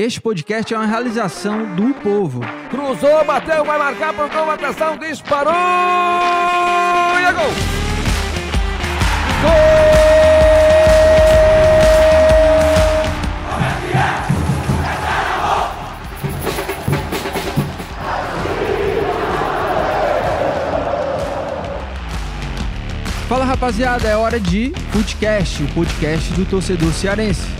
Este 0.00 0.18
podcast 0.18 0.72
é 0.72 0.78
uma 0.78 0.86
realização 0.86 1.76
do 1.76 1.92
povo. 1.92 2.40
Cruzou, 2.70 3.22
bateu, 3.22 3.62
vai 3.66 3.78
marcar 3.78 4.14
por 4.14 4.30
gol, 4.30 4.50
atenção, 4.50 4.96
disparou 4.96 5.52
e 5.52 7.22
é 7.22 7.32
gol! 7.34 7.50
Fala 23.28 23.44
rapaziada, 23.44 24.08
é 24.08 24.16
hora 24.16 24.40
de 24.40 24.72
podcast, 24.94 25.62
o 25.62 25.68
podcast 25.74 26.32
do 26.32 26.46
torcedor 26.46 26.90
cearense. 26.94 27.59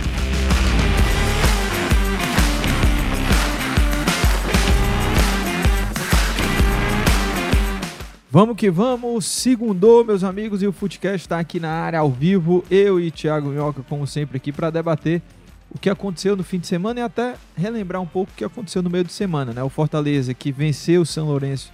Vamos 8.33 8.55
que 8.55 8.71
vamos, 8.71 9.25
segundou, 9.25 10.05
meus 10.05 10.23
amigos, 10.23 10.63
e 10.63 10.67
o 10.67 10.71
Footcast 10.71 11.17
está 11.17 11.37
aqui 11.37 11.59
na 11.59 11.69
área 11.69 11.99
ao 11.99 12.09
vivo. 12.09 12.63
Eu 12.71 12.97
e 12.97 13.11
Thiago 13.11 13.49
Minhoca, 13.49 13.83
como 13.89 14.07
sempre, 14.07 14.37
aqui 14.37 14.53
para 14.53 14.69
debater 14.69 15.21
o 15.69 15.77
que 15.77 15.89
aconteceu 15.89 16.37
no 16.37 16.41
fim 16.41 16.57
de 16.57 16.65
semana 16.65 17.01
e 17.01 17.03
até 17.03 17.35
relembrar 17.57 18.01
um 18.01 18.05
pouco 18.07 18.31
o 18.31 18.33
que 18.33 18.45
aconteceu 18.45 18.81
no 18.81 18.89
meio 18.89 19.03
de 19.03 19.11
semana, 19.11 19.51
né? 19.51 19.61
O 19.61 19.67
Fortaleza 19.67 20.33
que 20.33 20.49
venceu 20.49 21.01
o 21.01 21.05
São 21.05 21.27
Lourenço 21.27 21.73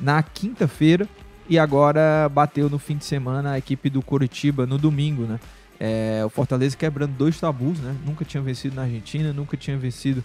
na 0.00 0.22
quinta-feira 0.22 1.06
e 1.46 1.58
agora 1.58 2.26
bateu 2.30 2.70
no 2.70 2.78
fim 2.78 2.96
de 2.96 3.04
semana 3.04 3.50
a 3.50 3.58
equipe 3.58 3.90
do 3.90 4.00
Coritiba 4.00 4.64
no 4.64 4.78
domingo, 4.78 5.24
né? 5.24 5.38
É, 5.78 6.22
o 6.24 6.30
Fortaleza 6.30 6.74
quebrando 6.74 7.12
dois 7.18 7.38
tabus, 7.38 7.78
né? 7.80 7.94
Nunca 8.06 8.24
tinha 8.24 8.42
vencido 8.42 8.76
na 8.76 8.84
Argentina, 8.84 9.30
nunca 9.34 9.58
tinha 9.58 9.76
vencido 9.76 10.24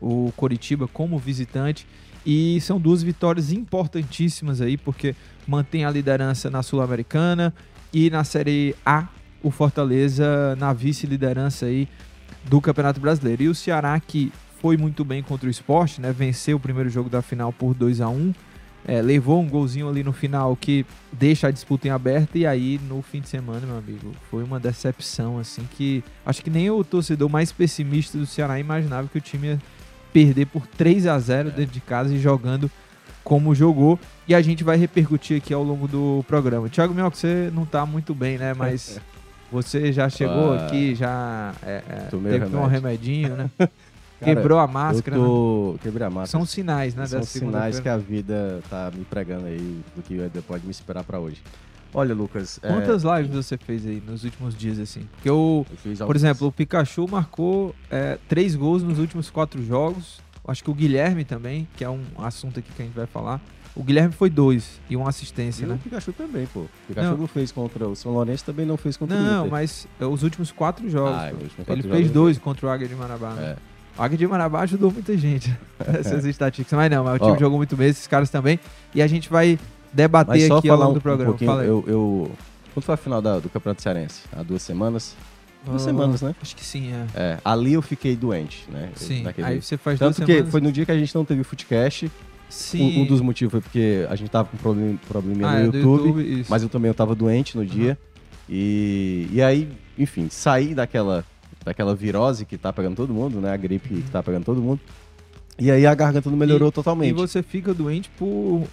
o 0.00 0.32
Coritiba 0.36 0.88
como 0.88 1.16
visitante. 1.20 1.86
E 2.24 2.60
são 2.60 2.78
duas 2.78 3.02
vitórias 3.02 3.52
importantíssimas 3.52 4.60
aí, 4.60 4.76
porque 4.76 5.14
mantém 5.46 5.84
a 5.84 5.90
liderança 5.90 6.50
na 6.50 6.62
Sul-Americana 6.62 7.54
e 7.92 8.10
na 8.10 8.24
Série 8.24 8.74
A, 8.84 9.08
o 9.42 9.50
Fortaleza 9.50 10.54
na 10.56 10.72
vice-liderança 10.72 11.66
aí 11.66 11.88
do 12.44 12.60
Campeonato 12.60 13.00
Brasileiro. 13.00 13.42
E 13.42 13.48
o 13.48 13.54
Ceará, 13.54 13.98
que 13.98 14.32
foi 14.60 14.76
muito 14.76 15.04
bem 15.04 15.22
contra 15.22 15.46
o 15.46 15.50
esporte, 15.50 16.00
né? 16.00 16.12
Venceu 16.12 16.58
o 16.58 16.60
primeiro 16.60 16.90
jogo 16.90 17.08
da 17.08 17.22
final 17.22 17.52
por 17.52 17.74
2 17.74 18.00
a 18.00 18.08
1 18.08 18.32
é, 18.84 19.02
levou 19.02 19.40
um 19.40 19.48
golzinho 19.48 19.88
ali 19.88 20.02
no 20.02 20.12
final 20.12 20.56
que 20.56 20.86
deixa 21.12 21.48
a 21.48 21.50
disputa 21.50 21.88
em 21.88 21.90
aberto 21.90 22.36
e 22.36 22.46
aí 22.46 22.80
no 22.88 23.02
fim 23.02 23.20
de 23.20 23.28
semana, 23.28 23.66
meu 23.66 23.76
amigo, 23.76 24.12
foi 24.30 24.42
uma 24.42 24.58
decepção 24.58 25.38
assim 25.38 25.68
que 25.76 26.02
acho 26.24 26.42
que 26.42 26.50
nem 26.50 26.70
o 26.70 26.82
torcedor 26.82 27.28
mais 27.28 27.52
pessimista 27.52 28.16
do 28.16 28.26
Ceará 28.26 28.58
imaginava 28.58 29.08
que 29.08 29.18
o 29.18 29.20
time 29.20 29.48
ia 29.48 29.58
perder 30.12 30.46
por 30.46 30.66
3 30.66 31.06
a 31.06 31.18
0 31.18 31.48
é. 31.48 31.52
dentro 31.52 31.72
de 31.72 31.80
casa 31.80 32.14
e 32.14 32.18
jogando 32.18 32.70
como 33.22 33.54
jogou. 33.54 33.98
E 34.26 34.34
a 34.34 34.40
gente 34.40 34.62
vai 34.62 34.76
repercutir 34.76 35.38
aqui 35.38 35.52
ao 35.52 35.62
longo 35.62 35.88
do 35.88 36.24
programa. 36.26 36.68
Thiago 36.68 36.94
Mel, 36.94 37.10
você 37.10 37.50
não 37.54 37.64
tá 37.64 37.84
muito 37.84 38.14
bem, 38.14 38.38
né? 38.38 38.54
Mas 38.54 39.00
você 39.50 39.92
já 39.92 40.08
chegou 40.08 40.52
ah, 40.52 40.66
aqui, 40.66 40.94
já 40.94 41.52
é, 41.62 41.82
é, 41.88 42.08
teve 42.10 42.56
um 42.56 42.66
remedinho, 42.66 43.36
né? 43.36 43.50
Cara, 44.20 44.34
Quebrou 44.34 44.58
a 44.58 44.66
máscara. 44.66 45.16
Tô... 45.16 45.72
né? 45.72 45.78
Quebrei 45.82 46.06
a 46.06 46.10
máscara. 46.10 46.26
São 46.26 46.44
sinais, 46.44 46.94
né? 46.94 47.06
São 47.06 47.22
sinais 47.22 47.80
que 47.80 47.88
a 47.88 47.96
vida 47.96 48.60
tá 48.68 48.92
me 48.94 49.02
pregando 49.04 49.46
aí 49.46 49.80
do 49.96 50.02
que 50.02 50.42
pode 50.42 50.64
me 50.64 50.70
esperar 50.70 51.04
para 51.04 51.18
hoje. 51.18 51.42
Olha, 51.92 52.14
Lucas. 52.14 52.60
É, 52.62 52.68
Quantas 52.68 53.04
é... 53.04 53.16
lives 53.16 53.34
você 53.34 53.56
fez 53.56 53.86
aí 53.86 54.02
nos 54.06 54.24
últimos 54.24 54.54
dias, 54.54 54.78
assim? 54.78 55.08
Porque 55.12 55.28
eu, 55.28 55.66
eu 55.84 56.06
por 56.06 56.16
exemplo, 56.16 56.46
o 56.46 56.52
Pikachu 56.52 57.06
marcou 57.08 57.74
é, 57.90 58.18
três 58.28 58.54
gols 58.54 58.82
nos 58.82 58.98
últimos 58.98 59.30
quatro 59.30 59.62
jogos. 59.62 60.20
Acho 60.46 60.64
que 60.64 60.70
o 60.70 60.74
Guilherme 60.74 61.24
também, 61.24 61.68
que 61.76 61.84
é 61.84 61.90
um 61.90 62.02
assunto 62.18 62.58
aqui 62.58 62.72
que 62.72 62.82
a 62.82 62.84
gente 62.84 62.94
vai 62.94 63.06
falar. 63.06 63.40
O 63.74 63.84
Guilherme 63.84 64.12
foi 64.12 64.28
dois 64.28 64.80
e 64.88 64.96
uma 64.96 65.08
assistência, 65.08 65.64
e 65.64 65.68
né? 65.68 65.74
O 65.74 65.78
Pikachu 65.78 66.12
também, 66.12 66.46
pô. 66.46 66.60
O 66.60 66.70
Pikachu 66.88 67.10
não, 67.10 67.16
não 67.18 67.26
fez 67.28 67.52
contra 67.52 67.88
o 67.88 67.94
São 67.94 68.12
Lourenço, 68.12 68.44
também 68.44 68.66
não 68.66 68.76
fez 68.76 68.96
contra 68.96 69.16
não, 69.16 69.24
o 69.24 69.44
Não, 69.44 69.48
mas 69.48 69.86
é, 70.00 70.04
os 70.04 70.22
últimos 70.22 70.50
quatro 70.50 70.88
jogos. 70.90 71.14
Ah, 71.14 71.30
últimos 71.32 71.54
quatro 71.54 71.72
ele 71.72 71.82
jogos 71.82 71.96
fez 71.96 72.10
dois 72.10 72.38
contra 72.38 72.66
o 72.66 72.70
Águia 72.70 72.88
de 72.88 72.96
Marabá. 72.96 73.30
Né? 73.34 73.56
É. 73.56 73.56
O 74.00 74.02
Águia 74.02 74.18
de 74.18 74.26
Marabá 74.26 74.62
ajudou 74.62 74.90
muita 74.90 75.16
gente. 75.16 75.56
Essas 75.86 76.24
estatísticas. 76.26 76.76
Mas 76.76 76.90
não, 76.90 77.04
mas 77.04 77.20
o 77.20 77.24
time 77.24 77.38
jogou 77.38 77.58
muito 77.58 77.76
bem, 77.76 77.88
esses 77.88 78.08
caras 78.08 78.28
também. 78.28 78.58
E 78.92 79.00
a 79.00 79.06
gente 79.06 79.30
vai 79.30 79.58
debater 79.92 80.52
aqui 80.52 80.68
ao 80.68 80.78
longo 80.78 80.90
um, 80.90 80.94
do 80.94 81.00
programa. 81.00 81.36
Um 81.40 81.62
eu, 81.62 81.84
eu, 81.86 82.30
quando 82.74 82.84
foi 82.84 82.94
a 82.94 82.98
final 82.98 83.20
da, 83.20 83.38
do 83.38 83.48
Campeonato 83.48 83.82
Cearense? 83.82 84.22
Há 84.32 84.42
duas 84.42 84.62
semanas? 84.62 85.16
Duas 85.64 85.82
uh, 85.82 85.84
semanas, 85.84 86.22
né? 86.22 86.34
Acho 86.40 86.56
que 86.56 86.64
sim, 86.64 86.92
é. 86.92 87.06
é. 87.14 87.38
Ali 87.44 87.74
eu 87.74 87.82
fiquei 87.82 88.16
doente, 88.16 88.66
né? 88.70 88.90
Sim, 88.94 89.22
naquele... 89.22 89.46
aí 89.46 89.62
você 89.62 89.76
faz 89.76 89.98
Tanto 89.98 90.16
duas 90.16 90.26
que 90.26 90.32
semanas... 90.32 90.50
foi 90.50 90.60
no 90.60 90.72
dia 90.72 90.86
que 90.86 90.92
a 90.92 90.98
gente 90.98 91.14
não 91.14 91.24
teve 91.24 91.40
o 91.42 91.44
Footcast. 91.44 92.10
Sim. 92.48 92.98
Um, 92.98 93.02
um 93.02 93.06
dos 93.06 93.20
motivos 93.20 93.52
foi 93.52 93.60
porque 93.60 94.06
a 94.08 94.16
gente 94.16 94.28
tava 94.28 94.48
com 94.48 94.56
problem, 94.56 94.98
probleminha 95.08 95.46
ah, 95.46 95.52
no 95.52 95.58
é, 95.58 95.64
YouTube, 95.66 96.08
YouTube 96.08 96.46
mas 96.48 96.62
eu 96.62 96.68
também 96.68 96.88
eu 96.88 96.94
tava 96.94 97.14
doente 97.14 97.56
no 97.56 97.64
dia. 97.64 97.96
Uhum. 98.00 98.10
E, 98.48 99.28
e 99.32 99.40
aí, 99.40 99.68
enfim, 99.96 100.28
saí 100.28 100.74
daquela, 100.74 101.24
daquela 101.64 101.94
virose 101.94 102.44
que 102.44 102.58
tá 102.58 102.72
pegando 102.72 102.96
todo 102.96 103.14
mundo, 103.14 103.40
né? 103.40 103.52
A 103.52 103.56
gripe 103.56 103.94
uhum. 103.94 104.02
que 104.02 104.10
tá 104.10 104.22
pegando 104.22 104.44
todo 104.44 104.60
mundo. 104.60 104.80
E 105.58 105.70
aí 105.70 105.86
a 105.86 105.94
garganta 105.94 106.28
não 106.30 106.36
melhorou 106.36 106.70
e, 106.70 106.72
totalmente. 106.72 107.10
E 107.10 107.12
você 107.12 107.42
fica 107.42 107.72
doente 107.74 108.10
por 108.18 108.66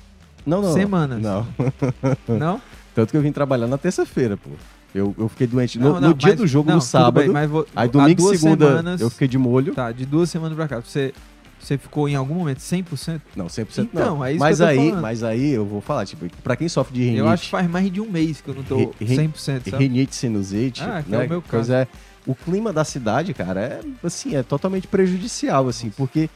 não, 0.48 0.62
não, 0.62 0.74
semanas. 0.74 1.22
Não. 1.22 1.46
não? 2.28 2.62
Tanto 2.96 3.12
que 3.12 3.18
eu 3.18 3.22
vim 3.22 3.32
trabalhar 3.32 3.68
na 3.68 3.78
terça-feira, 3.78 4.38
pô. 4.38 4.50
Eu, 4.96 5.14
eu 5.18 5.30
fiquei 5.30 5.46
doente 5.46 5.78
no, 5.78 6.00
não, 6.00 6.10
no 6.10 6.14
dia 6.14 6.30
mas, 6.30 6.40
do 6.40 6.48
jogo, 6.48 6.72
no 6.72 6.82
sábado. 6.82 7.32
Bem, 7.32 7.48
vou, 7.48 7.68
aí 7.76 7.88
domingo 7.88 8.34
e 8.34 8.38
segunda 8.38 8.68
semanas, 8.68 9.02
eu 9.02 9.10
fiquei 9.10 9.28
de 9.28 9.38
molho. 9.38 9.76
Tá, 9.76 9.92
de 9.92 10.06
duas 10.06 10.30
semanas 10.30 10.56
pra 10.56 10.68
cá. 10.68 10.80
Você, 10.80 11.14
você 11.60 11.78
ficou 11.78 12.08
em 12.08 12.16
algum 12.16 12.36
momento 12.36 12.60
100%? 12.60 13.22
Não, 13.36 13.48
100% 13.48 13.80
então, 13.80 14.16
não. 14.16 14.26
É 14.26 14.32
isso 14.32 14.40
mas 14.40 14.58
que 14.58 14.64
aí, 14.64 14.92
Mas 14.94 15.24
aí 15.24 15.52
eu 15.52 15.66
vou 15.66 15.82
falar, 15.82 16.06
tipo, 16.06 16.26
pra 16.42 16.56
quem 16.56 16.70
sofre 16.70 16.96
de 16.96 17.02
rinite... 17.02 17.20
Eu 17.20 17.28
acho 17.28 17.44
que 17.44 17.50
faz 17.50 17.70
mais 17.70 17.92
de 17.92 18.02
um 18.02 18.10
mês 18.10 18.42
que 18.42 18.50
eu 18.50 18.56
não 18.56 18.64
tô 18.64 18.78
100%, 19.02 19.70
sabe? 19.70 19.84
Rinite, 19.84 20.16
sinusite, 20.16 20.82
ah, 20.82 21.04
né? 21.06 21.24
é 21.24 21.28
o 21.28 21.30
meu 21.30 21.42
caso. 21.42 21.68
Pois 21.68 21.70
é, 21.70 21.88
o 22.26 22.34
clima 22.34 22.74
da 22.74 22.84
cidade, 22.84 23.34
cara, 23.34 23.62
é, 23.62 23.80
assim, 24.04 24.36
é 24.36 24.44
totalmente 24.44 24.88
prejudicial, 24.88 25.68
assim, 25.68 25.90
porque 25.90 26.30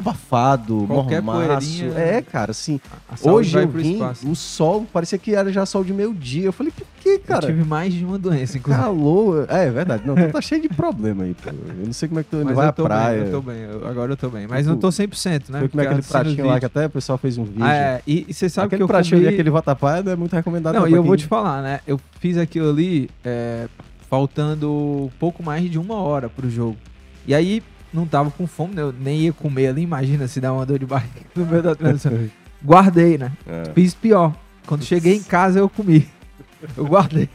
abafado, 0.00 0.84
Qualquer 0.86 1.22
mormaço. 1.22 1.84
É, 1.96 2.20
cara, 2.22 2.50
assim. 2.50 2.80
Hoje 3.22 3.58
eu 3.58 3.68
vim, 3.68 4.00
o 4.26 4.34
sol 4.34 4.86
parecia 4.92 5.18
que 5.18 5.34
era 5.34 5.52
já 5.52 5.64
sol 5.64 5.84
de 5.84 5.92
meio 5.92 6.12
dia. 6.12 6.46
Eu 6.46 6.52
falei, 6.52 6.72
por 6.72 6.86
que, 7.00 7.18
cara? 7.18 7.46
Eu 7.46 7.50
tive 7.50 7.64
mais 7.64 7.92
de 7.92 8.04
uma 8.04 8.18
doença, 8.18 8.58
inclusive. 8.58 8.84
Calor. 8.84 9.46
É, 9.48 9.66
é 9.66 9.70
verdade. 9.70 10.02
Não, 10.06 10.14
tu 10.14 10.32
tá 10.32 10.40
cheio 10.40 10.62
de 10.62 10.68
problema 10.68 11.24
aí, 11.24 11.34
pô. 11.34 11.50
Eu 11.50 11.86
não 11.86 11.92
sei 11.92 12.08
como 12.08 12.20
é 12.20 12.24
que 12.24 12.30
tu 12.30 12.42
Mas 12.44 12.54
vai 12.54 12.66
à 12.66 12.72
praia. 12.72 13.18
Bem, 13.18 13.26
eu 13.26 13.32
tô 13.32 13.42
bem, 13.42 13.60
eu, 13.60 13.86
agora 13.86 14.12
eu 14.12 14.16
tô 14.16 14.28
bem. 14.28 14.46
Mas 14.46 14.60
tipo, 14.60 14.70
não 14.70 14.78
tô 14.78 14.88
100%, 14.88 15.50
né? 15.50 15.58
Foi 15.60 15.68
como 15.68 15.82
é 15.82 15.86
aquele 15.86 16.02
pratinho 16.02 16.46
lá 16.46 16.58
que 16.58 16.66
até 16.66 16.86
o 16.86 16.90
pessoal 16.90 17.18
fez 17.18 17.38
um 17.38 17.44
vídeo. 17.44 17.64
Ah, 17.64 17.74
é, 17.74 18.02
e, 18.06 18.26
e 18.28 18.34
você 18.34 18.48
sabe 18.48 18.66
aquele 18.66 18.78
que 18.78 18.82
eu 18.84 18.88
pratinho 18.88 19.20
comi... 19.20 19.32
aquele 19.32 19.50
vatapá 19.50 19.98
é 19.98 20.16
muito 20.16 20.34
recomendado. 20.34 20.74
Não, 20.74 20.88
e 20.88 20.92
eu 20.92 21.02
vou 21.02 21.16
te 21.16 21.26
falar, 21.26 21.62
né? 21.62 21.80
Eu 21.86 22.00
fiz 22.18 22.36
aquilo 22.36 22.70
ali 22.70 23.10
é, 23.24 23.68
faltando 24.08 25.10
pouco 25.18 25.42
mais 25.42 25.70
de 25.70 25.78
uma 25.78 25.96
hora 25.96 26.28
pro 26.28 26.48
jogo. 26.48 26.76
E 27.26 27.34
aí, 27.34 27.62
não 27.92 28.06
tava 28.06 28.30
com 28.30 28.46
fome, 28.46 28.74
né? 28.74 28.82
eu 28.82 28.92
nem 28.92 29.20
ia 29.20 29.32
comer 29.32 29.68
ali, 29.68 29.82
imagina 29.82 30.28
se 30.28 30.40
dá 30.40 30.52
uma 30.52 30.64
dor 30.64 30.78
de 30.78 30.86
barriga 30.86 31.20
no 31.34 31.46
meio 31.46 31.62
da 31.62 31.74
transmissão. 31.74 32.12
Guardei, 32.64 33.16
né? 33.18 33.32
É. 33.46 33.72
Fiz 33.74 33.94
pior. 33.94 34.34
Quando 34.66 34.84
cheguei 34.84 35.16
em 35.16 35.22
casa 35.22 35.58
eu 35.58 35.68
comi. 35.68 36.06
Eu 36.76 36.86
guardei. 36.86 37.28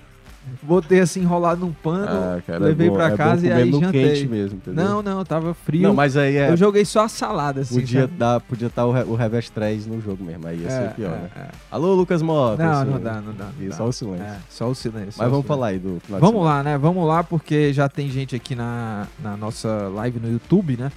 Botei 0.62 1.00
assim 1.00 1.22
enrolado 1.22 1.62
num 1.62 1.72
pano, 1.72 2.06
ah, 2.06 2.42
cara, 2.46 2.66
é 2.66 2.68
levei 2.68 2.88
é 2.88 2.92
pra 2.92 3.16
casa 3.16 3.48
e 3.48 3.52
aí 3.52 3.72
jantei. 3.72 4.14
Quente 4.14 4.28
mesmo, 4.28 4.58
entendeu? 4.58 4.84
Não, 4.84 5.02
não, 5.02 5.26
tava 5.26 5.54
frio. 5.54 5.84
Não, 5.84 5.94
mas 5.94 6.16
aí 6.16 6.38
é... 6.38 6.50
Eu 6.50 6.58
joguei 6.58 6.86
só 6.86 7.06
a 7.06 7.10
salada, 7.10 7.62
assim. 7.62 7.80
Podia 7.80 8.08
dar, 8.08 8.40
podia 8.42 8.68
estar 8.68 8.86
o, 8.86 8.92
o 9.12 9.16
Revés 9.16 9.50
3 9.50 9.88
no 9.88 10.00
jogo 10.02 10.24
mesmo, 10.24 10.48
aí 10.48 10.60
ia 10.60 10.68
é, 10.68 10.70
ser 10.70 10.94
pior, 10.96 11.14
é, 11.14 11.18
né? 11.18 11.30
É. 11.36 11.48
Alô, 11.72 11.94
Lucas 11.94 12.22
Mota. 12.22 12.64
Não, 12.64 12.86
não 12.86 13.00
dá, 13.00 13.22
não 13.22 13.34
dá. 13.34 13.50
Não 13.58 13.68
dá. 13.70 13.76
Só 13.76 13.88
o 13.88 13.92
silêncio. 13.92 14.26
É, 14.26 14.38
só 14.50 14.70
o 14.70 14.76
silêncio. 14.76 15.16
Mas 15.18 15.30
vamos 15.30 15.46
falar 15.46 15.68
aí 15.68 15.80
do 15.80 16.02
Vamos 16.08 16.44
lá, 16.44 16.64
né? 16.64 16.78
Vamos 16.78 17.08
lá, 17.08 17.24
porque 17.24 17.74
já 17.74 17.90
tem 17.90 18.10
gente 18.10 18.36
aqui 18.36 18.56
na, 18.56 19.08
na 19.22 19.36
nossa 19.36 19.90
live 19.90 20.20
no 20.20 20.32
YouTube, 20.32 20.78
né? 20.78 20.92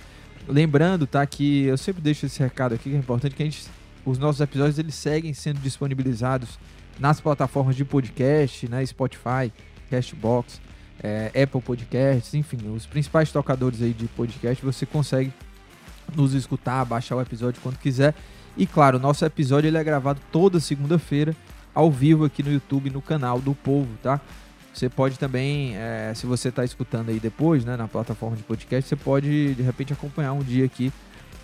Lembrando, 0.47 1.07
tá, 1.07 1.25
que 1.27 1.65
eu 1.65 1.77
sempre 1.77 2.01
deixo 2.01 2.27
esse 2.27 2.41
recado 2.41 2.75
aqui, 2.75 2.91
que 2.91 2.97
é 2.97 2.99
importante 2.99 3.35
que 3.35 3.43
a 3.43 3.47
gente, 3.47 3.67
os 4.05 4.19
nossos 4.19 4.41
episódios 4.41 4.79
eles 4.79 4.95
seguem 4.95 5.35
sendo 5.35 5.61
disponibilizados 5.61 6.59
nas 6.99 7.21
plataformas 7.21 7.77
de 7.77 7.85
podcast, 7.85 8.69
né, 8.69 8.85
Spotify, 8.85 9.53
Castbox, 9.91 10.61
é, 11.03 11.27
Apple 11.43 11.61
Podcasts, 11.61 12.35
enfim, 12.35 12.59
os 12.75 12.87
principais 12.87 13.31
tocadores 13.31 13.83
aí 13.83 13.93
de 13.93 14.07
podcast, 14.09 14.65
você 14.65 14.85
consegue 14.85 15.33
nos 16.15 16.35
escutar, 16.35 16.85
baixar 16.85 17.17
o 17.17 17.21
episódio 17.21 17.61
quando 17.63 17.79
quiser. 17.79 18.15
E 18.57 18.67
claro, 18.67 18.99
nosso 18.99 19.25
episódio 19.25 19.69
ele 19.69 19.79
é 19.79 19.85
gravado 19.85 20.21
toda 20.33 20.59
segunda-feira, 20.59 21.35
ao 21.75 21.91
vivo 21.91 22.25
aqui 22.25 22.43
no 22.43 22.53
YouTube, 22.53 22.91
no 22.91 23.01
canal 23.01 23.41
do 23.41 23.55
Povo, 23.55 23.89
tá? 24.03 24.21
Você 24.75 24.89
pode 24.89 25.19
também, 25.19 25.77
é, 25.77 26.13
se 26.15 26.27
você 26.27 26.49
está 26.49 26.65
escutando 26.65 27.11
aí 27.11 27.21
depois, 27.21 27.65
né, 27.65 27.77
na 27.77 27.87
plataforma 27.87 28.37
de 28.37 28.43
podcast, 28.43 28.89
você 28.89 28.97
pode 28.97 29.55
de 29.55 29.63
repente 29.63 29.93
acompanhar 29.93 30.33
um 30.33 30.43
dia 30.43 30.65
aqui 30.65 30.93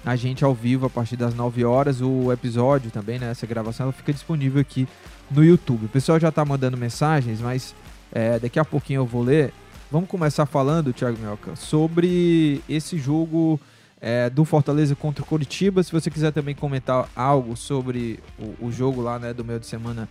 a 0.04 0.16
gente 0.16 0.44
ao 0.44 0.54
vivo 0.54 0.86
a 0.86 0.90
partir 0.90 1.16
das 1.16 1.34
9 1.34 1.64
horas. 1.64 2.00
O 2.00 2.30
episódio 2.30 2.90
também, 2.90 3.18
né, 3.18 3.30
essa 3.30 3.46
gravação, 3.46 3.84
ela 3.84 3.92
fica 3.92 4.12
disponível 4.12 4.60
aqui 4.60 4.86
no 5.34 5.44
YouTube. 5.44 5.86
O 5.86 5.88
pessoal 5.88 6.18
já 6.18 6.28
está 6.28 6.44
mandando 6.44 6.76
mensagens, 6.76 7.40
mas 7.40 7.74
é, 8.12 8.38
daqui 8.38 8.58
a 8.58 8.64
pouquinho 8.64 9.00
eu 9.00 9.06
vou 9.06 9.22
ler. 9.22 9.52
vamos 9.90 10.08
começar 10.08 10.46
falando, 10.46 10.92
Thiago 10.92 11.18
Minhoca, 11.18 11.56
sobre 11.56 12.62
esse 12.68 12.96
jogo 12.96 13.60
é, 14.00 14.30
do 14.30 14.44
Fortaleza 14.44 14.94
contra 14.94 15.22
o 15.22 15.26
Coritiba. 15.26 15.82
Se 15.82 15.90
você 15.90 16.10
quiser 16.10 16.30
também 16.32 16.54
comentar 16.54 17.08
algo 17.16 17.56
sobre 17.56 18.20
o, 18.38 18.66
o 18.66 18.72
jogo 18.72 19.00
lá 19.00 19.18
né, 19.18 19.32
do 19.32 19.44
meio 19.44 19.58
de 19.58 19.66
semana 19.66 20.08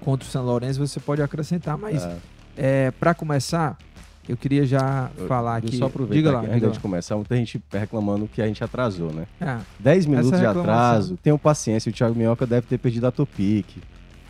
contra 0.00 0.26
o 0.26 0.30
São 0.30 0.44
Lourenço, 0.44 0.78
você 0.78 1.00
pode 1.00 1.22
acrescentar. 1.22 1.78
Mas 1.78 2.02
é. 2.02 2.16
é 2.56 2.90
para 2.90 3.14
começar, 3.14 3.78
eu 4.28 4.36
queria 4.36 4.66
já 4.66 5.10
eu, 5.16 5.26
falar 5.26 5.56
aqui. 5.56 5.76
Só 5.76 5.86
aproveitar 5.86 6.14
diga 6.14 6.32
lá, 6.32 6.40
que, 6.40 6.50
antes 6.50 6.72
de 6.72 6.80
começar, 6.80 7.16
muita 7.16 7.36
gente 7.36 7.62
reclamando 7.72 8.26
que 8.26 8.42
a 8.42 8.46
gente 8.46 8.62
atrasou, 8.62 9.12
né? 9.12 9.26
É, 9.40 9.58
10 9.78 10.06
minutos 10.06 10.38
de 10.38 10.44
atraso, 10.44 11.16
tenham 11.22 11.38
paciência, 11.38 11.88
o 11.88 11.92
Thiago 11.92 12.18
Minhoca 12.18 12.46
deve 12.46 12.66
ter 12.66 12.78
perdido 12.78 13.06
a 13.06 13.12
Topic. 13.12 13.76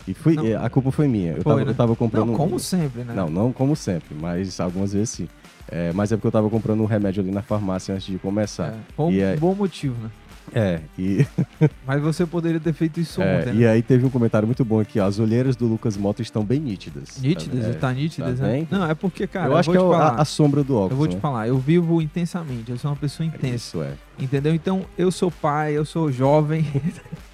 E 0.07 0.13
fui, 0.13 0.35
não, 0.35 0.63
a 0.63 0.69
culpa 0.69 0.91
foi 0.91 1.07
minha. 1.07 1.33
Eu, 1.33 1.41
foi, 1.41 1.53
tava, 1.53 1.65
né? 1.65 1.71
eu 1.71 1.75
tava 1.75 1.95
comprando. 1.95 2.27
Não, 2.27 2.35
como 2.35 2.59
sempre, 2.59 3.03
né? 3.03 3.13
Não, 3.13 3.29
não 3.29 3.51
como 3.51 3.75
sempre, 3.75 4.15
mas 4.19 4.59
algumas 4.59 4.93
vezes 4.93 5.09
sim. 5.09 5.29
É, 5.69 5.91
mas 5.91 6.11
é 6.11 6.15
porque 6.15 6.27
eu 6.27 6.31
tava 6.31 6.49
comprando 6.49 6.81
um 6.81 6.85
remédio 6.85 7.21
ali 7.21 7.31
na 7.31 7.41
farmácia 7.41 7.93
antes 7.93 8.07
de 8.07 8.17
começar. 8.17 8.69
É, 8.69 8.77
bom, 8.95 9.11
é... 9.11 9.35
bom 9.35 9.53
motivo, 9.53 10.01
né? 10.01 10.09
É, 10.53 10.79
e. 10.97 11.27
Mas 11.85 12.01
você 12.01 12.25
poderia 12.25 12.59
ter 12.59 12.73
feito 12.73 12.99
isso 12.99 13.21
é, 13.21 13.39
ontem. 13.39 13.53
Né? 13.53 13.61
E 13.61 13.67
aí 13.67 13.81
teve 13.81 14.05
um 14.05 14.09
comentário 14.09 14.47
muito 14.47 14.63
bom 14.63 14.79
aqui: 14.79 14.99
ó, 14.99 15.05
as 15.05 15.19
olheiras 15.19 15.55
do 15.55 15.67
Lucas 15.67 15.97
Moto 15.97 16.21
estão 16.21 16.43
bem 16.43 16.59
nítidas. 16.59 17.21
Nítidas? 17.21 17.63
Tá, 17.63 17.69
é, 17.69 17.73
tá 17.73 17.93
nítidas, 17.93 18.39
tá 18.39 18.45
né? 18.45 18.53
Bem? 18.53 18.67
Não, 18.71 18.89
é 18.89 18.95
porque, 18.95 19.27
cara. 19.27 19.47
Eu, 19.47 19.51
eu 19.51 19.57
acho 19.57 19.69
que 19.69 19.77
é 19.77 19.79
falar, 19.79 20.15
a, 20.15 20.25
sombra 20.25 20.63
do 20.63 20.75
óculos. 20.75 20.91
Eu 20.91 20.97
vou 20.97 21.07
te 21.07 21.15
né? 21.15 21.21
falar, 21.21 21.47
eu 21.47 21.57
vivo 21.57 22.01
intensamente, 22.01 22.71
eu 22.71 22.77
sou 22.77 22.91
uma 22.91 22.97
pessoa 22.97 23.27
intensa. 23.27 23.55
Isso 23.55 23.83
é. 23.83 23.93
Entendeu? 24.17 24.55
Então, 24.55 24.85
eu 24.97 25.11
sou 25.11 25.29
pai, 25.29 25.73
eu 25.73 25.83
sou 25.83 26.11
jovem. 26.11 26.65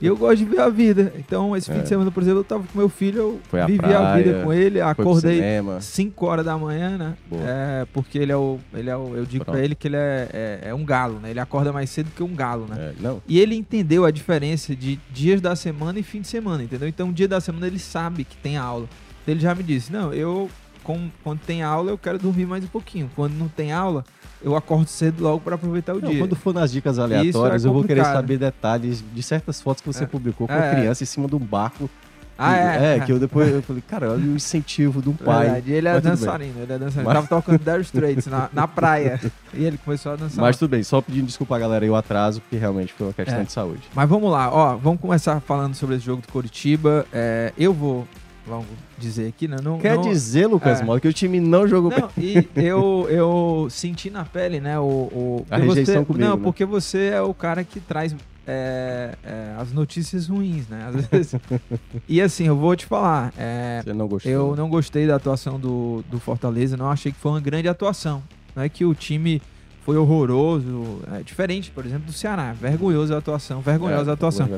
e 0.00 0.06
eu 0.06 0.16
gosto 0.16 0.38
de 0.38 0.44
ver 0.44 0.60
a 0.60 0.68
vida. 0.68 1.12
Então, 1.16 1.56
esse 1.56 1.70
fim 1.70 1.78
de 1.78 1.84
é. 1.84 1.86
semana, 1.86 2.10
por 2.10 2.22
exemplo, 2.22 2.40
eu 2.40 2.44
tava 2.44 2.64
com 2.64 2.78
meu 2.78 2.88
filho, 2.88 3.18
eu 3.18 3.40
foi 3.48 3.64
vivi 3.66 3.78
praia, 3.78 3.98
a 3.98 4.16
vida 4.16 4.42
com 4.42 4.52
ele, 4.52 4.80
acordei 4.80 5.40
5 5.80 6.26
horas 6.26 6.44
da 6.44 6.56
manhã, 6.56 6.98
né? 6.98 7.14
É, 7.32 7.86
porque 7.92 8.18
ele 8.18 8.32
é 8.32 8.36
o. 8.36 8.58
Ele 8.74 8.90
é 8.90 8.96
o 8.96 9.16
eu 9.16 9.24
digo 9.24 9.44
Pronto. 9.44 9.56
pra 9.56 9.64
ele 9.64 9.74
que 9.74 9.88
ele 9.88 9.96
é, 9.96 10.28
é, 10.32 10.60
é, 10.68 10.74
um 10.74 10.84
galo, 10.84 11.18
né? 11.20 11.30
Ele 11.30 11.40
acorda 11.40 11.72
mais 11.72 11.90
cedo 11.90 12.10
que 12.14 12.22
um 12.22 12.34
galo, 12.34 12.66
né? 12.68 12.76
É, 12.78 12.94
não. 13.00 13.22
E 13.26 13.38
ele 13.38 13.54
entendeu 13.54 14.04
a 14.04 14.10
diferença 14.10 14.74
de 14.74 14.98
dias 15.10 15.40
da 15.40 15.56
semana 15.56 15.98
e 15.98 16.02
fim 16.02 16.20
de 16.20 16.28
semana, 16.28 16.62
entendeu? 16.62 16.88
Então, 16.88 17.12
dia 17.12 17.28
da 17.28 17.40
semana 17.40 17.66
ele 17.66 17.78
sabe 17.78 18.24
que 18.24 18.36
tem 18.36 18.56
aula. 18.56 18.88
Então, 19.22 19.34
ele 19.34 19.40
já 19.40 19.54
me 19.54 19.62
disse: 19.62 19.92
Não, 19.92 20.12
eu, 20.12 20.50
com, 20.82 21.10
quando 21.22 21.40
tem 21.40 21.62
aula, 21.62 21.90
eu 21.90 21.98
quero 21.98 22.18
dormir 22.18 22.46
mais 22.46 22.64
um 22.64 22.68
pouquinho. 22.68 23.10
Quando 23.14 23.34
não 23.34 23.48
tem 23.48 23.72
aula 23.72 24.04
eu 24.44 24.56
acordo 24.56 24.86
cedo 24.86 25.22
logo 25.22 25.40
para 25.40 25.54
aproveitar 25.54 25.94
o 25.94 26.00
não, 26.00 26.10
dia. 26.10 26.18
Quando 26.18 26.36
for 26.36 26.52
nas 26.52 26.72
dicas 26.72 26.98
aleatórias, 26.98 27.64
é 27.64 27.68
eu 27.68 27.72
vou 27.72 27.84
querer 27.84 28.04
saber 28.04 28.38
detalhes 28.38 29.02
de 29.14 29.22
certas 29.22 29.60
fotos 29.60 29.80
que 29.80 29.92
você 29.92 30.04
é. 30.04 30.06
publicou 30.06 30.46
com 30.46 30.52
é. 30.52 30.70
a 30.70 30.74
criança 30.74 31.02
em 31.02 31.06
cima 31.06 31.28
de 31.28 31.34
um 31.34 31.38
barco. 31.38 31.88
Ah, 32.36 32.56
é? 32.56 32.96
É, 32.96 33.00
que 33.00 33.12
eu 33.12 33.18
depois 33.18 33.48
eu 33.52 33.62
falei, 33.62 33.82
cara, 33.86 34.10
olha 34.10 34.22
o 34.22 34.34
incentivo 34.34 35.00
de 35.00 35.08
um 35.08 35.12
pai. 35.12 35.44
Verdade, 35.44 35.72
ele 35.72 35.88
é 35.88 36.00
dançarino, 36.00 36.60
ele 36.60 36.72
é 36.72 36.78
dançarino. 36.78 37.04
Mas... 37.04 37.14
Tava 37.14 37.26
tocando 37.28 37.58
Dire 37.58 37.82
Straits 37.82 38.26
na, 38.26 38.48
na 38.52 38.66
praia. 38.66 39.20
e 39.54 39.64
ele 39.64 39.78
começou 39.78 40.12
a 40.12 40.16
dançar. 40.16 40.42
Mas 40.42 40.56
tudo 40.56 40.70
bem, 40.70 40.82
só 40.82 41.00
pedindo 41.00 41.26
desculpa 41.26 41.56
a 41.56 41.58
galera 41.58 41.84
aí 41.84 41.90
o 41.90 41.94
atraso, 41.94 42.40
porque 42.40 42.56
realmente 42.56 42.92
foi 42.92 43.06
uma 43.08 43.12
questão 43.12 43.40
é. 43.40 43.44
de 43.44 43.52
saúde. 43.52 43.82
Mas 43.94 44.08
vamos 44.08 44.30
lá, 44.30 44.50
ó, 44.52 44.76
vamos 44.76 45.00
começar 45.00 45.40
falando 45.40 45.74
sobre 45.74 45.96
esse 45.96 46.04
jogo 46.04 46.22
do 46.22 46.32
Coritiba. 46.32 47.06
É, 47.12 47.52
eu 47.56 47.72
vou 47.72 48.08
vamos 48.46 48.66
dizer 48.98 49.28
aqui, 49.28 49.46
né? 49.46 49.56
Não, 49.62 49.78
Quer 49.78 49.96
não, 49.96 50.02
dizer, 50.02 50.46
Lucas 50.46 50.80
é. 50.80 50.84
Moura, 50.84 51.00
que 51.00 51.08
o 51.08 51.12
time 51.12 51.40
não 51.40 51.66
jogou 51.66 51.90
não, 51.90 52.08
bem. 52.16 52.48
E 52.56 52.64
eu, 52.64 53.06
eu 53.08 53.68
senti 53.70 54.10
na 54.10 54.24
pele, 54.24 54.60
né? 54.60 54.78
O, 54.78 54.82
o 54.84 55.46
a 55.50 55.56
rejeição 55.56 56.00
você, 56.00 56.04
comigo. 56.04 56.24
Não, 56.24 56.36
né? 56.36 56.42
porque 56.42 56.64
você 56.64 57.10
é 57.14 57.22
o 57.22 57.32
cara 57.32 57.64
que 57.64 57.80
traz 57.80 58.14
é, 58.46 59.14
é, 59.24 59.54
as 59.58 59.72
notícias 59.72 60.28
ruins, 60.28 60.68
né? 60.68 60.86
Às 60.88 61.06
vezes. 61.06 61.34
e 62.08 62.20
assim, 62.20 62.46
eu 62.46 62.56
vou 62.56 62.74
te 62.74 62.86
falar. 62.86 63.32
É, 63.36 63.82
você 63.82 63.92
não? 63.92 64.08
Eu 64.24 64.56
não 64.56 64.68
gostei 64.68 65.06
da 65.06 65.16
atuação 65.16 65.58
do, 65.58 66.04
do 66.10 66.18
Fortaleza, 66.18 66.76
não 66.76 66.90
achei 66.90 67.12
que 67.12 67.18
foi 67.18 67.32
uma 67.32 67.40
grande 67.40 67.68
atuação. 67.68 68.22
Não 68.54 68.62
é 68.62 68.68
que 68.68 68.84
o 68.84 68.94
time 68.94 69.40
foi 69.84 69.96
horroroso, 69.96 71.00
é 71.12 71.22
diferente, 71.22 71.70
por 71.70 71.84
exemplo, 71.84 72.06
do 72.06 72.12
Ceará. 72.12 72.52
Vergonhosa 72.52 73.14
a 73.14 73.18
atuação, 73.18 73.60
vergonhosa 73.60 74.10
a 74.10 74.12
é, 74.12 74.14
atuação. 74.14 74.48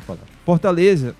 Fortaleza 0.44 1.14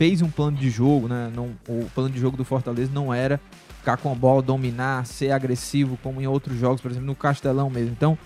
fez 0.00 0.22
um 0.22 0.30
plano 0.30 0.56
de 0.56 0.70
jogo, 0.70 1.08
né? 1.08 1.30
Não, 1.36 1.50
o 1.68 1.84
plano 1.94 2.08
de 2.08 2.18
jogo 2.18 2.34
do 2.34 2.42
Fortaleza 2.42 2.90
não 2.90 3.12
era 3.12 3.38
ficar 3.76 3.98
com 3.98 4.10
a 4.10 4.14
bola, 4.14 4.40
dominar, 4.40 5.04
ser 5.04 5.30
agressivo, 5.30 5.98
como 6.02 6.22
em 6.22 6.26
outros 6.26 6.58
jogos, 6.58 6.80
por 6.80 6.90
exemplo, 6.90 7.06
no 7.06 7.14
Castelão 7.14 7.68
mesmo. 7.68 7.90
Então, 7.90 8.16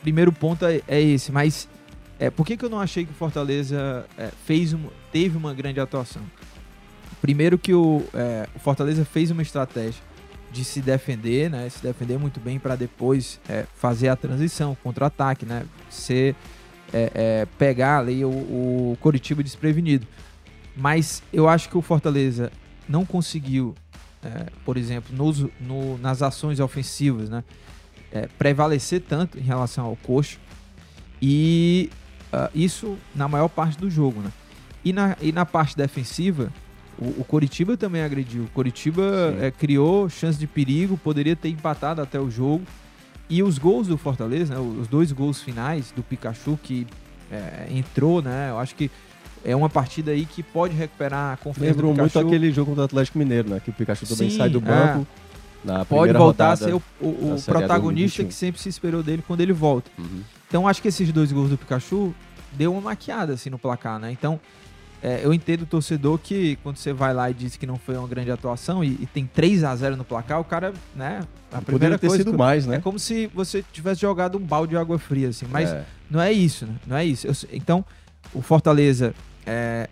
primeiro 0.00 0.30
ponto 0.30 0.64
é, 0.64 0.80
é 0.86 1.02
esse. 1.02 1.32
Mas 1.32 1.68
é, 2.20 2.30
por 2.30 2.46
que, 2.46 2.56
que 2.56 2.64
eu 2.64 2.70
não 2.70 2.80
achei 2.80 3.04
que 3.04 3.10
o 3.10 3.14
Fortaleza 3.14 4.06
é, 4.16 4.30
fez 4.46 4.72
uma, 4.72 4.90
teve 5.10 5.36
uma 5.36 5.52
grande 5.52 5.80
atuação? 5.80 6.22
Primeiro 7.20 7.58
que 7.58 7.74
o, 7.74 8.00
é, 8.14 8.48
o 8.54 8.60
Fortaleza 8.60 9.04
fez 9.04 9.32
uma 9.32 9.42
estratégia 9.42 10.00
de 10.52 10.64
se 10.64 10.80
defender, 10.80 11.50
né? 11.50 11.68
Se 11.68 11.82
defender 11.82 12.16
muito 12.16 12.38
bem 12.38 12.60
para 12.60 12.76
depois 12.76 13.40
é, 13.48 13.64
fazer 13.74 14.06
a 14.08 14.14
transição, 14.14 14.76
contra-ataque, 14.84 15.44
né? 15.44 15.64
Ser, 15.90 16.36
é, 16.92 17.10
é, 17.12 17.46
pegar 17.58 17.98
ali 17.98 18.24
o, 18.24 18.28
o 18.28 18.98
Coritiba 19.00 19.42
desprevenido. 19.42 20.06
Mas 20.78 21.24
eu 21.32 21.48
acho 21.48 21.68
que 21.68 21.76
o 21.76 21.82
Fortaleza 21.82 22.52
não 22.88 23.04
conseguiu, 23.04 23.74
é, 24.22 24.46
por 24.64 24.76
exemplo, 24.76 25.14
nos, 25.14 25.44
no, 25.60 25.98
nas 25.98 26.22
ações 26.22 26.60
ofensivas, 26.60 27.28
né, 27.28 27.42
é, 28.12 28.28
prevalecer 28.38 29.02
tanto 29.02 29.36
em 29.36 29.42
relação 29.42 29.86
ao 29.86 29.96
Coxa. 29.96 30.38
E 31.20 31.90
uh, 32.32 32.48
isso 32.54 32.96
na 33.12 33.26
maior 33.26 33.48
parte 33.48 33.76
do 33.76 33.90
jogo. 33.90 34.20
Né? 34.20 34.30
E, 34.84 34.92
na, 34.92 35.16
e 35.20 35.32
na 35.32 35.44
parte 35.44 35.76
defensiva, 35.76 36.52
o, 36.96 37.22
o 37.22 37.24
Coritiba 37.24 37.76
também 37.76 38.02
agrediu. 38.02 38.44
O 38.44 38.48
Coritiba 38.50 39.34
é, 39.40 39.50
criou 39.50 40.08
chance 40.08 40.38
de 40.38 40.46
perigo, 40.46 40.96
poderia 40.96 41.34
ter 41.34 41.48
empatado 41.48 42.00
até 42.00 42.20
o 42.20 42.30
jogo. 42.30 42.62
E 43.28 43.42
os 43.42 43.58
gols 43.58 43.88
do 43.88 43.98
Fortaleza, 43.98 44.54
né, 44.54 44.60
os 44.60 44.86
dois 44.86 45.10
gols 45.10 45.42
finais 45.42 45.90
do 45.90 46.04
Pikachu 46.04 46.56
que 46.62 46.86
é, 47.32 47.66
entrou, 47.68 48.22
né? 48.22 48.50
Eu 48.50 48.58
acho 48.58 48.76
que 48.76 48.88
é 49.44 49.54
uma 49.54 49.68
partida 49.68 50.10
aí 50.10 50.24
que 50.24 50.42
pode 50.42 50.74
recuperar 50.74 51.34
a 51.34 51.36
confiança 51.36 51.72
Lembrou 51.72 51.94
do 51.94 52.00
muito 52.00 52.18
aquele 52.18 52.52
jogo 52.52 52.70
contra 52.70 52.82
o 52.82 52.84
Atlético 52.84 53.18
Mineiro, 53.18 53.50
né? 53.50 53.60
Que 53.62 53.70
o 53.70 53.72
Pikachu 53.72 54.06
também 54.06 54.30
Sim, 54.30 54.36
sai 54.36 54.48
do 54.48 54.60
banco. 54.60 55.06
É. 55.66 55.84
pode 55.84 56.12
voltar 56.12 56.52
a 56.52 56.56
ser 56.56 56.74
o, 56.74 56.82
o, 57.00 57.34
o 57.34 57.42
protagonista 57.44 58.22
que 58.24 58.34
sempre 58.34 58.60
se 58.60 58.68
esperou 58.68 59.02
dele 59.02 59.22
quando 59.26 59.40
ele 59.40 59.52
volta. 59.52 59.90
Uhum. 59.98 60.22
Então 60.46 60.66
acho 60.66 60.80
que 60.80 60.88
esses 60.88 61.12
dois 61.12 61.32
gols 61.32 61.50
do 61.50 61.58
Pikachu 61.58 62.14
deu 62.52 62.72
uma 62.72 62.80
maquiada 62.80 63.34
assim 63.34 63.50
no 63.50 63.58
placar, 63.58 63.98
né? 63.98 64.10
Então 64.12 64.40
é, 65.02 65.20
eu 65.22 65.32
entendo 65.32 65.62
o 65.62 65.66
torcedor 65.66 66.18
que 66.18 66.56
quando 66.56 66.76
você 66.76 66.92
vai 66.92 67.14
lá 67.14 67.30
e 67.30 67.34
diz 67.34 67.56
que 67.56 67.66
não 67.66 67.76
foi 67.76 67.96
uma 67.96 68.08
grande 68.08 68.30
atuação 68.30 68.82
e, 68.82 68.88
e 69.00 69.06
tem 69.06 69.26
3 69.26 69.62
a 69.62 69.76
0 69.76 69.96
no 69.96 70.04
placar, 70.04 70.40
o 70.40 70.44
cara, 70.44 70.72
né? 70.94 71.20
A 71.52 71.62
primeira 71.62 71.96
ter 71.96 72.08
coisa 72.08 72.24
sido 72.24 72.36
mais, 72.36 72.66
né? 72.66 72.76
É 72.76 72.80
como 72.80 72.98
se 72.98 73.28
você 73.28 73.64
tivesse 73.72 74.00
jogado 74.00 74.36
um 74.36 74.40
balde 74.40 74.70
de 74.70 74.76
água 74.76 74.98
fria, 74.98 75.28
assim. 75.28 75.46
Mas 75.50 75.70
é. 75.70 75.84
não 76.10 76.20
é 76.20 76.32
isso, 76.32 76.66
né? 76.66 76.74
Não 76.86 76.96
é 76.96 77.04
isso. 77.04 77.26
Eu, 77.28 77.32
então, 77.52 77.84
o 78.34 78.42
Fortaleza 78.42 79.14
é, 79.48 79.88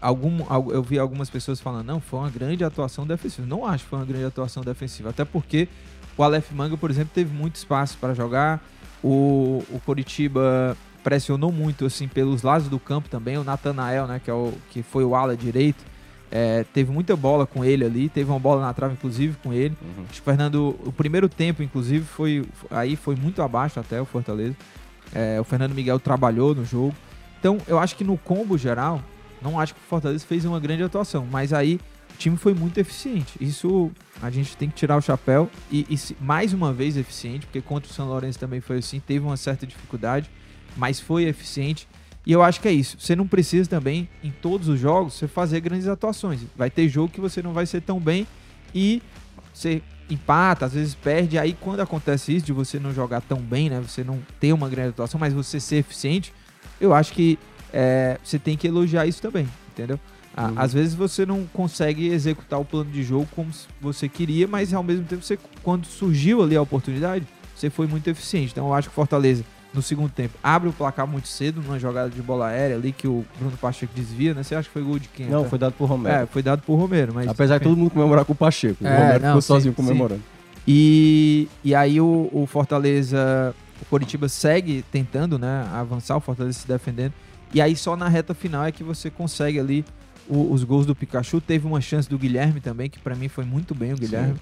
algum, 0.00 0.40
eu 0.70 0.82
vi 0.82 0.98
algumas 0.98 1.30
pessoas 1.30 1.60
falando, 1.60 1.86
não, 1.86 2.00
foi 2.00 2.18
uma 2.18 2.30
grande 2.30 2.64
atuação 2.64 3.06
defensiva. 3.06 3.46
Não 3.46 3.64
acho 3.64 3.84
que 3.84 3.90
foi 3.90 3.98
uma 4.00 4.04
grande 4.04 4.24
atuação 4.24 4.62
defensiva, 4.64 5.10
até 5.10 5.24
porque 5.24 5.68
o 6.16 6.22
Aleph 6.22 6.50
Manga, 6.50 6.76
por 6.76 6.90
exemplo, 6.90 7.12
teve 7.14 7.32
muito 7.32 7.54
espaço 7.54 7.96
para 7.98 8.12
jogar. 8.12 8.60
O, 9.02 9.64
o 9.70 9.80
Coritiba 9.84 10.76
pressionou 11.02 11.52
muito 11.52 11.86
assim 11.86 12.08
pelos 12.08 12.42
lados 12.42 12.68
do 12.68 12.78
campo 12.78 13.08
também. 13.08 13.38
O 13.38 13.44
Natanael, 13.44 14.06
né, 14.06 14.20
que, 14.22 14.30
é 14.30 14.34
o, 14.34 14.52
que 14.70 14.82
foi 14.82 15.04
o 15.04 15.14
ala 15.14 15.36
direito, 15.36 15.84
é, 16.30 16.64
teve 16.72 16.90
muita 16.90 17.14
bola 17.14 17.46
com 17.46 17.64
ele 17.64 17.84
ali, 17.84 18.08
teve 18.08 18.30
uma 18.30 18.38
bola 18.38 18.62
na 18.62 18.72
trave, 18.72 18.94
inclusive, 18.94 19.36
com 19.42 19.52
ele. 19.52 19.76
Uhum. 19.80 20.04
O 20.04 20.14
Fernando, 20.14 20.76
o 20.84 20.92
primeiro 20.92 21.28
tempo, 21.28 21.62
inclusive, 21.62 22.04
foi 22.04 22.44
aí 22.70 22.96
foi 22.96 23.14
muito 23.14 23.42
abaixo 23.42 23.78
até 23.78 24.00
o 24.00 24.04
Fortaleza. 24.04 24.56
É, 25.14 25.40
o 25.40 25.44
Fernando 25.44 25.74
Miguel 25.74 26.00
trabalhou 26.00 26.54
no 26.54 26.64
jogo. 26.64 26.94
Então, 27.42 27.58
eu 27.66 27.76
acho 27.76 27.96
que 27.96 28.04
no 28.04 28.16
combo 28.16 28.56
geral, 28.56 29.02
não 29.42 29.58
acho 29.58 29.74
que 29.74 29.80
o 29.80 29.82
Fortaleza 29.82 30.24
fez 30.24 30.44
uma 30.44 30.60
grande 30.60 30.84
atuação, 30.84 31.26
mas 31.28 31.52
aí 31.52 31.80
o 32.14 32.16
time 32.16 32.36
foi 32.36 32.54
muito 32.54 32.78
eficiente. 32.78 33.32
Isso 33.40 33.90
a 34.22 34.30
gente 34.30 34.56
tem 34.56 34.70
que 34.70 34.76
tirar 34.76 34.96
o 34.96 35.00
chapéu 35.00 35.50
e, 35.68 35.84
e 35.90 35.98
mais 36.20 36.52
uma 36.52 36.72
vez 36.72 36.96
eficiente, 36.96 37.46
porque 37.46 37.60
contra 37.60 37.90
o 37.90 37.92
São 37.92 38.06
Lourenço 38.06 38.38
também 38.38 38.60
foi 38.60 38.78
assim, 38.78 39.00
teve 39.00 39.26
uma 39.26 39.36
certa 39.36 39.66
dificuldade, 39.66 40.30
mas 40.76 41.00
foi 41.00 41.24
eficiente. 41.24 41.88
E 42.24 42.30
eu 42.30 42.44
acho 42.44 42.60
que 42.60 42.68
é 42.68 42.72
isso. 42.72 42.96
Você 43.00 43.16
não 43.16 43.26
precisa 43.26 43.68
também, 43.68 44.08
em 44.22 44.30
todos 44.30 44.68
os 44.68 44.78
jogos, 44.78 45.14
você 45.14 45.26
fazer 45.26 45.58
grandes 45.58 45.88
atuações. 45.88 46.42
Vai 46.56 46.70
ter 46.70 46.88
jogo 46.88 47.12
que 47.12 47.20
você 47.20 47.42
não 47.42 47.52
vai 47.52 47.66
ser 47.66 47.80
tão 47.80 47.98
bem 47.98 48.24
e 48.72 49.02
você 49.52 49.82
empata, 50.08 50.66
às 50.66 50.74
vezes 50.74 50.94
perde. 50.94 51.40
Aí 51.40 51.56
quando 51.60 51.80
acontece 51.80 52.36
isso, 52.36 52.46
de 52.46 52.52
você 52.52 52.78
não 52.78 52.94
jogar 52.94 53.20
tão 53.20 53.40
bem, 53.40 53.68
né? 53.68 53.80
Você 53.80 54.04
não 54.04 54.20
ter 54.38 54.52
uma 54.52 54.68
grande 54.68 54.90
atuação, 54.90 55.18
mas 55.18 55.34
você 55.34 55.58
ser 55.58 55.78
eficiente, 55.78 56.32
eu 56.82 56.92
acho 56.92 57.12
que 57.12 57.38
é, 57.72 58.18
você 58.22 58.38
tem 58.38 58.56
que 58.56 58.66
elogiar 58.66 59.06
isso 59.06 59.22
também, 59.22 59.48
entendeu? 59.72 59.98
Uhum. 60.36 60.54
Às 60.56 60.72
vezes 60.72 60.94
você 60.94 61.24
não 61.24 61.46
consegue 61.52 62.08
executar 62.08 62.58
o 62.58 62.64
plano 62.64 62.90
de 62.90 63.02
jogo 63.02 63.28
como 63.36 63.50
você 63.80 64.08
queria, 64.08 64.48
mas 64.48 64.74
ao 64.74 64.82
mesmo 64.82 65.04
tempo, 65.04 65.22
você, 65.22 65.38
quando 65.62 65.86
surgiu 65.86 66.42
ali 66.42 66.56
a 66.56 66.62
oportunidade, 66.62 67.26
você 67.54 67.70
foi 67.70 67.86
muito 67.86 68.08
eficiente. 68.08 68.50
Então 68.52 68.66
eu 68.66 68.74
acho 68.74 68.88
que 68.88 68.94
Fortaleza, 68.94 69.44
no 69.72 69.80
segundo 69.80 70.10
tempo, 70.10 70.34
abre 70.42 70.68
o 70.68 70.72
placar 70.72 71.06
muito 71.06 71.28
cedo, 71.28 71.62
numa 71.62 71.78
jogada 71.78 72.10
de 72.10 72.20
bola 72.20 72.48
aérea 72.48 72.76
ali 72.76 72.92
que 72.92 73.06
o 73.06 73.24
Bruno 73.38 73.56
Pacheco 73.58 73.92
desvia, 73.94 74.34
né? 74.34 74.42
Você 74.42 74.54
acha 74.54 74.68
que 74.68 74.72
foi 74.72 74.82
gol 74.82 74.98
de 74.98 75.08
quem? 75.08 75.26
Não, 75.26 75.48
foi 75.48 75.58
dado 75.58 75.74
por 75.74 75.86
Romero. 75.86 76.16
É, 76.16 76.26
foi 76.26 76.42
dado 76.42 76.62
por 76.62 76.76
Romero. 76.76 77.12
Mas... 77.14 77.28
Apesar 77.28 77.58
de 77.58 77.64
todo 77.64 77.76
mundo 77.76 77.90
comemorar 77.90 78.24
com 78.24 78.32
o 78.32 78.36
Pacheco. 78.36 78.84
É, 78.84 78.88
o 78.88 78.98
Romero 78.98 79.12
não, 79.12 79.28
ficou 79.28 79.42
sim, 79.42 79.48
sozinho 79.48 79.74
comemorando. 79.74 80.20
Sim. 80.20 80.42
E, 80.66 81.48
e 81.64 81.74
aí 81.74 82.00
o, 82.00 82.28
o 82.32 82.46
Fortaleza, 82.46 83.54
o 83.82 83.84
Coritiba 83.86 84.28
segue 84.28 84.84
tentando, 84.90 85.38
né, 85.38 85.68
avançar, 85.72 86.16
o 86.16 86.20
Fortaleza 86.20 86.60
se 86.60 86.68
defendendo. 86.68 87.12
E 87.52 87.60
aí 87.60 87.76
só 87.76 87.96
na 87.96 88.08
reta 88.08 88.32
final 88.32 88.64
é 88.64 88.72
que 88.72 88.84
você 88.84 89.10
consegue 89.10 89.58
ali 89.58 89.84
o, 90.28 90.52
os 90.52 90.62
gols 90.62 90.86
do 90.86 90.94
Pikachu. 90.94 91.40
Teve 91.40 91.66
uma 91.66 91.80
chance 91.80 92.08
do 92.08 92.16
Guilherme 92.16 92.60
também, 92.60 92.88
que 92.88 92.98
para 92.98 93.14
mim 93.14 93.28
foi 93.28 93.44
muito 93.44 93.74
bem 93.74 93.92
o 93.92 93.96
Guilherme. 93.96 94.36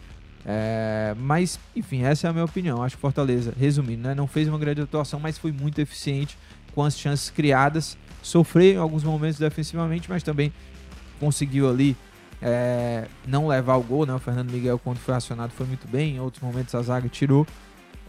É, 0.44 1.14
mas, 1.18 1.58
enfim, 1.74 2.02
essa 2.02 2.26
é 2.26 2.30
a 2.30 2.32
minha 2.32 2.44
opinião. 2.44 2.82
Acho 2.82 2.96
que 2.96 3.00
Fortaleza, 3.00 3.52
resumindo, 3.58 4.08
né, 4.08 4.14
não 4.14 4.26
fez 4.26 4.46
uma 4.46 4.58
grande 4.58 4.82
atuação, 4.82 5.18
mas 5.18 5.38
foi 5.38 5.52
muito 5.52 5.80
eficiente 5.80 6.36
com 6.74 6.84
as 6.84 6.96
chances 6.98 7.30
criadas. 7.30 7.96
Sofreu 8.22 8.74
em 8.74 8.76
alguns 8.76 9.02
momentos 9.02 9.38
defensivamente, 9.38 10.08
mas 10.08 10.22
também 10.22 10.52
conseguiu 11.18 11.68
ali 11.68 11.96
é, 12.42 13.06
não 13.26 13.48
levar 13.48 13.76
o 13.76 13.82
gol. 13.82 14.04
Né? 14.04 14.14
O 14.14 14.18
Fernando 14.18 14.50
Miguel, 14.50 14.78
quando 14.78 14.98
foi 14.98 15.14
acionado, 15.14 15.52
foi 15.52 15.66
muito 15.66 15.88
bem. 15.88 16.16
Em 16.16 16.20
outros 16.20 16.42
momentos 16.42 16.74
a 16.74 16.82
zaga 16.82 17.08
tirou. 17.08 17.46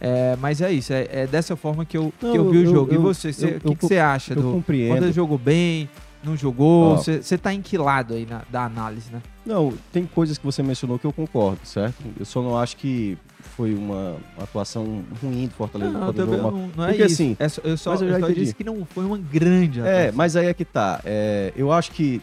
É, 0.04 0.36
mas 0.40 0.60
é 0.60 0.72
isso, 0.72 0.92
é, 0.92 1.06
é, 1.12 1.26
dessa 1.28 1.54
forma 1.54 1.84
que 1.84 1.96
eu, 1.96 2.12
não, 2.20 2.32
que 2.32 2.36
eu 2.36 2.50
vi 2.50 2.64
eu, 2.64 2.70
o 2.70 2.74
jogo. 2.74 2.92
Eu, 2.92 3.00
e 3.00 3.02
você, 3.02 3.28
o 3.28 3.60
que, 3.70 3.76
que 3.76 3.86
você 3.86 3.98
acha? 3.98 4.32
Eu 4.32 4.42
do, 4.42 4.52
compreendo. 4.54 4.98
Quando 4.98 5.12
jogou 5.12 5.38
bem, 5.38 5.88
não 6.24 6.36
jogou? 6.36 6.96
Você 6.96 7.38
tá 7.38 7.54
em 7.54 7.62
que 7.62 7.78
lado 7.78 8.14
aí 8.14 8.26
na, 8.28 8.42
da 8.50 8.64
análise, 8.64 9.12
né? 9.12 9.22
Não, 9.46 9.72
tem 9.92 10.04
coisas 10.04 10.36
que 10.38 10.44
você 10.44 10.60
mencionou 10.60 10.98
que 10.98 11.04
eu 11.04 11.12
concordo, 11.12 11.60
certo? 11.62 12.02
Eu 12.18 12.24
só 12.24 12.42
não 12.42 12.58
acho 12.58 12.78
que 12.78 13.16
foi 13.56 13.74
uma 13.74 14.16
atuação 14.40 15.04
ruim 15.22 15.46
do 15.46 15.54
Fortaleza. 15.54 15.92
Não, 15.92 16.12
também 16.12 16.40
uma... 16.40 16.50
não, 16.50 16.70
não 16.76 16.84
é 16.84 16.88
Porque, 16.88 17.04
isso. 17.04 17.14
Assim, 17.14 17.36
é, 17.38 17.44
eu 17.44 17.76
só, 17.76 17.94
eu 17.94 18.20
só 18.20 18.28
disse 18.28 18.54
que 18.56 18.64
não 18.64 18.84
foi 18.84 19.04
uma 19.04 19.18
grande 19.18 19.78
é, 19.78 19.82
atuação. 19.82 20.00
É, 20.00 20.12
mas 20.12 20.34
aí 20.34 20.46
é 20.46 20.54
que 20.54 20.64
tá. 20.64 21.00
É, 21.04 21.52
eu 21.54 21.70
acho 21.70 21.92
que 21.92 22.20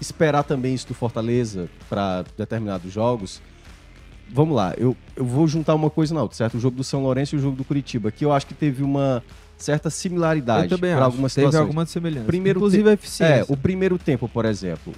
esperar 0.00 0.44
também 0.44 0.72
isso 0.72 0.88
do 0.88 0.94
Fortaleza 0.94 1.68
para 1.90 2.24
determinados 2.38 2.90
jogos 2.90 3.42
vamos 4.30 4.56
lá, 4.56 4.74
eu, 4.76 4.96
eu 5.16 5.24
vou 5.24 5.46
juntar 5.46 5.74
uma 5.74 5.90
coisa 5.90 6.14
na 6.14 6.22
outra, 6.22 6.36
certo? 6.36 6.56
O 6.56 6.60
jogo 6.60 6.76
do 6.76 6.84
São 6.84 7.02
Lourenço 7.02 7.34
e 7.34 7.38
o 7.38 7.40
jogo 7.40 7.56
do 7.56 7.64
Curitiba, 7.64 8.10
que 8.10 8.24
eu 8.24 8.32
acho 8.32 8.46
que 8.46 8.54
teve 8.54 8.82
uma 8.82 9.22
certa 9.56 9.90
similaridade 9.90 10.76
para 10.76 11.04
algumas 11.04 11.32
situações. 11.32 11.52
Teve 11.52 11.62
algumas 11.62 11.90
semelhanças. 11.90 12.26
Primeiro 12.26 12.58
Inclusive 12.58 12.88
a 12.88 12.92
eficiência. 12.92 13.34
É, 13.34 13.44
o 13.48 13.56
primeiro 13.56 13.98
tempo, 13.98 14.28
por 14.28 14.44
exemplo. 14.44 14.92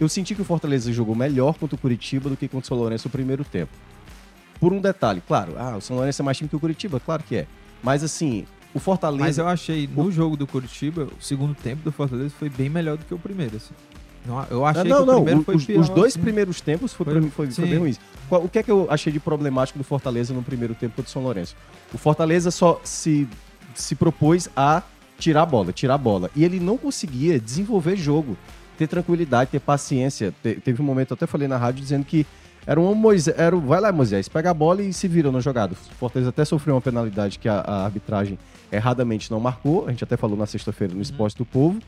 Eu 0.00 0.08
senti 0.08 0.34
que 0.34 0.42
o 0.42 0.44
Fortaleza 0.44 0.92
jogou 0.92 1.14
melhor 1.14 1.54
contra 1.54 1.76
o 1.76 1.78
Curitiba 1.78 2.30
do 2.30 2.36
que 2.36 2.48
contra 2.48 2.64
o 2.64 2.68
São 2.68 2.76
Lourenço 2.76 3.06
no 3.06 3.12
primeiro 3.12 3.44
tempo. 3.44 3.70
Por 4.58 4.72
um 4.72 4.80
detalhe, 4.80 5.22
claro, 5.26 5.54
ah, 5.58 5.76
o 5.76 5.80
São 5.80 5.96
Lourenço 5.96 6.20
é 6.20 6.24
mais 6.24 6.36
time 6.36 6.48
que 6.48 6.56
o 6.56 6.60
Curitiba, 6.60 6.98
claro 6.98 7.22
que 7.22 7.36
é. 7.36 7.46
Mas 7.82 8.02
assim, 8.02 8.46
o 8.74 8.78
Fortaleza. 8.78 9.24
Mas 9.24 9.38
eu 9.38 9.48
achei, 9.48 9.86
no 9.86 10.10
jogo 10.10 10.36
do 10.36 10.46
Curitiba, 10.46 11.08
o 11.18 11.22
segundo 11.22 11.54
tempo 11.54 11.82
do 11.82 11.92
Fortaleza 11.92 12.32
foi 12.38 12.48
bem 12.48 12.68
melhor 12.68 12.96
do 12.96 13.04
que 13.04 13.14
o 13.14 13.18
primeiro, 13.18 13.56
assim. 13.56 13.74
Não, 14.26 14.44
eu 14.50 14.66
achei 14.66 14.84
não, 14.84 15.04
que 15.04 15.10
o 15.10 15.14
primeiro 15.14 15.42
foi 15.42 15.56
os, 15.56 15.64
pior, 15.64 15.80
os 15.80 15.88
dois 15.88 16.12
assim. 16.12 16.20
primeiros 16.20 16.60
tempos 16.60 16.92
foi, 16.92 17.06
foi, 17.06 17.22
foi, 17.30 17.50
foi 17.50 17.66
bem 17.66 17.78
ruins. 17.78 18.00
O 18.30 18.48
que 18.48 18.58
é 18.58 18.62
que 18.62 18.70
eu 18.70 18.86
achei 18.90 19.12
de 19.12 19.18
problemático 19.18 19.78
do 19.78 19.84
Fortaleza 19.84 20.32
no 20.32 20.42
primeiro 20.42 20.74
tempo 20.74 20.94
contra 20.94 21.08
o 21.08 21.12
São 21.12 21.22
Lourenço? 21.22 21.56
O 21.92 21.98
Fortaleza 21.98 22.50
só 22.50 22.80
se, 22.84 23.26
se 23.74 23.94
propôs 23.94 24.48
a 24.54 24.82
tirar 25.18 25.42
a 25.42 25.46
bola, 25.46 25.72
tirar 25.72 25.94
a 25.94 25.98
bola. 25.98 26.30
E 26.36 26.44
ele 26.44 26.60
não 26.60 26.76
conseguia 26.76 27.40
desenvolver 27.40 27.96
jogo, 27.96 28.36
ter 28.78 28.86
tranquilidade, 28.86 29.50
ter 29.50 29.60
paciência. 29.60 30.32
Te, 30.42 30.54
teve 30.54 30.80
um 30.80 30.84
momento, 30.84 31.10
eu 31.10 31.14
até 31.14 31.26
falei 31.26 31.48
na 31.48 31.56
rádio, 31.56 31.80
dizendo 31.80 32.04
que 32.04 32.26
era 32.66 32.80
um 32.80 32.94
Moisés, 32.94 33.36
era 33.38 33.56
um, 33.56 33.60
vai 33.60 33.80
lá 33.80 33.90
Moisés, 33.90 34.28
pega 34.28 34.50
a 34.50 34.54
bola 34.54 34.82
e 34.82 34.92
se 34.92 35.08
vira 35.08 35.32
na 35.32 35.40
jogada. 35.40 35.72
O 35.72 35.94
Fortaleza 35.94 36.30
até 36.30 36.44
sofreu 36.44 36.74
uma 36.74 36.80
penalidade 36.80 37.38
que 37.38 37.48
a, 37.48 37.60
a 37.60 37.84
arbitragem 37.84 38.38
erradamente 38.70 39.30
não 39.30 39.40
marcou. 39.40 39.86
A 39.86 39.90
gente 39.90 40.04
até 40.04 40.16
falou 40.16 40.36
na 40.36 40.46
sexta-feira 40.46 40.92
no 40.92 40.98
uhum. 40.98 41.02
Esporte 41.02 41.36
do 41.36 41.44
Povo. 41.44 41.80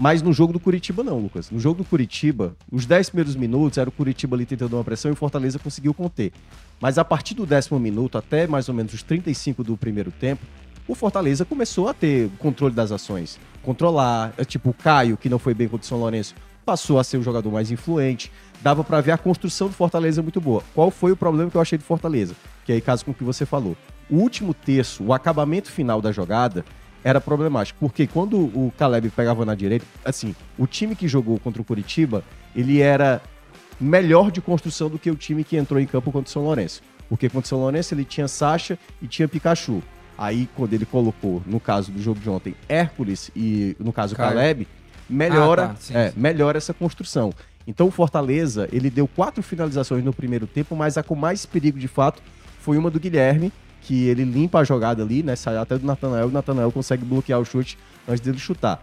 Mas 0.00 0.22
no 0.22 0.32
jogo 0.32 0.50
do 0.50 0.58
Curitiba, 0.58 1.04
não, 1.04 1.18
Lucas. 1.18 1.50
No 1.50 1.60
jogo 1.60 1.82
do 1.82 1.84
Curitiba, 1.84 2.56
os 2.72 2.86
10 2.86 3.10
primeiros 3.10 3.36
minutos 3.36 3.76
era 3.76 3.86
o 3.86 3.92
Curitiba 3.92 4.34
ali 4.34 4.46
tentando 4.46 4.74
uma 4.74 4.82
pressão 4.82 5.10
e 5.10 5.12
o 5.12 5.16
Fortaleza 5.16 5.58
conseguiu 5.58 5.92
conter. 5.92 6.32
Mas 6.80 6.96
a 6.96 7.04
partir 7.04 7.34
do 7.34 7.44
décimo 7.44 7.78
minuto, 7.78 8.16
até 8.16 8.46
mais 8.46 8.66
ou 8.66 8.74
menos 8.74 8.94
os 8.94 9.02
35 9.02 9.62
do 9.62 9.76
primeiro 9.76 10.10
tempo, 10.10 10.42
o 10.88 10.94
Fortaleza 10.94 11.44
começou 11.44 11.86
a 11.86 11.92
ter 11.92 12.30
controle 12.38 12.74
das 12.74 12.90
ações. 12.90 13.38
Controlar, 13.62 14.32
é, 14.38 14.44
tipo 14.44 14.70
o 14.70 14.72
Caio, 14.72 15.18
que 15.18 15.28
não 15.28 15.38
foi 15.38 15.52
bem 15.52 15.68
contra 15.68 15.84
o 15.84 15.86
São 15.86 15.98
Lourenço, 15.98 16.34
passou 16.64 16.98
a 16.98 17.04
ser 17.04 17.18
o 17.18 17.22
jogador 17.22 17.52
mais 17.52 17.70
influente. 17.70 18.32
Dava 18.62 18.82
para 18.82 19.02
ver 19.02 19.12
a 19.12 19.18
construção 19.18 19.68
do 19.68 19.74
Fortaleza 19.74 20.22
muito 20.22 20.40
boa. 20.40 20.62
Qual 20.74 20.90
foi 20.90 21.12
o 21.12 21.16
problema 21.16 21.50
que 21.50 21.58
eu 21.58 21.60
achei 21.60 21.76
do 21.76 21.84
Fortaleza? 21.84 22.34
Que 22.64 22.72
aí, 22.72 22.80
caso 22.80 23.04
com 23.04 23.10
o 23.10 23.14
que 23.14 23.22
você 23.22 23.44
falou. 23.44 23.76
O 24.08 24.16
último 24.16 24.54
terço, 24.54 25.04
o 25.04 25.12
acabamento 25.12 25.70
final 25.70 26.00
da 26.00 26.10
jogada, 26.10 26.64
era 27.04 27.20
problemático. 27.20 27.78
Porque 27.80 28.06
quando 28.06 28.36
o 28.38 28.72
Caleb 28.76 29.10
pegava 29.10 29.44
na 29.44 29.54
direita, 29.54 29.84
assim, 30.04 30.34
o 30.58 30.66
time 30.66 30.94
que 30.94 31.08
jogou 31.08 31.38
contra 31.38 31.60
o 31.60 31.64
Curitiba, 31.64 32.22
ele 32.54 32.80
era 32.80 33.20
melhor 33.80 34.30
de 34.30 34.40
construção 34.40 34.88
do 34.88 34.98
que 34.98 35.10
o 35.10 35.16
time 35.16 35.42
que 35.42 35.56
entrou 35.56 35.80
em 35.80 35.86
campo 35.86 36.12
contra 36.12 36.28
o 36.28 36.32
São 36.32 36.44
Lourenço. 36.44 36.82
Porque 37.08 37.28
contra 37.28 37.46
o 37.46 37.48
São 37.48 37.58
Lourenço 37.58 37.94
ele 37.94 38.04
tinha 38.04 38.28
Sacha 38.28 38.78
e 39.00 39.06
tinha 39.06 39.26
Pikachu. 39.26 39.82
Aí, 40.16 40.48
quando 40.54 40.74
ele 40.74 40.84
colocou, 40.84 41.42
no 41.46 41.58
caso 41.58 41.90
do 41.90 42.00
jogo 42.00 42.20
de 42.20 42.28
ontem, 42.28 42.54
Hércules 42.68 43.30
e, 43.34 43.74
no 43.80 43.90
caso, 43.90 44.14
Caio. 44.14 44.34
Caleb, 44.34 44.68
melhora, 45.08 45.64
ah, 45.64 45.68
tá. 45.68 45.76
sim, 45.76 45.96
é, 45.96 46.10
sim. 46.10 46.20
melhora 46.20 46.58
essa 46.58 46.74
construção. 46.74 47.32
Então, 47.66 47.86
o 47.86 47.90
Fortaleza, 47.90 48.68
ele 48.70 48.90
deu 48.90 49.08
quatro 49.08 49.42
finalizações 49.42 50.04
no 50.04 50.12
primeiro 50.12 50.46
tempo, 50.46 50.76
mas 50.76 50.98
a 50.98 51.02
com 51.02 51.14
mais 51.14 51.46
perigo, 51.46 51.78
de 51.78 51.88
fato, 51.88 52.22
foi 52.58 52.76
uma 52.76 52.90
do 52.90 53.00
Guilherme, 53.00 53.50
que 53.80 54.06
ele 54.06 54.24
limpa 54.24 54.60
a 54.60 54.64
jogada 54.64 55.02
ali, 55.02 55.22
né? 55.22 55.36
Sai 55.36 55.56
até 55.56 55.78
do 55.78 55.86
Natanael 55.86 56.28
o 56.28 56.30
Natanael 56.30 56.70
consegue 56.70 57.04
bloquear 57.04 57.40
o 57.40 57.44
chute 57.44 57.78
antes 58.08 58.20
dele 58.20 58.38
chutar. 58.38 58.82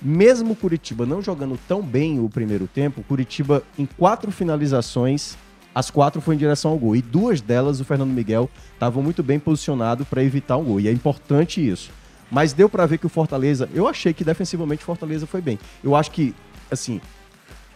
Mesmo 0.00 0.52
o 0.52 0.56
Curitiba 0.56 1.06
não 1.06 1.22
jogando 1.22 1.58
tão 1.66 1.82
bem 1.82 2.20
o 2.20 2.28
primeiro 2.28 2.66
tempo, 2.66 3.02
Curitiba 3.02 3.62
em 3.78 3.86
quatro 3.86 4.30
finalizações, 4.30 5.36
as 5.74 5.90
quatro 5.90 6.20
foi 6.20 6.34
em 6.34 6.38
direção 6.38 6.70
ao 6.70 6.78
gol. 6.78 6.96
E 6.96 7.02
duas 7.02 7.40
delas 7.40 7.80
o 7.80 7.84
Fernando 7.84 8.10
Miguel 8.10 8.48
estava 8.74 9.00
muito 9.00 9.22
bem 9.22 9.38
posicionado 9.38 10.04
para 10.04 10.22
evitar 10.22 10.56
um 10.56 10.64
gol. 10.64 10.80
E 10.80 10.88
é 10.88 10.92
importante 10.92 11.66
isso. 11.66 11.90
Mas 12.30 12.52
deu 12.52 12.68
para 12.68 12.86
ver 12.86 12.98
que 12.98 13.06
o 13.06 13.10
Fortaleza, 13.10 13.68
eu 13.74 13.86
achei 13.86 14.12
que 14.12 14.24
defensivamente 14.24 14.82
o 14.82 14.86
Fortaleza 14.86 15.26
foi 15.26 15.40
bem. 15.40 15.58
Eu 15.82 15.94
acho 15.94 16.10
que, 16.10 16.34
assim, 16.70 17.00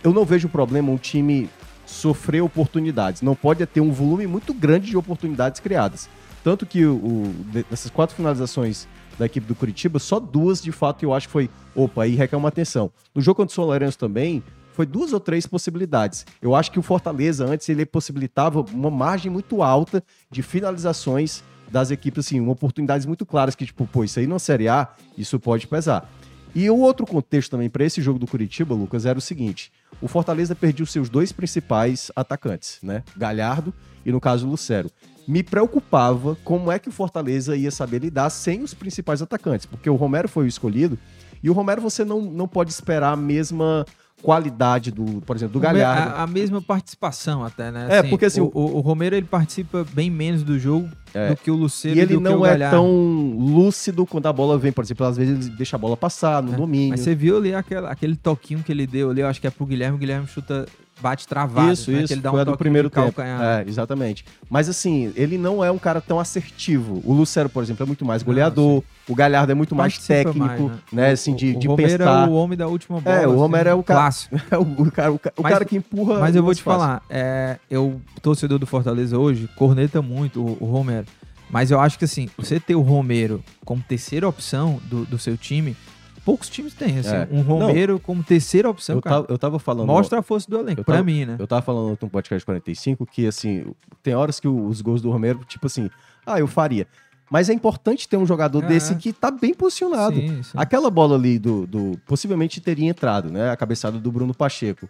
eu 0.03 0.13
não 0.13 0.25
vejo 0.25 0.49
problema 0.49 0.91
um 0.91 0.97
time 0.97 1.49
sofrer 1.87 2.41
oportunidades. 2.41 3.23
Não 3.23 3.35
pode 3.35 3.65
ter 3.67 3.81
um 3.81 3.93
volume 3.93 4.27
muito 4.27 4.55
grande 4.55 4.89
de 4.89 4.97
oportunidades 4.97 5.61
criadas. 5.61 6.09
Tanto 6.43 6.65
que 6.65 6.85
o, 6.87 7.35
dessas 7.69 7.91
quatro 7.91 8.17
finalizações 8.17 8.89
da 9.19 9.27
equipe 9.27 9.47
do 9.47 9.55
Curitiba, 9.55 9.99
só 9.99 10.19
duas 10.19 10.63
de 10.63 10.73
fato 10.73 11.03
eu 11.05 11.13
acho 11.13 11.29
que 11.29 11.33
foi, 11.33 11.51
opa, 11.75 12.05
aí 12.05 12.15
requer 12.15 12.37
uma 12.37 12.49
atenção. 12.49 12.91
No 13.15 13.21
jogo 13.21 13.37
contra 13.37 13.53
o 13.53 13.55
São 13.55 13.65
Lourenço 13.65 13.99
também, 13.99 14.43
foi 14.73 14.87
duas 14.87 15.13
ou 15.13 15.21
três 15.21 15.47
possibilidades. 15.47 16.25
Eu 16.41 16.55
acho 16.55 16.71
que 16.71 16.79
o 16.79 16.83
Fortaleza 16.83 17.45
antes 17.45 17.69
ele 17.69 17.85
possibilitava 17.85 18.63
uma 18.73 18.91
margem 18.91 19.31
muito 19.31 19.63
alta 19.63 20.03
de 20.31 20.43
finalizações 20.43 21.45
das 21.71 21.91
equipes, 21.91 22.27
assim, 22.27 22.41
oportunidades 22.49 23.07
muito 23.07 23.27
claras 23.27 23.55
que, 23.55 23.67
tipo, 23.67 23.87
pô, 23.87 24.03
isso 24.03 24.19
aí 24.19 24.27
na 24.27 24.39
Série 24.39 24.69
A, 24.69 24.89
isso 25.19 25.39
pode 25.39 25.67
pesar. 25.67 26.11
E 26.55 26.69
o 26.69 26.79
outro 26.79 27.07
contexto 27.07 27.51
também 27.51 27.69
para 27.69 27.85
esse 27.85 28.01
jogo 28.01 28.19
do 28.19 28.27
Curitiba, 28.27 28.75
Lucas, 28.75 29.07
era 29.07 29.19
o 29.19 29.23
seguinte: 29.23 29.71
o 30.01 30.09
Fortaleza 30.09 30.55
perdeu 30.55 30.85
seus 30.87 31.09
dois 31.09 31.31
principais 31.31 32.11
atacantes, 32.17 32.79
né? 32.83 33.05
Galhardo 33.17 33.73
e, 34.05 34.11
no 34.11 34.21
caso, 34.21 34.49
Lucero 34.49 34.91
me 35.31 35.45
preocupava 35.45 36.37
como 36.45 36.73
é 36.73 36.79
que 36.79 36.89
o 36.89 36.93
Fortaleza 36.93 37.57
ia 37.57 37.71
saber 37.71 38.01
lidar 38.01 38.29
sem 38.31 38.63
os 38.63 38.75
principais 38.75 39.23
atacantes, 39.23 39.65
porque 39.65 39.89
o 39.89 39.95
Romero 39.95 40.29
foi 40.29 40.45
o 40.45 40.49
escolhido 40.49 40.99
e 41.43 41.49
o 41.49 41.53
Romero 41.53 41.81
você 41.81 42.05
não, 42.05 42.21
não 42.21 42.49
pode 42.49 42.71
esperar 42.71 43.13
a 43.13 43.17
mesma 43.17 43.87
qualidade 44.21 44.91
do, 44.91 45.23
por 45.23 45.37
exemplo, 45.37 45.55
do 45.55 45.61
Galhardo. 45.61 46.17
A, 46.17 46.23
a 46.25 46.27
mesma 46.27 46.61
participação 46.61 47.45
até, 47.45 47.71
né? 47.71 47.87
É, 47.89 47.99
assim, 48.01 48.11
porque 48.11 48.27
assim... 48.27 48.41
O, 48.41 48.51
o, 48.53 48.77
o, 48.77 48.81
Romero, 48.81 49.15
ele 49.15 49.27
participa 49.27 49.87
bem 49.93 50.11
menos 50.11 50.43
do 50.43 50.59
jogo 50.59 50.91
é. 51.15 51.31
do 51.31 51.37
que 51.37 51.51
o 51.51 51.55
Luceiro 51.55 51.99
e 51.99 52.03
ele 52.03 52.19
não 52.19 52.45
é 52.45 52.59
tão 52.69 52.91
lúcido 53.39 54.05
quando 54.05 54.27
a 54.27 54.33
bola 54.33 54.59
vem, 54.59 54.73
por 54.73 54.85
exemplo, 54.85 55.07
às 55.07 55.17
vezes 55.17 55.47
ele 55.47 55.57
deixa 55.57 55.77
a 55.77 55.79
bola 55.79 55.97
passar 55.97 56.43
no 56.43 56.53
é. 56.53 56.57
domínio. 56.57 56.91
Mas 56.91 57.01
você 57.01 57.15
viu 57.15 57.39
ali 57.39 57.55
aquele, 57.55 57.87
aquele 57.87 58.17
toquinho 58.17 58.63
que 58.63 58.73
ele 58.73 58.87
deu 58.87 59.11
ali, 59.11 59.21
eu 59.23 59.29
acho 59.29 59.41
que 59.41 59.47
é 59.47 59.51
pro 59.51 59.65
Guilherme, 59.65 59.97
o 59.97 59.99
Guilherme 59.99 60.27
chuta 60.27 60.67
bate 61.01 61.27
travado. 61.27 61.73
Isso, 61.73 61.91
né? 61.91 62.03
isso. 62.03 62.13
ele 62.13 62.21
dá 62.21 62.31
foi 62.31 62.43
um 62.43 62.45
do 62.45 62.57
primeiro 62.57 62.91
tempo. 62.91 63.21
É, 63.21 63.65
exatamente. 63.67 64.25
Mas 64.49 64.69
assim, 64.69 65.13
ele 65.17 65.39
não 65.39 65.65
é 65.65 65.71
um 65.71 65.79
cara 65.79 66.01
tão 66.01 66.21
assertivo. 66.21 67.01
O 67.05 67.13
Lucero, 67.13 67.49
por 67.49 67.63
exemplo, 67.63 67.83
é 67.83 67.87
muito 67.87 68.05
mais 68.05 68.23
goleador. 68.23 68.83
o 69.09 69.15
Galhardo 69.15 69.53
é 69.53 69.55
muito 69.55 69.75
mais 69.75 69.99
técnico, 69.99 70.39
mais, 70.39 70.61
né? 70.61 70.79
né? 70.93 71.11
Assim, 71.11 71.35
de, 71.35 71.57
o, 71.57 71.59
de 71.59 71.69
o 71.69 71.77
pensar. 71.77 72.27
é 72.27 72.29
o 72.29 72.33
homem 72.33 72.57
da 72.57 72.69
última 72.69 73.01
bola. 73.01 73.17
É, 73.17 73.27
o 73.27 73.37
Romero 73.37 73.71
assim, 73.71 73.79
é 73.79 73.81
o 73.81 73.83
cara. 73.83 74.11
É 74.51 74.59
o, 74.59 74.63
o 74.63 74.91
cara, 74.91 75.13
o, 75.13 75.21
mas, 75.43 75.53
cara 75.53 75.65
que 75.65 75.77
empurra. 75.77 76.19
Mas 76.19 76.35
eu 76.35 76.43
vou 76.43 76.55
te 76.55 76.63
falar, 76.63 77.03
é, 77.09 77.59
eu, 77.71 78.01
torcedor 78.21 78.59
do 78.59 78.67
Fortaleza 78.67 79.19
hoje, 79.19 79.49
corneta 79.57 80.03
muito 80.03 80.41
o, 80.41 80.57
o 80.61 80.67
Romero. 80.67 81.07
Mas 81.51 81.71
eu 81.71 81.81
acho 81.81 81.99
que 81.99 82.05
assim, 82.05 82.29
você 82.37 82.61
ter 82.61 82.75
o 82.75 82.81
Romero 82.81 83.43
como 83.65 83.83
terceira 83.83 84.29
opção 84.29 84.81
do, 84.85 85.05
do 85.05 85.19
seu 85.19 85.37
time 85.37 85.77
poucos 86.25 86.49
times 86.49 86.75
têm, 86.75 86.99
assim. 86.99 87.15
É. 87.15 87.29
Um 87.31 87.43
Romero 87.43 87.95
não, 87.95 88.01
como 88.01 88.23
terceira 88.23 88.69
opção, 88.69 88.97
eu 88.97 89.03
cara. 89.03 89.17
Tava, 89.17 89.27
eu 89.29 89.39
tava 89.39 89.59
falando... 89.59 89.87
Mostra 89.87 90.21
a 90.21 90.23
força 90.23 90.51
do 90.51 90.59
elenco, 90.59 90.85
pra 90.85 91.03
mim, 91.03 91.25
né? 91.25 91.37
Eu 91.39 91.47
tava 91.47 91.63
falando 91.63 91.99
no 92.01 92.09
podcast 92.09 92.45
45 92.45 93.07
que, 93.07 93.27
assim, 93.27 93.67
tem 94.03 94.15
horas 94.15 94.39
que 94.39 94.49
os 94.49 94.81
gols 94.81 95.03
do 95.03 95.11
Romero, 95.11 95.41
tipo 95.47 95.67
assim, 95.67 95.91
ah, 96.27 96.39
eu 96.39 96.47
faria. 96.47 96.87
Mas 97.31 97.49
é 97.49 97.53
importante 97.53 98.09
ter 98.09 98.17
um 98.17 98.27
jogador 98.27 98.65
é. 98.65 98.67
desse 98.67 98.95
que 98.97 99.13
tá 99.13 99.31
bem 99.31 99.55
posicionado. 99.55 100.17
Sim, 100.17 100.43
sim. 100.43 100.51
Aquela 100.57 100.91
bola 100.91 101.15
ali 101.15 101.39
do, 101.39 101.65
do... 101.67 101.99
Possivelmente 102.05 102.61
teria 102.61 102.89
entrado, 102.89 103.31
né? 103.31 103.51
A 103.51 103.57
cabeçada 103.57 103.99
do 103.99 104.11
Bruno 104.11 104.35
Pacheco. 104.35 104.89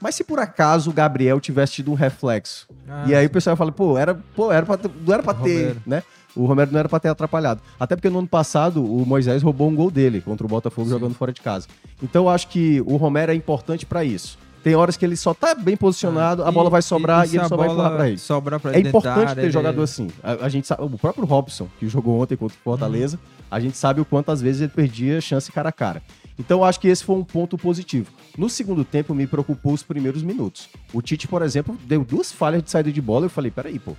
Mas 0.00 0.16
se 0.16 0.24
por 0.24 0.40
acaso 0.40 0.90
o 0.90 0.92
Gabriel 0.92 1.38
tivesse 1.38 1.74
tido 1.74 1.92
um 1.92 1.94
reflexo, 1.94 2.66
ah, 2.88 3.04
e 3.06 3.14
aí 3.14 3.22
sim. 3.22 3.26
o 3.28 3.30
pessoal 3.30 3.54
fala, 3.54 3.70
pô, 3.70 3.96
era, 3.96 4.14
pô, 4.34 4.50
era 4.50 4.66
pra, 4.66 4.76
não 5.06 5.14
era 5.14 5.22
pra 5.22 5.32
ter, 5.32 5.58
Romero. 5.58 5.82
né? 5.86 6.02
O 6.34 6.46
Romero 6.46 6.72
não 6.72 6.78
era 6.78 6.88
pra 6.88 6.98
ter 6.98 7.08
atrapalhado. 7.08 7.60
Até 7.78 7.96
porque 7.96 8.08
no 8.08 8.18
ano 8.18 8.28
passado 8.28 8.84
o 8.84 9.04
Moisés 9.06 9.42
roubou 9.42 9.68
um 9.68 9.74
gol 9.74 9.90
dele 9.90 10.20
contra 10.20 10.46
o 10.46 10.48
Botafogo 10.48 10.86
sim. 10.86 10.92
jogando 10.94 11.14
fora 11.14 11.32
de 11.32 11.40
casa. 11.40 11.66
Então 12.02 12.24
eu 12.24 12.28
acho 12.28 12.48
que 12.48 12.80
o 12.82 12.96
Romero 12.96 13.32
é 13.32 13.34
importante 13.34 13.84
para 13.84 14.04
isso. 14.04 14.38
Tem 14.62 14.76
horas 14.76 14.96
que 14.96 15.04
ele 15.04 15.16
só 15.16 15.34
tá 15.34 15.54
bem 15.54 15.76
posicionado, 15.76 16.42
é. 16.42 16.46
a 16.46 16.50
bola 16.52 16.70
vai 16.70 16.82
sobrar 16.82 17.26
e, 17.26 17.30
e, 17.30 17.32
e 17.32 17.36
ele 17.38 17.48
só 17.48 17.56
vai 17.56 17.68
empurrar 17.68 17.92
pra 17.96 18.08
ele. 18.08 18.18
Sobrar 18.18 18.60
pra 18.60 18.72
é 18.74 18.78
importante 18.78 19.34
ter 19.34 19.50
jogador 19.50 19.82
assim. 19.82 20.08
A, 20.22 20.46
a, 20.46 20.48
gente 20.48 20.66
sabe, 20.66 20.82
o 20.84 20.90
próprio 20.90 21.24
Robson, 21.24 21.68
que 21.80 21.88
jogou 21.88 22.20
ontem 22.20 22.36
contra 22.36 22.56
o 22.56 22.60
Fortaleza, 22.62 23.16
uhum. 23.16 23.46
a 23.50 23.58
gente 23.58 23.76
sabe 23.76 24.00
o 24.00 24.04
quantas 24.04 24.40
vezes 24.40 24.62
ele 24.62 24.70
perdia 24.70 25.20
chance 25.20 25.50
cara 25.50 25.70
a 25.70 25.72
cara. 25.72 26.00
Então 26.38 26.60
eu 26.60 26.64
acho 26.64 26.78
que 26.80 26.88
esse 26.88 27.04
foi 27.04 27.16
um 27.16 27.24
ponto 27.24 27.58
positivo. 27.58 28.10
No 28.38 28.48
segundo 28.48 28.84
tempo 28.84 29.14
me 29.14 29.26
preocupou 29.26 29.72
os 29.72 29.82
primeiros 29.82 30.22
minutos. 30.22 30.68
O 30.92 31.02
Tite, 31.02 31.26
por 31.26 31.42
exemplo, 31.42 31.76
deu 31.84 32.04
duas 32.04 32.32
falhas 32.32 32.62
de 32.62 32.70
saída 32.70 32.90
de 32.90 33.02
bola. 33.02 33.26
Eu 33.26 33.30
falei, 33.30 33.50
peraí, 33.50 33.78
pô. 33.78 33.96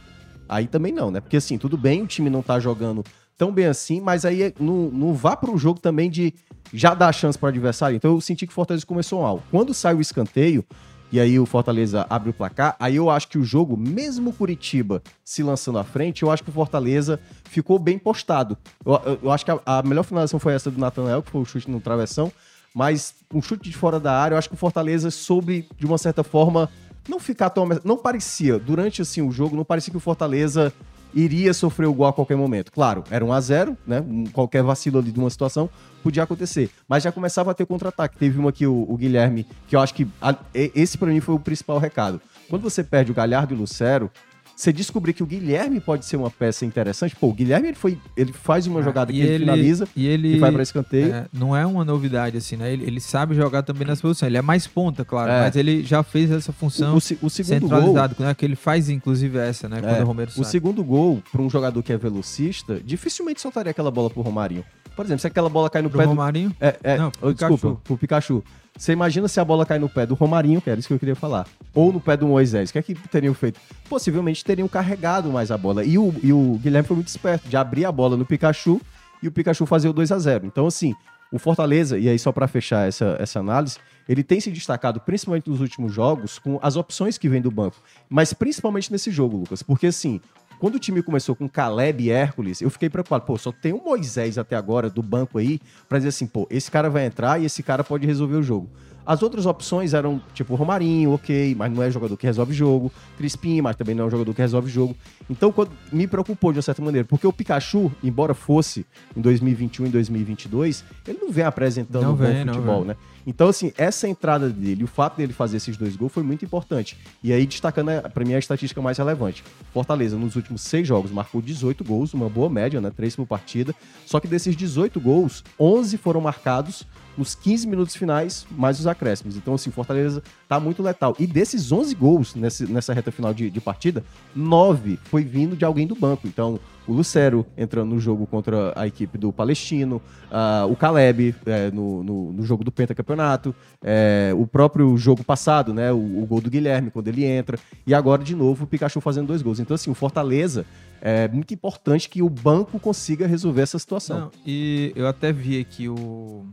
Aí 0.53 0.67
também 0.67 0.91
não, 0.91 1.09
né? 1.09 1.19
Porque 1.19 1.37
assim, 1.37 1.57
tudo 1.57 1.75
bem, 1.75 2.03
o 2.03 2.07
time 2.07 2.29
não 2.29 2.43
tá 2.43 2.59
jogando 2.59 3.03
tão 3.35 3.51
bem 3.51 3.65
assim, 3.65 3.99
mas 3.99 4.23
aí 4.23 4.53
não, 4.59 4.89
não 4.91 5.13
vá 5.13 5.35
para 5.35 5.49
o 5.49 5.57
jogo 5.57 5.79
também 5.79 6.09
de 6.09 6.31
já 6.71 6.93
dar 6.93 7.11
chance 7.11 7.37
para 7.37 7.47
o 7.47 7.49
adversário. 7.49 7.95
Então 7.95 8.11
eu 8.11 8.21
senti 8.21 8.45
que 8.45 8.51
o 8.51 8.55
Fortaleza 8.55 8.85
começou 8.85 9.23
mal. 9.23 9.41
Quando 9.49 9.73
sai 9.73 9.95
o 9.95 10.01
escanteio, 10.01 10.63
e 11.11 11.19
aí 11.19 11.39
o 11.39 11.45
Fortaleza 11.45 12.05
abre 12.09 12.29
o 12.29 12.33
placar, 12.33 12.75
aí 12.79 12.95
eu 12.95 13.09
acho 13.09 13.27
que 13.27 13.37
o 13.37 13.43
jogo, 13.43 13.75
mesmo 13.75 14.31
Curitiba 14.31 15.01
se 15.23 15.41
lançando 15.41 15.79
à 15.79 15.83
frente, 15.83 16.23
eu 16.23 16.31
acho 16.31 16.43
que 16.43 16.49
o 16.49 16.53
Fortaleza 16.53 17.19
ficou 17.45 17.79
bem 17.79 17.97
postado. 17.97 18.57
Eu, 18.85 18.93
eu, 19.05 19.19
eu 19.23 19.31
acho 19.31 19.45
que 19.45 19.51
a, 19.51 19.59
a, 19.65 19.83
melhor 19.83 20.03
finalização 20.03 20.39
foi 20.39 20.53
essa 20.53 20.69
do 20.69 20.79
Nathanael, 20.79 21.21
que 21.21 21.31
foi 21.31 21.41
o 21.41 21.45
chute 21.45 21.69
no 21.69 21.79
travessão, 21.79 22.31
mas 22.73 23.13
um 23.33 23.41
chute 23.41 23.69
de 23.69 23.75
fora 23.75 23.99
da 23.99 24.11
área, 24.11 24.35
eu 24.35 24.39
acho 24.39 24.49
que 24.49 24.55
o 24.55 24.57
Fortaleza 24.57 25.11
soube, 25.11 25.67
de 25.77 25.85
uma 25.85 25.99
certa 25.99 26.23
forma, 26.23 26.69
não 27.07 27.19
ficar 27.19 27.49
tão... 27.49 27.67
Não 27.83 27.97
parecia, 27.97 28.57
durante 28.57 29.01
assim, 29.01 29.21
o 29.21 29.31
jogo, 29.31 29.55
não 29.55 29.65
parecia 29.65 29.91
que 29.91 29.97
o 29.97 29.99
Fortaleza 29.99 30.73
iria 31.13 31.53
sofrer 31.53 31.85
o 31.85 31.93
gol 31.93 32.07
a 32.07 32.13
qualquer 32.13 32.35
momento. 32.35 32.71
Claro, 32.71 33.03
era 33.09 33.23
um 33.23 33.31
a 33.31 33.39
0 33.39 33.77
né? 33.85 34.03
Qualquer 34.31 34.63
vacilo 34.63 34.99
ali 34.99 35.11
de 35.11 35.19
uma 35.19 35.29
situação 35.29 35.69
podia 36.01 36.23
acontecer. 36.23 36.69
Mas 36.87 37.03
já 37.03 37.11
começava 37.11 37.51
a 37.51 37.53
ter 37.53 37.65
contra-ataque. 37.65 38.17
Teve 38.17 38.39
uma 38.39 38.51
que 38.51 38.65
o, 38.65 38.85
o, 38.89 38.97
Guilherme, 38.97 39.45
que 39.67 39.75
eu 39.75 39.79
acho 39.79 39.93
que 39.93 40.07
a, 40.21 40.35
esse 40.53 40.97
para 40.97 41.09
mim 41.09 41.19
foi 41.19 41.35
o 41.35 41.39
principal 41.39 41.77
recado. 41.77 42.19
Quando 42.49 42.63
você 42.63 42.83
perde 42.83 43.11
o 43.11 43.15
Galhardo 43.15 43.53
e 43.53 43.57
o 43.57 43.59
Lucero, 43.59 44.11
você 44.55 44.71
descobrir 44.71 45.13
que 45.13 45.23
o 45.23 45.25
Guilherme 45.25 45.79
pode 45.79 46.05
ser 46.05 46.15
uma 46.15 46.29
peça 46.29 46.65
interessante. 46.65 47.15
Pô, 47.15 47.27
o 47.27 47.33
Guilherme 47.33 47.69
ele 47.69 47.77
foi, 47.77 47.97
ele 48.15 48.31
faz 48.31 48.67
uma 48.67 48.79
ah, 48.79 48.83
jogada 48.83 49.11
que 49.11 49.19
ele, 49.19 49.29
ele, 49.29 49.39
finaliza 49.39 49.87
e 49.95 50.07
ele 50.07 50.35
e 50.35 50.39
vai 50.39 50.51
para 50.51 50.63
escanteio. 50.63 51.13
É, 51.13 51.25
não 51.33 51.55
é 51.55 51.65
uma 51.65 51.83
novidade 51.83 52.37
assim, 52.37 52.55
né? 52.55 52.71
Ele, 52.71 52.85
ele, 52.85 52.99
sabe 52.99 53.35
jogar 53.35 53.63
também 53.63 53.87
nas 53.87 53.99
posições. 53.99 54.29
Ele 54.29 54.37
é 54.37 54.41
mais 54.41 54.67
ponta, 54.67 55.03
claro, 55.03 55.31
é. 55.31 55.41
mas 55.41 55.55
ele 55.55 55.83
já 55.83 56.03
fez 56.03 56.31
essa 56.31 56.53
função 56.53 56.95
o, 56.95 56.97
o, 56.97 57.25
o 57.27 57.29
centralizado, 57.29 58.15
gol, 58.15 58.27
né? 58.27 58.33
Que 58.33 58.45
ele 58.45 58.55
faz 58.55 58.89
inclusive 58.89 59.37
essa, 59.37 59.67
né? 59.67 59.81
Quando 59.81 59.95
é, 59.95 60.03
o 60.03 60.05
Romero 60.05 60.31
O 60.37 60.43
segundo 60.43 60.83
gol 60.83 61.21
para 61.31 61.41
um 61.41 61.49
jogador 61.49 61.81
que 61.81 61.91
é 61.91 61.97
velocista, 61.97 62.79
dificilmente 62.83 63.41
soltaria 63.41 63.71
aquela 63.71 63.91
bola 63.91 64.09
pro 64.09 64.21
Romarinho. 64.21 64.63
Por 64.95 65.05
exemplo, 65.05 65.21
se 65.21 65.27
aquela 65.27 65.49
bola 65.49 65.69
cai 65.69 65.81
no 65.81 65.89
pro 65.89 65.99
pé 65.99 66.05
Romarinho? 66.05 66.49
do... 66.49 66.55
É, 66.61 66.77
é, 66.83 66.97
não, 66.97 67.11
pro 67.11 67.29
Pikachu. 67.33 67.81
pro 67.83 67.97
Pikachu. 67.97 68.43
Você 68.77 68.91
imagina 68.91 69.27
se 69.27 69.39
a 69.39 69.45
bola 69.45 69.65
cai 69.65 69.77
no 69.77 69.87
pé 69.87 70.05
do 70.05 70.15
Romarinho, 70.15 70.59
que 70.59 70.69
era 70.69 70.79
isso 70.79 70.87
que 70.87 70.93
eu 70.93 70.99
queria 70.99 71.15
falar, 71.15 71.47
ou 71.73 71.93
no 71.93 72.01
pé 72.01 72.17
do 72.17 72.27
Moisés, 72.27 72.69
o 72.69 72.73
que 72.73 72.79
é 72.79 72.81
que 72.81 72.95
teriam 73.07 73.33
feito? 73.33 73.59
Possivelmente 73.87 74.43
teriam 74.43 74.67
carregado 74.67 75.31
mais 75.31 75.51
a 75.51 75.57
bola. 75.57 75.83
E 75.83 75.97
o, 75.97 76.13
e 76.23 76.33
o 76.33 76.59
Guilherme 76.61 76.87
foi 76.87 76.95
muito 76.95 77.07
esperto 77.07 77.47
de 77.47 77.55
abrir 77.55 77.85
a 77.85 77.91
bola 77.91 78.17
no 78.17 78.25
Pikachu 78.25 78.81
e 79.21 79.27
o 79.27 79.31
Pikachu 79.31 79.65
fazer 79.65 79.89
o 79.89 79.93
2 79.93 80.11
a 80.11 80.19
0 80.19 80.47
Então, 80.47 80.65
assim, 80.65 80.95
o 81.31 81.39
Fortaleza, 81.39 81.97
e 81.97 82.09
aí 82.09 82.19
só 82.19 82.31
para 82.31 82.47
fechar 82.47 82.87
essa, 82.87 83.15
essa 83.19 83.39
análise, 83.39 83.77
ele 84.07 84.23
tem 84.23 84.39
se 84.39 84.51
destacado, 84.51 84.99
principalmente 84.99 85.49
nos 85.49 85.61
últimos 85.61 85.93
jogos, 85.93 86.37
com 86.37 86.59
as 86.61 86.75
opções 86.75 87.17
que 87.17 87.29
vem 87.29 87.41
do 87.41 87.49
banco. 87.49 87.77
Mas 88.09 88.33
principalmente 88.33 88.91
nesse 88.91 89.09
jogo, 89.09 89.37
Lucas, 89.37 89.63
porque 89.63 89.87
assim, 89.87 90.21
quando 90.63 90.75
o 90.75 90.79
time 90.79 91.03
começou 91.03 91.35
com 91.35 91.49
Caleb 91.49 92.05
e 92.05 92.09
Hércules, 92.09 92.61
eu 92.61 92.69
fiquei 92.69 92.89
preocupado. 92.89 93.25
Pô, 93.25 93.37
só 93.37 93.51
tem 93.51 93.73
um 93.73 93.83
Moisés 93.83 94.37
até 94.37 94.55
agora 94.55 94.89
do 94.89 95.03
banco 95.03 95.37
aí 95.37 95.59
pra 95.89 95.97
dizer 95.97 96.07
assim, 96.07 96.25
pô, 96.25 96.47
esse 96.49 96.71
cara 96.71 96.89
vai 96.89 97.05
entrar 97.05 97.37
e 97.37 97.43
esse 97.43 97.61
cara 97.61 97.83
pode 97.83 98.07
resolver 98.07 98.37
o 98.37 98.41
jogo. 98.41 98.69
As 99.05 99.21
outras 99.21 99.45
opções 99.45 99.93
eram, 99.93 100.21
tipo, 100.33 100.55
Romarinho, 100.55 101.11
ok, 101.11 101.53
mas 101.55 101.71
não 101.71 101.83
é 101.83 101.91
jogador 101.91 102.15
que 102.15 102.25
resolve 102.25 102.53
jogo. 102.53 102.91
Crispim, 103.17 103.61
mas 103.61 103.75
também 103.75 103.93
não 103.93 104.05
é 104.05 104.07
um 104.07 104.11
jogador 104.11 104.33
que 104.33 104.41
resolve 104.41 104.69
jogo. 104.69 104.95
Então, 105.29 105.51
quando, 105.51 105.71
me 105.91 106.07
preocupou 106.07 106.51
de 106.51 106.59
uma 106.59 106.61
certa 106.61 106.81
maneira, 106.81 107.05
porque 107.07 107.27
o 107.27 107.33
Pikachu, 107.33 107.91
embora 108.03 108.33
fosse 108.33 108.85
em 109.15 109.21
2021 109.21 109.87
e 109.87 109.89
2022, 109.89 110.85
ele 111.07 111.19
não 111.21 111.31
vem 111.31 111.43
apresentando 111.43 112.03
não 112.03 112.13
um 112.13 112.15
vem, 112.15 112.45
bom 112.45 112.53
futebol, 112.53 112.85
né? 112.85 112.95
Então, 113.25 113.47
assim, 113.47 113.71
essa 113.77 114.07
entrada 114.07 114.49
dele, 114.49 114.83
o 114.83 114.87
fato 114.87 115.17
dele 115.17 115.31
fazer 115.31 115.57
esses 115.57 115.77
dois 115.77 115.95
gols 115.95 116.11
foi 116.11 116.23
muito 116.23 116.43
importante. 116.43 116.97
E 117.23 117.31
aí, 117.31 117.45
destacando, 117.45 117.89
para 118.13 118.25
mim, 118.25 118.33
a 118.33 118.39
estatística 118.39 118.81
mais 118.81 118.97
relevante. 118.97 119.43
Fortaleza, 119.73 120.17
nos 120.17 120.35
últimos 120.35 120.61
seis 120.61 120.87
jogos, 120.87 121.11
marcou 121.11 121.41
18 121.41 121.83
gols, 121.83 122.13
uma 122.13 122.29
boa 122.29 122.49
média, 122.49 122.81
né? 122.81 122.91
Três 122.95 123.15
por 123.15 123.25
partida. 123.25 123.73
Só 124.05 124.19
que 124.19 124.27
desses 124.27 124.55
18 124.55 124.99
gols, 124.99 125.43
11 125.59 125.97
foram 125.97 126.19
marcados 126.19 126.85
nos 127.17 127.35
15 127.35 127.67
minutos 127.67 127.95
finais, 127.95 128.45
mais 128.51 128.79
os 128.79 128.87
acréscimos. 128.87 129.35
Então, 129.35 129.53
assim, 129.53 129.71
Fortaleza 129.71 130.23
tá 130.47 130.59
muito 130.59 130.81
letal. 130.81 131.15
E 131.19 131.27
desses 131.27 131.71
11 131.71 131.95
gols 131.95 132.35
nessa 132.35 132.93
reta 132.93 133.11
final 133.11 133.33
de, 133.33 133.49
de 133.49 133.61
partida, 133.61 134.03
9 134.35 134.99
foi 135.05 135.23
vindo 135.23 135.55
de 135.55 135.65
alguém 135.65 135.85
do 135.85 135.95
banco. 135.95 136.27
Então, 136.27 136.59
o 136.87 136.93
Lucero 136.93 137.45
entrando 137.57 137.89
no 137.89 137.99
jogo 137.99 138.25
contra 138.27 138.73
a 138.75 138.85
equipe 138.87 139.17
do 139.17 139.31
Palestino, 139.31 140.01
uh, 140.31 140.71
o 140.71 140.75
Caleb 140.75 141.35
é, 141.45 141.71
no, 141.71 142.03
no, 142.03 142.33
no, 142.33 142.43
jogo 142.43 142.63
do 142.63 142.71
Pentacampeonato, 142.71 143.55
é, 143.81 144.31
o 144.35 144.45
próprio 144.45 144.95
jogo 144.97 145.23
passado, 145.23 145.73
né, 145.73 145.91
o, 145.91 146.21
o, 146.21 146.25
gol 146.25 146.41
do 146.41 146.49
Guilherme 146.49 146.91
quando 146.91 147.07
ele 147.07 147.23
entra, 147.23 147.57
e 147.85 147.93
agora 147.93 148.23
de 148.23 148.35
novo 148.35 148.63
o 148.65 148.67
Pikachu 148.67 148.99
fazendo 149.01 149.27
dois 149.27 149.41
gols. 149.41 149.59
Então, 149.59 149.75
assim, 149.75 149.89
o 149.89 149.93
Fortaleza 149.93 150.65
é 151.01 151.27
muito 151.27 151.53
importante 151.53 152.09
que 152.09 152.21
o 152.21 152.29
banco 152.29 152.79
consiga 152.79 153.27
resolver 153.27 153.61
essa 153.61 153.77
situação. 153.77 154.19
Não, 154.19 154.31
e 154.45 154.93
eu 154.95 155.07
até 155.07 155.31
vi 155.31 155.59
aqui 155.59 155.89
o 155.89 156.45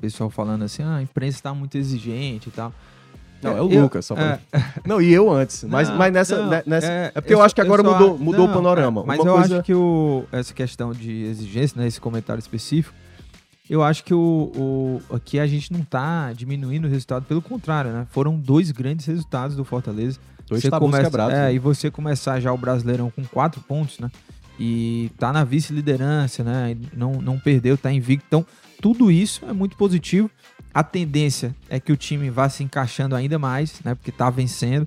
pessoal 0.00 0.30
falando 0.30 0.64
assim, 0.64 0.82
ah, 0.82 0.96
a 0.96 1.02
imprensa 1.02 1.38
está 1.38 1.54
muito 1.54 1.76
exigente 1.76 2.48
e 2.48 2.52
tal. 2.52 2.72
Não, 3.42 3.56
é 3.56 3.62
o 3.62 3.70
eu, 3.70 3.82
Lucas, 3.82 4.04
só 4.04 4.14
pra... 4.14 4.38
é. 4.52 4.62
Não, 4.86 5.00
e 5.00 5.12
eu 5.12 5.30
antes. 5.30 5.64
Mas, 5.64 5.88
não, 5.88 5.96
mas 5.96 6.12
nessa, 6.12 6.42
não, 6.42 6.62
nessa. 6.66 6.86
É, 6.86 7.12
é 7.14 7.20
porque 7.20 7.32
eu, 7.32 7.42
acho 7.42 7.54
que 7.54 7.60
agora 7.60 7.82
mudou, 7.82 8.18
mudou 8.18 8.46
não, 8.46 8.50
o 8.50 8.54
panorama. 8.54 9.02
Mas 9.06 9.18
Uma 9.18 9.28
eu 9.28 9.34
coisa... 9.34 9.54
acho 9.56 9.64
que 9.64 9.74
o, 9.74 10.24
essa 10.30 10.52
questão 10.52 10.92
de 10.92 11.24
exigência, 11.24 11.80
né, 11.80 11.86
esse 11.86 12.00
comentário 12.00 12.38
específico, 12.38 12.94
eu 13.68 13.82
acho 13.82 14.04
que 14.04 14.12
o, 14.12 15.00
o, 15.08 15.14
aqui 15.14 15.38
a 15.38 15.46
gente 15.46 15.72
não 15.72 15.82
tá 15.82 16.32
diminuindo 16.32 16.86
o 16.86 16.90
resultado, 16.90 17.24
pelo 17.24 17.40
contrário, 17.40 17.92
né? 17.92 18.06
Foram 18.10 18.36
dois 18.36 18.70
grandes 18.72 19.06
resultados 19.06 19.56
do 19.56 19.64
Fortaleza. 19.64 20.18
Dois 20.48 20.62
você 20.62 20.70
começa, 20.70 21.04
quebrados. 21.04 21.34
É, 21.34 21.42
né? 21.44 21.54
e 21.54 21.58
você 21.58 21.90
começar 21.90 22.40
já 22.40 22.52
o 22.52 22.58
Brasileirão 22.58 23.10
com 23.10 23.24
quatro 23.24 23.60
pontos, 23.60 24.00
né? 24.00 24.10
E 24.58 25.10
tá 25.16 25.32
na 25.32 25.44
vice-liderança, 25.44 26.42
né? 26.42 26.76
Não, 26.92 27.12
não 27.12 27.38
perdeu, 27.38 27.78
tá 27.78 27.92
invicto. 27.92 28.26
Então, 28.26 28.44
tudo 28.82 29.10
isso 29.10 29.46
é 29.46 29.52
muito 29.52 29.76
positivo. 29.76 30.28
A 30.72 30.82
tendência 30.82 31.54
é 31.68 31.80
que 31.80 31.92
o 31.92 31.96
time 31.96 32.30
vá 32.30 32.48
se 32.48 32.62
encaixando 32.62 33.16
ainda 33.16 33.38
mais, 33.38 33.80
né? 33.84 33.94
Porque 33.94 34.10
está 34.10 34.30
vencendo. 34.30 34.86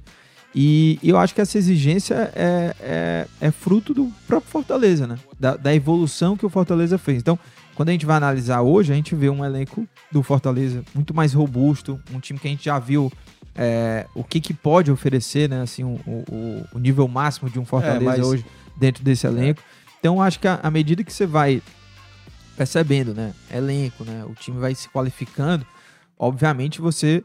E 0.55 0.99
eu 1.01 1.17
acho 1.17 1.33
que 1.33 1.41
essa 1.41 1.57
exigência 1.57 2.31
é, 2.35 2.75
é, 2.79 3.27
é 3.41 3.51
fruto 3.51 3.93
do 3.93 4.11
próprio 4.27 4.51
Fortaleza, 4.51 5.07
né? 5.07 5.17
Da, 5.39 5.55
da, 5.55 5.73
evolução 5.73 6.37
que 6.37 6.45
o 6.45 6.49
Fortaleza 6.49 6.97
fez. 6.97 7.17
Então, 7.17 7.39
quando 7.75 7.89
a 7.89 7.91
gente 7.91 8.05
vai 8.05 8.17
analisar 8.17 8.61
hoje, 8.61 8.93
a 8.93 8.95
gente 8.95 9.15
vê 9.15 9.29
um 9.29 9.43
elenco 9.43 9.87
do 10.11 10.21
Fortaleza 10.21 10.83
muito 10.93 11.13
mais 11.13 11.33
robusto, 11.33 11.99
um 12.13 12.19
time 12.19 12.37
que 12.37 12.47
a 12.47 12.51
gente 12.51 12.65
já 12.65 12.77
viu 12.77 13.11
é, 13.55 14.05
o 14.13 14.23
que, 14.23 14.39
que 14.39 14.53
pode 14.53 14.91
oferecer, 14.91 15.49
né? 15.49 15.61
Assim, 15.61 15.83
o, 15.83 15.99
o, 16.05 16.65
o 16.73 16.79
nível 16.79 17.07
máximo 17.07 17.49
de 17.49 17.59
um 17.59 17.65
Fortaleza 17.65 18.03
é, 18.03 18.17
mas... 18.17 18.19
hoje 18.19 18.45
dentro 18.77 19.03
desse 19.03 19.25
elenco. 19.25 19.61
Então, 19.99 20.21
acho 20.21 20.39
que 20.39 20.47
à 20.47 20.69
medida 20.69 21.03
que 21.03 21.11
você 21.11 21.25
vai 21.25 21.61
percebendo, 22.55 23.13
né? 23.13 23.33
Elenco, 23.51 24.03
né? 24.03 24.23
O 24.25 24.33
time 24.33 24.59
vai 24.59 24.73
se 24.75 24.89
qualificando. 24.89 25.65
Obviamente 26.17 26.79
você, 26.79 27.23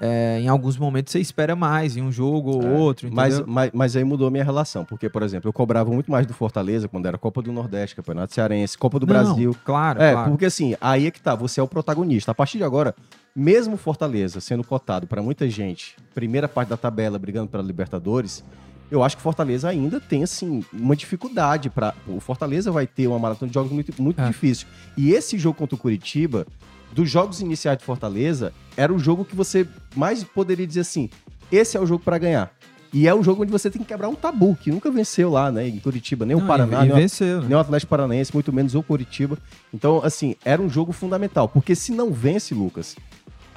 é, 0.00 0.40
em 0.40 0.48
alguns 0.48 0.76
momentos, 0.76 1.12
você 1.12 1.20
espera 1.20 1.56
mais 1.56 1.96
em 1.96 2.02
um 2.02 2.10
jogo 2.10 2.56
ou 2.56 2.62
é, 2.62 2.70
outro. 2.70 3.08
Mas, 3.12 3.40
mas, 3.40 3.70
mas, 3.72 3.96
aí 3.96 4.04
mudou 4.04 4.28
a 4.28 4.30
minha 4.30 4.44
relação. 4.44 4.84
Porque, 4.84 5.08
por 5.08 5.22
exemplo, 5.22 5.48
eu 5.48 5.52
cobrava 5.52 5.90
muito 5.90 6.10
mais 6.10 6.26
do 6.26 6.32
Fortaleza 6.32 6.88
quando 6.88 7.06
era 7.06 7.18
Copa 7.18 7.42
do 7.42 7.52
Nordeste, 7.52 7.96
Campeonato 7.96 8.32
Cearense, 8.32 8.78
Copa 8.78 8.98
do 8.98 9.06
Não, 9.06 9.12
Brasil. 9.12 9.56
Claro, 9.64 10.00
É, 10.00 10.12
claro. 10.12 10.30
porque 10.30 10.46
assim, 10.46 10.76
aí 10.80 11.06
é 11.06 11.10
que 11.10 11.20
tá, 11.20 11.34
você 11.34 11.60
é 11.60 11.62
o 11.62 11.68
protagonista. 11.68 12.30
A 12.30 12.34
partir 12.34 12.58
de 12.58 12.64
agora, 12.64 12.94
mesmo 13.34 13.76
Fortaleza 13.76 14.40
sendo 14.40 14.64
cotado 14.64 15.06
para 15.06 15.20
muita 15.20 15.48
gente, 15.48 15.96
primeira 16.14 16.48
parte 16.48 16.68
da 16.68 16.76
tabela 16.76 17.18
brigando 17.18 17.48
pela 17.48 17.62
Libertadores, 17.62 18.44
eu 18.90 19.02
acho 19.02 19.16
que 19.16 19.20
o 19.20 19.22
Fortaleza 19.22 19.68
ainda 19.68 20.00
tem, 20.00 20.22
assim, 20.22 20.64
uma 20.72 20.96
dificuldade 20.96 21.68
para 21.68 21.94
O 22.06 22.20
Fortaleza 22.20 22.70
vai 22.72 22.86
ter 22.86 23.06
uma 23.06 23.18
maratona 23.18 23.48
de 23.48 23.54
jogos 23.54 23.70
muito, 23.70 24.02
muito 24.02 24.20
é. 24.20 24.26
difícil. 24.26 24.66
E 24.96 25.12
esse 25.12 25.38
jogo 25.38 25.58
contra 25.58 25.74
o 25.74 25.78
Curitiba, 25.78 26.46
dos 26.92 27.10
jogos 27.10 27.40
iniciais 27.40 27.78
de 27.78 27.84
Fortaleza, 27.84 28.52
era 28.76 28.92
o 28.92 28.98
jogo 28.98 29.24
que 29.24 29.36
você 29.36 29.66
mais 29.94 30.24
poderia 30.24 30.66
dizer 30.66 30.80
assim: 30.80 31.10
esse 31.52 31.76
é 31.76 31.80
o 31.80 31.86
jogo 31.86 32.02
para 32.02 32.18
ganhar. 32.18 32.52
E 32.92 33.06
é 33.06 33.14
um 33.14 33.22
jogo 33.22 33.42
onde 33.42 33.52
você 33.52 33.70
tem 33.70 33.82
que 33.82 33.88
quebrar 33.88 34.08
um 34.08 34.14
tabu, 34.14 34.56
que 34.56 34.70
nunca 34.70 34.90
venceu 34.90 35.30
lá, 35.30 35.52
né? 35.52 35.68
Em 35.68 35.78
Curitiba, 35.78 36.24
nem 36.24 36.34
Não, 36.34 36.44
o 36.44 36.46
Paraná, 36.46 36.80
nem, 36.80 36.94
venceu, 36.94 37.38
o, 37.38 37.40
né? 37.42 37.48
nem 37.48 37.56
o 37.56 37.60
Atlético 37.60 37.90
Paranaense, 37.90 38.32
muito 38.32 38.50
menos 38.50 38.74
o 38.74 38.82
Curitiba. 38.82 39.36
Então, 39.72 40.00
assim, 40.02 40.34
era 40.42 40.60
um 40.60 40.70
jogo 40.70 40.92
fundamental. 40.92 41.48
Porque 41.48 41.74
se 41.74 41.92
não 41.92 42.10
vence, 42.10 42.54
Lucas, 42.54 42.96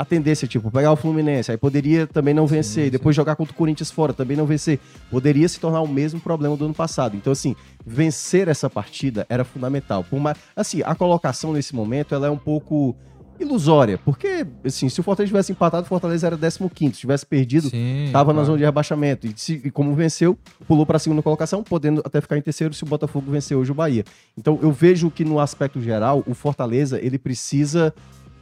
a 0.02 0.06
tendência, 0.06 0.48
tipo, 0.48 0.72
pegar 0.72 0.92
o 0.92 0.96
Fluminense, 0.96 1.52
aí 1.52 1.58
poderia 1.58 2.08
também 2.08 2.34
não 2.34 2.48
vencer, 2.48 2.86
sim, 2.86 2.90
depois 2.90 3.16
jogar 3.16 3.36
contra 3.36 3.54
o 3.54 3.56
Corinthians 3.56 3.92
fora, 3.92 4.12
também 4.12 4.36
não 4.36 4.48
vencer. 4.48 4.80
Poderia 5.12 5.48
se 5.48 5.60
tornar 5.60 5.80
o 5.82 5.88
mesmo 5.88 6.20
problema 6.20 6.58
do 6.58 6.66
ano 6.66 6.74
passado. 6.74 7.16
Então, 7.16 7.32
assim, 7.32 7.56
vencer 7.86 8.48
essa 8.48 8.68
partida 8.68 9.28
era 9.30 9.44
fundamental. 9.44 10.04
Por 10.04 10.20
mais, 10.20 10.38
assim, 10.56 10.82
a 10.84 10.96
colocação 10.96 11.54
nesse 11.54 11.76
momento, 11.76 12.16
ela 12.16 12.26
é 12.26 12.32
um 12.32 12.38
pouco 12.38 12.96
ilusória, 13.40 14.00
porque, 14.00 14.46
assim, 14.66 14.90
se 14.90 15.00
o 15.00 15.04
Fortaleza 15.04 15.30
tivesse 15.30 15.52
empatado, 15.52 15.86
o 15.86 15.88
Fortaleza 15.88 16.26
era 16.26 16.38
15 16.38 16.94
se 16.94 17.00
tivesse 17.00 17.26
perdido, 17.26 17.70
Sim, 17.70 18.10
tava 18.12 18.26
claro. 18.26 18.40
na 18.40 18.44
zona 18.44 18.58
de 18.58 18.64
rebaixamento, 18.64 19.28
e, 19.28 19.34
se, 19.36 19.62
e 19.64 19.72
como 19.72 19.94
venceu, 19.96 20.38
pulou 20.68 20.86
para 20.86 20.98
a 20.98 21.00
segunda 21.00 21.22
colocação, 21.22 21.64
podendo 21.64 22.02
até 22.06 22.22
ficar 22.22 22.38
em 22.38 22.42
terceiro 22.42 22.74
se 22.74 22.84
o 22.84 22.88
Botafogo 22.88 23.32
vencer 23.32 23.58
hoje 23.58 23.72
o 23.72 23.76
Bahia. 23.76 24.04
Então, 24.38 24.60
eu 24.62 24.72
vejo 24.72 25.10
que 25.10 25.24
no 25.24 25.40
aspecto 25.40 25.82
geral, 25.82 26.24
o 26.28 26.34
Fortaleza, 26.34 27.00
ele 27.00 27.18
precisa 27.18 27.94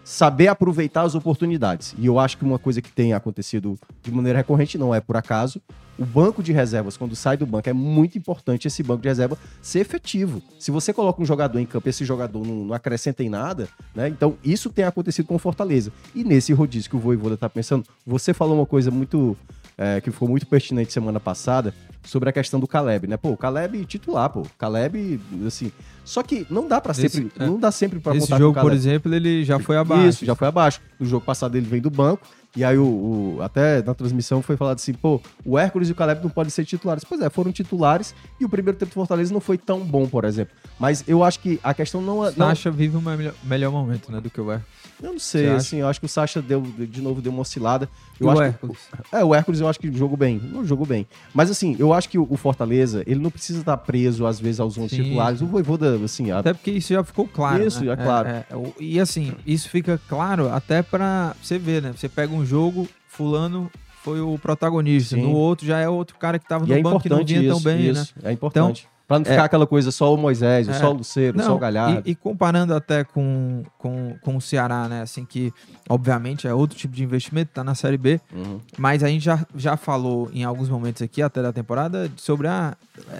saber 0.09 0.47
aproveitar 0.47 1.03
as 1.03 1.13
oportunidades. 1.13 1.93
E 1.95 2.07
eu 2.07 2.17
acho 2.17 2.35
que 2.35 2.43
uma 2.43 2.57
coisa 2.57 2.81
que 2.81 2.91
tem 2.91 3.13
acontecido 3.13 3.77
de 4.01 4.11
maneira 4.11 4.39
recorrente, 4.39 4.75
não 4.75 4.93
é 4.93 4.99
por 4.99 5.15
acaso, 5.15 5.61
o 5.99 6.05
banco 6.05 6.41
de 6.41 6.51
reservas, 6.51 6.97
quando 6.97 7.15
sai 7.15 7.37
do 7.37 7.45
banco, 7.45 7.69
é 7.69 7.73
muito 7.73 8.17
importante 8.17 8.67
esse 8.67 8.81
banco 8.81 9.03
de 9.03 9.07
reserva 9.07 9.37
ser 9.61 9.81
efetivo. 9.81 10.41
Se 10.57 10.71
você 10.71 10.91
coloca 10.91 11.21
um 11.21 11.25
jogador 11.25 11.59
em 11.59 11.65
campo 11.65 11.87
esse 11.87 12.03
jogador 12.03 12.43
não, 12.43 12.65
não 12.65 12.73
acrescenta 12.73 13.23
em 13.23 13.29
nada, 13.29 13.69
né? 13.93 14.07
Então, 14.07 14.35
isso 14.43 14.71
tem 14.71 14.83
acontecido 14.83 15.27
com 15.27 15.35
o 15.35 15.39
Fortaleza. 15.39 15.91
E 16.15 16.23
nesse 16.23 16.53
rodízio 16.53 16.89
que 16.89 16.95
o 16.95 16.99
Voivoda 16.99 17.35
está 17.35 17.47
pensando, 17.47 17.85
você 18.03 18.33
falou 18.33 18.57
uma 18.57 18.65
coisa 18.65 18.89
muito 18.89 19.37
é, 19.79 20.01
que 20.01 20.11
ficou 20.11 20.27
muito 20.27 20.45
pertinente 20.45 20.91
semana 20.91 21.21
passada, 21.21 21.73
sobre 22.03 22.29
a 22.29 22.33
questão 22.33 22.59
do 22.59 22.67
Caleb, 22.67 23.07
né? 23.07 23.15
Pô, 23.15 23.29
o 23.29 23.37
Caleb 23.37 23.85
titular, 23.85 24.29
pô. 24.29 24.45
Caleb, 24.57 25.21
assim. 25.47 25.71
Só 26.03 26.21
que 26.21 26.45
não 26.49 26.67
dá 26.67 26.81
para 26.81 26.93
sempre, 26.93 27.31
é. 27.39 27.45
não 27.45 27.57
dá 27.57 27.71
sempre 27.71 27.99
para 27.99 28.17
Esse 28.17 28.37
jogo, 28.37 28.59
por 28.59 28.73
exemplo, 28.73 29.13
ele 29.13 29.45
já 29.45 29.57
foi 29.57 29.77
abaixo. 29.77 30.07
Isso, 30.09 30.25
já 30.25 30.35
foi 30.35 30.49
abaixo. 30.49 30.81
No 30.99 31.05
jogo 31.05 31.25
passado 31.25 31.55
ele 31.55 31.65
vem 31.65 31.79
do 31.79 31.89
banco. 31.89 32.27
E 32.55 32.63
aí, 32.63 32.77
o, 32.77 32.83
o, 32.83 33.37
até 33.41 33.81
na 33.83 33.93
transmissão 33.93 34.41
foi 34.41 34.57
falado 34.57 34.77
assim: 34.77 34.93
pô, 34.93 35.21
o 35.45 35.57
Hércules 35.57 35.89
e 35.89 35.91
o 35.91 35.95
Caleb 35.95 36.23
não 36.23 36.29
podem 36.29 36.49
ser 36.49 36.65
titulares. 36.65 37.03
Pois 37.03 37.21
é, 37.21 37.29
foram 37.29 37.51
titulares 37.51 38.15
e 38.39 38.45
o 38.45 38.49
primeiro 38.49 38.77
tempo 38.77 38.91
do 38.91 38.95
Fortaleza 38.95 39.33
não 39.33 39.39
foi 39.39 39.57
tão 39.57 39.81
bom, 39.81 40.07
por 40.07 40.25
exemplo. 40.25 40.55
Mas 40.79 41.03
eu 41.07 41.23
acho 41.23 41.39
que 41.39 41.59
a 41.63 41.73
questão 41.73 42.01
não 42.01 42.25
é. 42.25 42.31
Sacha 42.31 42.71
vive 42.71 42.97
um 42.97 43.01
melhor, 43.01 43.33
melhor 43.43 43.71
momento, 43.71 44.11
né, 44.11 44.19
do 44.19 44.29
que 44.29 44.41
o 44.41 44.51
Hércules. 44.51 44.79
Eu 45.01 45.13
não 45.13 45.19
sei, 45.19 45.47
assim, 45.47 45.77
eu 45.77 45.87
acho 45.87 45.99
que 45.99 46.05
o 46.05 46.09
Sacha 46.09 46.41
deu, 46.41 46.61
de 46.61 47.01
novo 47.01 47.21
deu 47.21 47.31
uma 47.31 47.41
oscilada. 47.41 47.87
Eu 48.19 48.27
e 48.27 48.29
acho 48.29 48.39
o 48.39 48.43
Hércules? 48.43 48.77
Que, 49.09 49.15
é, 49.15 49.23
o 49.23 49.33
Hércules 49.33 49.61
eu 49.61 49.67
acho 49.69 49.79
que 49.79 49.91
jogou 49.93 50.17
bem. 50.17 50.41
Não 50.43 50.65
jogou 50.65 50.85
bem. 50.85 51.07
Mas 51.33 51.49
assim, 51.49 51.75
eu 51.79 51.93
acho 51.93 52.09
que 52.09 52.17
o 52.17 52.35
Fortaleza, 52.35 53.01
ele 53.07 53.19
não 53.19 53.31
precisa 53.31 53.59
estar 53.59 53.77
preso, 53.77 54.25
às 54.25 54.39
vezes, 54.39 54.59
aos 54.59 54.77
11 54.77 54.95
titulares. 54.95 55.41
O 55.41 55.45
Voivoda, 55.45 55.95
assim... 56.03 56.31
A... 56.31 56.39
Até 56.39 56.53
porque 56.53 56.71
isso 56.71 56.93
já 56.93 57.01
ficou 57.01 57.25
claro, 57.27 57.65
Isso, 57.65 57.85
né? 57.85 57.93
é 57.93 57.95
claro. 57.95 58.27
É, 58.27 58.45
é, 58.49 58.73
e 58.79 58.99
assim, 58.99 59.33
isso 59.45 59.69
fica 59.69 59.99
claro 60.09 60.49
até 60.49 60.81
pra 60.81 61.33
você 61.41 61.57
ver, 61.57 61.81
né? 61.81 61.93
Você 61.95 62.09
pega 62.09 62.33
um 62.33 62.38
jogo, 62.45 62.87
fulano 63.07 63.71
foi 64.03 64.21
o 64.21 64.37
protagonista. 64.37 65.15
Sim. 65.15 65.23
No 65.23 65.33
outro 65.33 65.65
já 65.65 65.79
é 65.79 65.89
outro 65.89 66.17
cara 66.17 66.39
que 66.39 66.47
tava 66.47 66.65
no 66.65 66.73
é 66.73 66.81
banco 66.81 66.99
que 66.99 67.09
não 67.09 67.23
vinha 67.23 67.41
isso, 67.41 67.49
tão 67.49 67.61
bem, 67.61 67.89
isso. 67.89 68.13
né? 68.21 68.29
É 68.29 68.33
importante. 68.33 68.81
Então, 68.81 68.99
Pra 69.09 69.17
não 69.17 69.25
ficar 69.25 69.37
é, 69.37 69.45
aquela 69.45 69.65
coisa 69.65 69.89
só 69.89 70.13
o 70.13 70.17
Moisés, 70.17 70.69
é, 70.69 70.73
só 70.73 70.91
o 70.91 70.93
Luceiro, 70.93 71.35
não, 71.35 71.43
só 71.43 71.55
o 71.55 71.57
Galhardo. 71.57 72.07
E, 72.07 72.11
e, 72.11 72.15
comparando 72.15 72.75
até 72.75 73.03
com, 73.03 73.63
com, 73.79 74.15
com 74.21 74.37
o 74.37 74.39
Ceará, 74.39 74.87
né? 74.87 75.01
Assim 75.01 75.25
que, 75.25 75.51
obviamente, 75.89 76.47
é 76.47 76.53
outro 76.53 76.77
tipo 76.77 76.93
de 76.93 77.03
investimento, 77.03 77.49
tá 77.51 77.63
na 77.63 77.73
Série 77.73 77.97
B. 77.97 78.21
Uhum. 78.31 78.59
Mas 78.77 79.03
a 79.03 79.07
gente 79.07 79.25
já, 79.25 79.43
já 79.55 79.75
falou 79.75 80.29
em 80.31 80.43
alguns 80.43 80.69
momentos 80.69 81.01
aqui, 81.01 81.23
até 81.23 81.41
da 81.41 81.51
temporada, 81.51 82.07
sobre 82.17 82.47
a 82.47 82.77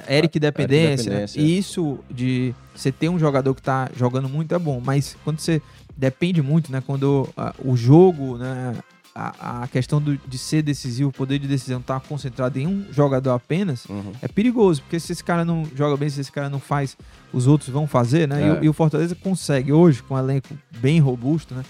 Eric 0.08 0.40
dependência. 0.40 1.10
Dependência. 1.10 1.42
Né? 1.42 1.48
E 1.48 1.58
isso 1.58 1.98
de 2.08 2.54
você 2.76 2.92
ter 2.92 3.10
um 3.10 3.18
jogador 3.18 3.56
que 3.56 3.62
tá 3.64 3.90
jogando 3.96 4.30
muito 4.30 4.54
é 4.54 4.60
bom. 4.60 4.80
Mas 4.80 5.18
quando 5.24 5.40
você 5.40 5.60
depende 5.98 6.40
muito, 6.40 6.72
né? 6.72 6.84
Quando 6.86 7.28
uh, 7.36 7.68
o 7.68 7.76
jogo, 7.76 8.38
né? 8.38 8.76
A, 9.14 9.64
a 9.64 9.68
questão 9.68 10.02
do, 10.02 10.18
de 10.18 10.38
ser 10.38 10.62
decisivo, 10.62 11.10
o 11.10 11.14
poder 11.14 11.40
de 11.40 11.48
decisão 11.48 11.80
estar 11.80 12.00
tá 12.00 12.08
concentrado 12.08 12.58
em 12.60 12.68
um 12.68 12.86
jogador 12.92 13.32
apenas, 13.32 13.86
uhum. 13.86 14.12
é 14.22 14.28
perigoso, 14.28 14.82
porque 14.82 15.00
se 15.00 15.12
esse 15.12 15.24
cara 15.24 15.44
não 15.44 15.66
joga 15.76 15.98
bem, 15.98 16.10
se 16.10 16.22
esse 16.22 16.32
cara 16.32 16.50
não 16.50 16.60
faz, 16.60 16.98
os 17.34 17.48
outros 17.48 17.70
vão 17.70 17.88
fazer, 17.88 18.28
né? 18.28 18.42
É. 18.42 18.62
E, 18.62 18.66
e, 18.66 18.70
o 18.70 18.74
Fortaleza 18.74 19.16
consegue 19.16 19.72
hoje, 19.72 20.02
com 20.04 20.16
um 20.16 20.20
elenco 20.20 20.50
bem 20.80 21.00
robusto, 21.00 21.54
né? 21.54 21.64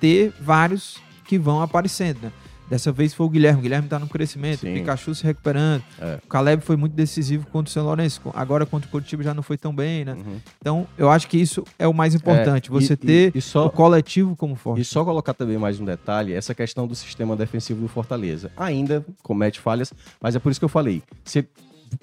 Ter 0.00 0.32
vários 0.40 0.98
que 1.24 1.38
vão 1.38 1.62
aparecendo, 1.62 2.20
né? 2.22 2.32
Dessa 2.70 2.92
vez 2.92 3.12
foi 3.12 3.26
o 3.26 3.28
Guilherme. 3.28 3.58
O 3.58 3.62
Guilherme 3.62 3.86
está 3.86 3.98
no 3.98 4.06
crescimento, 4.06 4.60
Sim. 4.60 4.70
o 4.70 4.74
Pikachu 4.74 5.14
se 5.14 5.24
recuperando. 5.24 5.82
É. 6.00 6.20
O 6.24 6.28
Caleb 6.28 6.62
foi 6.62 6.76
muito 6.76 6.92
decisivo 6.92 7.46
contra 7.48 7.68
o 7.68 7.72
São 7.72 7.84
Lourenço. 7.84 8.22
Agora 8.32 8.64
contra 8.64 8.86
o 8.86 8.90
Curitiba 8.90 9.24
já 9.24 9.34
não 9.34 9.42
foi 9.42 9.58
tão 9.58 9.74
bem, 9.74 10.04
né? 10.04 10.12
Uhum. 10.14 10.36
Então, 10.60 10.86
eu 10.96 11.10
acho 11.10 11.26
que 11.26 11.36
isso 11.36 11.64
é 11.78 11.88
o 11.88 11.92
mais 11.92 12.14
importante. 12.14 12.68
É, 12.68 12.72
você 12.72 12.92
e, 12.92 12.96
ter 12.96 13.32
e, 13.34 13.40
só, 13.40 13.66
o 13.66 13.70
coletivo 13.70 14.36
como 14.36 14.54
forte. 14.54 14.80
E 14.80 14.84
só 14.84 15.04
colocar 15.04 15.34
também 15.34 15.58
mais 15.58 15.80
um 15.80 15.84
detalhe, 15.84 16.32
essa 16.32 16.54
questão 16.54 16.86
do 16.86 16.94
sistema 16.94 17.34
defensivo 17.34 17.80
do 17.80 17.88
Fortaleza. 17.88 18.52
Ainda 18.56 19.04
comete 19.22 19.58
falhas, 19.58 19.92
mas 20.20 20.36
é 20.36 20.38
por 20.38 20.50
isso 20.50 20.60
que 20.60 20.64
eu 20.64 20.68
falei. 20.68 21.02
Você 21.24 21.44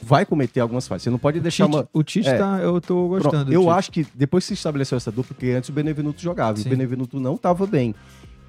vai 0.01 0.25
cometer 0.25 0.59
algumas 0.59 0.87
falhas. 0.87 1.03
Você 1.03 1.09
não 1.09 1.19
pode 1.19 1.39
deixar 1.39 1.65
Tite, 1.65 1.77
uma. 1.77 1.89
O 1.93 2.03
Tite 2.03 2.29
é, 2.29 2.37
tá. 2.37 2.59
Eu 2.59 2.81
tô 2.81 3.07
gostando. 3.07 3.53
Eu 3.53 3.69
acho 3.69 3.91
que 3.91 4.05
depois 4.13 4.43
que 4.43 4.49
se 4.49 4.53
estabeleceu 4.55 4.97
essa 4.97 5.11
dupla, 5.11 5.33
porque 5.33 5.51
antes 5.51 5.69
o 5.69 5.73
Benevenuto 5.73 6.21
jogava 6.21 6.57
Sim. 6.57 6.63
e 6.63 6.67
o 6.67 6.69
Benevenuto 6.69 7.19
não 7.19 7.35
estava 7.35 7.65
bem. 7.65 7.95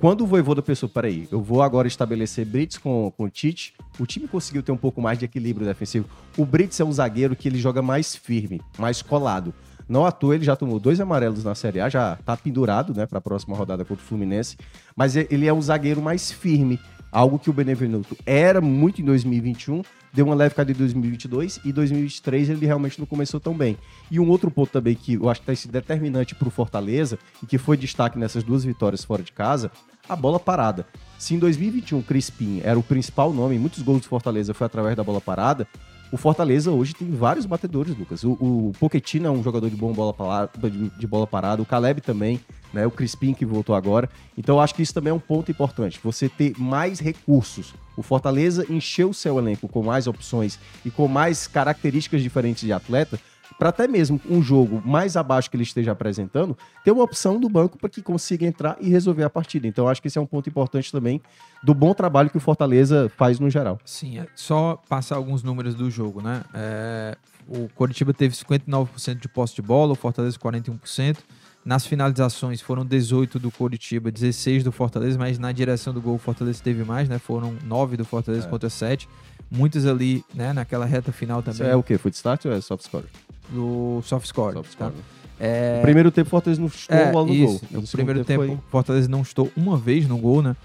Quando 0.00 0.20
o 0.20 0.26
Voivoda 0.28 0.62
pensou, 0.62 0.88
peraí, 0.88 1.26
eu 1.32 1.42
vou 1.42 1.60
agora 1.60 1.88
estabelecer 1.88 2.46
Brits 2.46 2.78
com, 2.78 3.12
com 3.16 3.24
o 3.24 3.28
Tite, 3.28 3.74
o 3.98 4.06
time 4.06 4.28
conseguiu 4.28 4.62
ter 4.62 4.70
um 4.70 4.76
pouco 4.76 5.02
mais 5.02 5.18
de 5.18 5.24
equilíbrio 5.24 5.66
defensivo. 5.66 6.08
O 6.36 6.46
Brits 6.46 6.78
é 6.78 6.84
um 6.84 6.92
zagueiro 6.92 7.34
que 7.34 7.48
ele 7.48 7.58
joga 7.58 7.82
mais 7.82 8.14
firme, 8.14 8.60
mais 8.78 9.02
colado. 9.02 9.52
Não 9.88 10.06
à 10.06 10.12
toa, 10.12 10.36
ele 10.36 10.44
já 10.44 10.54
tomou 10.54 10.78
dois 10.78 11.00
amarelos 11.00 11.42
na 11.42 11.52
Série 11.56 11.80
A, 11.80 11.88
já 11.88 12.14
tá 12.24 12.36
pendurado, 12.36 12.94
né, 12.94 13.06
para 13.06 13.18
a 13.18 13.20
próxima 13.20 13.56
rodada 13.56 13.84
contra 13.84 14.04
o 14.04 14.06
Fluminense. 14.06 14.56
Mas 14.94 15.16
ele 15.16 15.48
é 15.48 15.52
um 15.52 15.60
zagueiro 15.60 16.00
mais 16.00 16.30
firme, 16.30 16.78
algo 17.10 17.38
que 17.38 17.50
o 17.50 17.52
Benevenuto 17.52 18.16
era 18.24 18.60
muito 18.60 19.00
em 19.00 19.04
2021, 19.04 19.82
deu 20.12 20.26
uma 20.26 20.34
leve 20.34 20.54
caída 20.54 20.72
em 20.72 20.76
2022 20.76 21.60
e 21.64 21.72
2023 21.72 22.50
ele 22.50 22.66
realmente 22.66 22.98
não 22.98 23.06
começou 23.06 23.40
tão 23.40 23.54
bem. 23.54 23.76
E 24.10 24.18
um 24.18 24.28
outro 24.28 24.50
ponto 24.50 24.70
também 24.70 24.94
que 24.94 25.14
eu 25.14 25.28
acho 25.28 25.42
que 25.42 25.50
está 25.50 25.70
determinante 25.70 26.34
para 26.34 26.48
o 26.48 26.50
Fortaleza 26.50 27.18
e 27.42 27.46
que 27.46 27.58
foi 27.58 27.76
destaque 27.76 28.18
nessas 28.18 28.42
duas 28.42 28.64
vitórias 28.64 29.04
fora 29.04 29.22
de 29.22 29.32
casa, 29.32 29.70
a 30.08 30.16
bola 30.16 30.40
parada. 30.40 30.86
Se 31.18 31.34
em 31.34 31.38
2021 31.38 32.02
Crispim 32.02 32.60
era 32.64 32.78
o 32.78 32.82
principal 32.82 33.32
nome, 33.32 33.58
muitos 33.58 33.82
gols 33.82 34.02
do 34.02 34.08
Fortaleza 34.08 34.54
foi 34.54 34.66
através 34.66 34.96
da 34.96 35.04
bola 35.04 35.20
parada, 35.20 35.66
o 36.10 36.16
Fortaleza 36.16 36.70
hoje 36.70 36.94
tem 36.94 37.10
vários 37.10 37.44
batedores, 37.44 37.96
Lucas. 37.96 38.24
O, 38.24 38.32
o 38.32 38.72
Pochettino 38.78 39.26
é 39.26 39.30
um 39.30 39.42
jogador 39.42 39.68
de 39.68 39.76
bom 39.76 39.92
bola 39.92 40.12
parada, 40.12 40.50
de, 40.70 40.90
de, 40.90 41.06
bola 41.06 41.26
parada, 41.26 41.60
o 41.60 41.66
Caleb 41.66 42.00
também, 42.00 42.40
né? 42.72 42.86
O 42.86 42.90
Crispim 42.90 43.34
que 43.34 43.44
voltou 43.44 43.74
agora. 43.74 44.08
Então 44.36 44.60
acho 44.60 44.74
que 44.74 44.82
isso 44.82 44.94
também 44.94 45.10
é 45.10 45.14
um 45.14 45.18
ponto 45.18 45.50
importante. 45.50 46.00
Você 46.02 46.28
ter 46.28 46.54
mais 46.58 46.98
recursos. 46.98 47.74
O 47.96 48.02
Fortaleza 48.02 48.64
encheu 48.70 49.10
o 49.10 49.14
seu 49.14 49.38
elenco 49.38 49.68
com 49.68 49.82
mais 49.82 50.06
opções 50.06 50.58
e 50.84 50.90
com 50.90 51.08
mais 51.08 51.46
características 51.46 52.22
diferentes 52.22 52.62
de 52.62 52.72
atleta 52.72 53.18
para 53.58 53.70
até 53.70 53.88
mesmo 53.88 54.20
um 54.30 54.40
jogo 54.40 54.80
mais 54.86 55.16
abaixo 55.16 55.50
que 55.50 55.56
ele 55.56 55.64
esteja 55.64 55.92
apresentando, 55.92 56.56
ter 56.84 56.92
uma 56.92 57.02
opção 57.02 57.40
do 57.40 57.48
banco 57.48 57.76
para 57.76 57.88
que 57.88 58.00
consiga 58.00 58.46
entrar 58.46 58.76
e 58.80 58.88
resolver 58.88 59.24
a 59.24 59.30
partida. 59.30 59.66
Então, 59.66 59.88
acho 59.88 60.00
que 60.00 60.08
esse 60.08 60.16
é 60.16 60.20
um 60.20 60.26
ponto 60.26 60.48
importante 60.48 60.92
também 60.92 61.20
do 61.62 61.74
bom 61.74 61.92
trabalho 61.92 62.30
que 62.30 62.36
o 62.36 62.40
Fortaleza 62.40 63.10
faz 63.16 63.40
no 63.40 63.50
geral. 63.50 63.78
Sim, 63.84 64.20
é 64.20 64.26
só 64.36 64.80
passar 64.88 65.16
alguns 65.16 65.42
números 65.42 65.74
do 65.74 65.90
jogo, 65.90 66.22
né? 66.22 66.44
É, 66.54 67.16
o 67.48 67.68
Coritiba 67.74 68.14
teve 68.14 68.34
59% 68.34 69.16
de 69.16 69.28
posse 69.28 69.54
de 69.56 69.62
bola, 69.62 69.92
o 69.92 69.96
Fortaleza 69.96 70.38
41%. 70.38 71.18
Nas 71.64 71.84
finalizações 71.84 72.60
foram 72.60 72.84
18 72.84 73.38
do 73.38 73.50
Coritiba, 73.50 74.10
16 74.10 74.64
do 74.64 74.72
Fortaleza, 74.72 75.18
mas 75.18 75.38
na 75.38 75.52
direção 75.52 75.92
do 75.92 76.00
gol 76.00 76.14
o 76.14 76.18
Fortaleza 76.18 76.62
teve 76.62 76.84
mais, 76.84 77.08
né? 77.08 77.18
Foram 77.18 77.56
9 77.64 77.96
do 77.96 78.04
Fortaleza 78.04 78.46
é. 78.46 78.50
contra 78.50 78.70
7. 78.70 79.08
Muitas 79.50 79.86
ali, 79.86 80.24
né, 80.34 80.52
naquela 80.52 80.84
reta 80.84 81.10
final 81.10 81.42
também. 81.42 81.54
Isso 81.54 81.62
é 81.62 81.74
o 81.74 81.82
quê? 81.82 81.96
Foi 81.96 82.10
de 82.10 82.16
start 82.16 82.44
ou 82.44 82.52
é 82.52 82.60
soft 82.60 82.84
score? 82.84 83.06
do 83.50 84.00
soft 84.02 84.26
score. 84.26 84.52
Soft 84.54 84.76
tá? 84.76 84.86
score. 84.86 84.92
Tá? 84.92 85.18
É... 85.40 85.76
No 85.76 85.82
primeiro 85.82 86.10
tempo, 86.10 86.30
Fortaleza 86.30 86.60
não 86.60 86.68
chutou 86.68 86.96
é, 86.96 87.12
bola 87.12 87.26
no 87.26 87.34
isso. 87.34 87.60
gol. 87.70 87.80
No, 87.80 87.88
primeiro 87.88 88.24
tempo, 88.24 88.46
foi... 88.46 88.58
Fortaleza 88.70 89.08
não 89.08 89.24
chutou 89.24 89.50
uma 89.56 89.76
vez 89.76 90.06
no 90.06 90.18
gol, 90.18 90.42
né? 90.42 90.56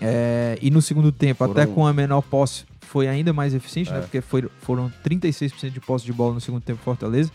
É, 0.00 0.58
e 0.60 0.70
no 0.70 0.82
segundo 0.82 1.10
tempo, 1.10 1.38
foram... 1.38 1.52
até 1.52 1.66
com 1.66 1.86
a 1.86 1.92
menor 1.92 2.22
posse, 2.22 2.64
foi 2.82 3.08
ainda 3.08 3.32
mais 3.32 3.54
eficiente, 3.54 3.90
né? 3.90 3.96
é. 3.96 4.00
né? 4.00 4.06
Porque 4.06 4.20
foi, 4.20 4.48
foram 4.60 4.92
36% 5.04 5.70
de 5.70 5.80
posse 5.80 6.04
de 6.04 6.12
bola 6.12 6.34
no 6.34 6.40
segundo 6.40 6.62
tempo 6.62 6.80
Fortaleza. 6.82 7.30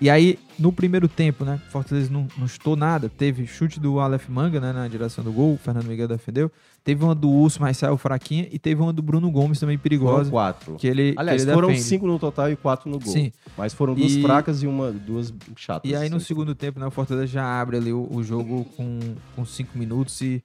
E 0.00 0.10
aí, 0.10 0.38
no 0.58 0.72
primeiro 0.72 1.06
tempo, 1.06 1.44
né? 1.44 1.60
Fortaleza 1.70 2.10
não, 2.10 2.26
não 2.36 2.48
chutou 2.48 2.74
nada. 2.74 3.08
Teve 3.08 3.46
chute 3.46 3.78
do 3.78 4.00
Aleph 4.00 4.28
Manga, 4.28 4.58
né? 4.58 4.72
Na 4.72 4.88
direção 4.88 5.22
do 5.22 5.32
gol. 5.32 5.54
O 5.54 5.56
Fernando 5.56 5.86
Miguel 5.86 6.08
defendeu. 6.08 6.50
Teve 6.84 7.02
uma 7.02 7.14
do 7.14 7.30
Urso, 7.30 7.62
mas 7.62 7.78
saiu 7.78 7.96
fraquinha. 7.96 8.46
E 8.52 8.58
teve 8.58 8.82
uma 8.82 8.92
do 8.92 9.00
Bruno 9.00 9.30
Gomes 9.30 9.58
também 9.58 9.78
perigosa. 9.78 10.16
Foram 10.16 10.30
quatro. 10.30 10.74
Que 10.76 10.86
ele, 10.86 11.14
Aliás, 11.16 11.42
que 11.42 11.48
ele 11.48 11.54
foram 11.54 11.68
defende. 11.68 11.88
cinco 11.88 12.06
no 12.06 12.18
total 12.18 12.52
e 12.52 12.56
quatro 12.56 12.90
no 12.90 12.98
gol. 12.98 13.10
Sim. 13.10 13.32
Mas 13.56 13.72
foram 13.72 13.94
duas 13.94 14.12
e... 14.12 14.20
fracas 14.20 14.62
e 14.62 14.66
uma, 14.66 14.92
duas 14.92 15.32
chatas. 15.56 15.90
E 15.90 15.96
aí, 15.96 16.10
no 16.10 16.20
segundo 16.20 16.54
tempo, 16.54 16.78
né? 16.78 16.86
O 16.86 16.90
Fortaleza 16.90 17.26
já 17.26 17.58
abre 17.58 17.78
ali 17.78 17.90
o, 17.90 18.06
o 18.10 18.22
jogo 18.22 18.66
com, 18.76 18.98
com 19.34 19.46
cinco 19.46 19.78
minutos 19.78 20.20
e, 20.20 20.44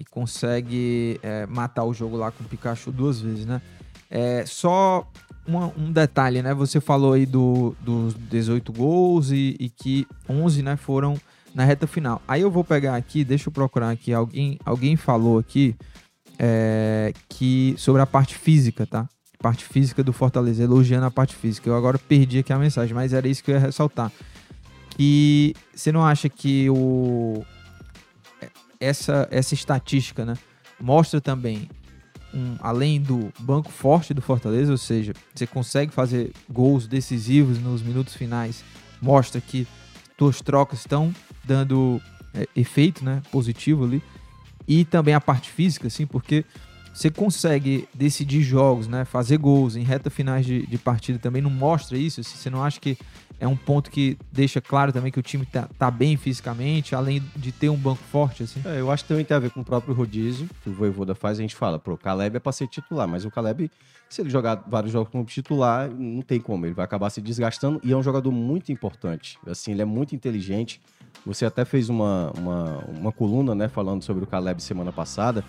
e 0.00 0.04
consegue 0.04 1.20
é, 1.22 1.46
matar 1.46 1.84
o 1.84 1.94
jogo 1.94 2.16
lá 2.16 2.32
com 2.32 2.42
o 2.42 2.48
Pikachu 2.48 2.90
duas 2.90 3.20
vezes, 3.20 3.46
né? 3.46 3.62
É, 4.10 4.44
só 4.46 5.08
uma, 5.46 5.72
um 5.78 5.92
detalhe, 5.92 6.42
né? 6.42 6.52
Você 6.54 6.80
falou 6.80 7.12
aí 7.12 7.24
do, 7.24 7.76
dos 7.80 8.14
18 8.14 8.72
gols 8.72 9.30
e, 9.30 9.56
e, 9.60 9.70
que 9.70 10.06
11 10.28 10.62
né, 10.62 10.76
foram 10.76 11.14
na 11.54 11.64
reta 11.64 11.86
final. 11.86 12.22
Aí 12.26 12.42
eu 12.42 12.50
vou 12.50 12.64
pegar 12.64 12.96
aqui, 12.96 13.24
deixa 13.24 13.48
eu 13.48 13.52
procurar 13.52 13.90
aqui, 13.90 14.12
alguém, 14.12 14.58
alguém 14.64 14.96
falou 14.96 15.38
aqui 15.38 15.74
é, 16.38 17.12
que 17.28 17.74
sobre 17.76 18.00
a 18.00 18.06
parte 18.06 18.34
física, 18.34 18.86
tá? 18.86 19.08
Parte 19.40 19.64
física 19.64 20.02
do 20.02 20.12
Fortaleza, 20.12 20.62
elogiando 20.62 21.06
a 21.06 21.10
parte 21.10 21.34
física. 21.34 21.68
Eu 21.68 21.76
agora 21.76 21.98
perdi 21.98 22.38
aqui 22.38 22.52
a 22.52 22.58
mensagem, 22.58 22.94
mas 22.94 23.12
era 23.12 23.28
isso 23.28 23.42
que 23.42 23.50
eu 23.50 23.54
ia 23.54 23.60
ressaltar. 23.60 24.12
E 24.98 25.54
você 25.74 25.92
não 25.92 26.04
acha 26.04 26.28
que 26.28 26.68
o 26.70 27.44
essa 28.80 29.28
essa 29.30 29.54
estatística, 29.54 30.24
né, 30.24 30.34
mostra 30.80 31.20
também 31.20 31.68
um, 32.34 32.56
além 32.60 33.00
do 33.00 33.32
banco 33.38 33.70
forte 33.70 34.12
do 34.12 34.20
Fortaleza, 34.20 34.70
ou 34.70 34.78
seja, 34.78 35.12
você 35.34 35.46
consegue 35.46 35.92
fazer 35.92 36.32
gols 36.50 36.86
decisivos 36.86 37.58
nos 37.58 37.82
minutos 37.82 38.14
finais, 38.14 38.62
mostra 39.00 39.40
que 39.40 39.66
tuas 40.16 40.40
trocas 40.40 40.80
estão 40.80 41.14
dando 41.48 42.00
é, 42.34 42.46
efeito, 42.54 43.04
né, 43.04 43.22
positivo 43.32 43.84
ali, 43.84 44.02
e 44.66 44.84
também 44.84 45.14
a 45.14 45.20
parte 45.20 45.50
física, 45.50 45.86
assim, 45.86 46.06
porque 46.06 46.44
você 46.92 47.10
consegue 47.10 47.88
decidir 47.94 48.42
jogos, 48.42 48.86
né, 48.86 49.04
fazer 49.04 49.38
gols 49.38 49.76
em 49.76 49.82
reta 49.82 50.10
finais 50.10 50.44
de, 50.44 50.66
de 50.66 50.76
partida 50.76 51.18
também 51.18 51.40
não 51.40 51.50
mostra 51.50 51.96
isso, 51.96 52.20
assim, 52.20 52.36
você 52.36 52.50
não 52.50 52.62
acha 52.62 52.78
que 52.78 52.98
é 53.40 53.46
um 53.46 53.56
ponto 53.56 53.90
que 53.90 54.18
deixa 54.32 54.60
claro 54.60 54.92
também 54.92 55.12
que 55.12 55.18
o 55.18 55.22
time 55.22 55.46
tá, 55.46 55.68
tá 55.78 55.90
bem 55.90 56.16
fisicamente, 56.16 56.94
além 56.94 57.22
de 57.36 57.52
ter 57.52 57.68
um 57.68 57.76
banco 57.76 58.02
forte, 58.10 58.42
assim? 58.42 58.60
É, 58.64 58.80
eu 58.80 58.90
acho 58.90 59.04
que 59.04 59.08
também 59.08 59.24
tem 59.24 59.36
a 59.36 59.40
ver 59.40 59.50
com 59.50 59.60
o 59.60 59.64
próprio 59.64 59.94
rodízio 59.94 60.48
que 60.62 60.68
o 60.68 60.72
Voivoda 60.72 61.14
faz. 61.14 61.38
A 61.38 61.42
gente 61.42 61.54
fala, 61.54 61.78
pro 61.78 61.96
Caleb 61.96 62.36
é 62.36 62.40
pra 62.40 62.50
ser 62.50 62.66
titular, 62.66 63.06
mas 63.06 63.24
o 63.24 63.30
Caleb, 63.30 63.70
se 64.08 64.20
ele 64.20 64.28
jogar 64.28 64.64
vários 64.66 64.92
jogos 64.92 65.10
como 65.12 65.24
titular, 65.24 65.88
não 65.88 66.22
tem 66.22 66.40
como. 66.40 66.66
Ele 66.66 66.74
vai 66.74 66.84
acabar 66.84 67.10
se 67.10 67.20
desgastando 67.20 67.80
e 67.84 67.92
é 67.92 67.96
um 67.96 68.02
jogador 68.02 68.32
muito 68.32 68.72
importante. 68.72 69.38
Assim, 69.46 69.70
ele 69.70 69.82
é 69.82 69.84
muito 69.84 70.16
inteligente. 70.16 70.80
Você 71.26 71.44
até 71.44 71.64
fez 71.64 71.88
uma, 71.88 72.32
uma, 72.36 72.78
uma 72.88 73.12
coluna, 73.12 73.54
né, 73.54 73.68
falando 73.68 74.02
sobre 74.02 74.24
o 74.24 74.26
Caleb 74.26 74.62
semana 74.62 74.92
passada 74.92 75.44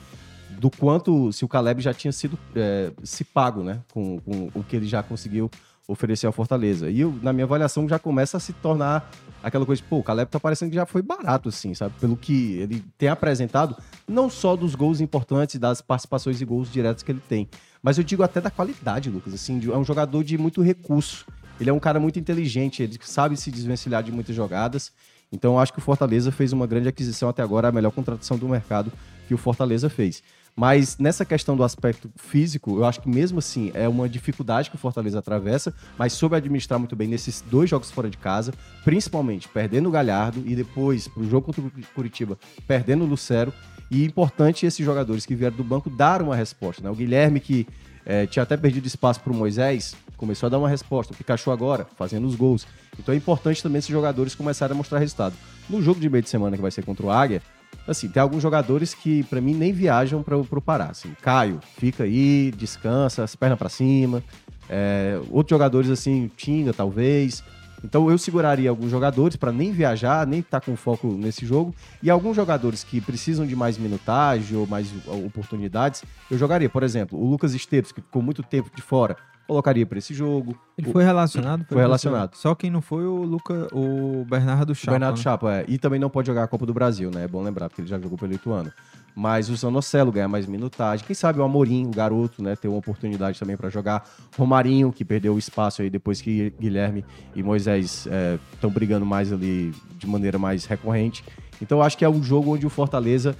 do 0.60 0.70
quanto 0.70 1.32
se 1.32 1.46
o 1.46 1.48
Caleb 1.48 1.82
já 1.82 1.94
tinha 1.94 2.12
sido 2.12 2.38
é, 2.56 2.92
se 3.04 3.24
pago, 3.24 3.64
né, 3.64 3.80
com, 3.94 4.20
com 4.20 4.50
o 4.54 4.64
que 4.64 4.76
ele 4.76 4.88
já 4.88 5.04
conseguiu 5.04 5.50
oferecer 5.88 6.28
ao 6.28 6.32
Fortaleza. 6.32 6.90
E 6.90 7.00
eu, 7.00 7.18
na 7.24 7.34
minha 7.34 7.46
avaliação, 7.46 7.90
já 7.90 7.98
começa 7.98 8.38
a 8.38 8.40
se 8.40 8.54
tornar 8.54 9.10
aquela 9.42 9.66
coisa, 9.66 9.82
pô, 9.90 9.98
o 9.98 10.04
Caleb 10.04 10.30
tá 10.30 10.40
parecendo 10.40 10.70
que 10.70 10.76
já 10.76 10.86
foi 10.86 11.02
barato, 11.02 11.50
assim, 11.50 11.74
sabe? 11.74 11.96
Pelo 12.00 12.16
que 12.16 12.58
ele 12.58 12.84
tem 12.98 13.10
apresentado, 13.10 13.76
não 14.08 14.30
só 14.30 14.56
dos 14.56 14.76
gols 14.76 15.02
importantes, 15.02 15.60
das 15.60 15.82
participações 15.82 16.40
e 16.42 16.46
gols 16.46 16.72
diretos 16.72 17.02
que 17.02 17.12
ele 17.12 17.22
tem, 17.28 17.50
mas 17.82 17.98
eu 17.98 18.04
digo 18.04 18.22
até 18.22 18.40
da 18.40 18.52
qualidade, 18.52 19.10
Lucas, 19.10 19.34
assim, 19.34 19.60
é 19.72 19.78
um 19.78 19.84
jogador 19.84 20.24
de 20.24 20.38
muito 20.38 20.62
recurso. 20.62 21.26
Ele 21.60 21.70
é 21.70 21.74
um 21.74 21.80
cara 21.80 22.00
muito 22.00 22.20
inteligente, 22.20 22.84
ele 22.84 22.98
sabe 23.02 23.36
se 23.36 23.50
desvencilhar 23.52 24.04
de 24.04 24.12
muitas 24.12 24.36
jogadas. 24.36 24.92
Então, 25.32 25.60
acho 25.60 25.72
que 25.72 25.80
o 25.80 25.82
Fortaleza 25.82 26.32
fez 26.32 26.54
uma 26.54 26.66
grande 26.66 26.88
aquisição 26.88 27.30
até 27.30 27.42
agora, 27.42 27.68
a 27.68 27.72
melhor 27.72 27.92
contratação 27.92 28.38
do 28.38 28.48
mercado 28.48 28.92
que 29.28 29.34
o 29.34 29.38
Fortaleza 29.38 29.90
fez. 29.90 30.24
Mas 30.56 30.98
nessa 30.98 31.24
questão 31.24 31.56
do 31.56 31.64
aspecto 31.64 32.12
físico, 32.18 32.78
eu 32.78 32.84
acho 32.84 33.00
que 33.00 33.08
mesmo 33.08 33.40
assim 33.40 33.72
é 33.74 33.88
uma 33.88 34.10
dificuldade 34.10 34.70
que 34.70 34.76
o 34.76 34.80
Fortaleza 34.80 35.20
atravessa, 35.20 35.74
mas 35.98 36.12
soube 36.12 36.36
administrar 36.36 36.78
muito 36.78 36.96
bem 36.96 37.08
nesses 37.08 37.42
dois 37.42 37.70
jogos 37.70 37.90
fora 37.90 38.10
de 38.10 38.18
casa, 38.18 38.54
principalmente 38.84 39.48
perdendo 39.48 39.88
o 39.88 39.92
Galhardo 39.92 40.44
e 40.46 40.56
depois 40.58 41.08
pro 41.08 41.24
jogo 41.30 41.46
contra 41.46 41.62
o 41.62 41.72
Curitiba 41.96 42.38
perdendo 42.68 43.06
o 43.06 43.08
Lucero. 43.08 43.54
E 43.90 44.04
importante 44.04 44.66
esses 44.66 44.86
jogadores 44.86 45.26
que 45.26 45.34
vieram 45.34 45.56
do 45.56 45.64
banco 45.64 45.90
dar 45.90 46.22
uma 46.22 46.36
resposta. 46.36 46.84
Né? 46.84 46.90
O 46.90 46.96
Guilherme, 46.96 47.40
que 47.40 47.66
é, 48.06 48.26
tinha 48.26 48.44
até 48.44 48.58
perdido 48.58 48.86
espaço 48.86 49.20
para 49.20 49.32
o 49.32 49.36
Moisés, 49.36 49.96
começou 50.18 50.48
a 50.48 50.50
dar 50.50 50.58
uma 50.58 50.70
resposta. 50.70 51.14
O 51.14 51.16
Pikachu 51.16 51.52
agora, 51.52 51.88
fazendo 51.98 52.28
os 52.28 52.36
gols. 52.36 52.68
Então 52.98 53.14
é 53.14 53.18
importante 53.18 53.64
também 53.64 53.80
esses 53.80 53.92
jogadores 53.92 54.36
começarem 54.36 54.74
a 54.74 54.78
mostrar 54.78 55.00
resultado. 55.00 55.36
No 55.70 55.82
jogo 55.82 56.00
de 56.00 56.10
meio 56.10 56.24
de 56.24 56.30
semana, 56.30 56.56
que 56.56 56.62
vai 56.62 56.72
ser 56.72 56.84
contra 56.84 57.06
o 57.06 57.12
Águia, 57.12 57.42
Assim, 57.88 58.08
tem 58.08 58.22
alguns 58.22 58.44
jogadores 58.44 58.94
que, 58.94 59.24
para 59.24 59.42
mim, 59.42 59.56
nem 59.56 59.74
viajam 59.74 60.22
para 60.22 60.38
o 60.38 60.62
Pará. 60.62 60.86
Assim, 60.86 61.12
Caio, 61.22 61.60
fica 61.78 62.04
aí, 62.04 62.52
descansa, 62.56 63.24
as 63.24 63.36
pernas 63.36 63.58
para 63.58 63.70
cima. 63.70 64.24
É, 64.70 65.20
outros 65.32 65.50
jogadores, 65.50 65.90
assim, 65.90 66.30
Tinga, 66.38 66.72
talvez. 66.72 67.44
Então 67.84 68.10
eu 68.10 68.18
seguraria 68.18 68.70
alguns 68.70 68.92
jogadores 68.92 69.36
para 69.36 69.52
nem 69.52 69.72
viajar, 69.72 70.26
nem 70.28 70.40
estar 70.40 70.60
tá 70.60 70.66
com 70.66 70.76
foco 70.76 71.08
nesse 71.08 71.46
jogo. 71.46 71.74
E 72.02 72.10
alguns 72.10 72.36
jogadores 72.36 72.84
que 72.84 73.00
precisam 73.00 73.46
de 73.46 73.56
mais 73.56 73.78
minutagem 73.78 74.58
ou 74.58 74.68
mais 74.68 74.92
oportunidades, 75.08 76.04
eu 76.30 76.38
jogaria. 76.38 76.70
Por 76.70 76.84
exemplo, 76.84 77.20
o 77.20 77.30
Lucas 77.30 77.54
Esteves, 77.54 77.92
que 77.92 78.02
ficou 78.02 78.22
muito 78.22 78.44
tempo 78.44 78.70
de 78.76 78.82
fora, 78.82 79.18
colocaria 79.50 79.84
para 79.84 79.98
esse 79.98 80.14
jogo. 80.14 80.56
Ele 80.78 80.88
o... 80.88 80.92
foi 80.92 81.04
relacionado? 81.04 81.66
Foi 81.68 81.82
relacionado. 81.82 82.36
Só 82.36 82.54
quem 82.54 82.70
não 82.70 82.82
foi 82.82 83.04
o 83.04 83.24
Luca, 83.24 83.68
o 83.74 84.24
Bernardo 84.30 84.76
Chapa. 84.76 84.92
Bernardo 84.92 85.18
né? 85.18 85.24
Chapa, 85.24 85.56
é. 85.56 85.66
E 85.68 85.80
também 85.80 86.00
não 86.00 86.10
pode 86.10 86.28
jogar 86.28 86.44
a 86.44 86.48
Copa 86.48 86.68
do 86.68 86.74
Brasil, 86.74 87.10
né? 87.10 87.24
É 87.24 87.28
bom 87.28 87.42
lembrar, 87.42 87.68
porque 87.68 87.82
ele 87.82 87.88
já 87.88 88.00
jogou 88.00 88.16
pelo 88.16 88.32
Ituano. 88.32 88.72
Mas 89.16 89.50
o 89.50 89.56
Zanocelo 89.56 90.12
ganha 90.12 90.28
mais 90.28 90.46
minutagem. 90.46 91.04
Quem 91.04 91.16
sabe 91.16 91.40
o 91.40 91.44
Amorim, 91.44 91.88
o 91.88 91.90
garoto, 91.90 92.44
né? 92.44 92.56
Ter 92.56 92.68
uma 92.68 92.78
oportunidade 92.78 93.40
também 93.40 93.58
para 93.58 93.70
jogar. 93.70 94.08
Romarinho, 94.38 94.94
que 94.94 95.04
perdeu 95.04 95.34
o 95.34 95.40
espaço 95.40 95.82
aí 95.82 95.90
depois 95.90 96.22
que 96.22 96.52
Guilherme 96.60 97.04
e 97.36 97.42
Moisés 97.42 98.08
estão 98.54 98.70
é, 98.70 98.74
brigando 98.74 99.06
mais 99.06 99.34
ali 99.34 99.74
de 99.98 100.06
maneira 100.06 100.38
mais 100.38 100.66
recorrente. 100.66 101.24
Então 101.60 101.80
eu 101.80 101.84
acho 101.84 101.98
que 101.98 102.06
é 102.06 102.10
um 102.10 102.22
jogo 102.24 102.54
onde 102.54 102.66
o 102.68 102.70
Fortaleza 102.70 103.36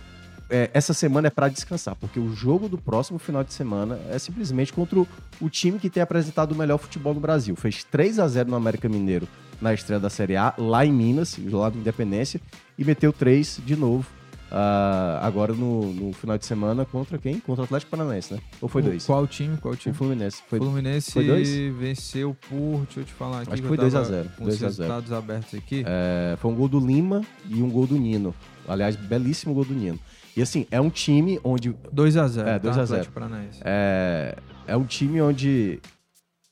é, 0.50 0.70
essa 0.74 0.94
semana 0.94 1.28
é 1.28 1.30
para 1.30 1.48
descansar, 1.48 1.96
porque 1.96 2.20
o 2.20 2.34
jogo 2.34 2.68
do 2.68 2.78
próximo 2.78 3.20
final 3.20 3.44
de 3.44 3.54
semana 3.54 4.00
é 4.10 4.18
simplesmente 4.18 4.74
contra 4.74 5.00
o, 5.00 5.08
o, 5.40 5.50
time 5.50 5.80
que 5.80 5.90
tem 5.90 6.02
apresentado 6.02 6.52
o 6.52 6.56
melhor 6.56 6.78
futebol 6.78 7.14
no 7.14 7.20
Brasil. 7.20 7.56
Fez 7.56 7.84
3 7.84 8.20
a 8.20 8.28
0 8.28 8.50
no 8.50 8.56
América 8.56 8.90
Mineiro 8.90 9.28
na 9.62 9.74
estreia 9.74 10.00
da 10.00 10.10
Série 10.10 10.38
A, 10.38 10.54
lá 10.58 10.86
em 10.86 10.92
Minas, 10.92 11.38
lá 11.52 11.70
do 11.70 11.78
Independência, 11.78 12.40
e 12.78 12.86
meteu 12.86 13.12
3 13.12 13.60
de 13.66 13.76
novo 13.76 14.06
Uh, 14.50 15.22
agora 15.22 15.54
no, 15.54 15.94
no, 15.94 16.12
final 16.12 16.36
de 16.36 16.44
semana 16.44 16.84
contra 16.84 17.20
quem? 17.20 17.40
Contra 17.40 17.62
o 17.62 17.66
Atlético 17.66 17.92
Paranaense, 17.92 18.34
né? 18.34 18.40
Ou 18.60 18.68
foi 18.68 18.82
dois? 18.82 19.06
Qual 19.06 19.28
time? 19.28 19.58
Qual 19.58 19.76
time? 19.76 19.94
O 19.94 19.96
Fluminense. 19.96 20.42
Foi, 20.48 20.58
Fluminense 20.58 21.12
foi 21.12 21.24
dois? 21.24 21.48
venceu 21.78 22.36
por, 22.50 22.82
deixa 22.86 23.02
eu 23.02 23.04
te 23.04 23.14
falar 23.14 23.42
aqui. 23.42 23.54
Acho 23.54 23.62
que 23.62 23.68
foi 23.68 23.78
2x0. 23.78 24.36
Com 24.38 24.46
os 24.46 24.60
resultados 24.60 25.12
abertos 25.12 25.54
aqui. 25.54 25.84
É, 25.86 26.36
foi 26.38 26.52
um 26.52 26.56
gol 26.56 26.68
do 26.68 26.80
Lima 26.80 27.22
e 27.48 27.62
um 27.62 27.70
gol 27.70 27.86
do 27.86 27.96
Nino. 27.96 28.34
Aliás, 28.68 28.96
belíssimo 28.96 29.54
gol 29.54 29.66
do 29.66 29.74
Nino. 29.76 30.00
E 30.36 30.42
assim, 30.42 30.66
é 30.72 30.80
um 30.80 30.90
time 30.90 31.40
onde. 31.44 31.72
2x0. 31.94 32.48
É, 32.48 32.60
2x0. 32.60 33.06
Tá? 33.06 33.30
É, 33.64 34.38
é 34.68 34.78
um 34.78 34.86
time 34.86 35.22
onde 35.22 35.80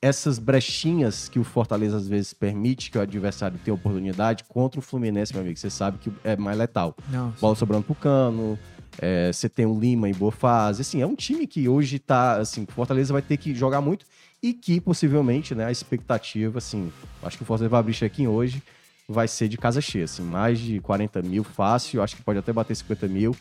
essas 0.00 0.38
brechinhas 0.38 1.28
que 1.28 1.38
o 1.38 1.44
Fortaleza 1.44 1.96
às 1.96 2.06
vezes 2.06 2.32
permite 2.32 2.90
que 2.90 2.98
o 2.98 3.00
adversário 3.00 3.58
tenha 3.64 3.74
oportunidade 3.74 4.44
contra 4.44 4.78
o 4.78 4.82
Fluminense, 4.82 5.32
meu 5.32 5.42
amigo, 5.42 5.58
você 5.58 5.70
sabe 5.70 5.98
que 5.98 6.12
é 6.22 6.36
mais 6.36 6.56
letal. 6.56 6.96
Não, 7.10 7.30
Bola 7.40 7.56
sobrando 7.56 7.82
pro 7.84 7.94
cano, 7.96 8.58
é, 9.00 9.32
você 9.32 9.48
tem 9.48 9.66
o 9.66 9.78
Lima 9.78 10.08
em 10.08 10.14
boa 10.14 10.30
fase. 10.30 10.82
Assim, 10.82 11.02
é 11.02 11.06
um 11.06 11.16
time 11.16 11.46
que 11.46 11.68
hoje 11.68 11.98
tá, 11.98 12.36
assim, 12.36 12.64
o 12.68 12.72
Fortaleza 12.72 13.12
vai 13.12 13.22
ter 13.22 13.36
que 13.36 13.54
jogar 13.54 13.80
muito 13.80 14.06
e 14.40 14.52
que 14.52 14.80
possivelmente, 14.80 15.54
né, 15.54 15.64
a 15.64 15.72
expectativa, 15.72 16.58
assim, 16.58 16.92
acho 17.22 17.36
que 17.36 17.42
o 17.42 17.46
Fortaleza 17.46 17.70
vai 17.70 17.80
abrir 17.80 17.94
check-in 17.94 18.28
hoje, 18.28 18.62
vai 19.08 19.26
ser 19.26 19.48
de 19.48 19.58
casa 19.58 19.80
cheia, 19.80 20.04
assim, 20.04 20.22
mais 20.22 20.60
de 20.60 20.80
40 20.80 21.22
mil 21.22 21.42
fácil, 21.42 22.02
acho 22.02 22.14
que 22.14 22.22
pode 22.22 22.38
até 22.38 22.52
bater 22.52 22.76
50 22.76 23.08
mil. 23.08 23.34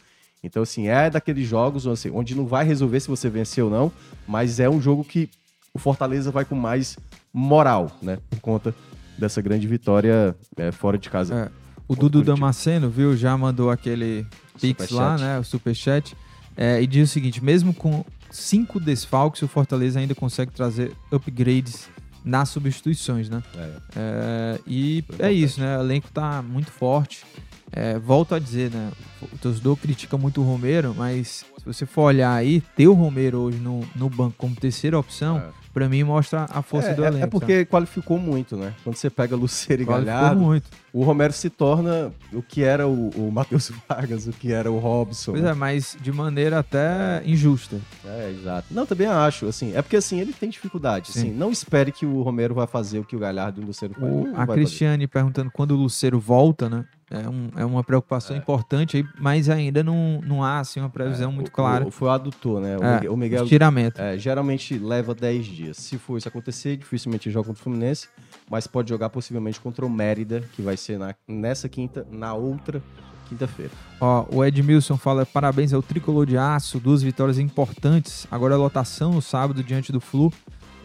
Então, 0.43 0.63
assim, 0.63 0.88
é 0.88 1.10
daqueles 1.10 1.47
jogos 1.47 1.88
assim, 1.88 2.12
onde 2.13 2.36
não 2.36 2.45
vai 2.45 2.65
resolver 2.65 3.00
se 3.00 3.08
você 3.08 3.30
vencer 3.30 3.63
ou 3.63 3.69
não, 3.69 3.91
mas 4.28 4.60
é 4.60 4.69
um 4.69 4.82
jogo 4.82 5.04
que 5.04 5.30
o 5.73 5.80
Fortaleza 5.80 6.32
vai 6.32 6.45
com 6.45 6.56
mais 6.56 6.97
moral, 7.34 7.91
né? 8.02 8.17
Por 8.30 8.39
conta 8.39 8.73
dessa 9.17 9.41
grande 9.41 9.67
vitória 9.67 10.36
é, 10.56 10.71
fora 10.71 10.97
de 10.97 11.10
casa. 11.10 11.52
É. 11.52 11.67
O 11.88 11.95
Dudu 11.95 12.21
Damasceno, 12.21 12.89
viu, 12.89 13.15
já 13.15 13.38
mandou 13.38 13.71
aquele 13.71 14.26
pix 14.60 14.89
lá, 14.91 15.17
né? 15.17 15.39
O 15.39 15.43
superchat. 15.43 16.15
É, 16.56 16.82
e 16.82 16.88
diz 16.88 17.10
o 17.10 17.13
seguinte: 17.13 17.43
mesmo 17.43 17.73
com 17.73 18.04
cinco 18.30 18.80
desfalques, 18.80 19.41
o 19.41 19.47
Fortaleza 19.47 20.00
ainda 20.00 20.13
consegue 20.13 20.52
trazer 20.52 20.91
upgrades 21.12 21.89
nas 22.26 22.50
substituições, 22.50 23.30
né? 23.30 23.41
É. 23.56 23.71
É, 23.95 24.60
e 24.67 25.04
é 25.19 25.32
isso, 25.32 25.62
né? 25.62 25.78
O 25.78 25.82
elenco 25.82 26.10
tá 26.12 26.41
muito 26.41 26.71
forte. 26.71 27.26
É, 27.71 27.99
volto 27.99 28.34
a 28.34 28.39
dizer, 28.39 28.71
né? 28.71 28.91
O 29.21 29.38
torcedor 29.38 29.75
critica 29.77 30.17
muito 30.17 30.41
o 30.41 30.43
Romero, 30.43 30.93
mas 30.95 31.45
se 31.58 31.65
você 31.65 31.86
for 31.86 32.03
olhar 32.03 32.34
aí, 32.34 32.62
ter 32.75 32.88
o 32.88 32.93
Romero 32.93 33.39
hoje 33.39 33.58
no, 33.58 33.82
no 33.95 34.10
banco 34.10 34.36
como 34.38 34.56
terceira 34.56 34.97
opção, 34.97 35.38
é 35.38 35.67
para 35.77 35.88
mim 35.88 36.03
mostra 36.03 36.47
a 36.49 36.63
força 36.63 36.89
é, 36.89 36.93
do 36.95 37.03
é, 37.03 37.08
elenco. 37.08 37.23
É 37.23 37.27
porque 37.27 37.65
qualificou 37.65 38.17
muito, 38.17 38.58
né? 38.58 38.73
Quando 38.84 38.95
você 38.95 39.12
pega 39.12 39.36
Luceiro 39.36 39.84
e 39.84 39.86
qualificou 39.86 40.15
Galhardo, 40.15 40.41
muito. 40.41 40.67
o 40.91 41.03
Romero 41.03 41.32
se 41.32 41.51
torna 41.51 42.12
o 42.34 42.41
que 42.41 42.63
era 42.63 42.88
o, 42.88 43.10
o 43.10 43.32
Matheus 43.32 43.71
Vargas, 43.88 44.25
o 44.25 44.32
que 44.32 44.51
era 44.51 44.71
o 44.71 44.80
Robson. 44.80 45.34
Pois 45.34 45.43
é, 45.43 45.53
mas 45.53 45.95
de 46.01 46.12
maneira 46.12 46.58
até 46.58 47.21
injusta. 47.23 47.80
É, 48.03 48.32
exato. 48.32 48.73
Não, 48.73 48.88
também 48.88 49.06
acho, 49.06 49.45
assim, 49.45 49.71
é 49.75 49.82
porque 49.84 49.97
assim, 49.97 50.19
ele 50.19 50.34
tem 50.34 50.49
dificuldade, 50.49 51.12
assim, 51.15 51.30
não 51.30 51.51
espere 51.51 51.91
que 51.91 52.08
o 52.08 52.23
Romero 52.23 52.56
vai 52.56 52.65
fazer 52.65 52.97
o 52.97 53.03
que 53.03 53.15
o 53.15 53.19
Galhardo 53.19 53.62
e 53.62 53.63
o 53.63 53.67
Luceiro 53.67 53.93
fazem. 53.93 54.34
A 54.36 54.47
Cristiane 54.47 55.03
fazer. 55.03 55.08
perguntando 55.08 55.51
quando 55.51 55.71
o 55.71 55.75
Luceiro 55.75 56.19
volta, 56.19 56.67
né? 56.67 56.86
É, 57.10 57.30
um, 57.30 57.50
é 57.56 57.65
uma 57.65 57.84
preocupação 57.84 58.36
é. 58.36 58.39
importante, 58.39 58.98
aí, 58.98 59.06
mas 59.17 59.50
ainda 59.50 59.82
não, 59.82 60.20
não 60.26 60.43
há 60.43 60.60
assim, 60.60 60.80
uma 60.80 60.89
previsão 60.89 61.32
é, 61.32 61.34
muito 61.34 61.52
clara. 61.52 61.88
O, 61.88 61.91
foi 61.91 62.10
o 62.10 62.12
adutor, 62.12 62.60
né? 62.60 62.78
O 62.78 62.84
é, 62.84 62.96
Miguel, 62.96 63.13
o 63.13 63.17
Miguel 63.17 63.43
estiramento. 63.43 64.02
É, 64.02 64.17
geralmente 64.17 64.78
leva 64.78 65.15
10 65.15 65.46
dias. 65.46 65.78
Se 65.78 65.98
for 65.98 66.17
isso 66.17 66.28
acontecer, 66.28 66.76
dificilmente 66.76 67.32
joga 67.32 67.48
contra 67.48 67.62
o 67.62 67.63
Fluminense, 67.63 68.10
mas 68.50 68.67
pode 68.67 68.89
jogar 68.89 69.10
possivelmente 69.10 69.60
contra 69.60 69.86
o 69.86 69.89
Mérida, 69.89 70.41
que 70.54 70.62
vai 70.62 70.76
ser 70.76 71.00
na, 71.00 71.15
nessa 71.28 71.70
quinta, 71.70 72.06
na 72.12 72.34
outra 72.34 72.84
quinta-feira. 73.30 73.72
Ó, 74.02 74.26
o 74.30 74.43
Edmilson 74.43 74.98
fala: 74.98 75.26
parabéns 75.26 75.74
ao 75.74 75.82
tricolor 75.82 76.26
de 76.26 76.38
aço, 76.38 76.78
duas 76.78 77.02
vitórias 77.02 77.39
importantes. 77.39 78.28
Agora 78.30 78.56
a 78.56 78.58
lotação 78.58 79.13
no 79.13 79.22
sábado 79.22 79.63
diante 79.63 79.91
do 79.91 80.02
Flu. 80.02 80.32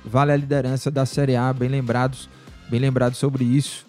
Vale 0.05 0.33
a 0.33 0.37
liderança 0.37 0.91
da 0.91 1.07
Série 1.07 1.37
A, 1.37 1.53
bem 1.53 1.69
lembrados, 1.69 2.29
bem 2.69 2.81
lembrados 2.81 3.19
sobre 3.19 3.45
isso. 3.45 3.87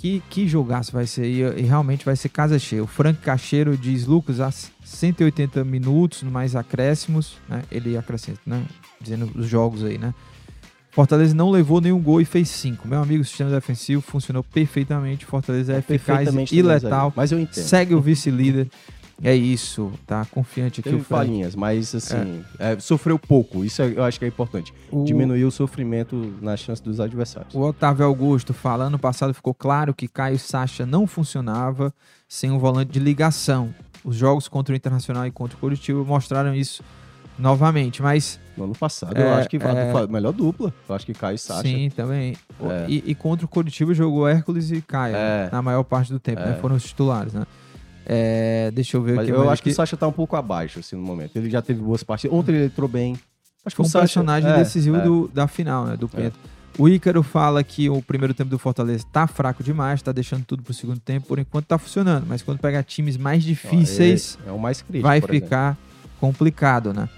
Que, 0.00 0.22
que 0.30 0.46
jogaço 0.46 0.92
vai 0.92 1.06
ser 1.08 1.26
e, 1.26 1.40
e 1.40 1.62
realmente 1.62 2.04
vai 2.04 2.14
ser 2.14 2.28
casa 2.28 2.56
cheia. 2.56 2.84
O 2.84 2.86
Frank 2.86 3.20
Cacheiro 3.20 3.76
diz, 3.76 4.06
Lucas, 4.06 4.38
há 4.38 4.48
180 4.84 5.64
minutos, 5.64 6.22
mais 6.22 6.54
acréscimos, 6.54 7.36
né? 7.48 7.64
Ele 7.68 7.96
acrescenta, 7.96 8.38
né? 8.46 8.64
Dizendo 9.00 9.28
os 9.34 9.48
jogos 9.48 9.82
aí, 9.82 9.98
né? 9.98 10.14
Fortaleza 10.92 11.34
não 11.34 11.50
levou 11.50 11.80
nenhum 11.80 12.00
gol 12.00 12.20
e 12.20 12.24
fez 12.24 12.48
cinco. 12.48 12.86
Meu 12.86 13.00
amigo, 13.00 13.22
o 13.22 13.24
sistema 13.24 13.50
defensivo 13.50 14.00
funcionou 14.00 14.42
perfeitamente. 14.42 15.26
Fortaleza 15.26 15.74
é 15.74 15.78
eficaz 15.78 16.28
e 16.52 16.62
letal. 16.62 17.12
Mas 17.14 17.30
eu 17.30 17.38
entendo. 17.38 17.64
Segue 17.64 17.94
o 17.94 18.00
vice-líder. 18.00 18.68
É 19.22 19.34
isso, 19.34 19.90
tá 20.06 20.24
confiante 20.30 20.80
aqui 20.80 20.90
Teve 20.90 21.02
o 21.02 21.04
falinhas, 21.04 21.56
mas 21.56 21.92
assim, 21.94 22.44
é. 22.58 22.74
É, 22.74 22.78
sofreu 22.78 23.18
pouco. 23.18 23.64
Isso 23.64 23.82
eu 23.82 24.04
acho 24.04 24.18
que 24.18 24.24
é 24.24 24.28
importante. 24.28 24.72
O... 24.92 25.04
Diminuiu 25.04 25.48
o 25.48 25.50
sofrimento 25.50 26.34
na 26.40 26.56
chance 26.56 26.82
dos 26.82 27.00
adversários. 27.00 27.52
O 27.54 27.60
Otávio 27.60 28.06
Augusto 28.06 28.54
fala: 28.54 28.84
ano 28.84 28.98
passado 28.98 29.34
ficou 29.34 29.52
claro 29.52 29.92
que 29.92 30.06
Caio 30.06 30.38
Sacha 30.38 30.86
não 30.86 31.06
funcionava 31.06 31.92
sem 32.28 32.50
um 32.50 32.58
volante 32.58 32.92
de 32.92 33.00
ligação. 33.00 33.74
Os 34.04 34.14
jogos 34.14 34.46
contra 34.46 34.72
o 34.72 34.76
Internacional 34.76 35.26
e 35.26 35.30
contra 35.30 35.56
o 35.56 35.60
Curitiba 35.60 36.02
mostraram 36.04 36.54
isso 36.54 36.84
novamente, 37.38 38.02
mas... 38.02 38.40
No 38.56 38.64
ano 38.64 38.74
passado, 38.74 39.16
é, 39.16 39.22
eu 39.22 39.34
acho 39.34 39.48
que 39.48 39.56
é... 39.56 39.60
a 39.92 40.06
melhor 40.08 40.32
dupla. 40.32 40.74
Eu 40.88 40.94
acho 40.94 41.06
que 41.06 41.14
Caio 41.14 41.36
e 41.36 41.38
Sacha. 41.38 41.62
Sim, 41.62 41.90
também. 41.90 42.36
É. 42.60 42.86
E, 42.88 43.04
e, 43.06 43.14
contra 43.14 43.46
o 43.46 43.48
Curitiba 43.48 43.94
jogou 43.94 44.26
Hércules 44.26 44.70
e 44.70 44.80
Caio, 44.82 45.14
é. 45.14 45.48
na 45.52 45.62
maior 45.62 45.84
parte 45.84 46.12
do 46.12 46.18
tempo, 46.18 46.40
né? 46.40 46.52
É. 46.56 46.60
Foram 46.60 46.74
os 46.74 46.82
titulares, 46.82 47.32
né? 47.34 47.46
É, 48.10 48.70
deixa 48.70 48.96
eu 48.96 49.02
ver 49.02 49.16
Mas 49.16 49.28
aqui. 49.28 49.38
Eu 49.38 49.50
acho 49.50 49.62
que... 49.62 49.68
que 49.68 49.72
o 49.72 49.76
Sacha 49.76 49.96
tá 49.96 50.08
um 50.08 50.12
pouco 50.12 50.34
abaixo, 50.34 50.80
assim, 50.80 50.96
no 50.96 51.02
momento. 51.02 51.36
Ele 51.36 51.50
já 51.50 51.60
teve 51.60 51.82
boas 51.82 52.02
partidas. 52.02 52.36
Ontem 52.36 52.54
ele 52.54 52.64
entrou 52.64 52.88
bem. 52.88 53.12
Acho 53.64 53.76
que 53.76 53.82
foi 53.82 53.86
um 53.86 54.00
personagem 54.00 54.50
é, 54.50 54.56
decisivo 54.56 54.96
é. 54.96 55.02
Do, 55.02 55.28
da 55.28 55.46
final, 55.46 55.84
né? 55.84 55.96
Do 55.96 56.08
Penta. 56.08 56.36
O 56.78 56.88
Ícaro 56.88 57.22
fala 57.22 57.62
que 57.62 57.90
o 57.90 58.00
primeiro 58.00 58.32
tempo 58.32 58.48
do 58.48 58.58
Fortaleza 58.58 59.04
tá 59.12 59.26
fraco 59.26 59.62
demais, 59.62 60.00
tá 60.00 60.12
deixando 60.12 60.44
tudo 60.44 60.62
pro 60.62 60.72
segundo 60.72 61.00
tempo. 61.00 61.26
Por 61.26 61.38
enquanto 61.38 61.66
tá 61.66 61.76
funcionando, 61.76 62.24
mas 62.26 62.40
quando 62.40 62.60
pegar 62.60 62.82
times 62.82 63.16
mais 63.16 63.42
difíceis, 63.42 64.38
é, 64.46 64.52
o 64.52 64.58
mais 64.58 64.80
crítico, 64.80 65.06
vai 65.06 65.20
ficar 65.20 65.72
exemplo. 65.72 66.10
complicado, 66.20 66.94
né? 66.94 67.08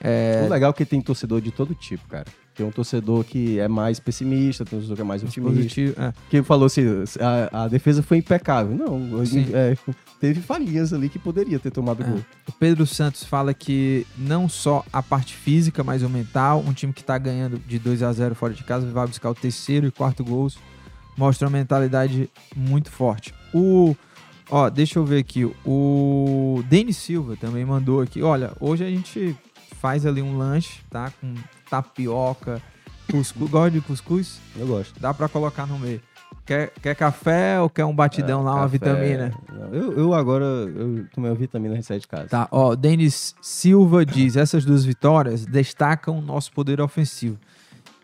É... 0.00 0.44
O 0.46 0.48
legal 0.48 0.70
é 0.70 0.72
que 0.72 0.86
tem 0.86 1.02
torcedor 1.02 1.40
de 1.40 1.50
todo 1.50 1.74
tipo, 1.74 2.06
cara. 2.08 2.26
Tem 2.60 2.68
um 2.68 2.70
torcedor 2.70 3.24
que 3.24 3.58
é 3.58 3.66
mais 3.66 3.98
pessimista, 3.98 4.66
tem 4.66 4.78
um 4.78 4.82
torcedor 4.82 4.96
que 4.96 5.00
é 5.00 5.04
mais 5.04 5.22
otimista. 5.22 5.56
Positivo, 5.56 5.94
é. 5.98 6.12
Que 6.28 6.42
falou 6.42 6.66
assim, 6.66 6.82
a, 7.18 7.62
a, 7.62 7.68
defesa 7.68 8.02
foi 8.02 8.18
impecável. 8.18 8.76
Não, 8.76 9.22
é, 9.54 9.74
teve 10.20 10.42
falhinhas 10.42 10.92
ali 10.92 11.08
que 11.08 11.18
poderia 11.18 11.58
ter 11.58 11.70
tomado 11.70 12.02
é. 12.02 12.06
gol. 12.06 12.20
O 12.46 12.52
Pedro 12.52 12.86
Santos 12.86 13.24
fala 13.24 13.54
que 13.54 14.06
não 14.18 14.46
só 14.46 14.84
a 14.92 15.02
parte 15.02 15.34
física, 15.34 15.82
mas 15.82 16.02
o 16.02 16.10
mental, 16.10 16.60
um 16.60 16.74
time 16.74 16.92
que 16.92 17.00
está 17.00 17.16
ganhando 17.16 17.58
de 17.66 17.78
2 17.78 18.02
a 18.02 18.12
0 18.12 18.34
fora 18.34 18.52
de 18.52 18.62
casa, 18.62 18.86
vai 18.90 19.06
buscar 19.06 19.30
o 19.30 19.34
terceiro 19.34 19.86
e 19.86 19.90
quarto 19.90 20.22
gols, 20.22 20.58
mostra 21.16 21.48
uma 21.48 21.56
mentalidade 21.56 22.28
muito 22.54 22.90
forte. 22.90 23.32
O 23.54 23.96
Ó, 24.50 24.68
deixa 24.68 24.98
eu 24.98 25.04
ver 25.06 25.20
aqui. 25.20 25.50
O 25.64 26.62
Denis 26.68 26.98
Silva 26.98 27.36
também 27.36 27.64
mandou 27.64 28.02
aqui. 28.02 28.20
Olha, 28.20 28.52
hoje 28.60 28.84
a 28.84 28.90
gente 28.90 29.34
faz 29.80 30.04
ali 30.04 30.20
um 30.20 30.36
lanche, 30.36 30.80
tá? 30.90 31.10
Com 31.20 31.34
tapioca, 31.70 32.60
cuscuz. 33.10 33.50
Gosta 33.50 33.70
de 33.70 33.80
cuscuz? 33.80 34.40
Eu 34.56 34.66
gosto. 34.66 34.98
Dá 35.00 35.14
pra 35.14 35.28
colocar 35.28 35.66
no 35.66 35.78
meio. 35.78 36.02
Quer, 36.44 36.70
quer 36.82 36.96
café 36.96 37.60
ou 37.60 37.70
quer 37.70 37.84
um 37.84 37.94
batidão 37.94 38.40
é, 38.40 38.44
lá, 38.44 38.50
café, 38.50 38.62
uma 38.62 38.68
vitamina? 38.68 39.34
Eu, 39.72 39.92
eu 39.92 40.14
agora 40.14 40.44
eu 40.44 41.06
tomei 41.12 41.30
uma 41.30 41.36
vitamina 41.36 41.78
e 41.78 41.82
saí 41.82 42.00
de 42.00 42.08
casa. 42.08 42.28
Tá, 42.28 42.48
ó, 42.50 42.74
Denis 42.74 43.34
Silva 43.40 44.04
diz: 44.04 44.36
essas 44.36 44.64
duas 44.64 44.84
vitórias 44.84 45.46
destacam 45.46 46.18
o 46.18 46.20
nosso 46.20 46.52
poder 46.52 46.80
ofensivo. 46.80 47.38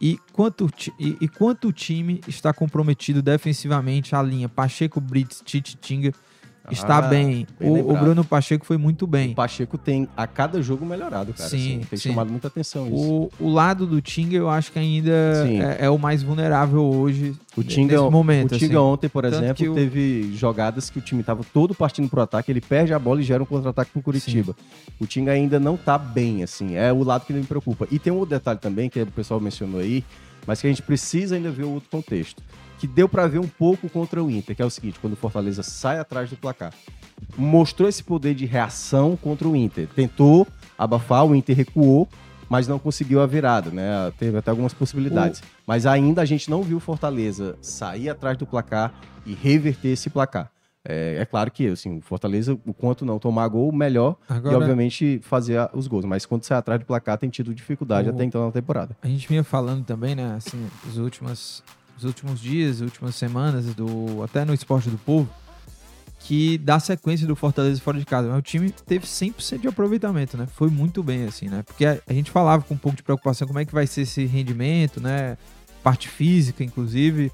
E 0.00 0.18
quanto, 0.32 0.70
e, 0.98 1.16
e 1.20 1.28
quanto 1.28 1.68
o 1.68 1.72
time 1.72 2.20
está 2.28 2.52
comprometido 2.52 3.22
defensivamente 3.22 4.14
a 4.14 4.22
linha 4.22 4.48
Pacheco, 4.48 5.00
Brits, 5.00 5.42
Tite, 5.44 5.76
Tinga 5.76 6.12
está 6.70 6.98
ah, 6.98 7.02
bem. 7.02 7.46
bem 7.58 7.70
o, 7.70 7.92
o, 7.92 7.96
Bruno 7.96 8.24
Pacheco 8.24 8.64
foi 8.64 8.76
muito 8.76 9.06
bem. 9.06 9.32
O 9.32 9.34
Pacheco 9.34 9.78
tem 9.78 10.08
a 10.16 10.26
cada 10.26 10.60
jogo 10.62 10.84
melhorado, 10.84 11.32
cara. 11.32 11.48
Sim, 11.48 11.56
assim, 11.56 11.80
tem 11.88 11.98
sim. 11.98 12.08
chamado 12.10 12.30
muita 12.30 12.48
atenção 12.48 12.86
isso. 12.86 12.96
O, 12.96 13.30
o 13.40 13.52
lado 13.52 13.86
do 13.86 14.00
Tinga 14.00 14.36
eu 14.36 14.48
acho 14.48 14.72
que 14.72 14.78
ainda 14.78 15.10
é, 15.10 15.86
é, 15.86 15.90
o 15.90 15.98
mais 15.98 16.22
vulnerável 16.22 16.82
hoje. 16.82 17.34
O 17.56 17.62
Tinga, 17.62 17.96
nesse 17.98 18.10
momento. 18.10 18.54
O 18.54 18.58
Tinga 18.58 18.78
assim. 18.78 18.86
ontem, 18.86 19.08
por 19.08 19.22
Tanto 19.22 19.36
exemplo, 19.36 19.74
teve 19.74 20.34
jogadas 20.34 20.90
que 20.90 20.98
o 20.98 21.02
time 21.02 21.20
estava 21.20 21.42
todo 21.52 21.74
partindo 21.74 22.08
pro 22.08 22.20
ataque, 22.20 22.52
ele 22.52 22.60
perde 22.60 22.92
a 22.92 22.98
bola 22.98 23.20
e 23.20 23.24
gera 23.24 23.42
um 23.42 23.46
contra-ataque 23.46 23.90
pro 23.92 24.02
Curitiba. 24.02 24.52
Sim. 24.52 24.94
O 25.00 25.06
Tinga 25.06 25.32
ainda 25.32 25.58
não 25.58 25.76
tá 25.76 25.96
bem, 25.96 26.42
assim. 26.42 26.76
É 26.76 26.92
o 26.92 27.02
lado 27.02 27.24
que 27.24 27.32
me 27.32 27.44
preocupa. 27.44 27.86
E 27.90 27.98
tem 27.98 28.12
um 28.12 28.16
outro 28.16 28.34
detalhe 28.36 28.58
também, 28.58 28.90
que 28.90 29.00
o 29.00 29.06
pessoal 29.06 29.40
mencionou 29.40 29.80
aí, 29.80 30.04
mas 30.46 30.60
que 30.60 30.66
a 30.66 30.70
gente 30.70 30.82
precisa 30.82 31.36
ainda 31.36 31.50
ver 31.50 31.64
o 31.64 31.70
outro 31.70 31.88
contexto 31.90 32.42
que 32.78 32.86
deu 32.86 33.08
para 33.08 33.26
ver 33.26 33.38
um 33.38 33.48
pouco 33.48 33.88
contra 33.88 34.22
o 34.22 34.30
Inter, 34.30 34.54
que 34.54 34.62
é 34.62 34.64
o 34.64 34.70
seguinte, 34.70 34.98
quando 35.00 35.14
o 35.14 35.16
Fortaleza 35.16 35.62
sai 35.62 35.98
atrás 35.98 36.28
do 36.30 36.36
placar, 36.36 36.72
mostrou 37.36 37.88
esse 37.88 38.02
poder 38.02 38.34
de 38.34 38.46
reação 38.46 39.16
contra 39.16 39.48
o 39.48 39.56
Inter. 39.56 39.88
Tentou 39.88 40.46
abafar, 40.78 41.24
o 41.24 41.34
Inter 41.34 41.56
recuou, 41.56 42.08
mas 42.48 42.68
não 42.68 42.78
conseguiu 42.78 43.20
a 43.20 43.26
virada, 43.26 43.70
né? 43.70 44.12
Teve 44.18 44.38
até 44.38 44.50
algumas 44.50 44.72
possibilidades. 44.72 45.40
O... 45.40 45.44
Mas 45.66 45.86
ainda 45.86 46.22
a 46.22 46.24
gente 46.24 46.50
não 46.50 46.62
viu 46.62 46.76
o 46.76 46.80
Fortaleza 46.80 47.56
sair 47.60 48.08
atrás 48.08 48.36
do 48.36 48.46
placar 48.46 48.94
e 49.24 49.34
reverter 49.34 49.88
esse 49.88 50.10
placar. 50.10 50.50
É, 50.88 51.16
é, 51.18 51.24
claro 51.24 51.50
que 51.50 51.66
assim, 51.66 51.98
o 51.98 52.00
Fortaleza, 52.00 52.56
o 52.64 52.72
quanto 52.72 53.04
não 53.04 53.18
tomar 53.18 53.48
gol, 53.48 53.72
melhor. 53.72 54.16
Agora, 54.28 54.54
e, 54.54 54.56
obviamente, 54.56 55.18
fazer 55.24 55.68
os 55.72 55.88
gols. 55.88 56.04
Mas 56.04 56.24
quando 56.24 56.44
sai 56.44 56.58
atrás 56.58 56.78
do 56.78 56.86
placar, 56.86 57.18
tem 57.18 57.28
tido 57.28 57.52
dificuldade 57.52 58.08
o... 58.08 58.12
até 58.12 58.22
então 58.22 58.46
na 58.46 58.52
temporada. 58.52 58.96
A 59.02 59.08
gente 59.08 59.26
vinha 59.26 59.42
falando 59.42 59.84
também, 59.84 60.14
né? 60.14 60.34
Assim, 60.36 60.64
as 60.88 60.96
últimas 60.96 61.64
os 61.96 62.04
últimos 62.04 62.40
dias, 62.40 62.80
últimas 62.80 63.14
semanas, 63.14 63.66
do 63.74 64.22
até 64.22 64.44
no 64.44 64.52
Esporte 64.52 64.90
do 64.90 64.98
Povo, 64.98 65.28
que 66.20 66.58
dá 66.58 66.78
sequência 66.80 67.26
do 67.26 67.36
Fortaleza 67.36 67.80
fora 67.80 67.98
de 67.98 68.04
casa. 68.04 68.28
Mas 68.28 68.38
o 68.38 68.42
time 68.42 68.70
teve 68.70 69.06
100% 69.06 69.60
de 69.60 69.68
aproveitamento, 69.68 70.36
né? 70.36 70.46
Foi 70.54 70.68
muito 70.68 71.02
bem, 71.02 71.24
assim, 71.24 71.48
né? 71.48 71.62
Porque 71.62 71.86
a, 71.86 71.98
a, 72.06 72.12
gente 72.12 72.30
falava 72.30 72.62
com 72.62 72.74
um 72.74 72.78
pouco 72.78 72.96
de 72.96 73.02
preocupação 73.02 73.46
como 73.46 73.58
é 73.58 73.64
que 73.64 73.72
vai 73.72 73.86
ser 73.86 74.02
esse 74.02 74.24
rendimento, 74.24 75.00
né? 75.00 75.38
Parte 75.82 76.08
física, 76.08 76.64
inclusive. 76.64 77.30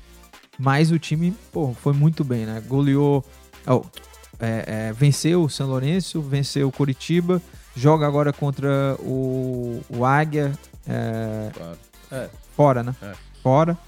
Mas 0.59 0.93
o 0.93 0.99
time, 0.99 1.35
pô, 1.53 1.73
foi 1.73 1.93
muito 1.93 2.23
bem, 2.23 2.47
né? 2.47 2.63
Goleou... 2.67 3.25
Oh, 3.67 3.83
é, 4.39 4.89
é, 4.89 4.93
venceu 4.93 5.45
o 5.45 5.49
São 5.49 5.69
Lourenço, 5.69 6.21
venceu 6.21 6.67
o 6.67 6.73
Curitiba, 6.73 7.41
joga 7.77 8.07
agora 8.07 8.33
contra 8.33 8.97
o, 8.99 9.81
o 9.89 10.05
Águia. 10.05 10.53
É, 10.87 11.51
é. 12.11 12.31
Fora, 12.57 12.83
né? 12.83 12.95
É. 13.01 13.15
Fora. 13.41 13.79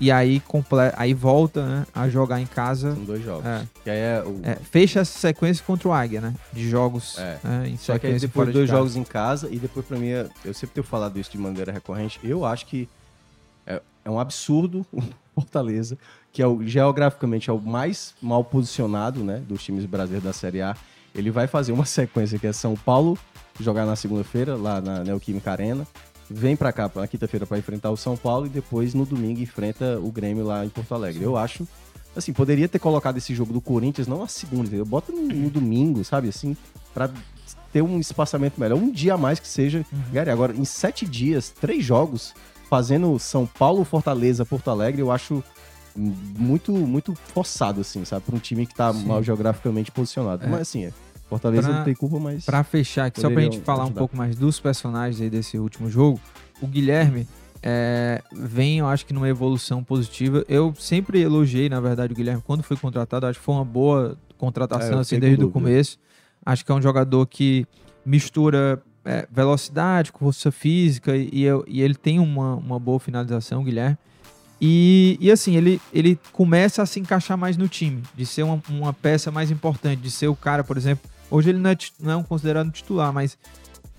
E 0.00 0.10
aí, 0.10 0.40
comple... 0.40 0.78
aí 0.96 1.14
volta 1.14 1.64
né, 1.64 1.86
a 1.94 2.08
jogar 2.08 2.40
em 2.40 2.46
casa. 2.46 2.94
São 2.94 3.04
dois 3.04 3.22
jogos. 3.22 3.46
É. 3.46 3.66
Que 3.84 3.90
aí 3.90 3.98
é, 3.98 4.22
o... 4.26 4.40
é, 4.42 4.56
fecha 4.56 5.00
essa 5.00 5.18
sequência 5.18 5.64
contra 5.64 5.88
o 5.88 5.92
Águia, 5.92 6.20
né? 6.20 6.34
De 6.52 6.68
jogos 6.68 7.16
é. 7.18 7.38
né, 7.44 7.68
em 7.68 7.76
Só 7.76 7.98
que 7.98 8.06
aí 8.06 8.18
depois 8.18 8.52
dois 8.52 8.66
de 8.66 8.74
jogos 8.74 8.96
em 8.96 9.04
casa 9.04 9.48
e 9.50 9.58
depois 9.58 9.86
pra 9.86 9.96
mim, 9.96 10.08
eu 10.44 10.52
sempre 10.52 10.74
tenho 10.74 10.84
falado 10.84 11.18
isso 11.18 11.30
de 11.30 11.38
maneira 11.38 11.70
recorrente, 11.70 12.18
eu 12.24 12.44
acho 12.44 12.66
que 12.66 12.88
é, 13.66 13.80
é 14.04 14.10
um 14.10 14.18
absurdo 14.18 14.84
o 14.92 15.02
Fortaleza, 15.34 15.96
que 16.32 16.42
é 16.42 16.46
o, 16.46 16.66
geograficamente 16.66 17.50
é 17.50 17.52
o 17.52 17.60
mais 17.60 18.14
mal 18.20 18.42
posicionado 18.42 19.22
né, 19.22 19.42
dos 19.48 19.62
times 19.62 19.84
brasileiros 19.86 20.24
da 20.24 20.32
Série 20.32 20.60
A. 20.60 20.76
Ele 21.14 21.30
vai 21.30 21.46
fazer 21.46 21.70
uma 21.70 21.84
sequência 21.86 22.38
que 22.38 22.46
é 22.46 22.52
São 22.52 22.74
Paulo, 22.74 23.16
jogar 23.60 23.86
na 23.86 23.94
segunda-feira, 23.94 24.56
lá 24.56 24.80
na 24.80 25.04
Neoquímica 25.04 25.52
Arena 25.52 25.86
vem 26.30 26.56
para 26.56 26.72
cá 26.72 26.90
na 26.94 27.06
quinta-feira 27.06 27.46
para 27.46 27.58
enfrentar 27.58 27.90
o 27.90 27.96
São 27.96 28.16
Paulo 28.16 28.46
e 28.46 28.48
depois 28.48 28.94
no 28.94 29.04
domingo 29.04 29.40
enfrenta 29.40 29.98
o 29.98 30.10
Grêmio 30.10 30.44
lá 30.44 30.64
em 30.64 30.68
Porto 30.68 30.94
Alegre. 30.94 31.22
Eu 31.22 31.36
acho, 31.36 31.66
assim, 32.16 32.32
poderia 32.32 32.68
ter 32.68 32.78
colocado 32.78 33.16
esse 33.16 33.34
jogo 33.34 33.52
do 33.52 33.60
Corinthians 33.60 34.06
não 34.06 34.22
a 34.22 34.28
segunda, 34.28 34.66
entendeu? 34.66 34.84
Bota 34.84 35.12
no, 35.12 35.22
no 35.22 35.50
domingo, 35.50 36.02
sabe 36.04 36.28
assim, 36.28 36.56
para 36.92 37.10
ter 37.72 37.82
um 37.82 37.98
espaçamento 37.98 38.60
melhor, 38.60 38.76
um 38.76 38.90
dia 38.90 39.14
a 39.14 39.18
mais 39.18 39.38
que 39.38 39.48
seja. 39.48 39.84
Uhum. 39.92 39.98
Gary, 40.12 40.30
agora 40.30 40.56
em 40.56 40.64
sete 40.64 41.06
dias, 41.06 41.50
três 41.50 41.84
jogos, 41.84 42.34
fazendo 42.70 43.18
São 43.18 43.46
Paulo, 43.46 43.84
Fortaleza, 43.84 44.44
Porto 44.44 44.70
Alegre, 44.70 45.02
eu 45.02 45.10
acho 45.10 45.42
muito 45.96 46.72
muito 46.72 47.14
forçado 47.14 47.80
assim, 47.80 48.04
sabe, 48.04 48.24
para 48.24 48.34
um 48.34 48.38
time 48.38 48.66
que 48.66 48.74
tá 48.74 48.92
Sim. 48.92 49.04
mal 49.06 49.22
geograficamente 49.22 49.92
posicionado. 49.92 50.44
É. 50.44 50.48
Mas 50.48 50.62
assim, 50.62 50.86
é 50.86 50.92
Fortaleza 51.28 51.68
pra, 51.68 51.78
não 51.78 51.84
tem 51.84 51.94
culpa, 51.94 52.18
mas. 52.18 52.44
Pra 52.44 52.62
fechar 52.62 53.06
aqui, 53.06 53.20
só 53.20 53.30
pra 53.30 53.42
gente 53.42 53.60
falar 53.60 53.84
ajudar. 53.84 53.96
um 53.96 53.98
pouco 53.98 54.16
mais 54.16 54.36
dos 54.36 54.60
personagens 54.60 55.20
aí 55.20 55.30
desse 55.30 55.58
último 55.58 55.90
jogo, 55.90 56.20
o 56.60 56.66
Guilherme 56.66 57.26
é, 57.66 58.22
vem, 58.30 58.80
eu 58.80 58.86
acho 58.86 59.06
que 59.06 59.14
numa 59.14 59.28
evolução 59.28 59.82
positiva. 59.82 60.44
Eu 60.46 60.74
sempre 60.78 61.22
elogiei, 61.22 61.70
na 61.70 61.80
verdade, 61.80 62.12
o 62.12 62.16
Guilherme 62.16 62.42
quando 62.44 62.62
foi 62.62 62.76
contratado. 62.76 63.26
Acho 63.26 63.38
que 63.38 63.44
foi 63.44 63.54
uma 63.54 63.64
boa 63.64 64.18
contratação, 64.36 64.98
é, 64.98 65.00
assim, 65.00 65.18
desde 65.18 65.42
o 65.42 65.50
começo. 65.50 65.98
Acho 66.44 66.62
que 66.62 66.70
é 66.70 66.74
um 66.74 66.82
jogador 66.82 67.26
que 67.26 67.66
mistura 68.04 68.82
é, 69.02 69.26
velocidade 69.30 70.12
com 70.12 70.18
força 70.26 70.52
física 70.52 71.16
e, 71.16 71.44
e, 71.66 71.80
ele 71.80 71.94
tem 71.94 72.20
uma, 72.20 72.56
uma 72.56 72.78
boa 72.78 73.00
finalização, 73.00 73.62
o 73.62 73.64
Guilherme. 73.64 73.96
E, 74.60 75.16
e 75.18 75.30
assim, 75.30 75.56
ele, 75.56 75.80
ele 75.92 76.18
começa 76.32 76.82
a 76.82 76.86
se 76.86 77.00
encaixar 77.00 77.36
mais 77.36 77.56
no 77.56 77.66
time, 77.66 78.02
de 78.14 78.26
ser 78.26 78.42
uma, 78.42 78.62
uma 78.68 78.92
peça 78.92 79.30
mais 79.30 79.50
importante, 79.50 80.00
de 80.00 80.10
ser 80.10 80.28
o 80.28 80.36
cara, 80.36 80.62
por 80.62 80.76
exemplo. 80.76 81.08
Hoje 81.34 81.50
ele 81.50 81.58
não 81.58 81.70
é, 81.70 81.76
não 81.98 82.12
é 82.12 82.16
um 82.16 82.22
considerado 82.22 82.70
titular, 82.70 83.12
mas 83.12 83.36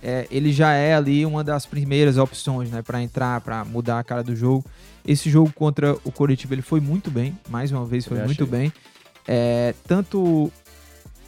é, 0.01 0.25
ele 0.31 0.53
já 0.53 0.71
é 0.71 0.95
ali 0.95 1.25
uma 1.25 1.43
das 1.43 1.65
primeiras 1.65 2.17
opções, 2.17 2.69
né, 2.69 2.81
para 2.81 3.01
entrar, 3.01 3.41
para 3.41 3.65
mudar 3.65 3.99
a 3.99 4.03
cara 4.05 4.23
do 4.23 4.33
jogo. 4.33 4.63
Esse 5.05 5.29
jogo 5.29 5.51
contra 5.53 5.97
o 6.05 6.11
Coritiba 6.13 6.53
ele 6.53 6.61
foi 6.61 6.79
muito 6.79 7.11
bem, 7.11 7.37
mais 7.49 7.73
uma 7.73 7.85
vez 7.85 8.05
foi 8.05 8.23
muito 8.23 8.47
bem. 8.47 8.71
É, 9.27 9.75
tanto 9.85 10.49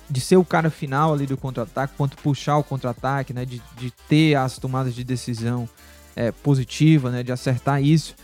de 0.10 0.22
ser 0.22 0.38
o 0.38 0.46
cara 0.46 0.70
final 0.70 1.14
ali 1.14 1.26
do 1.26 1.36
contra-ataque, 1.36 1.96
quanto 1.98 2.16
puxar 2.18 2.56
o 2.56 2.64
contra-ataque, 2.64 3.34
né, 3.34 3.44
de, 3.44 3.62
de 3.78 3.92
ter 4.08 4.36
as 4.36 4.58
tomadas 4.58 4.96
de 4.96 5.04
decisão 5.04 5.68
é, 6.16 6.32
positiva, 6.32 7.12
né, 7.12 7.22
de 7.22 7.34
acertar 7.34 7.84
isso. 7.84 8.16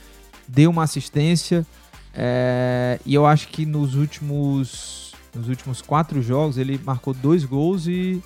Deu 0.48 0.70
uma 0.70 0.84
assistência 0.84 1.66
é, 2.14 2.98
e 3.06 3.14
eu 3.14 3.26
acho 3.26 3.50
que 3.50 3.66
nos 3.66 3.96
últimos 3.96 5.12
nos 5.34 5.50
últimos 5.50 5.82
quatro 5.82 6.22
jogos 6.22 6.58
ele 6.58 6.80
marcou 6.84 7.14
dois 7.14 7.44
gols 7.44 7.88
e 7.88 8.22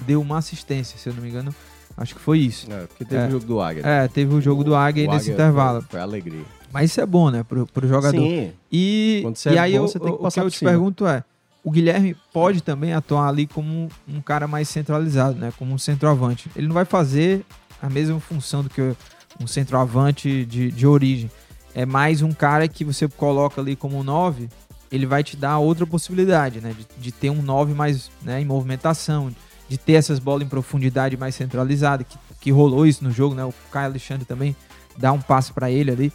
deu 0.00 0.20
uma 0.20 0.38
assistência, 0.38 0.98
se 0.98 1.08
eu 1.08 1.14
não 1.14 1.22
me 1.22 1.28
engano. 1.28 1.54
Acho 1.96 2.14
que 2.14 2.20
foi 2.20 2.38
isso. 2.38 2.70
É, 2.72 2.86
porque 2.86 3.04
teve 3.04 3.24
é, 3.24 3.26
o 3.28 3.30
jogo 3.30 3.44
do 3.44 3.60
Águia. 3.60 3.82
É, 3.84 4.08
teve 4.08 4.34
o 4.34 4.40
jogo 4.40 4.64
do 4.64 4.74
Águia 4.74 5.08
o 5.08 5.12
nesse 5.12 5.26
Águia 5.30 5.34
intervalo. 5.34 5.80
Foi, 5.82 5.90
foi, 5.90 6.00
alegria. 6.00 6.44
Mas 6.72 6.90
isso 6.90 7.00
é 7.00 7.06
bom, 7.06 7.30
né, 7.30 7.42
pro, 7.42 7.66
pro 7.66 7.86
jogador. 7.86 8.20
Sim. 8.20 8.52
E, 8.70 9.24
e 9.46 9.54
é 9.54 9.58
aí 9.58 9.72
bom, 9.72 9.78
eu, 9.78 9.84
o 9.84 10.30
que 10.30 10.40
eu 10.40 10.50
te 10.50 10.58
cima. 10.58 10.70
pergunto 10.70 11.06
é, 11.06 11.24
o 11.62 11.70
Guilherme 11.70 12.16
pode 12.32 12.62
também 12.62 12.94
atuar 12.94 13.28
ali 13.28 13.46
como 13.46 13.88
um 14.08 14.20
cara 14.20 14.46
mais 14.46 14.68
centralizado, 14.68 15.38
né, 15.38 15.52
como 15.58 15.74
um 15.74 15.78
centroavante. 15.78 16.50
Ele 16.56 16.68
não 16.68 16.74
vai 16.74 16.84
fazer 16.84 17.44
a 17.82 17.90
mesma 17.90 18.18
função 18.20 18.62
do 18.62 18.70
que 18.70 18.94
um 19.40 19.46
centroavante 19.46 20.44
de, 20.44 20.70
de 20.70 20.86
origem. 20.86 21.30
É 21.74 21.84
mais 21.84 22.22
um 22.22 22.32
cara 22.32 22.66
que 22.66 22.84
você 22.84 23.06
coloca 23.08 23.60
ali 23.60 23.76
como 23.76 23.98
um 23.98 24.02
9, 24.02 24.48
ele 24.90 25.06
vai 25.06 25.22
te 25.22 25.36
dar 25.36 25.58
outra 25.58 25.86
possibilidade, 25.86 26.60
né, 26.60 26.74
de, 26.76 26.86
de 27.00 27.12
ter 27.12 27.30
um 27.30 27.42
9 27.42 27.74
mais 27.74 28.10
né, 28.22 28.40
em 28.40 28.44
movimentação, 28.44 29.32
de 29.68 29.78
ter 29.78 29.92
essas 29.92 30.18
bolas 30.18 30.44
em 30.44 30.48
profundidade 30.48 31.16
mais 31.16 31.34
centralizada, 31.34 32.02
que, 32.02 32.18
que 32.40 32.50
rolou 32.50 32.86
isso 32.86 33.04
no 33.04 33.10
jogo, 33.12 33.36
né? 33.36 33.44
O 33.44 33.54
Caio 33.70 33.86
Alexandre 33.86 34.24
também 34.24 34.56
dá 34.96 35.12
um 35.12 35.20
passe 35.20 35.52
para 35.52 35.70
ele 35.70 35.92
ali. 35.92 36.12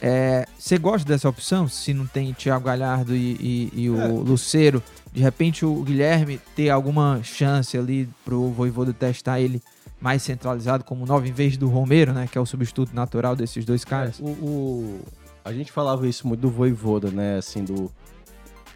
É, 0.00 0.46
você 0.56 0.78
gosta 0.78 1.08
dessa 1.08 1.28
opção? 1.28 1.66
Se 1.68 1.92
não 1.92 2.06
tem 2.06 2.32
Thiago 2.32 2.64
Galhardo 2.64 3.16
e, 3.16 3.32
e, 3.40 3.72
e 3.74 3.90
o 3.90 4.00
é. 4.00 4.06
Luceiro, 4.06 4.80
de 5.12 5.20
repente 5.20 5.64
o 5.64 5.82
Guilherme 5.82 6.38
ter 6.54 6.70
alguma 6.70 7.20
chance 7.24 7.76
ali 7.76 8.08
pro 8.24 8.50
Voivoda 8.50 8.92
testar 8.92 9.40
ele 9.40 9.60
mais 10.00 10.22
centralizado 10.22 10.84
como 10.84 11.06
nove 11.06 11.28
em 11.28 11.32
vez 11.32 11.56
do 11.56 11.68
Romero, 11.68 12.12
né? 12.12 12.28
Que 12.30 12.38
é 12.38 12.40
o 12.40 12.46
substituto 12.46 12.94
natural 12.94 13.34
desses 13.34 13.64
dois 13.64 13.84
caras. 13.84 14.20
É, 14.20 14.22
o, 14.22 14.28
o, 14.28 15.00
a 15.46 15.52
gente 15.52 15.70
falava 15.70 16.08
isso 16.08 16.26
muito 16.26 16.40
do 16.40 16.50
Voivoda, 16.50 17.08
né? 17.08 17.38
Assim, 17.38 17.62
do 17.62 17.88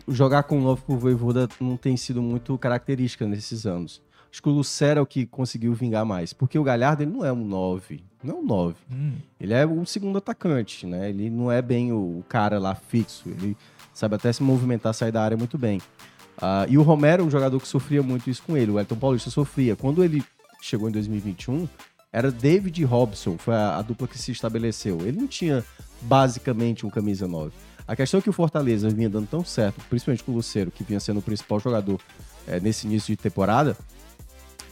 jogar 0.06 0.44
com 0.44 0.58
o 0.58 0.62
novo 0.62 0.80
pro 0.82 0.96
Voivoda 0.96 1.48
não 1.60 1.76
tem 1.76 1.96
sido 1.96 2.22
muito 2.22 2.56
característica 2.56 3.26
nesses 3.26 3.66
anos. 3.66 4.00
Acho 4.30 4.40
que 4.40 4.48
o 4.48 4.52
Lucero 4.52 5.00
é 5.00 5.02
o 5.02 5.06
que 5.06 5.26
conseguiu 5.26 5.74
vingar 5.74 6.06
mais. 6.06 6.32
Porque 6.32 6.56
o 6.56 6.62
Galhardo 6.62 7.02
ele 7.02 7.10
não 7.10 7.24
é 7.24 7.32
um 7.32 7.44
9. 7.44 8.04
Não 8.22 8.36
é 8.36 8.38
um 8.38 8.44
9. 8.44 8.76
Hum. 8.92 9.14
Ele 9.40 9.52
é 9.52 9.66
o 9.66 9.84
segundo 9.84 10.18
atacante, 10.18 10.86
né? 10.86 11.10
Ele 11.10 11.28
não 11.28 11.50
é 11.50 11.60
bem 11.60 11.92
o 11.92 12.24
cara 12.28 12.60
lá 12.60 12.76
fixo. 12.76 13.28
Ele 13.28 13.56
sabe 13.92 14.14
até 14.14 14.32
se 14.32 14.40
movimentar, 14.40 14.94
sair 14.94 15.10
da 15.10 15.24
área 15.24 15.36
muito 15.36 15.58
bem. 15.58 15.78
Uh, 16.38 16.68
e 16.68 16.78
o 16.78 16.82
Romero 16.82 17.24
é 17.24 17.26
um 17.26 17.30
jogador 17.30 17.58
que 17.58 17.66
sofria 17.66 18.00
muito 18.00 18.30
isso 18.30 18.44
com 18.44 18.56
ele. 18.56 18.70
O 18.70 18.78
Elton 18.78 18.94
Paulista 18.94 19.28
sofria. 19.28 19.74
Quando 19.74 20.04
ele 20.04 20.22
chegou 20.62 20.88
em 20.88 20.92
2021, 20.92 21.66
era 22.12 22.30
David 22.30 22.84
Robson, 22.84 23.36
foi 23.36 23.54
a, 23.54 23.78
a 23.78 23.82
dupla 23.82 24.06
que 24.06 24.16
se 24.16 24.30
estabeleceu. 24.30 25.00
Ele 25.00 25.18
não 25.18 25.26
tinha 25.26 25.64
basicamente 26.02 26.86
um 26.86 26.90
camisa 26.90 27.26
9. 27.26 27.52
A 27.86 27.96
questão 27.96 28.18
é 28.18 28.22
que 28.22 28.30
o 28.30 28.32
Fortaleza 28.32 28.88
vinha 28.88 29.08
dando 29.08 29.26
tão 29.26 29.44
certo, 29.44 29.80
principalmente 29.88 30.22
com 30.22 30.32
o 30.32 30.36
Luceiro, 30.36 30.70
que 30.70 30.84
vinha 30.84 31.00
sendo 31.00 31.18
o 31.18 31.22
principal 31.22 31.58
jogador 31.58 32.00
é, 32.46 32.60
nesse 32.60 32.86
início 32.86 33.14
de 33.14 33.20
temporada, 33.20 33.76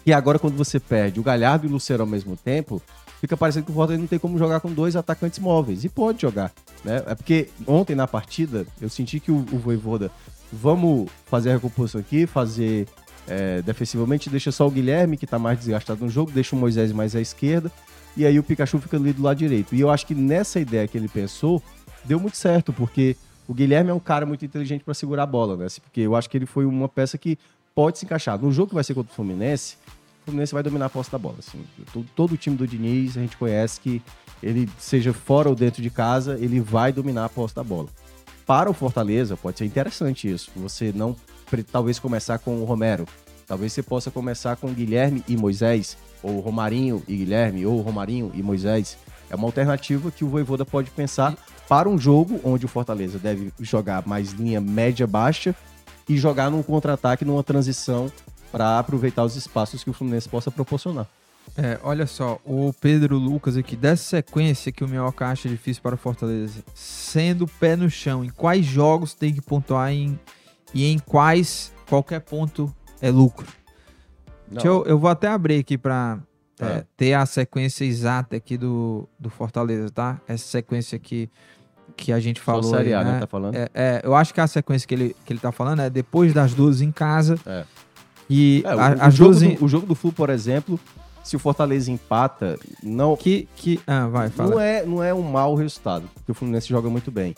e 0.07 0.13
agora 0.13 0.39
quando 0.39 0.57
você 0.57 0.81
perde 0.81 1.21
o 1.21 1.23
Galhardo 1.23 1.67
e 1.67 1.69
o 1.69 1.73
Luceiro 1.73 2.03
ao 2.03 2.07
mesmo 2.07 2.37
tempo, 2.37 2.81
fica 3.21 3.37
parecendo 3.37 3.67
que 3.67 3.73
o 3.73 3.75
Fortaleza 3.75 4.01
não 4.01 4.09
tem 4.09 4.19
como 4.19 4.39
jogar 4.39 4.61
com 4.61 4.73
dois 4.73 4.97
atacantes 4.97 5.39
móveis. 5.39 5.85
E 5.85 5.89
pode 5.89 6.23
jogar, 6.23 6.53
né? 6.85 7.03
É 7.07 7.15
porque 7.15 7.49
ontem 7.67 7.95
na 7.95 8.07
partida 8.07 8.67
eu 8.81 8.89
senti 8.89 9.21
que 9.21 9.31
o, 9.31 9.37
o 9.53 9.59
Voivoda, 9.59 10.11
vamos 10.53 11.11
fazer 11.27 11.51
a 11.51 11.55
recomposição 11.55 12.01
aqui, 12.01 12.27
fazer 12.27 12.87
é, 13.27 13.61
defensivamente, 13.63 14.31
deixa 14.31 14.51
só 14.51 14.67
o 14.67 14.71
Guilherme, 14.71 15.17
que 15.17 15.27
tá 15.27 15.39
mais 15.39 15.59
desgastado 15.59 16.03
no 16.05 16.11
jogo, 16.11 16.31
deixa 16.31 16.57
o 16.57 16.59
Moisés 16.59 16.91
mais 16.93 17.15
à 17.15 17.21
esquerda, 17.21 17.71
e 18.17 18.27
aí 18.27 18.39
o 18.39 18.43
Pikachu 18.43 18.79
fica 18.79 18.97
ali 18.97 19.13
do 19.13 19.23
lado 19.23 19.37
direito. 19.37 19.75
E 19.75 19.81
eu 19.81 19.91
acho 19.91 20.07
que 20.07 20.15
nessa 20.15 20.59
ideia 20.59 20.89
que 20.89 20.97
ele 20.97 21.09
pensou, 21.09 21.63
deu 22.05 22.19
muito 22.19 22.37
certo, 22.37 22.73
porque 22.73 23.17
o 23.47 23.55
Guilherme 23.55 23.91
é 23.91 23.95
um 23.95 24.01
cara 24.01 24.27
muito 24.27 24.45
inteligente 24.45 24.85
para 24.85 24.95
segurar 24.95 25.23
a 25.23 25.27
bola, 25.27 25.57
né? 25.57 25.67
Porque 25.83 26.01
eu 26.01 26.15
acho 26.15 26.29
que 26.29 26.37
ele 26.37 26.47
foi 26.47 26.67
uma 26.67 26.89
peça 26.89 27.17
que 27.17 27.39
pode 27.75 27.99
se 27.99 28.05
encaixar. 28.05 28.39
No 28.39 28.53
jogo 28.53 28.69
que 28.69 28.75
vai 28.75 28.85
ser 28.85 28.95
contra 28.95 29.13
o 29.13 29.15
Fluminense, 29.15 29.77
o 30.23 30.25
Fluminense 30.27 30.53
vai 30.53 30.63
dominar 30.63 30.87
a 30.87 30.91
posse 30.91 31.11
da 31.11 31.19
bola. 31.19 31.37
Assim. 31.39 31.65
Todo, 31.93 32.07
todo, 32.15 32.33
o 32.33 32.37
time 32.37 32.57
do 32.57 32.67
Diniz, 32.67 33.17
a 33.17 33.21
gente 33.21 33.37
conhece 33.37 33.81
que 33.81 34.03
ele, 34.43 34.69
seja 34.79 35.13
fora 35.13 35.49
ou 35.49 35.55
dentro 35.55 35.81
de 35.81 35.89
casa, 35.89 36.37
ele 36.41 36.61
vai 36.61 36.93
dominar 36.93 37.25
a 37.25 37.29
posse 37.29 37.55
da 37.55 37.65
bola. 37.65 37.89
Para 38.45 38.71
o 38.71 38.75
Fortaleza, 38.75 39.37
pode 39.37 39.59
ser 39.59 39.65
interessante 39.65 40.31
isso. 40.31 40.51
Você 40.57 40.93
não, 40.93 41.15
talvez, 41.71 41.99
começar 41.99 42.39
com 42.39 42.61
o 42.61 42.65
Romero. 42.65 43.07
Talvez 43.47 43.73
você 43.73 43.83
possa 43.83 44.11
começar 44.11 44.57
com 44.57 44.73
Guilherme 44.73 45.25
e 45.27 45.37
Moisés, 45.37 45.97
ou 46.23 46.41
Romarinho 46.41 47.03
e 47.07 47.17
Guilherme, 47.17 47.67
ou 47.67 47.81
Romarinho 47.81 48.31
e 48.35 48.43
Moisés. 48.43 48.97
É 49.31 49.37
uma 49.37 49.47
alternativa 49.47 50.11
que 50.11 50.25
o 50.25 50.29
Voivoda 50.29 50.65
pode 50.65 50.91
pensar 50.91 51.37
para 51.69 51.89
um 51.89 51.99
jogo 51.99 52.41
onde 52.43 52.65
o 52.65 52.69
Fortaleza 52.69 53.19
deve 53.19 53.53
jogar 53.61 54.07
mais 54.07 54.33
linha 54.33 54.61
média-baixa 54.61 55.55
e 56.09 56.17
jogar 56.17 56.51
num 56.51 56.63
contra-ataque, 56.63 57.25
numa 57.25 57.45
transição 57.45 58.11
para 58.51 58.79
aproveitar 58.79 59.25
os 59.25 59.37
espaços 59.37 59.85
que 59.85 59.91
o 59.91 59.93
Fluminense 59.93 60.29
possa 60.29 60.51
proporcionar. 60.51 61.07
É, 61.57 61.79
olha 61.83 62.07
só, 62.07 62.39
o 62.45 62.73
Pedro 62.81 63.17
Lucas 63.19 63.57
aqui, 63.57 63.75
dessa 63.75 64.05
sequência 64.05 64.73
que 64.73 64.85
o 64.85 64.89
Minhoca 64.89 65.27
acha 65.27 65.49
difícil 65.49 65.83
para 65.83 65.95
o 65.95 65.99
Fortaleza, 65.99 66.63
sendo 66.75 67.47
pé 67.47 67.75
no 67.75 67.91
chão, 67.91 68.25
em 68.25 68.29
quais 68.29 68.65
jogos 68.65 69.15
tem 69.15 69.35
que 69.35 69.41
pontuar 69.41 69.91
em, 69.93 70.19
e 70.73 70.87
em 70.87 70.99
quais 70.99 71.73
qualquer 71.89 72.21
ponto 72.21 72.73
é 73.01 73.11
lucro? 73.11 73.47
Eu, 74.65 74.85
eu, 74.87 74.99
vou 74.99 75.11
até 75.11 75.29
abrir 75.29 75.59
aqui 75.59 75.77
para 75.77 76.19
é, 76.61 76.65
é. 76.65 76.85
ter 76.97 77.15
a 77.15 77.27
sequência 77.27 77.85
exata 77.85 78.37
aqui 78.37 78.57
do, 78.57 79.09
do 79.19 79.29
Fortaleza, 79.31 79.91
tá? 79.91 80.21
Essa 80.27 80.45
sequência 80.45 80.97
aqui 80.97 81.31
que 81.97 82.13
a 82.13 82.21
gente 82.21 82.41
falou. 82.41 82.63
Série 82.63 82.95
A, 82.95 83.05
né? 83.05 83.13
né? 83.13 83.21
Tá 83.21 83.27
falando? 83.27 83.55
É, 83.55 83.69
é, 83.75 84.01
eu 84.05 84.15
acho 84.15 84.33
que 84.33 84.41
a 84.41 84.47
sequência 84.47 84.87
que 84.87 84.95
ele, 84.95 85.17
que 85.25 85.33
ele 85.33 85.41
tá 85.41 85.53
falando 85.53 85.83
é 85.83 85.91
depois 85.91 86.33
das 86.33 86.55
duas 86.55 86.81
em 86.81 86.93
casa. 86.93 87.39
É. 87.47 87.65
E 88.31 88.63
é, 88.65 88.71
a, 88.71 88.77
o, 88.77 88.81
as 89.03 89.15
jogo 89.15 89.31
duas 89.33 89.43
do, 89.43 89.65
o 89.65 89.69
jogo 89.69 89.87
do 89.87 89.95
Flu, 89.95 90.13
por 90.13 90.31
exemplo, 90.31 90.79
se 91.23 91.37
o 91.37 91.39
Fortaleza 91.39 91.91
empata, 91.91 92.59
não. 92.83 93.17
Que. 93.17 93.49
que 93.57 93.81
ah, 93.87 94.07
vai, 94.07 94.31
fala. 94.31 94.51
Não 94.51 94.61
é, 94.61 94.87
não 94.87 95.03
é 95.03 95.13
um 95.13 95.23
mau 95.23 95.55
resultado, 95.55 96.09
porque 96.15 96.33
o 96.33 96.35
Fluminense 96.35 96.69
joga 96.69 96.89
muito 96.89 97.11
bem. 97.11 97.35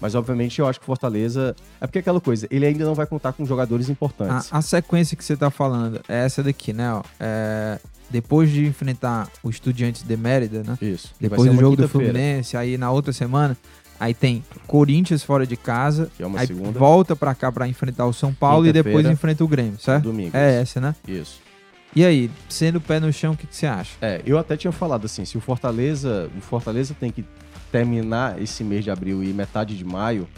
Mas, 0.00 0.14
obviamente, 0.14 0.58
eu 0.58 0.66
acho 0.66 0.78
que 0.78 0.84
o 0.84 0.86
Fortaleza. 0.86 1.54
É 1.80 1.86
porque 1.86 1.98
é 1.98 2.00
aquela 2.00 2.20
coisa, 2.20 2.46
ele 2.50 2.66
ainda 2.66 2.84
não 2.84 2.94
vai 2.94 3.06
contar 3.06 3.32
com 3.32 3.44
jogadores 3.44 3.88
importantes. 3.88 4.52
A, 4.52 4.58
a 4.58 4.62
sequência 4.62 5.16
que 5.16 5.24
você 5.24 5.36
tá 5.36 5.50
falando 5.50 6.00
é 6.08 6.24
essa 6.24 6.42
daqui, 6.42 6.72
né? 6.72 7.00
É, 7.18 7.78
depois 8.10 8.50
de 8.50 8.66
enfrentar 8.66 9.28
o 9.42 9.50
Estudiantes 9.50 10.02
de 10.02 10.16
Mérida, 10.16 10.62
né? 10.62 10.78
Isso. 10.80 11.14
Depois 11.20 11.50
do 11.50 11.58
jogo 11.58 11.76
do 11.76 11.88
Fluminense, 11.88 12.56
aí 12.56 12.78
na 12.78 12.90
outra 12.90 13.12
semana, 13.12 13.56
aí 13.98 14.14
tem 14.14 14.44
Corinthians 14.66 15.22
fora 15.22 15.46
de 15.46 15.56
casa, 15.56 16.10
que 16.16 16.22
é 16.22 16.26
uma 16.26 16.40
aí 16.40 16.46
segunda. 16.46 16.78
volta 16.78 17.16
para 17.16 17.34
cá 17.34 17.50
para 17.50 17.66
enfrentar 17.66 18.06
o 18.06 18.12
São 18.12 18.32
Paulo 18.32 18.66
e 18.66 18.72
depois 18.72 19.06
enfrenta 19.06 19.42
o 19.42 19.48
Grêmio, 19.48 19.78
certo? 19.80 20.04
Domingo. 20.04 20.36
É 20.36 20.60
essa, 20.60 20.80
né? 20.80 20.94
Isso. 21.06 21.40
E 21.94 22.04
aí, 22.04 22.30
sendo 22.48 22.78
pé 22.78 23.00
no 23.00 23.10
chão, 23.10 23.32
o 23.32 23.36
que, 23.36 23.46
que 23.46 23.56
você 23.56 23.66
acha? 23.66 23.92
É, 24.02 24.20
eu 24.26 24.38
até 24.38 24.54
tinha 24.54 24.70
falado 24.70 25.06
assim, 25.06 25.24
se 25.24 25.38
o 25.38 25.40
Fortaleza, 25.40 26.28
o 26.36 26.42
Fortaleza 26.42 26.94
tem 26.98 27.10
que 27.10 27.24
terminar 27.70 28.40
esse 28.40 28.62
mês 28.62 28.84
de 28.84 28.90
abril 28.90 29.22
e 29.22 29.32
metade 29.32 29.76
de 29.76 29.84
maio 29.84 30.28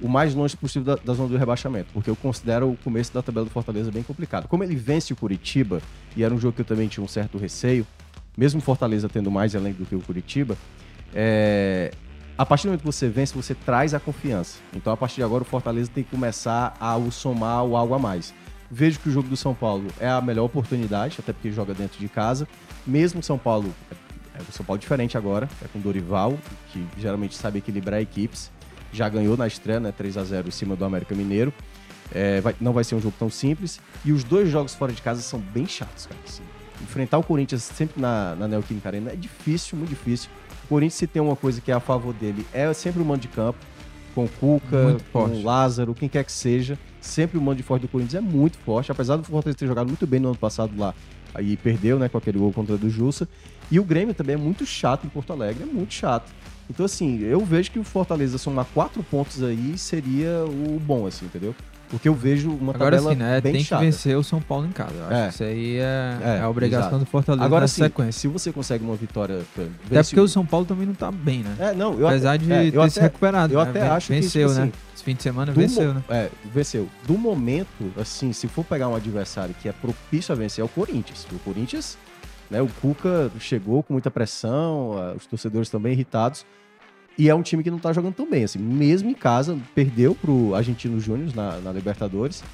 o 0.00 0.08
mais 0.08 0.34
longe 0.34 0.56
possível 0.56 0.94
da, 0.94 1.02
da, 1.02 1.14
zona 1.14 1.28
do 1.28 1.36
rebaixamento, 1.36 1.88
porque 1.92 2.10
eu 2.10 2.16
considero 2.16 2.70
o 2.70 2.76
começo 2.76 3.12
da 3.12 3.22
tabela 3.22 3.46
do 3.46 3.50
Fortaleza 3.50 3.90
bem 3.90 4.02
complicado. 4.02 4.48
Como 4.48 4.62
ele 4.62 4.76
vence 4.76 5.12
o 5.12 5.16
Curitiba, 5.16 5.80
e 6.16 6.22
era 6.22 6.32
um 6.34 6.38
jogo 6.38 6.54
que 6.54 6.60
eu 6.60 6.66
também 6.66 6.88
tinha 6.88 7.02
um 7.02 7.08
certo 7.08 7.38
receio, 7.38 7.86
mesmo 8.36 8.60
Fortaleza 8.60 9.08
tendo 9.08 9.30
mais 9.30 9.56
além 9.56 9.72
do 9.72 9.86
que 9.86 9.94
o 9.94 10.00
Curitiba, 10.00 10.56
é... 11.14 11.90
a 12.36 12.44
partir 12.44 12.64
do 12.64 12.68
momento 12.68 12.80
que 12.80 12.86
você 12.86 13.08
vence, 13.08 13.34
você 13.34 13.54
traz 13.54 13.94
a 13.94 14.00
confiança. 14.00 14.58
Então, 14.74 14.92
a 14.92 14.96
partir 14.96 15.16
de 15.16 15.22
agora, 15.22 15.42
o 15.42 15.46
Fortaleza 15.46 15.90
tem 15.92 16.04
que 16.04 16.10
começar 16.10 16.76
a 16.78 16.98
somar 17.10 17.64
o 17.64 17.76
algo 17.76 17.94
a 17.94 17.98
mais. 17.98 18.34
Vejo 18.70 18.98
que 18.98 19.08
o 19.08 19.12
jogo 19.12 19.28
do 19.28 19.36
São 19.36 19.54
Paulo 19.54 19.86
é 19.98 20.08
a 20.08 20.20
melhor 20.20 20.44
oportunidade, 20.44 21.16
até 21.20 21.32
porque 21.32 21.52
joga 21.52 21.72
dentro 21.72 21.98
de 21.98 22.08
casa. 22.08 22.46
Mesmo 22.86 23.22
São 23.22 23.38
Paulo 23.38 23.72
É 24.38 24.42
o 24.42 24.52
São 24.52 24.64
Paulo 24.64 24.80
diferente 24.80 25.16
agora, 25.16 25.48
é 25.62 25.68
com 25.68 25.80
Dorival, 25.80 26.38
que 26.72 26.84
geralmente 26.98 27.34
sabe 27.34 27.58
equilibrar 27.58 28.00
equipes. 28.00 28.50
Já 28.92 29.08
ganhou 29.08 29.36
na 29.36 29.46
estreia, 29.46 29.80
né? 29.80 29.92
3 29.92 30.16
a 30.16 30.24
0 30.24 30.48
em 30.48 30.50
cima 30.50 30.76
do 30.76 30.84
América 30.84 31.14
Mineiro. 31.14 31.52
É, 32.14 32.40
vai, 32.40 32.54
não 32.60 32.72
vai 32.72 32.84
ser 32.84 32.94
um 32.94 33.00
jogo 33.00 33.14
tão 33.18 33.28
simples. 33.30 33.80
E 34.04 34.12
os 34.12 34.22
dois 34.22 34.48
jogos 34.48 34.74
fora 34.74 34.92
de 34.92 35.02
casa 35.02 35.20
são 35.22 35.40
bem 35.40 35.66
chatos, 35.66 36.06
cara. 36.06 36.20
Assim, 36.26 36.42
enfrentar 36.82 37.18
o 37.18 37.22
Corinthians 37.22 37.62
sempre 37.62 38.00
na, 38.00 38.34
na 38.36 38.48
Neoquímica 38.48 38.88
Arena 38.88 39.12
é 39.12 39.16
difícil, 39.16 39.76
muito 39.76 39.90
difícil. 39.90 40.30
O 40.64 40.68
Corinthians, 40.68 40.94
se 40.94 41.06
tem 41.06 41.20
uma 41.20 41.36
coisa 41.36 41.60
que 41.60 41.70
é 41.70 41.74
a 41.74 41.80
favor 41.80 42.12
dele, 42.14 42.46
é 42.52 42.72
sempre 42.72 43.02
o 43.02 43.04
mando 43.04 43.20
de 43.20 43.28
campo. 43.28 43.58
Com 44.14 44.24
o 44.24 44.28
Cuca, 44.28 44.96
com 45.12 45.24
o 45.24 45.42
Lázaro, 45.42 45.94
quem 45.94 46.08
quer 46.08 46.24
que 46.24 46.32
seja. 46.32 46.78
Sempre 47.02 47.36
o 47.36 47.40
mando 47.40 47.56
de 47.56 47.62
forte 47.62 47.82
do 47.82 47.88
Corinthians 47.88 48.14
é 48.14 48.26
muito 48.26 48.56
forte. 48.58 48.90
Apesar 48.90 49.16
do 49.16 49.24
Fortaleza 49.24 49.58
ter 49.58 49.66
jogado 49.66 49.88
muito 49.88 50.06
bem 50.06 50.18
no 50.18 50.28
ano 50.28 50.38
passado 50.38 50.72
lá, 50.74 50.94
aí 51.34 51.54
perdeu, 51.56 51.98
né, 51.98 52.08
com 52.08 52.16
aquele 52.16 52.38
gol 52.38 52.50
contra 52.50 52.76
o 52.76 52.78
do 52.78 52.88
Jussa. 52.88 53.28
E 53.70 53.80
o 53.80 53.84
Grêmio 53.84 54.14
também 54.14 54.34
é 54.34 54.38
muito 54.38 54.64
chato 54.66 55.04
em 55.06 55.08
Porto 55.08 55.32
Alegre, 55.32 55.62
é 55.62 55.66
muito 55.66 55.92
chato. 55.94 56.30
Então, 56.68 56.84
assim, 56.86 57.20
eu 57.20 57.44
vejo 57.44 57.70
que 57.70 57.78
o 57.78 57.84
Fortaleza 57.84 58.38
somar 58.38 58.66
quatro 58.74 59.02
pontos 59.02 59.42
aí 59.42 59.76
seria 59.78 60.44
o 60.44 60.80
bom, 60.80 61.06
assim, 61.06 61.26
entendeu? 61.26 61.54
Porque 61.88 62.08
eu 62.08 62.14
vejo 62.14 62.50
uma 62.50 62.74
Agora, 62.74 62.96
tabela 62.96 63.12
sim, 63.12 63.16
né? 63.16 63.40
bem 63.40 63.52
Tem 63.52 63.62
chata. 63.62 63.78
que 63.80 63.86
vencer 63.86 64.16
o 64.18 64.24
São 64.24 64.40
Paulo 64.40 64.66
em 64.66 64.72
casa. 64.72 64.92
Eu 64.96 65.04
acho 65.04 65.14
É. 65.14 65.22
que 65.28 65.34
isso 65.34 65.42
aí 65.44 65.76
é, 65.76 66.18
É, 66.20 66.40
a 66.40 66.48
obrigação 66.48 66.88
exato. 66.88 67.04
do 67.04 67.06
Fortaleza 67.08 67.44
Agora 67.44 67.68
sim, 67.68 67.82
sequência. 67.84 68.20
se 68.20 68.26
você 68.26 68.50
consegue 68.52 68.82
uma 68.82 68.96
vitória... 68.96 69.42
Até 69.86 70.02
porque 70.02 70.18
o 70.18 70.26
São 70.26 70.44
Paulo 70.44 70.66
também 70.66 70.84
não 70.84 70.94
tá 70.94 71.12
bem, 71.12 71.44
né? 71.44 71.54
É, 71.60 71.72
não, 71.72 71.96
eu 71.96 72.08
Apesar 72.08 72.38
de 72.38 72.52
é, 72.52 72.66
eu 72.66 72.72
ter 72.72 72.78
até, 72.80 72.88
se 72.90 73.00
recuperado. 73.00 73.54
eu 73.54 73.62
né? 73.62 73.70
até 73.70 73.82
acho 73.88 74.08
que, 74.08 74.14
Venceu, 74.14 74.48
tipo 74.48 74.58
né? 74.60 74.64
assim, 74.64 74.72
Esse 74.96 75.04
fim 75.04 75.14
de 75.14 75.22
semana 75.22 75.52
venceu, 75.52 75.94
né? 75.94 76.02
É, 76.08 76.28
venceu. 76.52 76.88
Do 77.06 77.16
momento, 77.16 77.92
assim, 77.96 78.32
se 78.32 78.48
for 78.48 78.64
pegar 78.64 78.88
um 78.88 78.96
adversário 78.96 79.54
que 79.62 79.68
é 79.68 79.72
propício 79.72 80.32
a 80.32 80.36
vencer, 80.36 80.62
é 80.62 80.64
o 80.64 80.68
Corinthians. 80.68 81.24
O 81.32 81.38
Corinthians, 81.38 81.96
né, 82.50 82.62
o 82.62 82.68
Cuca 82.80 83.30
chegou 83.38 83.82
com 83.82 83.92
muita 83.92 84.10
pressão, 84.10 85.14
os 85.16 85.26
torcedores 85.26 85.68
também 85.68 85.92
irritados. 85.92 86.44
E 87.18 87.30
é 87.30 87.34
um 87.34 87.42
time 87.42 87.62
que 87.62 87.70
não 87.70 87.78
tá 87.78 87.92
jogando 87.92 88.14
tão 88.14 88.28
bem, 88.28 88.44
assim. 88.44 88.58
Mesmo 88.58 89.08
em 89.08 89.14
casa, 89.14 89.58
perdeu 89.74 90.14
pro 90.14 90.54
Argentino 90.54 91.00
Júnior 91.00 91.34
na, 91.34 91.58
na 91.60 91.72
Libertadores. 91.72 92.44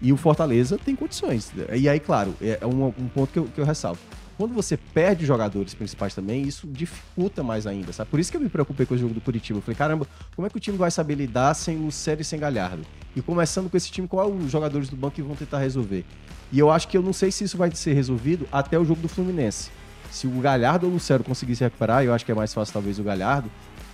E 0.00 0.12
o 0.12 0.16
Fortaleza 0.16 0.78
tem 0.78 0.94
condições. 0.94 1.52
E 1.72 1.88
aí, 1.88 1.98
claro, 1.98 2.34
é 2.40 2.64
um, 2.64 2.86
um 2.86 3.08
ponto 3.08 3.32
que 3.32 3.38
eu, 3.38 3.44
que 3.46 3.60
eu 3.60 3.64
ressalto. 3.64 3.98
Quando 4.36 4.52
você 4.52 4.76
perde 4.76 5.24
jogadores 5.24 5.74
principais 5.74 6.14
também, 6.14 6.42
isso 6.42 6.66
dificulta 6.66 7.42
mais 7.42 7.66
ainda, 7.66 7.92
sabe? 7.92 8.10
Por 8.10 8.18
isso 8.18 8.30
que 8.30 8.36
eu 8.36 8.40
me 8.40 8.48
preocupei 8.48 8.84
com 8.84 8.94
o 8.94 8.98
jogo 8.98 9.14
do 9.14 9.20
Curitiba. 9.20 9.58
Eu 9.58 9.62
falei, 9.62 9.76
caramba, 9.76 10.06
como 10.34 10.46
é 10.46 10.50
que 10.50 10.56
o 10.56 10.60
time 10.60 10.76
vai 10.76 10.90
saber 10.90 11.14
lidar 11.14 11.54
sem 11.54 11.76
Lucero 11.76 12.20
e 12.20 12.24
sem 12.24 12.38
Galhardo? 12.38 12.84
E 13.16 13.22
começando 13.22 13.70
com 13.70 13.76
esse 13.76 13.90
time, 13.90 14.08
qual 14.08 14.28
é 14.28 14.32
os 14.32 14.50
jogadores 14.50 14.88
do 14.88 14.96
banco 14.96 15.14
que 15.14 15.22
vão 15.22 15.36
tentar 15.36 15.58
resolver? 15.58 16.04
E 16.52 16.58
eu 16.58 16.70
acho 16.70 16.88
que 16.88 16.96
eu 16.96 17.02
não 17.02 17.12
sei 17.12 17.30
se 17.30 17.44
isso 17.44 17.56
vai 17.56 17.70
ser 17.72 17.94
resolvido 17.94 18.46
até 18.50 18.78
o 18.78 18.84
jogo 18.84 19.00
do 19.00 19.08
Fluminense. 19.08 19.70
Se 20.10 20.26
o 20.26 20.40
Galhardo 20.40 20.86
ou 20.86 20.92
o 20.92 20.94
Lucero 20.94 21.24
conseguir 21.24 21.56
se 21.56 21.64
recuperar, 21.64 22.04
eu 22.04 22.12
acho 22.12 22.24
que 22.24 22.32
é 22.32 22.34
mais 22.34 22.52
fácil 22.52 22.72
talvez 22.72 22.98
o 22.98 23.02
Galhardo, 23.02 23.50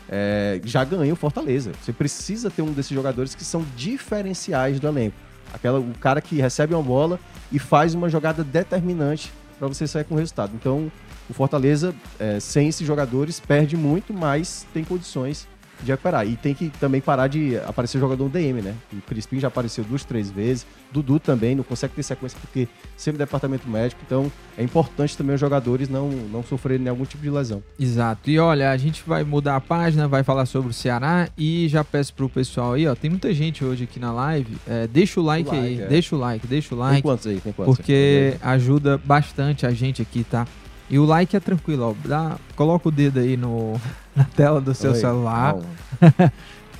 é, 0.09 0.61
já 0.65 0.85
ganha 0.85 1.13
o 1.13 1.17
Fortaleza. 1.17 1.73
Você 1.81 1.93
precisa 1.93 2.51
ter 2.51 2.63
um 2.63 2.73
desses 2.73 2.93
jogadores 2.93 3.35
que 3.35 3.45
são 3.45 3.65
diferenciais 3.77 4.81
do 4.81 4.89
elenco. 4.89 5.17
Aquela, 5.53 5.79
o 5.79 5.93
cara 5.99 6.21
que 6.21 6.37
recebe 6.37 6.75
uma 6.75 6.83
bola 6.83 7.19
e 7.51 7.59
faz 7.59 7.95
uma 7.95 8.09
jogada 8.09 8.43
determinante 8.43 9.33
para 9.59 9.69
você 9.69 9.87
sair 9.87 10.05
com 10.05 10.15
o 10.15 10.19
resultado. 10.19 10.53
Então, 10.55 10.91
o 11.29 11.33
Fortaleza, 11.33 11.95
é, 12.19 12.41
sem 12.41 12.69
esses 12.69 12.87
jogadores, 12.87 13.39
perde 13.39 13.77
muito, 13.77 14.13
mas 14.13 14.67
tem 14.73 14.83
condições 14.83 15.47
de 15.83 15.91
recuperar. 15.91 16.27
E 16.27 16.37
tem 16.37 16.55
que 16.55 16.69
também 16.69 17.01
parar 17.01 17.29
de 17.29 17.57
aparecer 17.59 17.99
jogador 17.99 18.25
no 18.25 18.31
DM, 18.31 18.63
né? 18.63 18.75
O 18.93 19.01
Crispim 19.03 19.39
já 19.41 19.49
apareceu 19.49 19.85
duas, 19.85 20.05
três 20.05 20.31
vezes. 20.31 20.67
Dudu 20.93 21.19
também 21.21 21.55
não 21.55 21.63
consegue 21.63 21.95
ter 21.95 22.03
sequência 22.03 22.39
porque 22.41 22.69
sempre 22.97 23.19
departamento 23.19 23.69
médico. 23.69 24.01
Então, 24.05 24.31
é 24.57 24.63
importante 24.63 25.17
também 25.17 25.35
os 25.35 25.41
jogadores 25.41 25.89
não, 25.89 26.09
não 26.09 26.43
sofrerem 26.43 26.85
nenhum 26.85 27.05
tipo 27.05 27.23
de 27.23 27.31
lesão. 27.31 27.63
Exato. 27.79 28.29
E 28.31 28.39
olha, 28.39 28.71
a 28.71 28.77
gente 28.77 29.03
vai 29.07 29.25
mudar 29.25 29.57
a 29.57 29.61
página, 29.61 30.09
vai 30.09 30.23
falar 30.23 30.47
sobre 30.47 30.71
o 30.71 30.73
Ceará 30.73 31.29
e 31.37 31.69
já 31.69 31.85
peço 31.85 32.13
pro 32.15 32.29
pessoal 32.29 32.75
aí, 32.75 32.87
ó, 32.87 32.95
tem 32.95 33.11
muita 33.11 33.33
gente 33.33 33.65
hoje 33.65 33.85
aqui 33.85 33.99
na 33.99 34.13
live, 34.13 34.57
é, 34.67 34.87
deixa 34.87 35.21
o 35.21 35.23
like, 35.23 35.49
O 35.49 35.53
like, 35.53 35.67
aí, 35.67 35.81
é. 35.81 35.87
deixa 35.87 36.17
o 36.17 36.19
like, 36.19 36.47
deixa 36.47 36.75
o 36.75 36.79
Tem 36.79 36.87
like, 36.87 37.03
quantos 37.03 37.27
aí? 37.27 37.41
Tem 37.41 37.53
quantos? 37.53 37.77
porque 37.77 38.37
ajuda 38.43 38.99
bastante 38.99 39.67
a 39.67 39.71
gente 39.71 40.03
aqui, 40.03 40.25
tá? 40.25 40.47
E 40.89 40.99
o 40.99 41.05
like 41.05 41.37
é 41.37 41.41
tranquilo, 41.41 41.91
ó, 41.91 42.09
dá, 42.09 42.37
coloca 42.57 42.89
o 42.89 42.91
dedo 42.91 43.21
aí 43.21 43.37
no, 43.37 43.81
na 44.17 44.25
tela 44.25 44.61
do 44.61 44.75
seu 44.75 44.93
Oi, 44.93 44.99
celular 44.99 45.55
bom. 45.55 45.63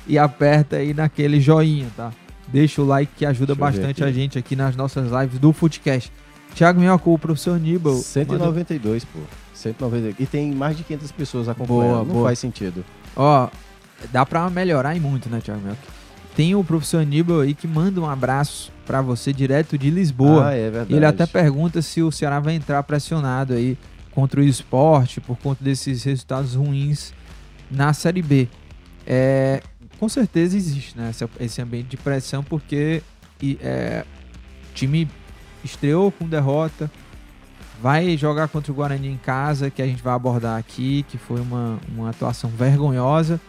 e 0.07 0.17
aperta 0.17 0.77
aí 0.77 0.93
naquele 0.93 1.39
joinha, 1.39 1.87
tá? 1.95 2.11
Deixa 2.47 2.81
o 2.81 2.85
like 2.85 3.13
que 3.15 3.25
ajuda 3.25 3.55
bastante 3.55 4.03
a 4.03 4.11
gente 4.11 4.37
aqui 4.37 4.55
nas 4.55 4.75
nossas 4.75 5.09
lives 5.11 5.39
do 5.39 5.53
Footcast. 5.53 6.11
Thiago 6.53 6.79
Minhoca, 6.79 7.09
o 7.09 7.17
professor 7.17 7.57
Nibel. 7.57 7.93
manda- 7.93 8.03
192, 8.03 9.05
pô. 9.05 9.19
192. 9.53 10.15
E 10.19 10.25
tem 10.25 10.51
mais 10.51 10.75
de 10.75 10.83
500 10.83 11.11
pessoas 11.13 11.47
acompanhando. 11.47 11.87
Boa, 11.87 11.97
não 12.05 12.13
boa. 12.13 12.25
faz 12.27 12.39
sentido. 12.39 12.83
Ó, 13.15 13.47
dá 14.11 14.25
pra 14.25 14.49
melhorar 14.49 14.95
e 14.95 14.99
muito, 14.99 15.29
né, 15.29 15.39
Thiago 15.39 15.61
Minhoca? 15.61 15.79
Tem 16.35 16.55
o 16.55 16.63
professor 16.63 16.99
Aníbal 16.99 17.41
aí 17.41 17.53
que 17.53 17.67
manda 17.67 17.99
um 18.01 18.09
abraço 18.09 18.71
pra 18.85 19.01
você 19.01 19.31
direto 19.31 19.77
de 19.77 19.89
Lisboa. 19.89 20.47
Ah, 20.47 20.53
é 20.53 20.69
verdade. 20.69 20.93
E 20.93 20.95
ele 20.95 21.05
até 21.05 21.25
pergunta 21.25 21.81
se 21.81 22.01
o 22.01 22.11
Ceará 22.11 22.39
vai 22.39 22.55
entrar 22.55 22.81
pressionado 22.83 23.53
aí 23.53 23.77
contra 24.11 24.39
o 24.41 24.43
esporte 24.43 25.21
por 25.21 25.37
conta 25.37 25.63
desses 25.63 26.03
resultados 26.03 26.55
ruins 26.55 27.13
na 27.71 27.93
Série 27.93 28.21
B. 28.21 28.47
É, 29.05 29.61
com 29.99 30.09
certeza 30.09 30.57
existe 30.57 30.97
né, 30.97 31.11
esse 31.39 31.61
ambiente 31.61 31.87
de 31.87 31.97
pressão, 31.97 32.43
porque 32.43 33.01
e, 33.41 33.57
é, 33.61 34.05
o 34.69 34.73
time 34.73 35.09
estreou 35.63 36.11
com 36.11 36.27
derrota, 36.27 36.91
vai 37.81 38.15
jogar 38.17 38.47
contra 38.47 38.71
o 38.71 38.75
Guarani 38.75 39.07
em 39.07 39.17
casa, 39.17 39.69
que 39.69 39.81
a 39.81 39.85
gente 39.87 40.03
vai 40.03 40.13
abordar 40.13 40.57
aqui, 40.57 41.03
que 41.09 41.17
foi 41.17 41.39
uma, 41.39 41.79
uma 41.95 42.09
atuação 42.09 42.49
vergonhosa. 42.49 43.39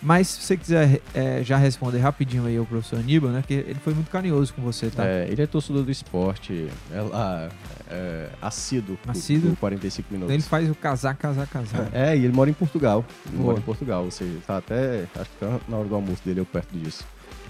Mas 0.00 0.28
se 0.28 0.42
você 0.42 0.56
quiser 0.56 1.00
é, 1.12 1.42
já 1.42 1.56
responder 1.56 1.98
rapidinho 1.98 2.46
aí 2.46 2.56
ao 2.56 2.64
professor 2.64 2.98
Aníbal, 2.98 3.30
né? 3.30 3.42
Que 3.46 3.54
ele 3.54 3.78
foi 3.82 3.92
muito 3.94 4.10
carinhoso 4.10 4.54
com 4.54 4.62
você, 4.62 4.90
tá? 4.90 5.04
É, 5.04 5.26
ele 5.28 5.42
é 5.42 5.46
torcedor 5.46 5.82
do 5.82 5.90
esporte, 5.90 6.68
é 6.92 7.00
lá, 7.00 7.48
é, 7.90 8.28
assíduo, 8.40 8.96
Assíduo. 9.06 9.50
do 9.50 9.56
45 9.56 10.08
minutos. 10.12 10.32
Então 10.32 10.34
ele 10.34 10.48
faz 10.48 10.70
o 10.70 10.74
casar, 10.74 11.16
casar, 11.16 11.46
casar. 11.48 11.88
É, 11.92 12.16
e 12.16 12.24
ele 12.24 12.32
mora 12.32 12.48
em 12.48 12.54
Portugal. 12.54 13.04
Ele 13.26 13.36
Boa. 13.36 13.46
mora 13.48 13.58
em 13.58 13.62
Portugal, 13.62 14.04
ou 14.04 14.10
seja, 14.10 14.38
tá 14.46 14.58
até. 14.58 15.04
Acho 15.16 15.30
que 15.30 15.36
tá 15.40 15.58
na 15.68 15.76
hora 15.76 15.88
do 15.88 15.94
almoço 15.94 16.22
dele 16.24 16.40
ou 16.40 16.46
perto 16.46 16.76
disso. 16.78 17.04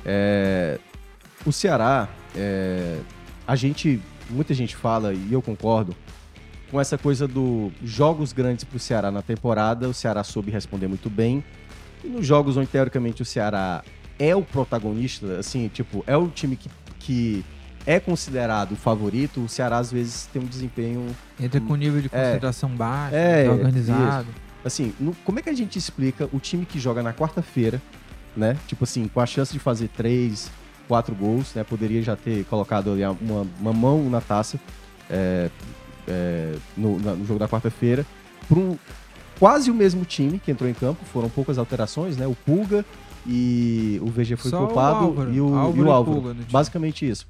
É, 0.05 0.79
o 1.45 1.53
Ceará, 1.53 2.09
é, 2.35 2.99
a 3.47 3.57
gente. 3.57 4.01
Muita 4.31 4.53
gente 4.53 4.77
fala, 4.77 5.15
e 5.15 5.33
eu 5.33 5.41
concordo, 5.41 5.97
com 6.71 6.79
essa 6.79 6.99
coisa 6.99 7.27
do 7.27 7.73
jogos 7.83 8.33
grandes 8.33 8.63
pro 8.63 8.79
Ceará 8.79 9.11
na 9.11 9.23
temporada, 9.23 9.89
o 9.89 9.95
Ceará 9.95 10.23
soube 10.23 10.51
responder 10.51 10.87
muito 10.87 11.09
bem. 11.09 11.43
E 12.05 12.09
nos 12.09 12.27
jogos 12.27 12.57
onde, 12.57 12.69
teoricamente, 12.69 13.23
o 13.23 13.25
Ceará 13.25 13.83
é 14.19 14.35
o 14.35 14.43
protagonista, 14.43 15.39
assim, 15.39 15.69
tipo, 15.69 16.03
é 16.07 16.17
o 16.17 16.29
time 16.29 16.57
que, 16.57 16.69
que 16.99 17.45
é 17.87 17.99
considerado 18.01 18.73
o 18.73 18.77
favorito, 18.77 19.41
o 19.45 19.49
Ceará 19.49 19.79
às 19.79 19.91
vezes 19.91 20.29
tem 20.33 20.43
um 20.43 20.47
desempenho 20.47 21.07
Entra 21.41 21.61
com 21.61 21.75
nível 21.75 22.01
de 22.01 22.09
É. 22.13 22.27
concentração 22.27 22.69
baixo, 22.71 23.15
É, 23.17 23.43
desorganizado. 23.45 24.27
assim, 24.65 24.93
no- 25.01 25.15
como 25.25 25.39
é 25.39 25.43
que 25.43 25.49
a 25.51 25.55
gente 25.55 25.79
explica 25.79 26.29
o 26.33 26.39
time 26.41 26.67
que 26.67 26.79
joga 26.79 27.03
na 27.03 27.13
quarta-feira, 27.13 27.81
né? 28.37 28.57
Tipo 28.67 28.85
assim, 28.85 29.09
com 29.09 29.21
a 29.21 29.27
chance 29.27 29.53
de 29.53 29.59
fazer 29.59 29.89
três, 29.89 30.51
quatro 30.87 31.15
gols, 31.15 31.55
né? 31.55 31.65
Poderia 31.65 32.03
já 32.03 32.15
ter 32.17 32.45
colocado 32.45 32.93
ali 32.93 33.03
uma, 33.21 33.47
uma 33.61 33.73
mão 33.73 34.09
na 34.11 34.21
taça 34.21 34.59
é, 35.11 35.49
é, 36.07 36.55
no, 36.77 36.99
na- 36.99 37.15
no 37.15 37.25
jogo 37.25 37.39
da 37.39 37.49
quarta-feira, 37.49 38.05
para 38.49 38.59
um 38.59 38.77
quase 39.39 39.71
o 39.71 39.75
mesmo 39.75 40.05
time 40.05 40.39
que 40.39 40.51
entrou 40.51 40.69
em 40.69 40.75
campo, 40.75 41.05
foram 41.05 41.29
poucas 41.29 41.59
alterações, 41.59 42.17
né? 42.17 42.27
O 42.27 42.35
Pulga 42.35 42.85
e 43.27 43.99
o 44.03 44.07
VG 44.07 44.37
foi 44.37 44.51
Só 44.51 44.63
o 44.65 44.67
culpado 44.67 45.05
Álvaro. 45.07 45.33
e 45.33 45.41
o 45.41 45.55
Álvaro 45.55 45.77
e 45.79 45.83
o 45.89 45.91
Álvaro. 45.93 46.21
Pulga. 46.23 46.37
Basicamente 46.51 47.09
isso. 47.09 47.27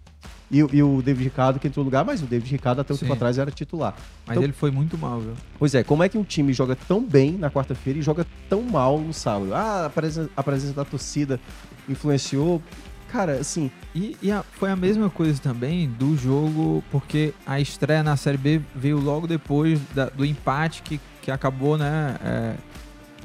E, 0.51 0.63
o- 0.63 0.71
e 0.73 0.83
o 0.83 1.03
David 1.03 1.25
Ricardo 1.25 1.59
que 1.61 1.69
entrou 1.69 1.85
no 1.85 1.89
lugar, 1.89 2.05
mas 2.07 2.23
o 2.23 2.27
David 2.27 2.51
Ricardo 2.51 2.81
até 2.81 2.95
um 2.95 2.97
tempo 2.97 3.11
Sim. 3.11 3.17
atrás 3.17 3.37
era 3.39 3.51
titular. 3.51 3.95
Mas 4.27 4.35
Então- 4.37 4.43
ele 4.45 4.53
foi 4.55 4.71
muito 4.71 4.97
mal, 4.97 5.21
viu? 5.21 5.33
Pois 5.59 5.75
é, 5.75 5.85
como 5.85 6.03
é 6.03 6.09
que 6.09 6.17
um 6.17 6.25
time 6.25 6.53
joga 6.55 6.75
tão 6.75 7.05
bem 7.05 7.33
na 7.33 7.51
quarta-feira 7.51 7.99
e 7.99 8.03
joga 8.03 8.27
tão 8.49 8.63
mal 8.63 8.99
no 8.99 9.13
sábado? 9.13 9.53
Ah, 9.55 9.85
a 9.87 9.91
presença, 9.91 10.31
a 10.35 10.43
presença 10.43 10.73
da 10.73 10.85
torcida 10.87 11.39
influenciou. 11.89 12.63
Cara, 13.11 13.33
assim, 13.35 13.71
E, 13.95 14.17
e 14.23 14.31
a- 14.31 14.43
foi 14.53 14.71
a 14.71 14.77
mesma 14.77 15.09
coisa 15.11 15.41
também 15.41 15.89
do 15.89 16.15
jogo, 16.17 16.85
porque 16.91 17.33
a 17.47 17.59
estreia 17.59 18.03
na 18.03 18.17
Série 18.17 18.37
B 18.37 18.61
veio 18.77 19.01
logo 19.01 19.27
depois 19.27 19.81
da- 19.95 20.11
do 20.11 20.25
empate 20.25 20.83
que, 20.83 21.01
que 21.29 21.33
acabou, 21.33 21.76
né, 21.76 22.16
é, 22.24 22.55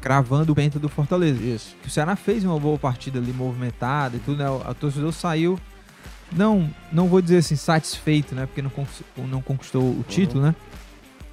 cravando 0.01 0.51
o 0.51 0.55
penta 0.55 0.77
do 0.77 0.89
Fortaleza. 0.89 1.41
isso. 1.41 1.73
que 1.81 1.87
o 1.87 1.89
Ceará 1.89 2.17
fez 2.17 2.43
uma 2.43 2.59
boa 2.59 2.77
partida 2.77 3.17
ali, 3.17 3.31
movimentada 3.31 4.17
e 4.17 4.19
tudo, 4.19 4.43
né? 4.43 4.49
O 4.49 4.73
torcedor 4.73 5.13
saiu, 5.13 5.57
não, 6.29 6.69
não 6.91 7.07
vou 7.07 7.21
dizer 7.21 7.37
assim, 7.37 7.55
satisfeito, 7.55 8.35
né? 8.35 8.45
Porque 8.45 8.61
não, 8.61 8.69
não 9.29 9.41
conquistou 9.41 9.81
o 9.81 10.03
título, 10.05 10.43
né? 10.43 10.53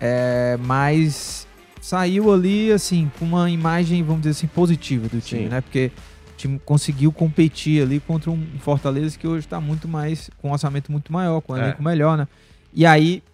É, 0.01 0.57
mas 0.65 1.45
saiu 1.81 2.33
ali, 2.33 2.71
assim, 2.71 3.11
com 3.19 3.25
uma 3.25 3.51
imagem, 3.51 4.01
vamos 4.05 4.21
dizer 4.23 4.31
assim, 4.31 4.47
positiva 4.47 5.09
do 5.09 5.21
time, 5.21 5.43
Sim. 5.43 5.49
né? 5.49 5.61
Porque 5.63 5.91
o 6.35 6.37
time 6.37 6.61
conseguiu 6.65 7.11
competir 7.11 7.83
ali 7.83 7.99
contra 7.99 8.31
um 8.31 8.47
Fortaleza 8.61 9.19
que 9.19 9.27
hoje 9.27 9.45
está 9.45 9.61
muito 9.61 9.89
mais, 9.89 10.31
com 10.41 10.51
um 10.51 10.53
orçamento 10.53 10.93
muito 10.93 11.13
maior, 11.13 11.41
com 11.41 11.53
um 11.53 11.57
É. 11.57 11.63
elenco 11.63 11.83
melhor, 11.83 12.17
né? 12.17 12.29
E 12.73 12.87
aí 12.87 13.25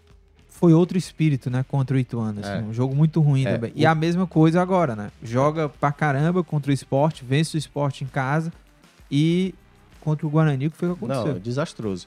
foi 0.58 0.72
outro 0.72 0.96
espírito, 0.96 1.50
né? 1.50 1.64
Contra 1.68 1.96
o 1.96 1.98
Ituano. 1.98 2.40
Assim, 2.40 2.50
é. 2.50 2.62
Um 2.62 2.72
jogo 2.72 2.94
muito 2.94 3.20
ruim 3.20 3.44
é. 3.44 3.52
também. 3.52 3.72
E 3.74 3.84
a 3.84 3.94
mesma 3.94 4.26
coisa 4.26 4.60
agora, 4.60 4.96
né? 4.96 5.10
Joga 5.22 5.68
pra 5.68 5.92
caramba 5.92 6.42
contra 6.42 6.70
o 6.70 6.74
esporte, 6.74 7.24
vence 7.24 7.56
o 7.56 7.58
esporte 7.58 8.04
em 8.04 8.06
casa 8.06 8.50
e 9.10 9.54
contra 10.00 10.26
o 10.26 10.30
Guarani, 10.30 10.70
que 10.70 10.76
foi 10.76 10.88
o 10.88 10.96
que 10.96 11.04
aconteceu. 11.04 11.34
Não, 11.34 11.38
desastroso. 11.38 12.06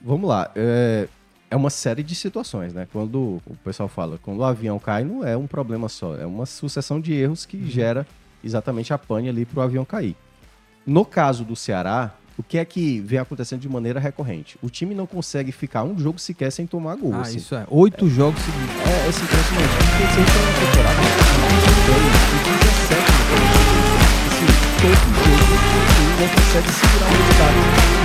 Vamos 0.00 0.28
lá. 0.28 0.50
É, 0.56 1.06
é 1.50 1.56
uma 1.56 1.68
série 1.68 2.02
de 2.02 2.14
situações, 2.14 2.72
né? 2.72 2.88
Quando 2.90 3.42
o 3.46 3.56
pessoal 3.62 3.90
fala, 3.90 4.18
quando 4.22 4.38
o 4.38 4.44
avião 4.44 4.78
cai, 4.78 5.04
não 5.04 5.22
é 5.22 5.36
um 5.36 5.46
problema 5.46 5.86
só. 5.88 6.16
É 6.16 6.24
uma 6.24 6.46
sucessão 6.46 6.98
de 6.98 7.12
erros 7.12 7.44
que 7.44 7.58
uhum. 7.58 7.66
gera 7.66 8.06
exatamente 8.42 8.94
a 8.94 8.98
pane 8.98 9.28
ali 9.28 9.44
para 9.44 9.60
o 9.60 9.62
avião 9.62 9.84
cair. 9.84 10.16
No 10.86 11.04
caso 11.04 11.44
do 11.44 11.54
Ceará, 11.54 12.14
o 12.36 12.42
que 12.42 12.58
é 12.58 12.64
que 12.64 13.00
vem 13.00 13.18
acontecendo 13.18 13.60
de 13.60 13.68
maneira 13.68 14.00
recorrente? 14.00 14.56
O 14.62 14.70
time 14.70 14.94
não 14.94 15.06
consegue 15.06 15.52
ficar 15.52 15.84
um 15.84 15.98
jogo 15.98 16.18
sequer 16.18 16.50
sem 16.50 16.66
tomar 16.66 16.96
gol. 16.96 17.14
Ah, 17.14 17.20
assim. 17.22 17.38
isso 17.38 17.54
é. 17.54 17.66
Oito 17.70 18.06
é, 18.06 18.08
jogos 18.08 18.40
seguidos. 18.40 18.70
É, 18.76 19.08
esse 19.08 19.20
crescimento. 19.26 19.68
Tem 19.98 20.06
que 20.06 20.14
ser 20.14 20.20
uma 20.38 20.52
temporada. 20.60 21.00
Todo 24.82 24.98
jogo, 25.14 25.72
não 26.20 26.28
consegue 26.28 26.70
segurar 26.72 27.06
o 27.06 27.14
resultado. 27.16 27.56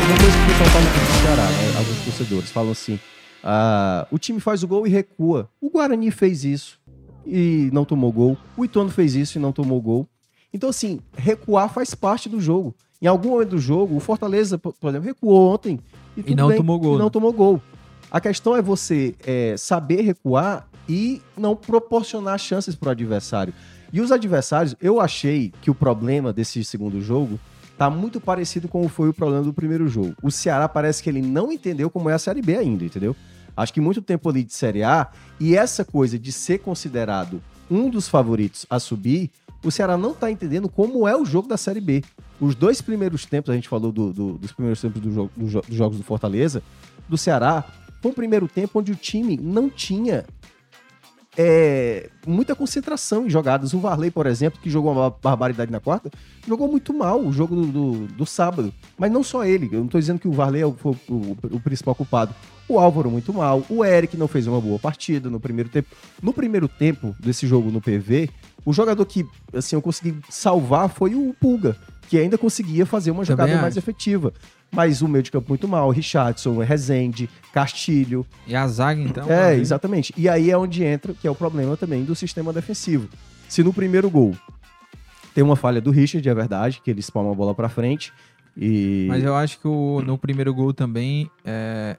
Uma 0.08 0.18
coisa 0.18 0.38
que 0.38 0.44
o 0.44 0.48
pessoal 0.48 0.70
fala 0.70 0.86
do 0.86 0.92
Ceará, 1.22 1.48
né? 1.50 1.78
Alguns 1.78 2.00
torcedores 2.06 2.52
falam 2.52 2.72
assim: 2.72 3.00
ah, 3.44 4.08
o 4.12 4.18
time 4.18 4.40
faz 4.40 4.64
o 4.64 4.68
gol 4.68 4.86
e 4.86 4.90
recua. 4.90 5.50
O 5.62 5.70
Guarani 5.70 6.12
fez 6.12 6.44
isso 6.44 6.80
e 7.26 7.70
não 7.72 7.86
tomou 7.86 8.12
gol. 8.12 8.38
O 8.56 8.66
Ituano 8.66 8.90
fez 8.90 9.16
isso 9.16 9.38
e 9.38 9.42
não 9.42 9.52
tomou 9.52 9.82
gol. 9.82 10.08
Então, 10.54 10.70
assim, 10.70 11.00
recuar 11.16 11.72
faz 11.72 11.94
parte 11.94 12.30
do 12.30 12.40
jogo. 12.40 12.76
Em 13.02 13.08
algum 13.08 13.30
momento 13.30 13.50
do 13.50 13.60
jogo, 13.60 13.96
o 13.96 14.00
Fortaleza, 14.00 14.58
por 14.58 14.74
exemplo, 14.90 15.08
recuou 15.08 15.54
ontem 15.54 15.80
e, 16.16 16.32
e 16.32 16.36
não 16.36 16.48
bem, 16.48 16.58
tomou 16.58 16.80
gol. 16.80 16.96
E 16.96 16.98
não 16.98 17.06
né? 17.06 17.12
tomou 17.12 17.32
gol. 17.32 17.62
A 18.10 18.20
questão 18.20 18.56
é 18.56 18.62
você 18.62 19.16
é, 19.26 19.56
saber 19.58 20.02
recuar 20.02 20.68
e 20.90 21.22
não 21.38 21.56
proporcionar 21.56 22.40
chances 22.40 22.76
para 22.76 22.90
o 22.90 22.92
adversário. 22.92 23.54
E 23.92 24.02
os 24.02 24.12
adversários, 24.12 24.76
eu 24.82 25.00
achei 25.00 25.54
que 25.62 25.70
o 25.70 25.76
problema 25.76 26.34
desse 26.34 26.64
segundo 26.64 27.02
jogo 27.02 27.40
tá 27.78 27.90
muito 27.90 28.20
parecido 28.20 28.68
com 28.68 28.84
o 28.84 28.90
foi 28.90 29.10
o 29.10 29.14
problema 29.14 29.44
do 29.44 29.54
primeiro 29.54 29.88
jogo. 29.88 30.16
O 30.24 30.32
Ceará 30.32 30.68
parece 30.68 31.04
que 31.04 31.10
ele 31.10 31.22
não 31.22 31.52
entendeu 31.52 31.90
como 31.90 32.10
é 32.10 32.14
a 32.14 32.20
Série 32.20 32.42
B 32.42 32.58
ainda, 32.58 32.84
entendeu? 32.84 33.16
Acho 33.56 33.74
que 33.74 33.82
muito 33.82 34.02
tempo 34.02 34.30
ali 34.30 34.44
de 34.44 34.54
Série 34.54 34.84
A 34.84 35.08
e 35.40 35.56
essa 35.56 35.86
coisa 35.86 36.18
de 36.18 36.32
ser 36.32 36.60
considerado 36.60 37.42
um 37.70 37.90
dos 37.90 38.08
favoritos 38.08 38.66
a 38.70 38.80
subir 38.80 39.32
o 39.64 39.72
Ceará 39.72 39.98
não 39.98 40.12
está 40.12 40.32
entendendo 40.32 40.70
como 40.70 41.08
é 41.08 41.16
o 41.16 41.26
jogo 41.26 41.48
da 41.48 41.58
Série 41.58 41.82
B. 41.82 42.04
Os 42.40 42.56
dois 42.56 42.82
primeiros 42.82 43.26
tempos, 43.26 43.50
a 43.50 43.56
gente 43.56 43.68
falou 43.68 43.92
do, 43.92 44.14
do, 44.14 44.34
dos 44.38 44.52
primeiros 44.52 44.80
tempos 44.80 45.02
do 45.02 45.12
jogo, 45.12 45.32
do, 45.36 45.46
dos 45.46 45.76
jogos 45.76 45.98
do 45.98 46.04
Fortaleza, 46.04 46.62
do 47.10 47.18
Ceará, 47.18 47.66
foi 48.02 48.12
um 48.12 48.14
primeiro 48.14 48.48
tempo 48.48 48.80
onde 48.80 48.92
o 48.92 48.96
time 48.96 49.36
não 49.36 49.70
tinha 49.70 50.26
é, 51.36 52.10
muita 52.26 52.56
concentração 52.56 53.26
em 53.26 53.30
jogadas. 53.30 53.74
O 53.74 53.80
Varley, 53.80 54.12
por 54.12 54.28
exemplo, 54.28 54.60
que 54.62 54.70
jogou 54.70 54.92
uma 54.92 55.10
barbaridade 55.10 55.72
na 55.72 55.80
quarta, 55.80 56.12
jogou 56.48 56.68
muito 56.68 56.94
mal 56.94 57.20
o 57.20 57.32
jogo 57.32 57.56
do, 57.56 57.68
do, 57.68 58.08
do 58.08 58.26
sábado. 58.26 58.74
Mas 58.98 59.12
não 59.12 59.24
só 59.24 59.44
ele, 59.44 59.68
eu 59.72 59.80
não 59.80 59.86
estou 59.86 60.00
dizendo 60.00 60.20
que 60.20 60.28
o 60.28 60.32
Varley 60.32 60.62
é 60.62 60.66
o, 60.66 60.76
o, 61.10 61.38
o, 61.52 61.60
principal 61.60 61.96
culpado. 61.96 62.34
O 62.70 62.80
Álvaro 62.80 63.10
muito 63.10 63.34
mal, 63.34 63.64
o 63.70 63.84
Eric 63.84 64.18
não 64.18 64.28
fez 64.28 64.46
uma 64.46 64.60
boa 64.60 64.78
partida 64.78 65.30
no 65.30 65.40
primeiro 65.40 65.70
tempo. 65.70 65.96
No 66.22 66.34
primeiro 66.34 66.68
tempo 66.68 67.16
desse 67.20 67.48
jogo 67.48 67.72
no 67.72 67.80
PV, 67.80 68.30
o 68.66 68.74
jogador 68.74 69.06
que 69.06 69.26
assim 69.54 69.76
eu 69.76 69.82
consegui 69.82 70.18
salvar 70.30 70.90
foi 70.90 71.16
o 71.16 71.34
Pulga, 71.40 71.78
que 72.10 72.18
ainda 72.18 72.38
conseguia 72.38 72.86
fazer 72.86 73.12
uma 73.12 73.24
jogada 73.24 73.50
Também 73.50 73.62
mais 73.62 73.78
acho. 73.78 73.80
efetiva. 73.80 74.34
Mas 74.70 75.02
o 75.02 75.08
meio 75.08 75.24
de 75.24 75.32
campo 75.32 75.48
muito 75.48 75.68
mal, 75.68 75.90
Richardson, 75.90 76.58
Rezende, 76.58 77.30
Castilho. 77.54 78.26
E 78.46 78.54
a 78.54 78.68
zaga, 78.68 79.02
então? 79.02 79.32
É, 79.32 79.56
exatamente. 79.56 80.14
E 80.18 80.28
aí 80.28 80.52
é 80.52 80.58
onde 80.58 80.84
entra, 80.84 81.14
que 81.14 81.26
é 81.26 81.32
o 81.32 81.36
problema 81.36 81.78
também 81.78 82.04
do 82.04 82.16
sistema 82.16 82.52
defensivo. 82.52 83.08
Se 83.48 83.64
no 83.64 83.74
primeiro 83.74 84.10
gol 84.10 84.36
tem 85.34 85.44
uma 85.44 85.56
falha 85.56 85.80
do 85.80 85.92
Richard, 85.92 86.28
é 86.28 86.34
verdade, 86.34 86.82
que 86.84 86.92
ele 86.92 87.00
espalma 87.00 87.32
a 87.32 87.36
bola 87.36 87.56
para 87.56 87.70
frente. 87.70 88.12
E... 88.58 89.06
Mas 89.08 89.24
eu 89.24 89.36
acho 89.36 89.60
que 89.60 89.68
o, 89.68 90.02
no 90.02 90.18
primeiro 90.18 90.54
gol 90.54 90.74
também 90.74 91.30
é, 91.46 91.96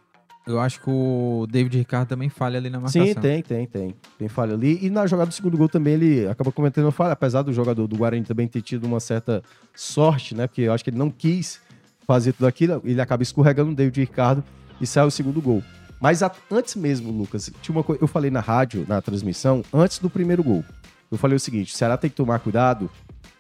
eu 0.49 0.61
acho 0.61 0.81
que 0.81 0.91
o 0.91 1.47
David 1.51 1.79
Ricardo 1.79 2.09
também 2.09 2.29
falha 2.29 2.59
ali 2.59 2.71
na 2.71 2.79
marcação. 2.79 3.05
Sim, 3.05 3.15
tem, 3.15 3.43
tem, 3.43 3.67
tem. 3.67 3.95
Tem 4.19 4.29
falha 4.29 4.55
ali. 4.55 4.79
E 4.83 4.91
na 4.91 5.07
jogada 5.07 5.29
do 5.29 5.35
segundo 5.35 5.57
gol 5.57 5.69
também 5.69 5.95
ele 5.95 6.29
acaba 6.29 6.51
cometendo 6.53 6.91
falha, 6.91 7.13
apesar 7.13 7.43
do 7.43 7.53
jogador 7.53 7.87
do 7.87 7.97
Guarani 7.97 8.25
também 8.25 8.47
ter 8.47 8.63
tido 8.63 8.85
uma 8.87 9.01
certa 9.01 9.43
sorte, 9.75 10.35
né? 10.35 10.47
Porque 10.47 10.63
eu 10.63 10.73
acho 10.73 10.83
que 10.83 10.91
ele 10.91 10.99
não 10.99 11.11
quis 11.11 11.61
fazer 12.07 12.33
tudo 12.33 12.47
aquilo, 12.47 12.81
ele 12.85 13.01
acaba 13.01 13.23
escorregando 13.23 13.73
o 13.73 13.75
David 13.75 14.01
Ricardo 14.01 14.43
e 14.81 14.87
sai 14.87 15.07
o 15.07 15.11
segundo 15.11 15.43
gol. 15.43 15.63
Mas 16.01 16.23
a, 16.23 16.31
antes 16.51 16.75
mesmo, 16.75 17.13
Lucas, 17.13 17.51
tinha 17.61 17.77
uma 17.77 17.83
coisa, 17.83 18.03
eu 18.03 18.09
falei 18.09 18.31
na 18.31 18.41
rádio, 18.41 18.87
na 18.89 19.03
transmissão, 19.03 19.63
antes 19.73 19.99
do 19.99 20.09
primeiro 20.09 20.43
gol. 20.43 20.65
Eu 21.11 21.19
falei 21.19 21.37
o 21.37 21.41
seguinte: 21.41 21.75
o 21.75 21.77
Ceará 21.77 21.97
tem 21.97 22.09
que 22.09 22.17
tomar 22.17 22.39
cuidado, 22.39 22.91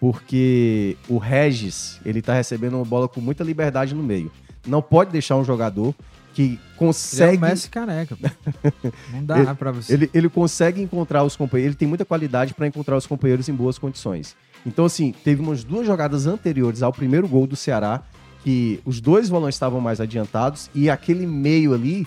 porque 0.01 0.97
o 1.09 1.19
Regis, 1.19 2.01
ele 2.05 2.21
tá 2.21 2.35
recebendo 2.35 2.75
uma 2.75 2.85
bola 2.85 3.09
com 3.09 3.21
muita 3.21 3.45
liberdade 3.45 3.95
no 3.95 4.03
meio. 4.03 4.31
Não 4.67 4.83
pode 4.83 5.11
deixar 5.11 5.37
um 5.37 5.45
jogador 5.45 5.95
que 6.39 6.57
consegue. 6.77 7.35
Ele 7.35 7.45
é 7.45 7.49
o 7.49 7.51
Messi 7.51 7.69
careca. 7.69 8.17
Não 9.13 9.25
dá 9.25 9.41
ele, 9.41 9.55
pra 9.57 9.73
você. 9.73 9.93
Ele, 9.93 10.09
ele 10.15 10.29
consegue 10.29 10.81
encontrar 10.81 11.25
os 11.25 11.35
companheiros, 11.35 11.73
ele 11.73 11.79
tem 11.79 11.89
muita 11.89 12.05
qualidade 12.05 12.55
para 12.55 12.65
encontrar 12.65 12.97
os 12.97 13.09
companheiros 13.09 13.49
em 13.49 13.53
boas 13.53 13.77
condições. 13.77 14.37
Então, 14.65 14.85
assim, 14.85 15.13
teve 15.25 15.43
umas 15.43 15.65
duas 15.65 15.85
jogadas 15.85 16.29
anteriores 16.29 16.81
ao 16.81 16.93
primeiro 16.93 17.27
gol 17.27 17.45
do 17.45 17.57
Ceará, 17.57 18.05
que 18.45 18.81
os 18.85 19.01
dois 19.01 19.29
volantes 19.29 19.57
estavam 19.57 19.81
mais 19.81 20.01
adiantados 20.01 20.71
e 20.73 20.89
aquele 20.89 21.27
meio 21.27 21.75
ali 21.75 22.07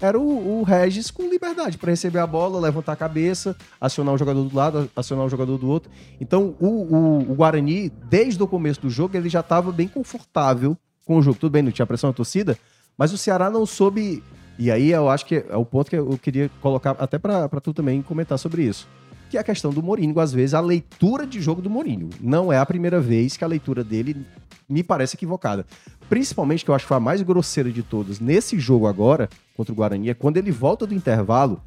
era 0.00 0.20
o, 0.20 0.60
o 0.60 0.62
Regis 0.62 1.10
com 1.10 1.28
liberdade 1.28 1.76
para 1.76 1.90
receber 1.90 2.20
a 2.20 2.26
bola, 2.28 2.60
levantar 2.60 2.92
a 2.92 2.96
cabeça, 2.96 3.56
acionar 3.80 4.14
um 4.14 4.18
jogador 4.18 4.44
do 4.44 4.54
lado, 4.54 4.88
acionar 4.94 5.26
um 5.26 5.28
jogador 5.28 5.58
do 5.58 5.68
outro. 5.68 5.90
Então, 6.20 6.54
o, 6.60 6.68
o, 6.68 7.32
o 7.32 7.34
Guarani, 7.34 7.90
desde 8.08 8.40
o 8.40 8.46
começo 8.46 8.82
do 8.82 8.90
jogo, 8.90 9.16
ele 9.16 9.28
já 9.28 9.40
estava 9.40 9.72
bem 9.72 9.88
confortável 9.88 10.76
com 11.04 11.18
o 11.18 11.22
jogo. 11.22 11.38
Tudo 11.40 11.50
bem, 11.50 11.62
não 11.62 11.72
tinha 11.72 11.86
pressão 11.86 12.10
da 12.10 12.14
torcida, 12.14 12.56
mas 12.96 13.12
o 13.12 13.18
Ceará 13.18 13.50
não 13.50 13.66
soube. 13.66 14.22
E 14.58 14.70
aí 14.70 14.90
eu 14.90 15.08
acho 15.08 15.26
que 15.26 15.44
é 15.48 15.56
o 15.56 15.64
ponto 15.64 15.90
que 15.90 15.96
eu 15.96 16.18
queria 16.18 16.50
colocar 16.60 16.92
até 16.92 17.18
para 17.18 17.48
tu 17.60 17.72
também 17.72 18.02
comentar 18.02 18.38
sobre 18.38 18.62
isso. 18.62 18.88
Que 19.30 19.36
é 19.36 19.40
a 19.40 19.44
questão 19.44 19.72
do 19.72 19.82
Mourinho, 19.82 20.18
às 20.20 20.32
vezes, 20.32 20.54
a 20.54 20.60
leitura 20.60 21.26
de 21.26 21.40
jogo 21.40 21.60
do 21.60 21.68
Mourinho. 21.68 22.10
Não 22.20 22.52
é 22.52 22.58
a 22.58 22.66
primeira 22.66 23.00
vez 23.00 23.36
que 23.36 23.44
a 23.44 23.48
leitura 23.48 23.82
dele 23.82 24.24
me 24.68 24.82
parece 24.82 25.16
equivocada. 25.16 25.66
Principalmente, 26.08 26.64
que 26.64 26.70
eu 26.70 26.74
acho 26.74 26.84
que 26.84 26.88
foi 26.88 26.96
a 26.96 27.00
mais 27.00 27.22
grosseira 27.22 27.70
de 27.70 27.82
todas 27.82 28.20
nesse 28.20 28.58
jogo 28.58 28.86
agora, 28.86 29.28
contra 29.56 29.72
o 29.72 29.76
Guarani, 29.76 30.10
é 30.10 30.14
quando 30.14 30.36
ele 30.36 30.50
volta 30.50 30.86
do 30.86 30.94
intervalo, 30.94 31.60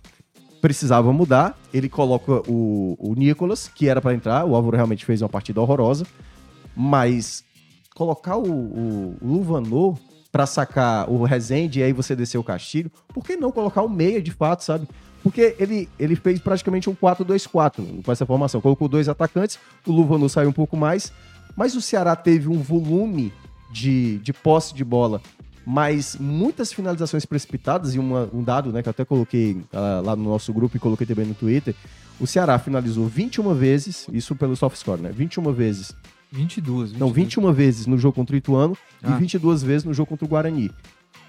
precisava 0.61 1.11
mudar, 1.11 1.57
ele 1.73 1.89
coloca 1.89 2.41
o, 2.49 2.95
o 2.99 3.13
Nicolas, 3.15 3.67
que 3.67 3.87
era 3.87 4.01
para 4.01 4.13
entrar, 4.13 4.45
o 4.45 4.55
Álvaro 4.55 4.75
realmente 4.75 5.05
fez 5.05 5.21
uma 5.21 5.29
partida 5.29 5.61
horrorosa, 5.61 6.05
mas 6.75 7.43
colocar 7.95 8.37
o, 8.37 8.49
o, 8.49 9.17
o 9.21 9.27
Luvanor 9.27 9.97
para 10.31 10.45
sacar 10.45 11.09
o 11.09 11.23
Rezende 11.23 11.79
e 11.79 11.83
aí 11.83 11.93
você 11.93 12.15
descer 12.15 12.37
o 12.37 12.43
Castilho, 12.43 12.91
por 13.09 13.23
que 13.23 13.35
não 13.35 13.51
colocar 13.51 13.81
o 13.81 13.89
meia 13.89 14.21
de 14.21 14.31
fato, 14.31 14.63
sabe? 14.63 14.87
Porque 15.23 15.55
ele, 15.59 15.89
ele 15.99 16.15
fez 16.15 16.39
praticamente 16.39 16.89
um 16.89 16.95
4-2-4 16.95 18.03
com 18.03 18.11
essa 18.11 18.25
formação. 18.25 18.61
Colocou 18.61 18.87
dois 18.87 19.09
atacantes, 19.09 19.59
o 19.85 19.91
Luvanu 19.91 20.29
saiu 20.29 20.49
um 20.49 20.53
pouco 20.53 20.77
mais, 20.77 21.11
mas 21.55 21.75
o 21.75 21.81
Ceará 21.81 22.15
teve 22.15 22.47
um 22.47 22.59
volume 22.59 23.33
de, 23.71 24.19
de 24.19 24.31
posse 24.31 24.73
de 24.73 24.83
bola, 24.83 25.21
mas 25.65 26.15
muitas 26.17 26.71
finalizações 26.71 27.25
precipitadas, 27.25 27.93
e 27.93 27.99
uma, 27.99 28.29
um 28.33 28.43
dado 28.43 28.71
né, 28.71 28.81
que 28.81 28.87
eu 28.87 28.91
até 28.91 29.03
coloquei 29.03 29.53
uh, 29.73 30.05
lá 30.05 30.15
no 30.15 30.23
nosso 30.23 30.53
grupo 30.53 30.77
e 30.77 30.79
coloquei 30.79 31.05
também 31.05 31.25
no 31.25 31.33
Twitter, 31.33 31.75
o 32.19 32.25
Ceará 32.25 32.57
finalizou 32.57 33.05
21 33.07 33.53
vezes, 33.53 34.07
isso 34.11 34.35
pelo 34.35 34.55
soft 34.55 34.77
score, 34.77 35.01
né? 35.01 35.11
21 35.11 35.51
vezes 35.51 35.93
22, 36.31 36.91
22. 36.91 36.99
Não, 36.99 37.11
21 37.11 37.51
vezes 37.53 37.87
no 37.87 37.97
jogo 37.97 38.15
contra 38.15 38.35
o 38.35 38.37
Ituano 38.37 38.77
ah. 39.01 39.11
e 39.11 39.19
22 39.19 39.63
vezes 39.63 39.83
no 39.83 39.93
jogo 39.93 40.09
contra 40.09 40.25
o 40.25 40.27
Guarani. 40.27 40.71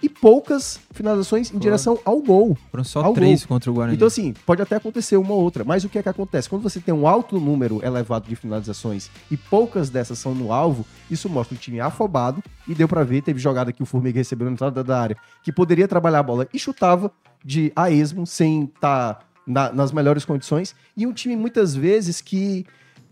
E 0.00 0.08
poucas 0.08 0.78
finalizações 0.92 1.52
em 1.52 1.58
direção 1.58 1.98
ao 2.04 2.20
gol. 2.20 2.56
Foram 2.70 2.84
só 2.84 3.12
três 3.12 3.40
gol. 3.40 3.48
contra 3.48 3.70
o 3.70 3.74
Guarani. 3.74 3.96
Então, 3.96 4.06
assim, 4.06 4.32
pode 4.46 4.62
até 4.62 4.76
acontecer 4.76 5.16
uma 5.16 5.32
ou 5.32 5.42
outra, 5.42 5.64
mas 5.64 5.82
o 5.82 5.88
que 5.88 5.98
é 5.98 6.02
que 6.02 6.08
acontece? 6.08 6.48
Quando 6.48 6.62
você 6.62 6.78
tem 6.78 6.94
um 6.94 7.06
alto 7.06 7.40
número 7.40 7.84
elevado 7.84 8.28
de 8.28 8.36
finalizações 8.36 9.10
e 9.30 9.36
poucas 9.36 9.90
dessas 9.90 10.18
são 10.18 10.34
no 10.34 10.52
alvo, 10.52 10.86
isso 11.10 11.28
mostra 11.28 11.56
o 11.56 11.58
time 11.58 11.80
afobado 11.80 12.42
e 12.66 12.74
deu 12.74 12.86
para 12.86 13.02
ver, 13.02 13.22
teve 13.22 13.40
jogada 13.40 13.72
que 13.72 13.82
o 13.82 13.86
Formiga 13.86 14.18
recebeu 14.18 14.46
na 14.46 14.52
entrada 14.52 14.84
da 14.84 15.00
área, 15.00 15.16
que 15.42 15.50
poderia 15.50 15.88
trabalhar 15.88 16.20
a 16.20 16.22
bola 16.22 16.46
e 16.52 16.58
chutava 16.58 17.10
de 17.44 17.72
a 17.74 17.90
esmo, 17.90 18.26
sem 18.26 18.64
estar 18.64 19.14
tá 19.14 19.24
na, 19.46 19.72
nas 19.72 19.90
melhores 19.90 20.24
condições, 20.24 20.76
e 20.96 21.06
um 21.06 21.12
time 21.12 21.34
muitas 21.34 21.74
vezes 21.74 22.20
que 22.20 22.66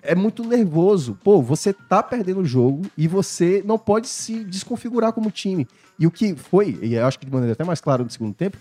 é 0.07 0.15
muito 0.15 0.45
nervoso. 0.45 1.19
Pô, 1.23 1.43
você 1.43 1.73
tá 1.73 2.03
perdendo 2.03 2.41
o 2.41 2.45
jogo 2.45 2.83
e 2.97 3.07
você 3.07 3.63
não 3.65 3.79
pode 3.79 4.09
se 4.09 4.45
desconfigurar 4.45 5.13
como 5.13 5.31
time. 5.31 5.67
E 5.99 6.07
o 6.07 6.11
que 6.11 6.35
foi, 6.35 6.79
e 6.83 6.95
eu 6.95 7.07
acho 7.07 7.19
que 7.19 7.27
de 7.27 7.33
maneira 7.33 7.53
até 7.53 7.65
mais 7.65 7.81
clara 7.81 8.03
no 8.03 8.11
segundo 8.11 8.35
tempo, 8.35 8.57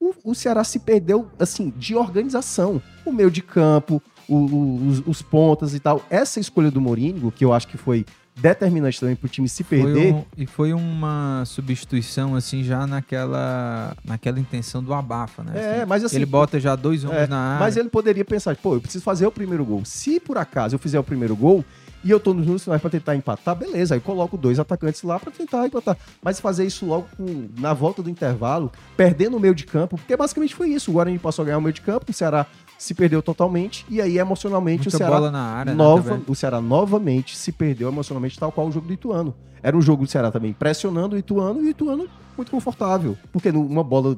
o, 0.00 0.14
o 0.24 0.34
Ceará 0.34 0.64
se 0.64 0.78
perdeu, 0.78 1.30
assim, 1.38 1.72
de 1.76 1.94
organização. 1.94 2.82
O 3.04 3.12
meio 3.12 3.30
de 3.30 3.42
campo, 3.42 4.02
o, 4.28 4.36
o, 4.36 4.88
os, 4.88 5.02
os, 5.06 5.22
pontas 5.22 5.74
e 5.74 5.80
tal. 5.80 6.02
Essa 6.08 6.40
escolha 6.40 6.70
do 6.70 6.80
Mourinho, 6.80 7.30
que 7.30 7.44
eu 7.44 7.52
acho 7.52 7.68
que 7.68 7.76
foi 7.76 8.06
determinante 8.40 8.98
também 8.98 9.14
pro 9.14 9.28
time 9.28 9.48
se 9.48 9.62
perder. 9.62 10.12
Foi 10.12 10.12
um, 10.12 10.24
e 10.36 10.46
foi 10.46 10.72
uma 10.72 11.44
substituição, 11.46 12.34
assim, 12.34 12.64
já 12.64 12.86
naquela, 12.86 13.96
naquela 14.04 14.40
intenção 14.40 14.82
do 14.82 14.92
abafa, 14.94 15.42
né? 15.42 15.52
É, 15.54 15.76
assim, 15.76 15.86
mas 15.86 16.04
assim. 16.04 16.16
Ele 16.16 16.26
bota 16.26 16.58
já 16.58 16.74
dois 16.74 17.04
homens 17.04 17.22
é, 17.22 17.26
na 17.26 17.38
área. 17.38 17.60
Mas 17.60 17.76
ele 17.76 17.88
poderia 17.88 18.24
pensar, 18.24 18.56
pô, 18.56 18.74
eu 18.74 18.80
preciso 18.80 19.04
fazer 19.04 19.26
o 19.26 19.32
primeiro 19.32 19.64
gol. 19.64 19.84
Se 19.84 20.18
por 20.18 20.38
acaso 20.38 20.74
eu 20.74 20.78
fizer 20.78 20.98
o 20.98 21.04
primeiro 21.04 21.36
gol, 21.36 21.64
e 22.02 22.10
eu 22.10 22.18
tô 22.18 22.32
nos 22.32 22.44
minutos 22.44 22.64
finais 22.64 22.80
para 22.80 22.90
tentar 22.90 23.14
empatar, 23.14 23.54
beleza, 23.54 23.94
aí 23.94 24.00
coloco 24.00 24.36
dois 24.36 24.58
atacantes 24.58 25.02
lá 25.02 25.20
para 25.20 25.30
tentar 25.30 25.66
empatar. 25.66 25.96
Mas 26.22 26.40
fazer 26.40 26.64
isso 26.64 26.86
logo 26.86 27.06
com, 27.16 27.48
na 27.58 27.74
volta 27.74 28.02
do 28.02 28.08
intervalo, 28.08 28.72
perdendo 28.96 29.36
o 29.36 29.40
meio 29.40 29.54
de 29.54 29.66
campo, 29.66 29.98
porque 29.98 30.16
basicamente 30.16 30.54
foi 30.54 30.70
isso. 30.70 30.90
O 30.90 30.94
Guarani 30.94 31.18
passou 31.18 31.42
a 31.42 31.46
ganhar 31.46 31.58
o 31.58 31.60
meio 31.60 31.74
de 31.74 31.82
campo, 31.82 32.10
o 32.10 32.14
Ceará 32.14 32.46
se 32.80 32.94
perdeu 32.94 33.20
totalmente 33.20 33.84
e 33.90 34.00
aí 34.00 34.16
emocionalmente 34.16 34.84
Muita 34.84 34.96
o 34.96 34.98
Ceará 34.98 35.38
área, 35.38 35.72
né, 35.72 35.76
nova, 35.76 36.16
né, 36.16 36.22
o 36.26 36.34
Ceará 36.34 36.62
novamente 36.62 37.36
se 37.36 37.52
perdeu 37.52 37.88
emocionalmente 37.88 38.38
tal 38.38 38.50
qual 38.50 38.68
o 38.68 38.72
jogo 38.72 38.86
do 38.86 38.92
Ituano. 38.94 39.34
Era 39.62 39.76
um 39.76 39.82
jogo 39.82 40.04
do 40.04 40.10
Ceará 40.10 40.30
também 40.30 40.54
pressionando 40.54 41.14
o 41.14 41.18
Ituano 41.18 41.60
e 41.60 41.66
o 41.66 41.68
Ituano 41.68 42.08
muito 42.34 42.50
confortável, 42.50 43.18
porque 43.30 43.50
uma 43.50 43.84
bola 43.84 44.16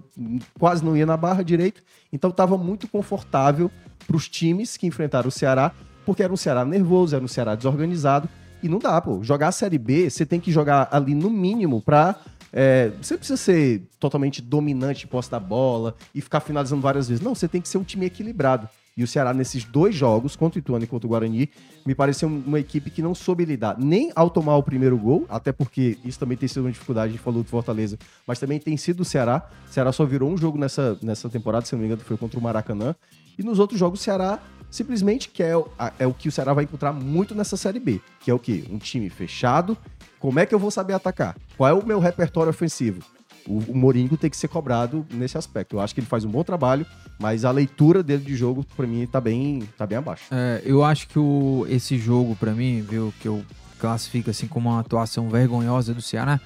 quase 0.61 0.85
não 0.85 0.97
ia 0.97 1.05
na 1.05 1.17
barra 1.17 1.43
direito, 1.43 1.83
então 2.13 2.31
estava 2.31 2.57
muito 2.57 2.87
confortável 2.87 3.69
para 4.07 4.17
os 4.17 4.29
times 4.29 4.77
que 4.77 4.87
enfrentaram 4.87 5.27
o 5.27 5.33
Ceará, 5.33 5.73
porque 6.07 6.23
era 6.23 6.33
um 6.33 6.37
Ceará 6.37 6.65
nervoso, 6.65 7.17
era 7.17 7.25
um 7.25 7.29
Ceará 7.29 7.57
desorganizado 7.57 8.29
e 8.63 8.69
não 8.69 8.79
dá, 8.79 9.01
pô. 9.01 9.25
Jogar 9.25 9.49
a 9.49 9.53
Série 9.53 9.77
B, 9.77 10.09
você 10.09 10.25
tem 10.25 10.39
que 10.39 10.53
jogar 10.53 10.89
ali 10.93 11.17
no 11.17 11.29
mínimo 11.29 11.83
para 11.83 12.15
é, 12.53 12.93
você 13.01 13.17
precisa 13.17 13.37
ser 13.37 13.83
totalmente 13.99 14.43
dominante, 14.43 15.07
posse 15.07 15.31
da 15.31 15.41
bola 15.41 15.95
e 16.15 16.21
ficar 16.21 16.41
finalizando 16.41 16.83
várias 16.83 17.09
vezes. 17.09 17.25
Não, 17.25 17.35
você 17.35 17.49
tem 17.49 17.61
que 17.61 17.69
ser 17.69 17.79
um 17.79 17.85
time 17.85 18.07
equilibrado. 18.07 18.69
E 18.95 19.03
o 19.03 19.07
Ceará, 19.07 19.33
nesses 19.33 19.65
dois 19.65 19.95
jogos, 19.95 20.37
contra 20.37 20.59
o 20.59 20.61
Ituano 20.61 20.85
e 20.85 20.87
contra 20.87 21.07
o 21.07 21.11
Guarani, 21.11 21.49
me 21.87 21.95
pareceu 21.95 22.29
uma 22.29 22.61
equipe 22.61 22.91
que 22.91 23.01
não 23.01 23.15
soube 23.15 23.43
lidar 23.43 23.79
nem 23.79 24.13
ao 24.15 24.29
tomar 24.29 24.57
o 24.57 24.63
primeiro 24.63 24.99
gol, 24.99 25.25
até 25.31 25.51
porque 25.51 25.97
isso 26.05 26.19
também 26.19 26.37
tem 26.37 26.47
sido 26.47 26.61
uma 26.61 26.71
dificuldade, 26.71 27.09
a 27.09 27.13
gente 27.13 27.23
falou 27.23 27.43
do 27.43 27.49
Fortaleza, 27.49 27.99
mas 28.27 28.39
também 28.39 28.59
tem 28.59 28.77
sido 28.77 29.01
o 29.01 29.05
Ceará. 29.05 29.49
O 29.67 29.73
Ceará 29.73 29.93
só 29.93 30.05
virou 30.05 30.31
um 30.31 30.37
jogo 30.37 30.59
nessa, 30.59 30.99
nessa 31.03 31.31
temporada, 31.31 31.65
se 31.65 31.73
não 31.73 31.81
me 31.81 31.87
engano, 31.87 32.03
foi 32.03 32.19
contra 32.19 32.39
o 32.39 32.43
Maracanã. 32.43 32.95
E 33.39 33.43
nos 33.43 33.59
outros 33.59 33.81
jogos, 33.81 33.99
o 33.99 34.03
Ceará 34.03 34.39
simplesmente 34.71 35.29
que 35.29 35.43
é, 35.43 35.53
é 35.99 36.07
o 36.07 36.15
que 36.15 36.29
o 36.29 36.33
Ceará 36.33 36.53
vai 36.53 36.65
encontrar 36.65 36.93
muito 36.93 37.35
nessa 37.35 37.57
Série 37.57 37.79
B, 37.79 38.01
que 38.21 38.31
é 38.31 38.35
o 38.35 38.39
quê? 38.39 38.65
Um 38.71 38.79
time 38.79 39.09
fechado, 39.09 39.77
como 40.23 40.39
é 40.39 40.47
que 40.47 40.55
eu 40.55 40.59
vou 40.59 40.71
saber 40.71 40.93
atacar? 40.93 41.37
Qual 41.57 41.69
é 41.69 41.73
o 41.73 41.85
meu 41.85 41.99
repertório 41.99 42.51
ofensivo? 42.51 43.03
O, 43.45 43.59
o 43.73 43.77
Moringo 43.77 44.17
tem 44.17 44.31
que 44.31 44.37
ser 44.37 44.47
cobrado 44.47 45.05
nesse 45.11 45.37
aspecto. 45.37 45.75
Eu 45.75 45.81
acho 45.81 45.93
que 45.93 45.99
ele 45.99 46.07
faz 46.07 46.25
um 46.25 46.31
bom 46.31 46.45
trabalho, 46.45 46.87
mas 47.19 47.45
a 47.45 47.51
leitura 47.51 48.05
dele 48.05 48.23
de 48.23 48.37
jogo, 48.37 48.65
para 48.77 48.87
mim, 48.87 49.05
tá 49.05 49.21
bem, 49.21 49.69
tá 49.77 49.85
bem 49.85 49.99
abaixo. 49.99 50.27
É, 50.31 50.63
eu 50.65 50.85
acho 50.85 51.09
que 51.09 51.19
o, 51.19 51.67
esse 51.69 51.99
jogo, 51.99 52.37
para 52.37 52.53
mim, 52.53 52.87
viu, 52.89 53.13
que 53.19 53.27
eu 53.27 53.45
classifico 53.81 54.31
assim 54.31 54.47
como 54.47 54.71
uma 54.71 54.79
atuação 54.79 55.29
vergonhosa 55.29 55.93
do 55.93 56.01
Ceará, 56.01 56.41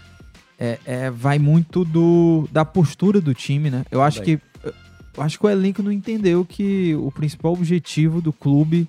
é, 0.58 0.78
é, 0.86 1.10
vai 1.10 1.38
muito 1.38 1.84
do, 1.84 2.48
da 2.50 2.64
postura 2.64 3.20
do 3.20 3.34
time, 3.34 3.68
né? 3.68 3.84
Eu 3.90 4.00
acho 4.00 4.22
que 4.22 4.40
eu 4.64 5.22
acho 5.22 5.38
que 5.38 5.44
o 5.44 5.50
elenco 5.50 5.82
não 5.82 5.92
entendeu 5.92 6.46
que 6.46 6.94
o 6.94 7.12
principal 7.12 7.52
objetivo 7.52 8.22
do 8.22 8.32
clube 8.32 8.88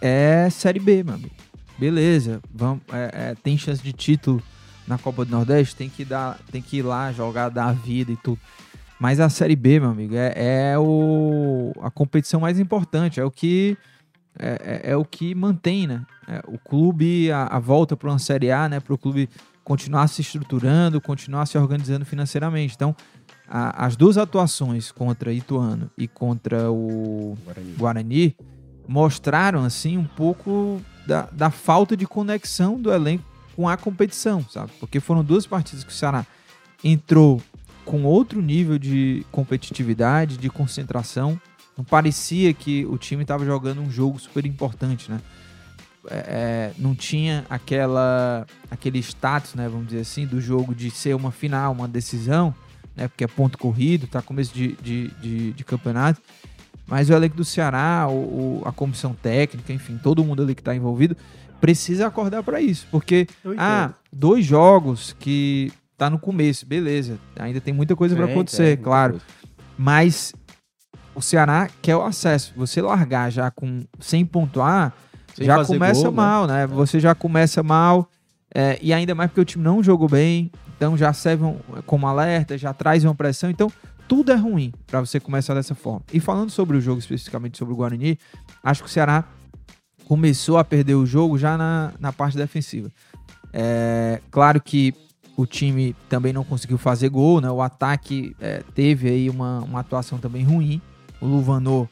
é 0.00 0.48
Série 0.48 0.80
B, 0.80 1.04
meu 1.04 1.14
amigo 1.14 1.49
beleza, 1.80 2.42
vamos, 2.54 2.82
é, 2.92 3.30
é, 3.30 3.34
tem 3.42 3.56
chance 3.56 3.82
de 3.82 3.90
título 3.90 4.42
na 4.86 4.98
Copa 4.98 5.24
do 5.24 5.30
Nordeste, 5.30 5.74
tem 5.74 5.88
que, 5.88 6.04
dar, 6.04 6.38
tem 6.52 6.60
que 6.60 6.76
ir 6.76 6.82
lá 6.82 7.10
jogar, 7.10 7.48
dar 7.48 7.68
a 7.68 7.72
vida 7.72 8.12
e 8.12 8.16
tudo. 8.16 8.38
Mas 8.98 9.18
a 9.18 9.30
Série 9.30 9.56
B, 9.56 9.80
meu 9.80 9.88
amigo, 9.88 10.14
é, 10.14 10.72
é 10.72 10.78
o, 10.78 11.72
a 11.80 11.90
competição 11.90 12.40
mais 12.40 12.60
importante, 12.60 13.18
é 13.18 13.24
o 13.24 13.30
que 13.30 13.78
é, 14.38 14.82
é, 14.84 14.90
é 14.92 14.96
o 14.96 15.06
que 15.06 15.34
mantém, 15.34 15.86
né? 15.86 16.04
É, 16.28 16.42
o 16.46 16.58
clube, 16.58 17.32
a, 17.32 17.46
a 17.46 17.58
volta 17.58 17.96
para 17.96 18.10
uma 18.10 18.18
Série 18.18 18.52
A, 18.52 18.68
né? 18.68 18.78
Para 18.78 18.94
o 18.94 18.98
clube 18.98 19.30
continuar 19.64 20.06
se 20.08 20.20
estruturando, 20.20 21.00
continuar 21.00 21.46
se 21.46 21.56
organizando 21.56 22.04
financeiramente. 22.04 22.74
Então, 22.74 22.94
a, 23.48 23.86
as 23.86 23.96
duas 23.96 24.18
atuações 24.18 24.92
contra 24.92 25.32
Ituano 25.32 25.90
e 25.96 26.06
contra 26.06 26.70
o 26.70 27.38
Guarani, 27.44 27.74
Guarani 27.78 28.36
mostraram 28.86 29.64
assim 29.64 29.96
um 29.96 30.04
pouco 30.04 30.80
da, 31.06 31.28
da 31.32 31.50
falta 31.50 31.96
de 31.96 32.06
conexão 32.06 32.80
do 32.80 32.92
elenco 32.92 33.24
com 33.56 33.68
a 33.68 33.76
competição, 33.76 34.44
sabe? 34.48 34.72
Porque 34.78 35.00
foram 35.00 35.22
duas 35.22 35.46
partidas 35.46 35.84
que 35.84 35.90
o 35.90 35.94
Ceará 35.94 36.24
entrou 36.82 37.42
com 37.84 38.04
outro 38.04 38.40
nível 38.40 38.78
de 38.78 39.24
competitividade, 39.30 40.36
de 40.36 40.48
concentração. 40.48 41.40
Não 41.76 41.84
parecia 41.84 42.54
que 42.54 42.86
o 42.86 42.96
time 42.96 43.22
estava 43.22 43.44
jogando 43.44 43.80
um 43.80 43.90
jogo 43.90 44.18
super 44.18 44.46
importante, 44.46 45.10
né? 45.10 45.20
É, 46.08 46.16
é, 46.16 46.72
não 46.78 46.94
tinha 46.94 47.44
aquela 47.50 48.46
aquele 48.70 48.98
status, 49.00 49.54
né, 49.54 49.68
vamos 49.68 49.88
dizer 49.88 50.00
assim, 50.00 50.26
do 50.26 50.40
jogo 50.40 50.74
de 50.74 50.90
ser 50.90 51.14
uma 51.14 51.30
final, 51.30 51.72
uma 51.72 51.86
decisão, 51.86 52.54
né, 52.96 53.06
porque 53.06 53.22
é 53.22 53.26
ponto 53.26 53.58
corrido, 53.58 54.06
tá 54.06 54.22
começo 54.22 54.54
de, 54.54 54.72
de, 54.76 55.08
de, 55.20 55.52
de 55.52 55.64
campeonato. 55.64 56.20
Mas 56.90 57.08
o 57.08 57.12
elenco 57.12 57.36
do 57.36 57.44
Ceará, 57.44 58.08
o, 58.08 58.12
o, 58.12 58.62
a 58.64 58.72
comissão 58.72 59.14
técnica, 59.14 59.72
enfim, 59.72 59.96
todo 60.02 60.24
mundo 60.24 60.42
ali 60.42 60.56
que 60.56 60.60
está 60.60 60.74
envolvido, 60.74 61.16
precisa 61.60 62.08
acordar 62.08 62.42
para 62.42 62.60
isso. 62.60 62.88
Porque, 62.90 63.28
ah, 63.56 63.92
dois 64.12 64.44
jogos 64.44 65.14
que 65.18 65.72
tá 65.96 66.10
no 66.10 66.18
começo, 66.18 66.66
beleza. 66.66 67.18
Ainda 67.38 67.60
tem 67.60 67.72
muita 67.72 67.94
coisa 67.94 68.16
para 68.16 68.24
acontecer, 68.24 68.78
claro. 68.78 69.12
Coisa. 69.12 69.26
Mas 69.78 70.34
o 71.14 71.22
Ceará 71.22 71.68
quer 71.80 71.94
o 71.94 72.02
acesso. 72.02 72.52
Você 72.56 72.82
largar 72.82 73.30
já 73.30 73.50
com 73.50 73.80
sem 74.00 74.24
pontuar, 74.24 74.92
sem 75.34 75.46
já 75.46 75.64
começa 75.64 76.02
gol, 76.02 76.10
né? 76.10 76.16
mal, 76.16 76.46
né? 76.46 76.54
né? 76.54 76.66
Você 76.66 76.98
já 76.98 77.14
começa 77.14 77.62
mal. 77.62 78.08
É, 78.52 78.78
e 78.82 78.92
ainda 78.92 79.14
mais 79.14 79.30
porque 79.30 79.40
o 79.40 79.44
time 79.44 79.62
não 79.62 79.82
jogou 79.82 80.08
bem. 80.08 80.50
Então 80.76 80.96
já 80.96 81.12
serve 81.12 81.44
um, 81.44 81.58
como 81.84 82.06
alerta, 82.06 82.56
já 82.56 82.72
traz 82.72 83.04
uma 83.04 83.14
pressão. 83.14 83.50
Então 83.50 83.70
tudo 84.10 84.32
é 84.32 84.34
ruim 84.34 84.72
para 84.88 84.98
você 84.98 85.20
começar 85.20 85.54
dessa 85.54 85.72
forma. 85.72 86.02
E 86.12 86.18
falando 86.18 86.50
sobre 86.50 86.76
o 86.76 86.80
jogo, 86.80 86.98
especificamente 86.98 87.56
sobre 87.56 87.72
o 87.72 87.76
Guarani, 87.76 88.18
acho 88.60 88.82
que 88.82 88.88
o 88.88 88.92
Ceará 88.92 89.22
começou 90.04 90.58
a 90.58 90.64
perder 90.64 90.96
o 90.96 91.06
jogo 91.06 91.38
já 91.38 91.56
na, 91.56 91.92
na 92.00 92.12
parte 92.12 92.36
defensiva. 92.36 92.90
É, 93.52 94.20
claro 94.28 94.60
que 94.60 94.92
o 95.36 95.46
time 95.46 95.94
também 96.08 96.32
não 96.32 96.42
conseguiu 96.42 96.76
fazer 96.76 97.08
gol, 97.08 97.40
né? 97.40 97.48
O 97.52 97.62
ataque 97.62 98.34
é, 98.40 98.64
teve 98.74 99.08
aí 99.08 99.30
uma, 99.30 99.60
uma 99.60 99.78
atuação 99.78 100.18
também 100.18 100.42
ruim. 100.42 100.82
O 101.20 101.26
Luvanor 101.26 101.86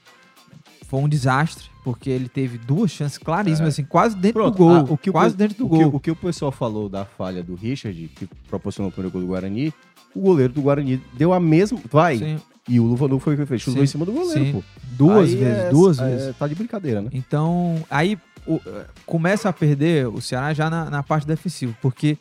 foi 0.88 1.00
um 1.00 1.08
desastre, 1.08 1.66
porque 1.84 2.10
ele 2.10 2.28
teve 2.28 2.58
duas 2.58 2.90
chances 2.90 3.16
claríssimas, 3.16 3.68
é. 3.68 3.68
assim, 3.68 3.84
quase 3.84 4.16
dentro 4.16 4.42
Pronto, 4.42 4.54
do 4.54 4.58
gol. 4.58 4.74
Ah, 4.74 4.84
o 4.88 4.98
que 4.98 5.12
quase 5.12 5.36
o, 5.36 5.38
dentro 5.38 5.58
do 5.58 5.66
o 5.66 5.68
gol. 5.68 5.78
Que, 5.78 5.96
o 5.96 6.00
que 6.00 6.10
o 6.10 6.16
pessoal 6.16 6.50
falou 6.50 6.88
da 6.88 7.04
falha 7.04 7.44
do 7.44 7.54
Richard, 7.54 8.08
que 8.08 8.26
proporcionou 8.48 8.88
o 8.88 8.92
primeiro 8.92 9.12
gol 9.12 9.20
do 9.20 9.28
Guarani, 9.28 9.72
o 10.14 10.20
goleiro 10.20 10.52
do 10.52 10.62
Guarani 10.62 11.00
deu 11.14 11.32
a 11.32 11.40
mesma. 11.40 11.80
Vai. 11.90 12.18
Sim. 12.18 12.38
E 12.68 12.78
o 12.78 12.84
Luvanor 12.84 13.18
foi 13.18 13.34
o 13.34 13.36
que 13.38 13.46
fez. 13.46 13.62
Chutou 13.62 13.82
em 13.82 13.86
cima 13.86 14.04
do 14.04 14.12
goleiro, 14.12 14.44
Sim. 14.44 14.52
pô. 14.52 14.62
Duas 14.92 15.30
aí 15.30 15.36
vezes, 15.36 15.58
é, 15.58 15.70
duas 15.70 15.98
é, 15.98 16.04
vezes. 16.04 16.36
Tá 16.36 16.46
de 16.46 16.54
brincadeira, 16.54 17.00
né? 17.00 17.08
Então, 17.14 17.82
aí 17.88 18.18
o, 18.46 18.60
começa 19.06 19.48
a 19.48 19.52
perder 19.52 20.06
o 20.06 20.20
Ceará 20.20 20.52
já 20.52 20.68
na, 20.68 20.90
na 20.90 21.02
parte 21.02 21.26
defensiva, 21.26 21.74
porque 21.80 22.18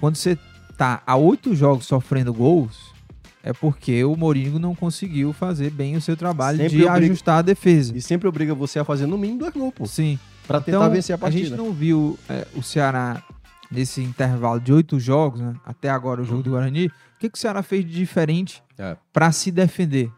quando 0.00 0.16
você 0.16 0.38
tá 0.78 1.02
a 1.06 1.16
oito 1.16 1.54
jogos 1.54 1.86
sofrendo 1.86 2.32
gols, 2.32 2.94
é 3.42 3.52
porque 3.52 4.02
o 4.04 4.16
Mourinho 4.16 4.58
não 4.58 4.74
conseguiu 4.74 5.32
fazer 5.32 5.70
bem 5.70 5.96
o 5.96 6.00
seu 6.00 6.16
trabalho 6.16 6.58
sempre 6.58 6.78
de 6.78 6.84
obriga, 6.84 7.06
ajustar 7.06 7.38
a 7.38 7.42
defesa. 7.42 7.96
E 7.96 8.00
sempre 8.00 8.26
obriga 8.26 8.54
você 8.54 8.78
a 8.78 8.84
fazer 8.84 9.06
no 9.06 9.18
mínimo 9.18 9.40
dois 9.40 9.52
gols, 9.52 9.74
pô. 9.74 9.86
Sim. 9.86 10.18
Pra 10.46 10.60
tentar 10.60 10.78
então, 10.78 10.90
vencer 10.90 11.14
a 11.14 11.18
partida. 11.18 11.46
A 11.46 11.48
gente 11.48 11.56
não 11.56 11.72
viu 11.72 12.18
é, 12.28 12.46
o 12.54 12.62
Ceará 12.62 13.22
nesse 13.70 14.02
intervalo 14.02 14.60
de 14.60 14.72
oito 14.72 14.98
jogos, 14.98 15.40
né, 15.40 15.54
até 15.64 15.88
agora 15.88 16.22
o 16.22 16.24
jogo 16.24 16.42
do 16.42 16.50
Guarani, 16.50 16.86
o 16.86 17.18
que, 17.18 17.28
que 17.28 17.36
o 17.36 17.40
Ceará 17.40 17.62
fez 17.62 17.84
de 17.84 17.92
diferente 17.92 18.62
é. 18.78 18.96
para 19.12 19.32
se 19.32 19.50
defender? 19.50 20.10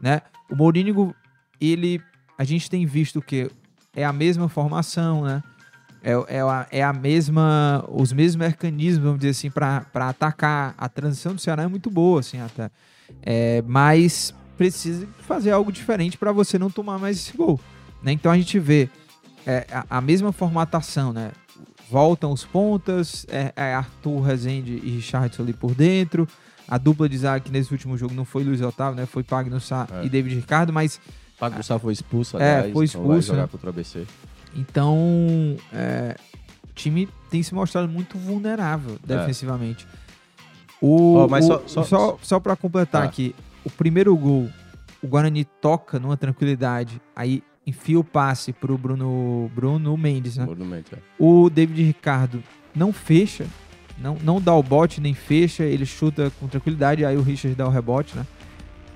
Né? 0.00 0.22
O 0.50 0.56
Mourinho, 0.56 1.14
ele, 1.60 2.00
a 2.38 2.44
gente 2.44 2.68
tem 2.68 2.86
visto 2.86 3.20
que 3.20 3.50
é 3.94 4.04
a 4.04 4.12
mesma 4.12 4.48
formação, 4.48 5.24
né? 5.24 5.42
É, 6.02 6.12
é, 6.36 6.40
a, 6.40 6.66
é 6.70 6.82
a 6.82 6.92
mesma, 6.94 7.84
os 7.88 8.10
mesmos 8.12 8.36
mecanismos, 8.36 9.04
vamos 9.04 9.20
dizer 9.20 9.30
assim, 9.30 9.50
para 9.50 9.84
atacar. 9.94 10.74
A 10.78 10.88
transição 10.88 11.34
do 11.34 11.40
Ceará 11.40 11.64
é 11.64 11.66
muito 11.66 11.90
boa, 11.90 12.20
assim, 12.20 12.40
até. 12.40 12.70
É, 13.22 13.62
mas 13.66 14.34
precisa 14.56 15.06
fazer 15.26 15.50
algo 15.50 15.70
diferente 15.70 16.16
para 16.16 16.32
você 16.32 16.58
não 16.58 16.70
tomar 16.70 16.98
mais 16.98 17.18
esse 17.18 17.36
gol. 17.36 17.60
Né? 18.02 18.12
Então 18.12 18.32
a 18.32 18.36
gente 18.36 18.58
vê 18.58 18.88
é, 19.46 19.66
a, 19.70 19.98
a 19.98 20.00
mesma 20.00 20.32
formatação, 20.32 21.12
né? 21.12 21.32
Voltam 21.90 22.32
os 22.32 22.44
pontas, 22.44 23.26
é, 23.28 23.52
é 23.56 23.74
Arthur 23.74 24.20
Rezende 24.20 24.80
e 24.82 24.90
Richardson 24.90 25.42
ali 25.42 25.52
por 25.52 25.74
dentro. 25.74 26.28
A 26.68 26.78
dupla 26.78 27.08
de 27.08 27.18
zaga 27.18 27.40
que 27.40 27.50
nesse 27.50 27.72
último 27.72 27.96
jogo 27.96 28.14
não 28.14 28.24
foi 28.24 28.44
Luiz 28.44 28.60
Otávio, 28.60 28.94
né? 28.94 29.06
Foi 29.06 29.24
Pagno 29.24 29.60
Sá 29.60 29.88
é. 29.92 30.04
e 30.04 30.08
David 30.08 30.36
Ricardo, 30.36 30.72
mas... 30.72 31.00
Pagno 31.38 31.62
Sá 31.64 31.78
foi 31.78 31.92
expulso, 31.92 32.38
é, 32.38 32.58
aliás, 32.58 32.72
foi 32.72 32.84
expulso. 32.84 33.06
Então 33.06 33.12
vai 33.12 33.22
jogar 33.22 33.48
contra 33.48 33.66
o 33.66 33.70
ABC. 33.70 34.06
Então, 34.54 34.96
é, 35.72 36.16
o 36.68 36.72
time 36.74 37.08
tem 37.28 37.42
se 37.42 37.54
mostrado 37.54 37.88
muito 37.88 38.16
vulnerável 38.16 38.98
é. 39.02 39.16
defensivamente. 39.16 39.86
O, 40.80 41.24
oh, 41.24 41.28
mas 41.28 41.44
o, 41.46 41.48
só, 41.48 41.62
só, 41.66 41.84
só, 41.84 42.18
só 42.22 42.40
para 42.40 42.54
completar 42.54 43.02
ah. 43.02 43.06
aqui, 43.06 43.34
o 43.64 43.70
primeiro 43.70 44.16
gol, 44.16 44.48
o 45.02 45.08
Guarani 45.08 45.44
toca 45.44 45.98
numa 45.98 46.16
tranquilidade, 46.16 47.00
aí 47.16 47.42
enfia 47.70 47.98
o 47.98 48.04
passe 48.04 48.52
pro 48.52 48.76
Bruno, 48.76 49.50
Bruno 49.54 49.96
Mendes, 49.96 50.36
né? 50.36 50.44
Bruno 50.44 50.64
Mendes, 50.64 50.92
é. 50.92 50.98
O 51.18 51.48
David 51.48 51.82
Ricardo 51.82 52.42
não 52.74 52.92
fecha, 52.92 53.46
não, 53.98 54.16
não 54.22 54.40
dá 54.40 54.54
o 54.54 54.62
bote 54.62 55.00
nem 55.00 55.14
fecha, 55.14 55.64
ele 55.64 55.86
chuta 55.86 56.30
com 56.38 56.46
tranquilidade, 56.46 57.04
aí 57.04 57.16
o 57.16 57.22
Richard 57.22 57.56
dá 57.56 57.66
o 57.66 57.70
rebote, 57.70 58.16
né? 58.16 58.26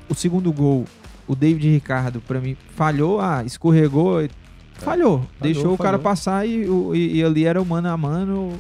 O 0.09 0.15
segundo 0.15 0.53
gol, 0.53 0.85
o 1.27 1.35
David 1.35 1.69
Ricardo, 1.71 2.21
para 2.21 2.41
mim, 2.41 2.57
falhou, 2.75 3.21
ah, 3.21 3.43
escorregou, 3.45 4.21
é. 4.21 4.29
falhou, 4.75 5.19
falhou, 5.19 5.27
deixou 5.41 5.63
falhou. 5.63 5.75
o 5.75 5.79
cara 5.79 5.99
passar 5.99 6.47
e, 6.47 6.67
e, 6.95 7.19
e, 7.19 7.25
ali 7.25 7.45
era 7.45 7.61
o 7.61 7.65
mano 7.65 7.89
a 7.89 7.97
mano. 7.97 8.53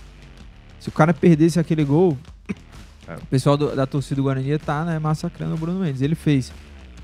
Se 0.80 0.88
o 0.88 0.92
cara 0.92 1.12
perdesse 1.12 1.58
aquele 1.58 1.84
gol, 1.84 2.16
é. 3.06 3.16
o 3.16 3.26
pessoal 3.26 3.56
do, 3.56 3.74
da 3.74 3.86
torcida 3.86 4.16
do 4.16 4.22
Guarani 4.22 4.58
tá 4.58 4.84
né, 4.84 4.98
massacrando 4.98 5.54
o 5.54 5.58
Bruno 5.58 5.80
Mendes. 5.80 6.02
Ele 6.02 6.14
fez. 6.14 6.52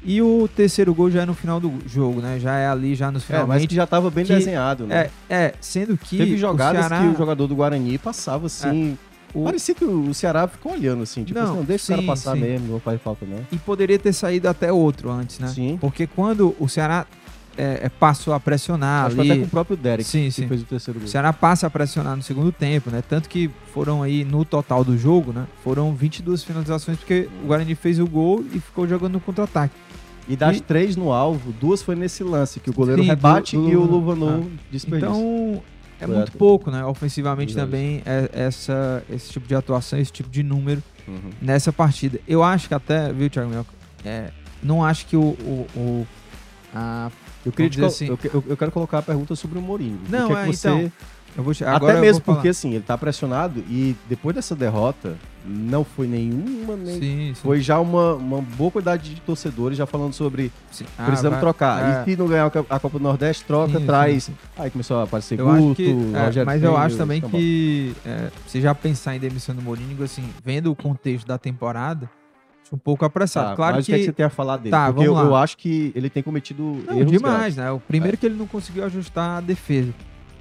E 0.03 0.23
o 0.23 0.49
terceiro 0.49 0.95
gol 0.95 1.11
já 1.11 1.23
é 1.23 1.27
no 1.27 1.35
final 1.35 1.61
do 1.61 1.73
jogo, 1.87 2.21
né? 2.21 2.39
Já 2.39 2.57
é 2.57 2.69
ali, 2.69 2.95
já 2.95 3.11
nos 3.11 3.25
finalmente. 3.25 3.51
É, 3.51 3.55
mas 3.55 3.67
que 3.67 3.75
já 3.75 3.85
estava 3.85 4.11
bem 4.11 4.25
que, 4.25 4.33
desenhado, 4.33 4.87
né? 4.87 5.11
É, 5.29 5.35
é, 5.35 5.55
sendo 5.61 5.97
que. 5.97 6.17
Teve 6.17 6.37
jogadas 6.39 6.87
o 6.87 6.89
Ceará... 6.89 7.03
que 7.03 7.15
o 7.15 7.19
jogador 7.19 7.47
do 7.47 7.55
Guarani 7.55 7.99
passava 7.99 8.47
assim. 8.47 8.97
É. 9.07 9.11
O... 9.33 9.45
Parecia 9.45 9.75
que 9.75 9.85
o 9.85 10.13
Ceará 10.13 10.49
ficou 10.49 10.73
olhando 10.73 11.03
assim, 11.03 11.23
tipo, 11.23 11.39
não, 11.39 11.47
assim, 11.47 11.57
não 11.57 11.65
deixa 11.65 11.85
sim, 11.85 11.93
o 11.93 11.97
cara 11.97 12.07
passar 12.07 12.35
sim. 12.35 12.41
mesmo, 12.41 12.73
não 12.73 12.81
faz 12.81 13.01
falta 13.01 13.25
não. 13.25 13.39
E 13.53 13.59
poderia 13.59 13.99
ter 13.99 14.13
saído 14.13 14.49
até 14.49 14.73
outro 14.73 15.11
antes, 15.11 15.39
né? 15.39 15.49
Sim. 15.49 15.79
Porque 15.81 16.07
quando 16.07 16.57
o 16.59 16.69
Ceará 16.69 17.07
é, 17.57 17.81
é 17.83 17.89
passou 17.89 18.33
a 18.35 18.41
pressionar 18.41 19.07
Acho 19.07 19.21
ali... 19.21 19.31
até 19.31 19.41
com 19.41 19.47
o 19.47 19.51
próprio 19.51 19.77
Derek, 19.77 20.09
sim, 20.09 20.25
que 20.25 20.33
sim. 20.33 20.49
fez 20.49 20.63
o 20.63 20.65
terceiro 20.65 20.99
gol. 20.99 21.07
O 21.07 21.11
Ceará 21.11 21.33
passa 21.33 21.67
a 21.67 21.71
pressionar 21.71 22.17
no 22.17 22.23
segundo 22.23 22.51
tempo, 22.51 22.91
né? 22.91 23.03
Tanto 23.07 23.29
que 23.29 23.51
foram 23.73 24.03
aí, 24.03 24.25
no 24.25 24.45
total 24.45 24.83
do 24.83 24.97
jogo, 24.97 25.33
né? 25.33 25.47
Foram 25.63 25.95
22 25.95 26.43
finalizações, 26.43 26.99
porque 26.99 27.29
o 27.45 27.47
Guarani 27.47 27.75
fez 27.75 28.01
o 28.01 28.07
gol 28.07 28.45
e 28.53 28.59
ficou 28.59 28.89
jogando 28.89 29.13
no 29.13 29.21
contra-ataque. 29.21 29.75
E 30.31 30.37
das 30.37 30.59
e... 30.59 30.61
três 30.61 30.95
no 30.95 31.11
alvo, 31.11 31.53
duas 31.61 31.83
foi 31.83 31.97
nesse 31.97 32.23
lance, 32.23 32.61
que 32.61 32.71
o 32.71 32.73
goleiro 32.73 33.03
Sim, 33.03 33.09
rebate 33.09 33.57
do, 33.57 33.65
do, 33.65 33.69
e 33.69 33.77
o 33.77 33.83
Luvanor 33.83 34.45
ah. 34.45 34.59
desperdiça. 34.71 35.11
Então, 35.11 35.63
é 36.01 36.07
muito 36.07 36.31
pouco, 36.33 36.71
né? 36.71 36.85
Ofensivamente 36.85 37.53
Exato. 37.53 37.67
também, 37.67 38.01
é 38.07 38.31
essa, 38.33 39.03
esse 39.11 39.33
tipo 39.33 39.49
de 39.49 39.57
atuação, 39.57 39.99
esse 39.99 40.13
tipo 40.13 40.31
de 40.31 40.45
número 40.45 40.81
uhum. 41.09 41.33
nessa 41.43 41.73
partida. 41.73 42.21
Eu 42.29 42.45
acho 42.45 42.69
que 42.69 42.75
até, 42.75 43.13
viu, 43.13 43.29
Thiago 43.29 43.51
Mioca? 43.51 43.71
É, 44.05 44.31
não 44.63 44.85
acho 44.85 45.05
que 45.07 45.17
o. 45.17 45.21
o, 45.21 45.67
o 45.75 46.07
a, 46.73 47.11
eu, 47.45 47.51
queria 47.51 47.87
assim, 47.87 48.07
eu, 48.07 48.45
eu, 48.49 48.57
quero 48.57 48.71
colocar 48.71 48.99
a 48.99 49.03
pergunta 49.03 49.35
sobre 49.35 49.59
o 49.59 49.63
Mourinho. 49.63 49.99
Não, 50.09 50.37
é, 50.37 50.47
você... 50.47 50.69
então. 50.69 50.93
Vou, 51.37 51.55
Até 51.67 52.01
mesmo 52.01 52.23
porque, 52.23 52.49
assim, 52.49 52.75
ele 52.75 52.85
tá 52.85 52.99
pressionado 52.99 53.61
e 53.69 53.97
depois 54.09 54.35
dessa 54.35 54.55
derrota, 54.55 55.17
não 55.45 55.85
foi 55.85 56.07
nenhuma, 56.07 56.77
nem... 56.77 56.95
Sim, 56.95 57.01
sim. 57.01 57.35
foi 57.35 57.61
já 57.61 57.79
uma, 57.79 58.15
uma 58.15 58.43
boa 58.43 58.71
quantidade 58.71 59.15
de 59.15 59.21
torcedores 59.21 59.79
já 59.79 59.87
falando 59.87 60.13
sobre 60.13 60.53
ah, 60.99 61.05
precisamos 61.05 61.37
vai, 61.37 61.41
trocar. 61.41 61.99
É. 61.99 62.03
E 62.03 62.05
se 62.05 62.17
não 62.17 62.27
ganhar 62.27 62.47
a 62.47 62.81
Copa 62.81 62.99
do 62.99 63.03
Nordeste, 63.03 63.45
troca, 63.45 63.79
sim, 63.79 63.87
traz. 63.87 64.31
Aí 64.57 64.71
começou 64.71 64.99
a 64.99 65.05
aparecer 65.05 65.39
eu 65.39 65.47
Guto, 65.47 65.77
que, 65.77 65.91
é, 66.37 66.45
Mas 66.45 66.63
eu 66.63 66.77
acho 66.77 66.97
também 66.97 67.21
que 67.21 67.95
é, 68.05 68.31
você 68.47 68.61
já 68.61 68.75
pensar 68.75 69.17
em 69.17 69.19
demissão 69.19 69.55
do 69.55 69.63
Mourinho, 69.63 70.03
assim, 70.03 70.29
vendo 70.45 70.71
o 70.71 70.77
contexto 70.77 71.27
da 71.27 71.39
temporada, 71.39 72.11
um 72.73 72.79
pouco 72.79 73.05
apressado. 73.05 73.51
Tá, 73.51 73.57
claro 73.57 73.77
mas 73.77 73.87
que... 73.87 73.93
o 73.93 73.95
que, 73.95 73.97
é 73.97 74.05
que 74.05 74.11
você 74.11 74.13
tem 74.13 74.27
a 74.27 74.31
falar 74.31 74.57
dele? 74.59 74.71
Tá, 74.71 74.93
Porque 74.93 75.09
eu, 75.09 75.17
eu, 75.17 75.35
acho 75.35 75.57
que 75.57 75.93
ele 75.95 76.09
tem 76.09 76.23
cometido 76.23 76.63
não, 76.87 76.99
erros 76.99 77.13
demais, 77.13 77.55
graves. 77.55 77.57
né? 77.57 77.71
O 77.71 77.81
primeiro 77.81 78.15
é. 78.15 78.19
que 78.19 78.27
ele 78.27 78.37
não 78.37 78.47
conseguiu 78.47 78.85
ajustar 78.85 79.39
a 79.39 79.41
defesa. 79.41 79.93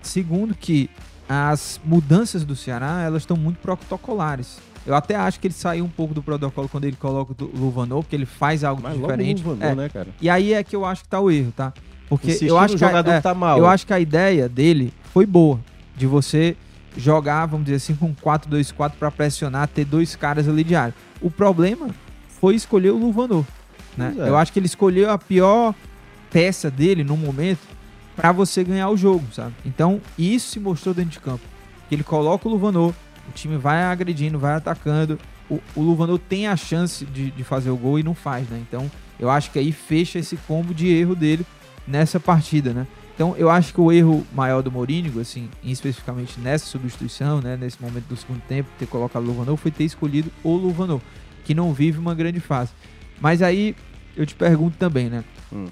Segundo 0.01 0.55
que 0.55 0.89
as 1.27 1.79
mudanças 1.83 2.43
do 2.43 2.55
Ceará, 2.55 3.01
elas 3.03 3.21
estão 3.21 3.37
muito 3.37 3.57
protocolares. 3.57 4.57
Eu 4.85 4.95
até 4.95 5.15
acho 5.15 5.39
que 5.39 5.47
ele 5.47 5.53
saiu 5.53 5.85
um 5.85 5.89
pouco 5.89 6.13
do 6.13 6.23
protocolo 6.23 6.67
quando 6.67 6.85
ele 6.85 6.95
coloca 6.95 7.35
o 7.43 7.57
Luvanor, 7.57 8.01
porque 8.01 8.15
ele 8.15 8.25
faz 8.25 8.63
algo 8.63 8.81
Mas 8.81 8.97
diferente. 8.97 9.43
Luvanor, 9.43 9.71
é. 9.71 9.75
né, 9.75 9.89
cara? 9.89 10.07
E 10.19 10.29
aí 10.29 10.53
é 10.53 10.63
que 10.63 10.75
eu 10.75 10.83
acho 10.83 11.03
que 11.03 11.09
tá 11.09 11.19
o 11.19 11.29
erro, 11.29 11.53
tá? 11.55 11.73
Porque 12.09 12.39
eu 12.41 12.57
acho 12.57 12.75
que 12.75 12.83
a, 12.83 12.89
é, 12.89 13.21
tá 13.21 13.35
mal. 13.35 13.59
Eu 13.59 13.67
acho 13.67 13.85
que 13.85 13.93
a 13.93 13.99
ideia 13.99 14.49
dele 14.49 14.91
foi 15.13 15.27
boa, 15.27 15.59
de 15.95 16.07
você 16.07 16.57
jogar, 16.97 17.45
vamos 17.45 17.65
dizer 17.65 17.77
assim, 17.77 17.93
com 17.93 18.15
4-2-4 18.15 18.93
para 18.97 19.11
pressionar, 19.11 19.67
ter 19.67 19.85
dois 19.85 20.15
caras 20.15 20.47
ali 20.49 20.63
de 20.63 20.75
área. 20.75 20.95
O 21.21 21.29
problema 21.29 21.89
foi 22.27 22.55
escolher 22.55 22.89
o 22.89 22.97
Luvanor, 22.97 23.45
né? 23.95 24.15
É. 24.17 24.29
Eu 24.29 24.35
acho 24.35 24.51
que 24.51 24.57
ele 24.57 24.65
escolheu 24.65 25.11
a 25.11 25.19
pior 25.19 25.75
peça 26.31 26.71
dele 26.71 27.03
no 27.03 27.15
momento 27.15 27.59
para 28.19 28.33
você 28.33 28.65
ganhar 28.65 28.89
o 28.89 28.97
jogo, 28.97 29.25
sabe? 29.33 29.53
Então, 29.65 30.01
isso 30.17 30.49
se 30.49 30.59
mostrou 30.59 30.93
dentro 30.93 31.11
de 31.11 31.21
campo. 31.21 31.43
Ele 31.89 32.03
coloca 32.03 32.49
o 32.49 32.51
Luvanor, 32.51 32.93
o 33.29 33.31
time 33.33 33.55
vai 33.55 33.81
agredindo, 33.83 34.37
vai 34.37 34.55
atacando. 34.55 35.17
O, 35.49 35.61
o 35.73 36.17
tem 36.17 36.45
a 36.45 36.57
chance 36.57 37.05
de, 37.05 37.31
de 37.31 37.43
fazer 37.45 37.69
o 37.69 37.77
gol 37.77 37.97
e 37.97 38.03
não 38.03 38.13
faz, 38.13 38.45
né? 38.49 38.61
Então, 38.67 38.91
eu 39.17 39.29
acho 39.29 39.49
que 39.51 39.57
aí 39.57 39.71
fecha 39.71 40.19
esse 40.19 40.35
combo 40.35 40.73
de 40.73 40.89
erro 40.89 41.15
dele 41.15 41.45
nessa 41.87 42.19
partida, 42.19 42.73
né? 42.73 42.85
Então, 43.15 43.35
eu 43.37 43.49
acho 43.49 43.73
que 43.73 43.79
o 43.79 43.89
erro 43.89 44.27
maior 44.33 44.61
do 44.61 44.69
Mourinho, 44.69 45.17
assim, 45.21 45.49
especificamente 45.63 46.41
nessa 46.41 46.65
substituição, 46.65 47.39
né, 47.39 47.55
nesse 47.55 47.81
momento 47.81 48.05
do 48.05 48.17
segundo 48.17 48.41
tempo, 48.41 48.69
ter 48.77 48.85
colocado 48.85 49.23
o 49.23 49.27
Luvanor, 49.27 49.55
foi 49.55 49.71
ter 49.71 49.85
escolhido 49.85 50.29
o 50.43 50.57
Luvanor, 50.57 50.99
que 51.45 51.55
não 51.55 51.73
vive 51.73 51.97
uma 51.97 52.13
grande 52.13 52.41
fase. 52.41 52.71
Mas 53.21 53.41
aí, 53.41 53.77
eu 54.15 54.25
te 54.25 54.35
pergunto 54.35 54.75
também, 54.77 55.09
né? 55.09 55.23
Hum 55.53 55.67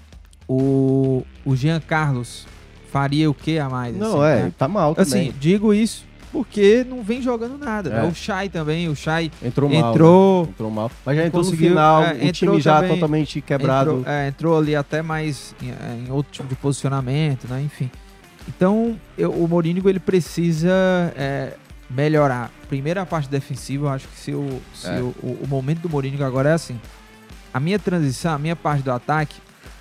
o, 0.47 1.23
o 1.45 1.55
Jean 1.55 1.79
Carlos 1.79 2.47
faria 2.91 3.29
o 3.29 3.33
que 3.33 3.59
a 3.59 3.69
mais? 3.69 3.95
Não, 3.95 4.21
assim, 4.21 4.39
é, 4.39 4.43
né? 4.43 4.53
tá 4.57 4.67
mal 4.67 4.95
também. 4.95 5.29
Assim, 5.29 5.33
digo 5.39 5.73
isso 5.73 6.07
porque 6.31 6.85
não 6.87 7.01
vem 7.01 7.21
jogando 7.21 7.57
nada. 7.57 7.89
Né? 7.89 7.99
É. 7.99 8.01
Né? 8.03 8.07
O 8.07 8.13
Chay 8.15 8.49
também, 8.49 8.87
o 8.87 8.95
Chay 8.95 9.31
entrou 9.41 9.69
mal. 9.69 9.91
Entrou, 9.91 10.43
né? 10.43 10.49
entrou 10.51 10.71
mal. 10.71 10.91
Mas 11.05 11.17
já 11.17 11.25
entrou 11.25 11.43
no 11.43 11.51
final, 11.51 12.03
é, 12.03 12.13
o 12.13 12.31
time 12.31 12.61
já 12.61 12.75
também, 12.75 12.95
totalmente 12.95 13.41
quebrado. 13.41 13.99
Entrou, 13.99 14.13
é, 14.13 14.27
entrou, 14.27 14.57
ali 14.57 14.75
até 14.75 15.01
mais 15.01 15.55
em, 15.61 16.05
em, 16.05 16.11
outro 16.11 16.31
tipo 16.31 16.47
de 16.47 16.55
posicionamento, 16.55 17.47
né? 17.47 17.61
Enfim. 17.61 17.89
Então, 18.47 18.97
eu, 19.17 19.31
o 19.31 19.47
Mourinho 19.47 19.87
ele 19.89 19.99
precisa 19.99 20.69
é, 21.15 21.53
melhorar. 21.89 22.51
Primeiro 22.69 23.01
a 23.01 23.05
parte 23.05 23.29
defensiva, 23.29 23.87
eu 23.87 23.89
acho 23.89 24.07
que 24.07 24.19
se, 24.19 24.31
o, 24.31 24.61
se 24.73 24.87
é. 24.87 24.99
o, 24.99 25.13
o, 25.23 25.39
o 25.43 25.47
momento 25.47 25.79
do 25.81 25.89
Mourinho 25.89 26.23
agora 26.25 26.49
é 26.49 26.53
assim. 26.53 26.79
A 27.53 27.59
minha 27.59 27.79
transição, 27.79 28.33
a 28.33 28.37
minha 28.37 28.55
parte 28.55 28.83
do 28.83 28.91
ataque, 28.91 29.35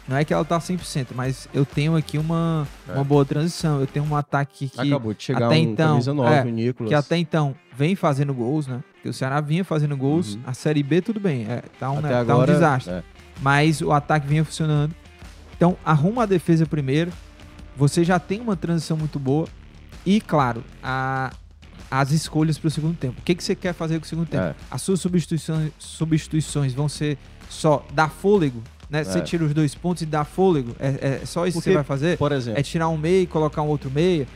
não 0.09 0.17
é 0.17 0.25
que 0.25 0.33
ela 0.33 0.45
tá 0.45 0.59
100%, 0.59 1.09
mas 1.15 1.49
eu 1.53 1.65
tenho 1.65 1.97
aqui 1.97 2.17
uma, 2.17 2.67
é. 2.89 2.93
uma 2.93 3.03
boa 3.03 3.25
transição. 3.25 3.81
Eu 3.81 3.89
tenho 3.89 4.05
um 4.07 4.15
ataque 4.15 4.69
que 4.69 4.81
Acabou 4.81 5.13
de 5.13 5.23
chegar 5.23 5.47
até 5.47 5.57
um 5.57 5.59
então, 5.59 6.01
9, 6.01 6.35
é, 6.35 6.45
Nicolas. 6.45 6.89
que 6.89 6.95
até 6.95 7.17
então 7.17 7.57
vem 7.77 7.97
fazendo 7.97 8.33
gols, 8.33 8.69
né? 8.69 8.85
Que 9.03 9.09
o 9.09 9.13
Ceará 9.13 9.41
vinha 9.41 9.65
fazendo 9.65 9.97
gols. 9.97 10.35
Uhum. 10.35 10.43
A 10.47 10.55
Série 10.55 10.83
B 10.83 11.03
tudo 11.03 11.19
bem, 11.19 11.47
é, 11.49 11.63
tá, 11.81 11.91
um, 11.91 12.01
né, 12.01 12.25
tá 12.25 12.37
um 12.37 12.47
desastre. 12.47 12.95
É. 12.95 13.03
Mas 13.43 13.83
o 13.83 13.91
ataque 13.91 14.29
vinha 14.29 14.45
funcionando. 14.45 14.95
Então, 15.57 15.77
arruma 15.85 16.23
a 16.23 16.27
defesa 16.27 16.67
primeiro. 16.67 17.11
Você 17.77 18.05
já 18.05 18.21
tem 18.21 18.41
uma 18.41 18.57
transição 18.57 18.97
muito 18.97 19.19
boa. 19.19 19.49
E, 20.05 20.21
claro, 20.21 20.63
a, 20.81 21.33
as 21.91 22.13
escolhas 22.13 22.59
para 22.59 22.69
o 22.69 22.71
segundo 22.71 22.97
tempo. 22.97 23.21
O 23.21 23.23
que, 23.23 23.35
que 23.35 23.43
você 23.43 23.57
quer 23.57 23.73
fazer 23.73 23.99
com 23.99 24.05
o 24.05 24.09
segundo 24.09 24.29
tempo? 24.29 24.45
É. 24.45 24.55
As 24.71 24.83
suas 24.83 25.01
substituições, 25.01 25.73
substituições 25.79 26.73
vão 26.73 26.89
ser 26.89 27.19
só 27.49 27.85
dar 27.93 28.09
fôlego 28.09 28.63
né? 28.89 29.01
É. 29.01 29.05
Você 29.05 29.21
tira 29.21 29.45
os 29.45 29.53
dois 29.53 29.75
pontos 29.75 30.03
e 30.03 30.07
dá 30.07 30.25
fôlego. 30.25 30.75
É, 30.79 31.21
é 31.23 31.27
só 31.27 31.47
isso 31.47 31.59
Porque, 31.59 31.71
que 31.71 31.73
você 31.73 31.75
vai 31.75 31.85
fazer? 31.85 32.19
Por 32.19 32.33
exemplo. 32.33 32.61
É 32.61 32.63
tirar 32.63 32.89
um 32.89 32.97
meio 32.97 33.23
e 33.23 33.27
colocar 33.27 33.63
um 33.63 33.69
outro 33.69 33.91
meio. 33.91 34.27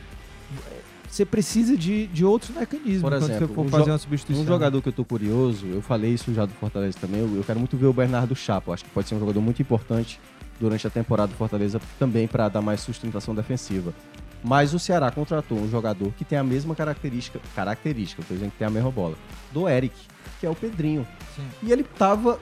Você 1.09 1.25
precisa 1.25 1.75
de, 1.75 2.07
de 2.07 2.23
outros 2.23 2.55
mecanismos 2.55 3.01
por 3.01 3.11
exemplo, 3.11 3.47
quando 3.49 3.49
você 3.49 3.53
for 3.53 3.79
fazer 3.79 3.91
uma 3.91 3.97
substituição. 3.97 4.43
Um 4.43 4.47
jogador 4.47 4.81
que 4.81 4.87
eu 4.87 4.93
tô 4.93 5.03
curioso, 5.03 5.65
eu 5.67 5.81
falei 5.81 6.13
isso 6.13 6.33
já 6.33 6.45
do 6.45 6.53
Fortaleza 6.53 6.97
também, 7.01 7.19
eu, 7.19 7.35
eu 7.35 7.43
quero 7.43 7.59
muito 7.59 7.75
ver 7.75 7.87
o 7.87 7.93
Bernardo 7.93 8.33
Chapo. 8.33 8.71
Acho 8.71 8.85
que 8.85 8.89
pode 8.91 9.09
ser 9.09 9.15
um 9.15 9.19
jogador 9.19 9.41
muito 9.41 9.61
importante 9.61 10.21
durante 10.57 10.87
a 10.87 10.89
temporada 10.89 11.33
do 11.33 11.35
Fortaleza 11.35 11.81
também 11.99 12.27
para 12.27 12.47
dar 12.47 12.61
mais 12.61 12.79
sustentação 12.79 13.35
defensiva. 13.35 13.93
Mas 14.41 14.73
o 14.73 14.79
Ceará 14.79 15.11
contratou 15.11 15.57
um 15.57 15.69
jogador 15.69 16.13
que 16.13 16.23
tem 16.23 16.37
a 16.37 16.43
mesma 16.43 16.73
característica, 16.75 17.39
característica, 17.53 18.23
por 18.23 18.33
exemplo, 18.33 18.51
que 18.51 18.59
tem 18.59 18.67
a 18.67 18.71
mesma 18.71 18.89
bola, 18.89 19.15
do 19.51 19.67
Eric, 19.67 19.93
que 20.39 20.45
é 20.45 20.49
o 20.49 20.55
Pedrinho. 20.55 21.05
Sim. 21.35 21.43
E 21.61 21.71
ele 21.73 21.83
tava 21.83 22.39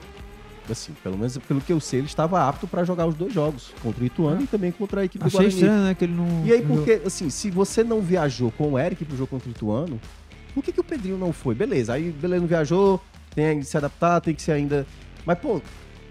assim, 0.72 0.92
pelo 1.02 1.16
menos 1.16 1.36
pelo 1.38 1.60
que 1.60 1.72
eu 1.72 1.80
sei, 1.80 2.00
ele 2.00 2.06
estava 2.06 2.46
apto 2.48 2.66
para 2.66 2.84
jogar 2.84 3.06
os 3.06 3.14
dois 3.14 3.32
jogos, 3.32 3.72
contra 3.82 4.02
o 4.02 4.06
Ituano 4.06 4.40
ah. 4.40 4.44
e 4.44 4.46
também 4.46 4.72
contra 4.72 5.00
a 5.00 5.04
equipe 5.04 5.24
Achei 5.24 5.38
do 5.38 5.42
Guarani. 5.42 5.54
estranho, 5.54 5.84
né, 5.84 5.94
que 5.94 6.04
ele 6.04 6.14
não... 6.14 6.46
E 6.46 6.52
aí, 6.52 6.62
porque, 6.62 7.02
assim, 7.04 7.30
se 7.30 7.50
você 7.50 7.84
não 7.84 8.00
viajou 8.00 8.50
com 8.52 8.72
o 8.72 8.78
Eric 8.78 9.04
pro 9.04 9.16
jogo 9.16 9.28
contra 9.28 9.48
o 9.48 9.52
Ituano, 9.52 10.00
por 10.54 10.64
que, 10.64 10.72
que 10.72 10.80
o 10.80 10.84
Pedrinho 10.84 11.18
não 11.18 11.32
foi? 11.32 11.54
Beleza, 11.54 11.92
aí 11.92 12.10
beleza, 12.10 12.40
não 12.40 12.48
viajou, 12.48 13.00
tem 13.34 13.60
que 13.60 13.66
se 13.66 13.76
adaptar, 13.76 14.20
tem 14.20 14.34
que 14.34 14.42
ser 14.42 14.52
ainda... 14.52 14.86
Mas, 15.24 15.38
pô, 15.38 15.60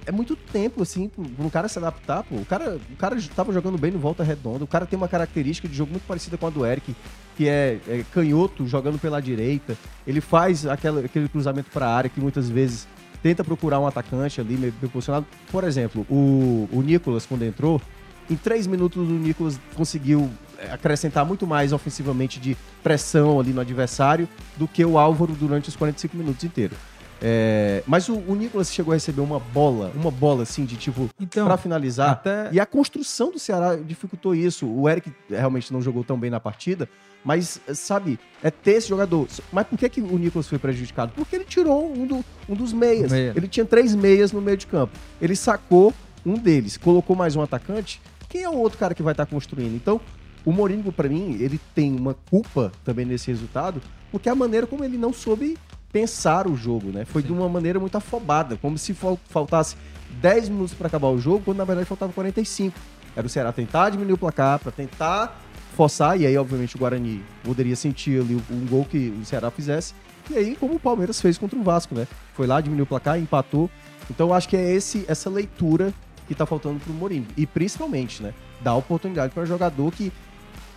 é 0.06 0.12
muito 0.12 0.36
tempo, 0.36 0.82
assim, 0.82 1.08
para 1.08 1.46
um 1.46 1.50
cara 1.50 1.68
se 1.68 1.78
adaptar, 1.78 2.24
pô. 2.24 2.36
O 2.36 2.46
cara, 2.46 2.80
o 2.92 2.96
cara 2.96 3.16
tava 3.36 3.54
jogando 3.54 3.78
bem 3.78 3.92
no 3.92 4.00
Volta 4.00 4.24
Redonda, 4.24 4.64
o 4.64 4.68
cara 4.68 4.86
tem 4.86 4.98
uma 4.98 5.08
característica 5.08 5.68
de 5.68 5.76
jogo 5.76 5.92
muito 5.92 6.06
parecida 6.08 6.38
com 6.38 6.48
a 6.48 6.50
do 6.50 6.66
Eric, 6.66 6.96
que 7.38 7.48
é, 7.48 7.80
é 7.88 8.04
canhoto, 8.12 8.66
jogando 8.68 9.00
pela 9.00 9.22
direita. 9.22 9.78
Ele 10.08 10.20
faz 10.20 10.66
aquela, 10.66 11.06
aquele 11.06 11.30
cruzamento 11.30 11.70
para 11.72 11.86
a 11.86 11.96
área 11.96 12.10
que 12.10 12.20
muitas 12.20 12.50
vezes 12.50 12.88
tenta 13.22 13.44
procurar 13.44 13.80
um 13.80 13.88
atacante 13.88 14.40
ali 14.40 14.56
meio 14.56 14.74
posicionado. 14.92 15.26
Por 15.52 15.64
exemplo, 15.64 16.06
o, 16.10 16.68
o 16.72 16.82
Nicolas, 16.82 17.26
quando 17.26 17.44
entrou, 17.44 17.82
em 18.30 18.36
três 18.36 18.68
minutos 18.68 19.08
o 19.08 19.12
Nicolas 19.12 19.60
conseguiu 19.76 20.30
é, 20.58 20.72
acrescentar 20.72 21.26
muito 21.26 21.48
mais 21.48 21.74
ofensivamente 21.74 22.40
de 22.40 22.56
pressão 22.84 23.40
ali 23.40 23.52
no 23.52 23.62
adversário 23.62 24.28
do 24.56 24.68
que 24.68 24.84
o 24.86 24.98
Álvaro 24.98 25.34
durante 25.34 25.70
os 25.70 25.76
45 25.76 26.16
minutos 26.16 26.44
inteiros. 26.44 26.78
É, 27.22 27.84
mas 27.86 28.08
o, 28.08 28.16
o 28.16 28.36
Nicolas 28.36 28.72
chegou 28.72 28.94
a 28.94 28.96
receber 28.96 29.22
uma 29.22 29.40
bola, 29.40 29.92
uma 29.94 30.10
bola 30.10 30.44
assim, 30.44 30.64
de 30.64 30.78
tipo, 30.78 31.10
então, 31.20 31.46
para 31.46 31.58
finalizar. 31.58 32.12
Até... 32.12 32.50
E 32.52 32.60
a 32.60 32.66
construção 32.66 33.32
do 33.32 33.40
Ceará 33.40 33.76
dificultou 33.76 34.34
isso. 34.34 34.66
O 34.66 34.88
Eric 34.88 35.12
realmente 35.30 35.74
não 35.74 35.82
jogou 35.82 36.04
tão 36.04 36.18
bem 36.18 36.30
na 36.30 36.40
partida, 36.40 36.88
mas, 37.24 37.60
sabe, 37.74 38.20
é 38.42 38.50
ter 38.50 38.72
esse 38.72 38.90
jogador. 38.90 39.28
Mas 39.52 39.68
por 39.68 39.78
que, 39.78 39.90
que 39.90 40.02
o 40.02 40.18
Nicolas 40.18 40.48
foi 40.48 40.58
prejudicado? 40.58 41.12
Porque 41.16 41.36
ele 41.36 41.46
tirou 41.46 41.92
um, 41.92 42.06
do, 42.06 42.26
um 42.48 42.56
dos 42.56 42.72
meias. 42.72 43.12
Meia. 43.12 43.34
Ele 43.36 43.48
tinha 43.48 43.66
três 43.66 43.94
meias 43.94 44.32
no 44.32 44.42
meio 44.42 44.58
de 44.58 44.68
campo. 44.68 44.98
Ele 45.22 45.36
sacou 45.36 45.94
um 46.26 46.34
deles, 46.36 46.78
colocou 46.78 47.16
mais 47.16 47.36
um 47.36 47.42
atacante. 47.42 48.02
Quem 48.28 48.44
é 48.44 48.50
o 48.50 48.56
outro 48.56 48.78
cara 48.78 48.94
que 48.94 49.04
vai 49.04 49.14
estar 49.14 49.26
tá 49.26 49.32
construindo? 49.32 49.76
Então, 49.76 50.00
o 50.46 50.52
Moringo, 50.52 50.92
para 50.92 51.10
mim, 51.10 51.38
ele 51.40 51.60
tem 51.76 51.94
uma 51.96 52.16
culpa 52.30 52.72
também 52.86 53.06
nesse 53.06 53.28
resultado, 53.28 53.82
porque 54.12 54.30
a 54.30 54.36
maneira 54.36 54.66
como 54.66 54.84
ele 54.84 54.98
não 54.98 55.12
soube 55.12 55.58
pensar 55.92 56.48
o 56.48 56.56
jogo, 56.56 56.92
né? 56.92 57.04
Foi 57.04 57.22
Sim. 57.22 57.30
de 57.30 57.34
uma 57.34 57.50
maneira 57.50 57.80
muito 57.80 57.96
afobada, 57.98 58.56
como 58.58 58.78
se 58.78 58.94
faltasse 58.94 59.76
10 60.22 60.50
minutos 60.50 60.74
para 60.74 60.88
acabar 60.88 61.08
o 61.08 61.20
jogo, 61.20 61.42
quando 61.44 61.58
na 61.58 61.66
verdade 61.66 61.88
faltava 61.88 62.14
45. 62.14 62.78
Era 63.16 63.26
o 63.26 63.30
Ceará 63.30 63.52
tentar 63.52 63.90
diminuir 63.90 64.14
o 64.14 64.18
placar, 64.18 64.60
para 64.60 64.72
tentar 64.72 65.49
forçar, 65.80 66.20
e 66.20 66.26
aí, 66.26 66.38
obviamente, 66.38 66.76
o 66.76 66.80
Guarani 66.80 67.24
poderia 67.42 67.74
sentir 67.74 68.20
ali 68.20 68.36
um 68.52 68.66
gol 68.66 68.84
que 68.84 69.18
o 69.22 69.24
Ceará 69.24 69.50
fizesse. 69.50 69.94
E 70.30 70.36
aí, 70.36 70.58
como 70.58 70.76
o 70.76 70.80
Palmeiras 70.80 71.22
fez 71.22 71.38
contra 71.38 71.58
o 71.58 71.64
Vasco, 71.64 71.96
né? 71.96 72.06
Foi 72.34 72.46
lá, 72.46 72.60
diminuiu 72.60 72.84
o 72.84 72.86
placar, 72.86 73.18
empatou. 73.18 73.70
Então, 74.12 74.34
acho 74.34 74.50
que 74.50 74.58
é 74.58 74.74
esse, 74.74 75.06
essa 75.08 75.30
leitura 75.30 75.94
que 76.28 76.36
tá 76.36 76.46
faltando 76.46 76.82
pro 76.82 76.92
Mourinho. 76.92 77.26
E 77.38 77.48
principalmente, 77.48 78.22
né? 78.22 78.34
Dar 78.60 78.76
oportunidade 78.76 79.34
para 79.34 79.46
jogador 79.46 79.90
que 79.94 80.12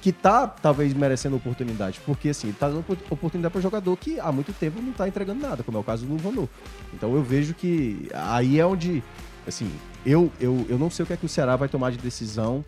que 0.01 0.11
tá 0.11 0.49
talvez 0.49 0.93
merecendo 0.95 1.37
oportunidade, 1.37 2.01
porque 2.05 2.31
assim, 2.31 2.51
tá 2.51 2.69
dando 2.69 2.85
oportunidade 3.09 3.53
para 3.53 3.61
jogador 3.61 3.97
que 3.97 4.19
há 4.19 4.33
muito 4.33 4.53
tempo 4.53 4.83
não 4.83 4.93
tá 4.93 5.07
entregando 5.07 5.41
nada, 5.41 5.63
como 5.63 5.79
é 5.79 5.81
o 5.81 5.85
caso 5.85 6.05
do 6.05 6.17
Vanô. 6.17 6.49
Então 6.93 7.15
eu 7.15 7.23
vejo 7.23 7.55
que 7.55 8.09
aí 8.13 8.59
é 8.59 8.67
onde, 8.67 9.01
assim, 9.47 9.71
eu, 10.05 10.29
eu, 10.41 10.67
eu 10.69 10.77
não 10.77 10.91
sei 10.91 11.05
o 11.05 11.07
que 11.07 11.13
é 11.13 11.17
que 11.17 11.25
o 11.25 11.29
Ceará 11.29 11.55
vai 11.55 11.69
tomar 11.69 11.93
de 11.93 11.99
decisão 11.99 12.65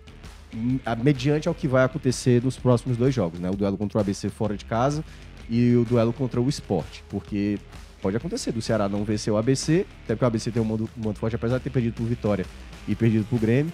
mediante 1.02 1.48
ao 1.48 1.55
que 1.55 1.66
vai 1.66 1.84
acontecer 1.84 2.42
nos 2.42 2.57
próximos 2.57 2.96
dois 2.96 3.14
jogos, 3.14 3.40
né? 3.40 3.50
O 3.50 3.57
duelo 3.57 3.76
contra 3.76 3.98
o 3.98 4.00
ABC 4.00 4.28
fora 4.28 4.57
de 4.57 4.64
casa 4.64 5.05
e 5.48 5.74
o 5.76 5.84
duelo 5.84 6.12
contra 6.12 6.40
o 6.40 6.48
Sport, 6.48 7.00
porque 7.09 7.59
pode 8.00 8.16
acontecer 8.16 8.52
do 8.52 8.62
Ceará 8.62 8.88
não 8.88 9.05
vencer 9.05 9.32
o 9.32 9.36
ABC, 9.36 9.86
até 10.05 10.14
porque 10.14 10.24
o 10.24 10.28
ABC 10.28 10.50
tem 10.50 10.62
um 10.62 10.64
mando, 10.64 10.88
um 10.96 11.14
forte, 11.14 11.36
apesar 11.36 11.59
de 11.59 11.64
ter 11.64 11.70
perdido 11.70 11.94
por 11.94 12.07
Vitória 12.07 12.46
e 12.86 12.94
perdido 12.94 13.24
por 13.28 13.38
Grêmio 13.38 13.72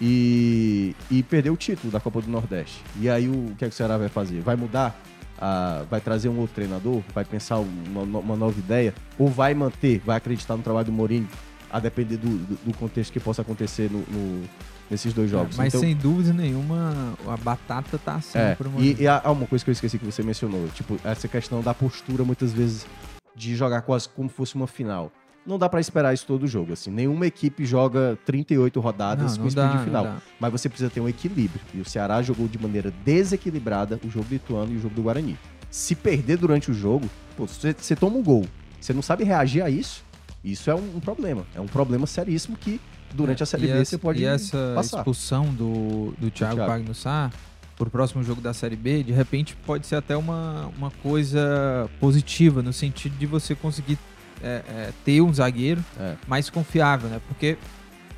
e, 0.00 0.94
e 1.10 1.22
perdeu 1.22 1.52
o 1.52 1.56
título 1.56 1.92
da 1.92 2.00
Copa 2.00 2.22
do 2.22 2.30
Nordeste. 2.30 2.82
E 2.98 3.08
aí 3.08 3.28
o, 3.28 3.32
o 3.32 3.54
que, 3.56 3.64
é 3.64 3.68
que 3.68 3.74
o 3.74 3.76
Ceará 3.76 3.98
vai 3.98 4.08
fazer? 4.08 4.40
Vai 4.40 4.56
mudar? 4.56 4.98
Ah, 5.38 5.84
vai 5.90 6.00
trazer 6.00 6.28
um 6.28 6.38
outro 6.38 6.54
treinador? 6.54 7.02
Vai 7.14 7.24
pensar 7.24 7.58
uma, 7.58 8.02
uma, 8.02 8.36
nova 8.36 8.58
ideia? 8.58 8.94
Ou 9.18 9.28
vai 9.28 9.54
manter, 9.54 10.00
vai 10.04 10.16
acreditar 10.16 10.56
no 10.56 10.62
trabalho 10.62 10.86
do 10.86 10.92
Mourinho, 10.92 11.28
a 11.70 11.78
depender 11.78 12.16
do, 12.16 12.28
do, 12.28 12.58
do 12.66 12.76
contexto 12.76 13.12
que 13.12 13.20
possa 13.20 13.42
acontecer 13.42 13.90
no, 13.90 14.00
no 14.00 14.44
nesses 14.90 15.12
dois 15.12 15.30
jogos. 15.30 15.54
É, 15.54 15.58
mas 15.58 15.68
então, 15.68 15.80
sem 15.80 15.94
dúvida 15.94 16.32
nenhuma, 16.32 17.14
a 17.26 17.36
batata 17.36 17.96
tá 17.98 18.16
assim 18.16 18.38
é, 18.38 18.56
E, 18.78 19.02
e 19.02 19.08
há 19.08 19.30
uma 19.30 19.46
coisa 19.46 19.64
que 19.64 19.70
eu 19.70 19.72
esqueci 19.72 19.98
que 19.98 20.04
você 20.04 20.22
mencionou, 20.22 20.68
tipo, 20.68 20.98
essa 21.04 21.28
questão 21.28 21.62
da 21.62 21.72
postura, 21.72 22.24
muitas 22.24 22.52
vezes, 22.52 22.86
de 23.34 23.54
jogar 23.54 23.82
quase 23.82 24.08
como 24.08 24.28
fosse 24.28 24.54
uma 24.54 24.66
final 24.66 25.12
não 25.46 25.58
dá 25.58 25.68
para 25.68 25.80
esperar 25.80 26.12
isso 26.14 26.26
todo 26.26 26.46
jogo. 26.46 26.72
Assim, 26.72 26.90
nenhuma 26.90 27.26
equipe 27.26 27.64
joga 27.64 28.18
38 28.24 28.78
rodadas 28.80 29.36
não, 29.36 29.44
com 29.44 29.48
sprint 29.48 29.72
dá, 29.72 29.84
final. 29.84 30.16
Mas 30.38 30.52
você 30.52 30.68
precisa 30.68 30.90
ter 30.90 31.00
um 31.00 31.08
equilíbrio. 31.08 31.60
E 31.74 31.80
o 31.80 31.84
Ceará 31.84 32.22
jogou 32.22 32.46
de 32.46 32.58
maneira 32.58 32.92
desequilibrada 33.04 33.98
o 34.04 34.10
jogo 34.10 34.26
do 34.26 34.34
Ituano 34.34 34.72
e 34.72 34.76
o 34.76 34.80
jogo 34.80 34.94
do 34.94 35.02
Guarani. 35.02 35.38
Se 35.70 35.94
perder 35.94 36.36
durante 36.36 36.70
o 36.70 36.74
jogo, 36.74 37.08
pô, 37.36 37.46
você, 37.46 37.74
você 37.76 37.96
toma 37.96 38.16
um 38.16 38.22
gol. 38.22 38.44
Você 38.80 38.92
não 38.92 39.02
sabe 39.02 39.24
reagir 39.24 39.62
a 39.62 39.70
isso. 39.70 40.04
Isso 40.42 40.70
é 40.70 40.74
um, 40.74 40.96
um 40.96 41.00
problema. 41.00 41.44
É 41.54 41.60
um 41.60 41.66
problema 41.66 42.06
seríssimo 42.06 42.56
que 42.56 42.80
durante 43.14 43.42
a 43.42 43.46
Série 43.46 43.66
B 43.66 43.84
você 43.84 43.98
pode 43.98 44.22
E 44.22 44.24
essa 44.24 44.72
passar. 44.74 44.98
expulsão 44.98 45.46
do, 45.46 46.14
do 46.18 46.30
Thiago, 46.30 46.56
Thiago. 46.56 46.70
Pagnussá 46.70 47.30
para 47.76 47.88
o 47.88 47.90
próximo 47.90 48.22
jogo 48.22 48.42
da 48.42 48.52
Série 48.52 48.76
B, 48.76 49.02
de 49.02 49.12
repente 49.12 49.56
pode 49.64 49.86
ser 49.86 49.96
até 49.96 50.14
uma, 50.14 50.70
uma 50.76 50.90
coisa 51.02 51.88
positiva, 51.98 52.62
no 52.62 52.74
sentido 52.74 53.16
de 53.16 53.24
você 53.24 53.54
conseguir 53.54 53.98
é, 54.42 54.62
é, 54.68 54.90
ter 55.02 55.22
um 55.22 55.32
zagueiro 55.32 55.82
é. 55.98 56.14
mais 56.28 56.50
confiável, 56.50 57.08
né? 57.08 57.20
Porque 57.26 57.56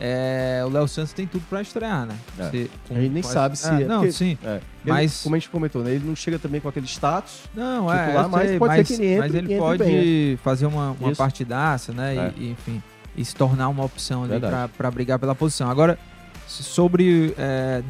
é, 0.00 0.62
o 0.66 0.68
Léo 0.68 0.88
Santos 0.88 1.12
tem 1.12 1.28
tudo 1.28 1.44
para 1.48 1.62
estrear, 1.62 2.06
né? 2.06 2.16
É. 2.36 2.42
Você, 2.42 2.70
a 2.90 2.94
gente 2.94 3.12
nem 3.12 3.22
sabe 3.22 3.56
se 3.56 3.68
é. 3.68 3.84
não, 3.84 3.98
porque, 4.00 4.12
sim. 4.12 4.36
Mas 4.84 5.22
como 5.22 5.36
a 5.36 5.38
gente 5.38 5.48
comentou, 5.48 5.84
né? 5.84 5.92
Ele 5.92 6.08
não 6.08 6.16
chega 6.16 6.40
também 6.40 6.60
com 6.60 6.68
aquele 6.68 6.86
status. 6.86 7.42
Não, 7.54 7.86
titular, 7.86 8.24
é. 8.24 8.28
Mas 8.28 8.58
pode 8.58 8.76
mas, 8.76 8.88
ser 8.88 8.96
que 8.96 9.02
ele 9.02 9.12
entre, 9.12 9.20
mas 9.20 9.34
ele 9.34 9.58
pode 9.58 9.84
bem, 9.84 10.36
fazer 10.38 10.66
uma, 10.66 10.90
uma 10.98 11.14
partidaça, 11.14 11.92
né? 11.92 12.32
E, 12.36 12.50
enfim, 12.50 12.82
e 13.16 13.24
se 13.24 13.34
tornar 13.34 13.68
uma 13.68 13.84
opção 13.84 14.24
ali 14.24 14.40
para 14.76 14.90
brigar 14.90 15.18
pela 15.18 15.34
posição. 15.34 15.70
Agora, 15.70 15.98
sobre 16.46 17.34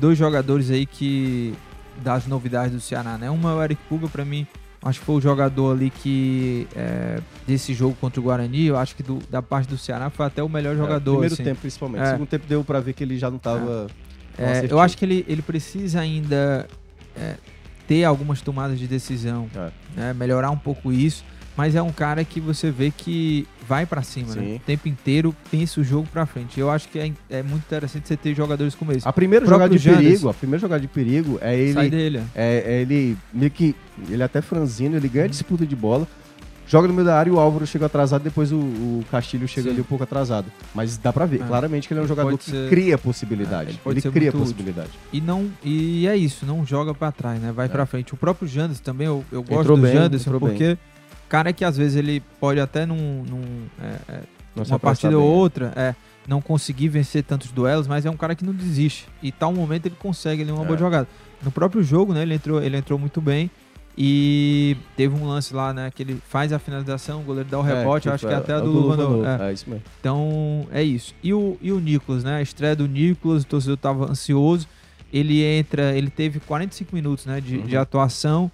dois 0.01 0.19
jogadores 0.19 0.71
aí 0.71 0.87
que 0.87 1.55
das 2.03 2.27
novidades 2.27 2.73
do 2.73 2.81
Ceará, 2.81 3.17
né? 3.19 3.31
Uma 3.31 3.53
é 3.53 3.55
o 3.55 3.63
Eric 3.63 3.83
Puga, 3.89 4.09
para 4.09 4.25
mim 4.25 4.47
Acho 4.85 4.99
que 4.99 5.07
foi 5.07 5.15
o 5.15 5.21
jogador 5.21 5.77
ali 5.77 5.91
que, 5.91 6.67
é, 6.75 7.21
desse 7.47 7.73
jogo 7.73 7.97
contra 8.01 8.19
o 8.21 8.25
Guarani, 8.25 8.67
eu 8.67 8.77
acho 8.77 8.97
que 8.97 9.03
do, 9.03 9.21
da 9.31 9.41
parte 9.41 9.69
do 9.69 9.79
Ceará 9.79 10.11
foi 10.11 10.27
até 10.27 10.43
o 10.43 10.49
melhor 10.49 10.75
é, 10.75 10.77
jogador. 10.77 11.13
primeiro 11.13 11.35
assim. 11.35 11.45
tempo, 11.45 11.61
principalmente. 11.61 12.03
É. 12.03 12.11
Segundo 12.11 12.29
tempo 12.29 12.47
deu 12.49 12.65
para 12.65 12.81
ver 12.81 12.93
que 12.93 13.05
ele 13.05 13.17
já 13.17 13.31
não 13.31 13.37
estava. 13.37 13.87
É. 14.37 14.67
eu 14.69 14.81
acho 14.81 14.99
que 14.99 15.05
ele, 15.05 15.25
ele 15.29 15.41
precisa 15.41 16.01
ainda 16.01 16.67
é, 17.17 17.37
ter 17.87 18.03
algumas 18.03 18.41
tomadas 18.41 18.77
de 18.77 18.89
decisão, 18.89 19.49
é. 19.55 19.71
né, 19.95 20.13
melhorar 20.15 20.51
um 20.51 20.59
pouco 20.59 20.93
isso 20.93 21.25
mas 21.57 21.75
é 21.75 21.83
um 21.83 21.93
cara 21.93 22.25
que 22.25 22.41
você 22.41 22.71
vê 22.71 22.91
que 22.91 23.47
vai 23.67 23.87
para 23.87 24.03
cima, 24.03 24.35
né? 24.35 24.57
O 24.57 24.61
tempo 24.61 24.89
inteiro 24.89 25.35
pensa 25.51 25.81
o 25.81 25.85
jogo 25.85 26.09
para 26.13 26.27
frente. 26.27 26.59
Eu 26.59 26.71
acho 26.71 26.89
que 26.89 26.99
é, 26.99 27.13
é, 27.31 27.43
muito 27.43 27.65
interessante 27.65 28.09
você 28.09 28.17
ter 28.17 28.35
jogadores 28.35 28.75
como 28.75 28.93
esse. 28.93 29.07
A 29.07 29.13
primeira 29.13 29.47
jogada 29.47 29.77
de 29.77 29.89
perigo, 29.89 30.29
a 30.29 30.35
primeira 30.35 30.61
jogada 30.61 30.81
de 30.81 30.89
perigo 30.89 31.39
é 31.41 31.57
ele 31.59 31.73
sai 31.73 31.91
dele. 31.91 32.23
É, 32.35 32.65
é 32.67 32.81
ele 32.83 33.17
meio 33.33 33.51
que 33.51 33.75
ele 34.09 34.23
é 34.23 34.25
até 34.25 34.41
franzino, 34.41 34.97
ele 34.97 35.09
ganha 35.09 35.29
disputa 35.29 35.65
de 35.67 35.77
bola, 35.77 36.07
joga 36.67 36.89
no 36.89 36.95
meio 36.95 37.07
da 37.07 37.19
área 37.19 37.31
e 37.31 37.33
o 37.33 37.39
Álvaro 37.39 37.67
chega 37.67 37.87
atrasado, 37.87 38.23
depois 38.23 38.51
o, 38.51 38.57
o 38.57 39.05
Castilho 39.11 39.47
chega 39.47 39.69
Sim. 39.69 39.75
ali 39.75 39.81
um 39.81 39.85
pouco 39.85 40.05
atrasado. 40.05 40.47
Mas 40.75 40.97
dá 40.97 41.13
pra 41.13 41.27
ver, 41.27 41.41
é. 41.41 41.45
claramente 41.45 41.87
que 41.87 41.95
ele 41.95 42.01
é 42.01 42.05
um 42.05 42.09
jogador 42.09 42.37
que 42.39 42.51
ser... 42.51 42.69
cria 42.69 42.99
possibilidade. 42.99 43.79
É, 43.85 43.89
ele, 43.89 44.01
ele 44.01 44.11
cria 44.11 44.33
possibilidade. 44.33 44.91
E 45.13 45.21
não 45.21 45.51
e 45.63 46.07
é 46.07 46.17
isso, 46.17 46.47
não 46.47 46.65
joga 46.65 46.95
para 46.95 47.13
trás, 47.13 47.41
né? 47.41 47.53
Vai 47.53 47.67
é. 47.67 47.69
para 47.69 47.87
frente. 47.87 48.15
O 48.15 48.17
próprio 48.17 48.49
Jandes 48.49 48.81
também, 48.81 49.07
eu, 49.07 49.25
eu 49.31 49.43
gosto 49.43 49.61
entrou 49.61 49.77
do 49.77 49.83
bem, 49.83 49.93
Janderson 49.93 50.39
porque 50.39 50.65
bem 50.65 50.79
cara 51.33 51.51
que 51.51 51.65
às 51.65 51.79
vezes 51.79 51.97
ele 51.97 52.23
pode 52.39 52.61
até 52.61 52.85
num, 52.85 53.25
num 53.25 53.43
é, 53.83 54.17
é, 54.17 54.21
uma 54.55 54.79
partida 54.79 55.19
ou 55.19 55.27
outra 55.27 55.73
é, 55.75 55.95
não 56.29 56.43
conseguir 56.43 56.89
vencer 56.89 57.25
tantos 57.25 57.51
duelos, 57.51 57.87
mas 57.87 58.05
é 58.05 58.11
um 58.11 58.19
cara 58.19 58.35
que 58.35 58.45
não 58.45 58.53
desiste. 58.53 59.09
E 59.23 59.33
tal 59.33 59.51
momento 59.51 59.87
ele 59.87 59.97
consegue 59.99 60.43
ele 60.43 60.53
uma 60.53 60.63
é. 60.63 60.67
boa 60.67 60.79
jogada. 60.79 61.09
No 61.43 61.51
próprio 61.51 61.83
jogo, 61.83 62.13
né, 62.13 62.21
ele 62.21 62.35
entrou, 62.35 62.63
ele 62.63 62.77
entrou 62.77 62.99
muito 62.99 63.19
bem. 63.19 63.51
E 63.97 64.77
teve 64.95 65.15
um 65.15 65.27
lance 65.27 65.55
lá, 65.55 65.73
né, 65.73 65.91
que 65.95 66.03
ele 66.03 66.21
faz 66.29 66.53
a 66.53 66.59
finalização, 66.59 67.21
o 67.21 67.25
goleiro 67.25 67.49
dá 67.49 67.59
o 67.59 67.67
é, 67.67 67.79
rebote, 67.79 68.11
acho 68.11 68.27
que 68.27 68.33
é 68.33 68.37
até 68.37 68.53
a 68.53 68.61
do 68.61 68.71
Luvano. 68.71 69.25
É. 69.25 69.49
é. 69.49 69.53
isso 69.55 69.69
mesmo. 69.69 69.85
Então, 70.01 70.67
é 70.71 70.83
isso. 70.83 71.15
E 71.23 71.33
o, 71.33 71.57
e 71.63 71.73
o 71.73 71.81
Nicolas, 71.81 72.25
né, 72.25 72.37
a 72.37 72.43
estreia 72.43 72.77
do 72.77 72.87
Nicolas, 72.87 73.43
o 73.43 73.47
torcedor 73.47 73.77
estava 73.77 74.11
ansioso. 74.11 74.69
Ele 75.11 75.43
entra, 75.43 75.97
ele 75.97 76.11
teve 76.11 76.41
45 76.41 76.95
minutos, 76.95 77.25
né, 77.25 77.41
de, 77.41 77.57
uhum. 77.57 77.67
de 77.67 77.77
atuação. 77.77 78.53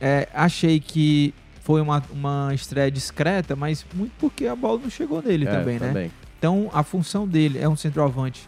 É, 0.00 0.26
achei 0.34 0.80
que 0.80 1.34
foi 1.64 1.80
uma, 1.80 2.02
uma 2.10 2.50
estreia 2.54 2.90
discreta, 2.90 3.56
mas 3.56 3.84
muito 3.94 4.12
porque 4.20 4.46
a 4.46 4.54
bola 4.54 4.80
não 4.82 4.90
chegou 4.90 5.22
nele 5.22 5.48
é, 5.48 5.50
também, 5.50 5.78
né? 5.78 5.88
Também. 5.88 6.12
Então 6.38 6.70
a 6.74 6.82
função 6.82 7.26
dele 7.26 7.58
é 7.58 7.66
um 7.66 7.74
centroavante 7.74 8.46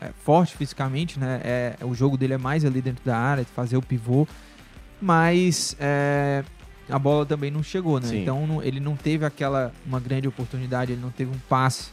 é, 0.00 0.10
forte 0.24 0.56
fisicamente, 0.56 1.18
né? 1.18 1.40
É, 1.44 1.76
o 1.82 1.94
jogo 1.94 2.16
dele 2.16 2.34
é 2.34 2.38
mais 2.38 2.64
ali 2.64 2.82
dentro 2.82 3.04
da 3.04 3.16
área, 3.16 3.44
de 3.44 3.50
fazer 3.50 3.76
o 3.76 3.82
pivô, 3.82 4.26
mas 5.00 5.76
é, 5.78 6.42
a 6.90 6.98
bola 6.98 7.24
também 7.24 7.52
não 7.52 7.62
chegou, 7.62 8.00
né? 8.00 8.08
Sim. 8.08 8.22
Então 8.22 8.44
não, 8.48 8.60
ele 8.60 8.80
não 8.80 8.96
teve 8.96 9.24
aquela 9.24 9.72
uma 9.86 10.00
grande 10.00 10.26
oportunidade, 10.26 10.90
ele 10.90 11.00
não 11.00 11.10
teve 11.10 11.30
um 11.30 11.38
passe 11.48 11.90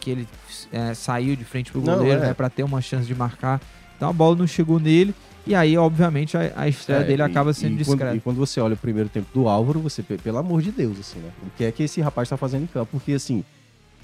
que 0.00 0.10
ele 0.10 0.28
é, 0.72 0.92
saiu 0.92 1.36
de 1.36 1.44
frente 1.44 1.70
pro 1.70 1.80
goleiro, 1.80 2.20
é. 2.20 2.26
né? 2.26 2.34
Para 2.34 2.50
ter 2.50 2.64
uma 2.64 2.80
chance 2.80 3.06
de 3.06 3.14
marcar. 3.14 3.60
Então 3.96 4.08
a 4.08 4.12
bola 4.12 4.36
não 4.36 4.46
chegou 4.46 4.78
nele. 4.78 5.14
E 5.46 5.54
aí, 5.54 5.78
obviamente, 5.78 6.36
a, 6.36 6.52
a 6.56 6.68
estreia 6.68 7.00
é, 7.00 7.04
dele 7.04 7.22
acaba 7.22 7.52
sendo 7.52 7.74
e 7.74 7.76
discreta. 7.76 8.06
Quando, 8.06 8.16
e 8.16 8.20
quando 8.20 8.36
você 8.36 8.60
olha 8.60 8.74
o 8.74 8.76
primeiro 8.76 9.08
tempo 9.08 9.28
do 9.32 9.48
Álvaro, 9.48 9.78
você, 9.78 10.02
pelo 10.02 10.38
amor 10.38 10.60
de 10.60 10.72
Deus, 10.72 10.98
assim, 10.98 11.20
né? 11.20 11.30
O 11.46 11.50
que 11.56 11.64
é 11.64 11.70
que 11.70 11.84
esse 11.84 12.00
rapaz 12.00 12.26
está 12.26 12.36
fazendo 12.36 12.64
em 12.64 12.66
campo? 12.66 12.88
Porque, 12.90 13.12
assim, 13.12 13.44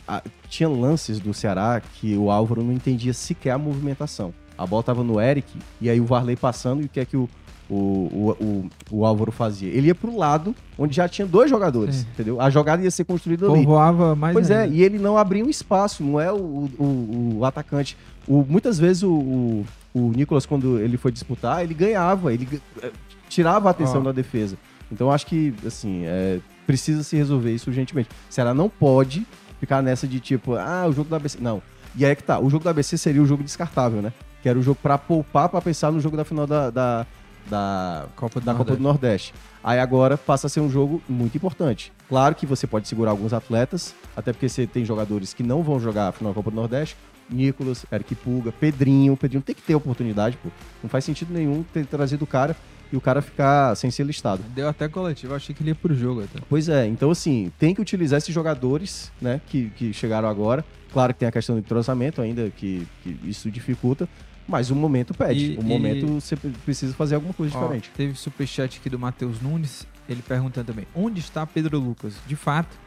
a, 0.07 0.23
tinha 0.49 0.69
lances 0.69 1.19
do 1.19 1.35
Ceará 1.35 1.81
que 1.81 2.17
o 2.17 2.31
Álvaro 2.31 2.63
não 2.63 2.73
entendia 2.73 3.13
sequer 3.13 3.51
a 3.51 3.59
movimentação. 3.59 4.33
A 4.57 4.65
bola 4.65 4.81
estava 4.81 5.03
no 5.03 5.21
Eric, 5.21 5.59
e 5.81 5.91
aí 5.91 6.01
o 6.01 6.05
Varley 6.05 6.37
passando, 6.37 6.83
e 6.83 6.85
o 6.85 6.89
que 6.89 7.01
é 7.01 7.05
que 7.05 7.17
o, 7.17 7.29
o, 7.69 7.75
o, 7.75 8.37
o, 8.41 8.71
o 8.99 9.05
Álvaro 9.05 9.33
fazia? 9.33 9.69
Ele 9.69 9.89
ia 9.89 9.95
pro 9.97 10.17
lado 10.17 10.55
onde 10.79 10.95
já 10.95 11.09
tinha 11.09 11.27
dois 11.27 11.51
jogadores, 11.51 12.05
é. 12.05 12.13
entendeu? 12.13 12.41
A 12.41 12.51
jogada 12.51 12.85
ia 12.85 12.91
ser 12.91 13.05
construída 13.05 13.51
ali. 13.51 13.65
Voava 13.65 14.15
mais 14.15 14.35
Pois 14.35 14.49
é, 14.49 14.63
ainda. 14.63 14.77
é, 14.77 14.79
e 14.79 14.83
ele 14.83 14.99
não 14.99 15.19
abria 15.19 15.45
um 15.45 15.51
espaço, 15.51 16.05
não 16.05 16.21
é 16.21 16.31
o, 16.31 16.37
o, 16.79 17.39
o 17.39 17.45
atacante. 17.45 17.97
O, 18.29 18.45
muitas 18.49 18.79
vezes 18.79 19.03
o, 19.03 19.13
o 19.13 19.67
Nicolas, 20.01 20.47
quando 20.47 20.79
ele 20.79 20.97
foi 20.97 21.13
disputar, 21.13 21.63
ele 21.63 21.75
ganhava, 21.75 22.33
ele 22.33 22.61
eh, 22.83 22.91
tirava 23.29 23.69
a 23.69 23.71
atenção 23.71 24.01
oh. 24.01 24.05
da 24.05 24.13
defesa. 24.13 24.57
Então 24.91 25.11
acho 25.11 25.27
que, 25.27 25.55
assim, 25.67 26.03
é, 26.05 26.41
precisa 26.67 27.03
se 27.03 27.17
resolver 27.17 27.53
isso 27.53 27.71
urgentemente. 27.71 28.09
O 28.31 28.33
Ceará 28.33 28.53
não 28.55 28.69
pode 28.69 29.27
ficar 29.59 29.83
nessa 29.83 30.07
de 30.07 30.21
tipo, 30.21 30.55
ah, 30.55 30.87
o 30.89 30.93
jogo 30.93 31.09
do 31.09 31.17
ABC. 31.17 31.39
Não. 31.41 31.63
E 31.95 32.05
aí 32.05 32.13
é 32.13 32.15
que 32.15 32.23
tá, 32.23 32.39
o 32.39 32.49
jogo 32.51 32.65
do 32.65 32.71
ABC 32.71 32.97
seria 32.97 33.23
o 33.23 33.27
jogo 33.27 33.43
descartável, 33.43 34.03
né? 34.03 34.13
Que 34.43 34.49
era 34.49 34.59
o 34.59 34.63
jogo 34.63 34.79
para 34.83 34.99
poupar 34.99 35.49
para 35.49 35.61
pensar 35.61 35.93
no 35.93 36.01
jogo 36.01 36.17
da 36.17 36.25
final 36.25 36.47
da, 36.47 36.71
da, 36.71 37.07
da, 37.49 38.07
Copa, 38.17 38.41
do 38.41 38.47
da 38.47 38.55
Copa 38.55 38.77
do 38.77 38.83
Nordeste. 38.83 39.33
Aí 39.63 39.79
agora 39.79 40.17
passa 40.19 40.47
a 40.47 40.51
ser 40.51 40.61
um 40.61 40.71
jogo 40.71 41.03
muito 41.09 41.37
importante. 41.37 41.93
Claro 42.09 42.35
que 42.35 42.45
você 42.45 42.67
pode 42.67 42.89
segurar 42.89 43.11
alguns 43.13 43.33
atletas, 43.33 43.95
até 44.17 44.33
porque 44.33 44.49
você 44.49 44.67
tem 44.67 44.85
jogadores 44.85 45.33
que 45.33 45.43
não 45.43 45.63
vão 45.63 45.79
jogar 45.79 46.09
a 46.09 46.13
final 46.13 46.33
da 46.33 46.35
Copa 46.35 46.51
do 46.51 46.57
Nordeste. 46.57 46.97
Nicolas, 47.33 47.85
Eric 47.91 48.15
Puga, 48.15 48.53
Pedrinho. 48.53 49.17
Pedrinho 49.17 49.43
tem 49.43 49.55
que 49.55 49.63
ter 49.63 49.75
oportunidade, 49.75 50.37
pô. 50.43 50.51
Não 50.83 50.91
faz 50.91 51.05
sentido 51.05 51.33
nenhum 51.33 51.63
ter 51.63 51.87
trazido 51.87 52.25
o 52.25 52.27
cara 52.27 52.57
e 52.93 52.97
o 52.97 53.01
cara 53.01 53.23
ficar 53.23 53.75
sem 53.75 53.91
ser 53.91 54.05
listado. 54.05 54.43
Deu 54.55 54.69
até 54.69 54.87
coletivo, 54.89 55.35
achei 55.35 55.55
que 55.55 55.63
ele 55.63 55.71
ia 55.71 55.75
pro 55.75 55.95
jogo 55.95 56.23
até. 56.23 56.39
Pois 56.49 56.69
é, 56.69 56.87
então 56.87 57.11
assim, 57.11 57.51
tem 57.59 57.75
que 57.75 57.81
utilizar 57.81 58.19
esses 58.19 58.35
jogadores, 58.35 59.11
né, 59.21 59.41
que, 59.47 59.71
que 59.71 59.93
chegaram 59.93 60.29
agora. 60.29 60.65
Claro 60.93 61.15
que 61.15 61.21
tem 61.21 61.29
a 61.29 61.33
questão 61.33 61.57
do 61.57 61.61
entrosamento 61.61 62.21
ainda, 62.21 62.51
que, 62.51 62.87
que 63.03 63.19
isso 63.25 63.51
dificulta, 63.51 64.07
mas 64.47 64.71
o 64.71 64.77
momento 64.77 65.15
pede. 65.15 65.53
E, 65.53 65.57
o 65.57 65.63
momento 65.63 66.07
e... 66.07 66.11
você 66.21 66.37
precisa 66.37 66.93
fazer 66.93 67.15
alguma 67.15 67.33
coisa 67.33 67.57
Ó, 67.57 67.63
diferente. 67.63 67.91
Teve 67.97 68.15
superchat 68.15 68.79
aqui 68.79 68.91
do 68.91 68.99
Matheus 68.99 69.41
Nunes, 69.41 69.87
ele 70.07 70.21
perguntando 70.21 70.67
também: 70.67 70.87
onde 70.95 71.21
está 71.21 71.47
Pedro 71.47 71.79
Lucas? 71.79 72.15
De 72.27 72.37
fato, 72.37 72.79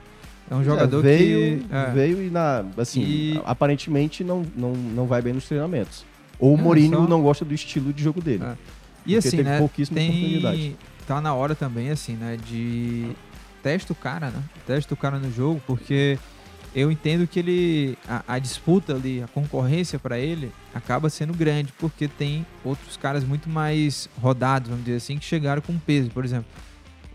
é 0.49 0.55
um 0.55 0.63
jogador 0.63 0.99
é, 0.99 1.17
veio, 1.17 1.59
que. 1.59 1.73
É. 1.73 1.91
Veio 1.91 2.21
e, 2.21 2.29
na, 2.29 2.65
assim, 2.77 3.01
e... 3.01 3.41
aparentemente 3.45 4.23
não, 4.23 4.45
não, 4.55 4.73
não 4.73 5.05
vai 5.07 5.21
bem 5.21 5.33
nos 5.33 5.47
treinamentos. 5.47 6.05
Ou 6.39 6.55
o 6.55 6.59
é, 6.59 6.61
Mourinho 6.61 6.97
só... 6.99 7.07
não 7.07 7.21
gosta 7.21 7.43
do 7.43 7.53
estilo 7.53 7.91
de 7.91 8.03
jogo 8.03 8.21
dele. 8.21 8.43
É. 8.43 8.55
E 9.05 9.15
assim, 9.15 9.41
né? 9.41 9.67
Tem... 9.93 10.75
Tá 11.07 11.21
na 11.21 11.33
hora 11.33 11.53
também, 11.55 11.89
assim, 11.89 12.13
né? 12.13 12.37
De. 12.37 13.11
Testa 13.61 13.93
o 13.93 13.95
cara, 13.95 14.29
né? 14.29 14.43
Testa 14.65 14.93
o 14.93 14.97
cara 14.97 15.17
no 15.17 15.31
jogo, 15.31 15.61
porque 15.65 16.19
eu 16.75 16.91
entendo 16.91 17.27
que 17.27 17.39
ele. 17.39 17.97
A, 18.07 18.23
a 18.35 18.39
disputa 18.39 18.93
ali, 18.93 19.23
a 19.23 19.27
concorrência 19.27 19.97
para 19.97 20.19
ele 20.19 20.51
acaba 20.73 21.09
sendo 21.09 21.33
grande, 21.33 21.71
porque 21.79 22.07
tem 22.07 22.45
outros 22.63 22.97
caras 22.97 23.23
muito 23.23 23.49
mais 23.49 24.09
rodados, 24.21 24.69
vamos 24.69 24.85
dizer 24.85 24.97
assim, 24.97 25.17
que 25.17 25.25
chegaram 25.25 25.61
com 25.61 25.77
peso. 25.79 26.09
Por 26.11 26.25
exemplo, 26.25 26.47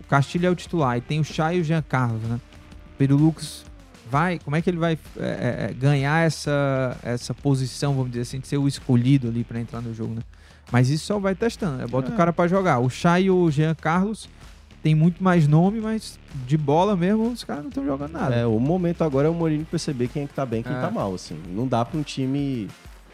o 0.01 0.05
Castilho 0.05 0.47
é 0.47 0.51
o 0.51 0.55
titular 0.55 0.97
e 0.97 1.01
tem 1.01 1.21
o 1.21 1.25
Chay 1.25 1.59
e 1.59 1.61
o 1.61 1.65
Jean 1.65 1.83
Carlos, 1.83 2.23
né? 2.23 2.41
O 3.01 3.03
Pedro 3.03 3.17
Lucas 3.17 3.65
vai. 4.11 4.39
Como 4.39 4.55
é 4.55 4.61
que 4.61 4.69
ele 4.69 4.77
vai 4.77 4.99
é, 5.19 5.23
é, 5.23 5.67
é, 5.71 5.73
ganhar 5.73 6.27
essa, 6.27 6.95
essa 7.03 7.33
posição, 7.33 7.95
vamos 7.95 8.11
dizer 8.11 8.23
assim, 8.23 8.41
de 8.41 8.47
ser 8.47 8.59
o 8.59 8.69
escolhido 8.69 9.29
ali 9.29 9.43
para 9.43 9.59
entrar 9.59 9.81
no 9.81 9.95
jogo, 9.95 10.15
né? 10.15 10.21
Mas 10.71 10.91
isso 10.91 11.07
só 11.07 11.19
vai 11.19 11.35
testando, 11.35 11.79
né? 11.79 11.87
Bota 11.87 12.11
é. 12.11 12.13
o 12.13 12.17
cara 12.17 12.31
para 12.31 12.47
jogar. 12.47 12.79
O 12.79 12.91
Chay 12.91 13.25
e 13.25 13.31
o 13.31 13.51
Jean 13.51 13.75
Carlos 13.75 14.29
tem 14.83 14.95
muito 14.95 15.25
mais 15.25 15.49
nome, 15.49 15.81
mas 15.81 16.19
de 16.47 16.59
bola 16.59 16.95
mesmo 16.95 17.31
os 17.31 17.43
caras 17.43 17.63
não 17.63 17.71
estão 17.71 17.87
jogando 17.87 18.13
nada. 18.13 18.35
É, 18.35 18.45
o 18.45 18.59
momento 18.61 19.03
agora 19.03 19.29
é 19.29 19.31
o 19.31 19.35
Mourinho 19.35 19.65
perceber 19.65 20.09
quem 20.09 20.25
é 20.25 20.27
que 20.27 20.35
tá 20.35 20.45
bem 20.45 20.61
e 20.61 20.63
quem 20.63 20.77
é. 20.77 20.81
tá 20.81 20.91
mal, 20.91 21.15
assim. 21.15 21.41
Não 21.49 21.67
dá 21.67 21.85
para 21.85 21.99
um 21.99 22.03
time 22.03 22.69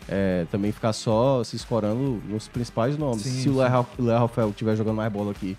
é, 0.08 0.46
também 0.50 0.72
ficar 0.72 0.92
só 0.92 1.44
se 1.44 1.54
escorando 1.54 2.20
nos 2.28 2.48
principais 2.48 2.96
nomes. 2.98 3.22
Sim, 3.22 3.42
se 3.42 3.48
o 3.48 3.56
Léo 3.56 4.18
Rafael 4.18 4.50
estiver 4.50 4.74
jogando 4.76 4.96
mais 4.96 5.12
bola 5.12 5.30
aqui, 5.30 5.56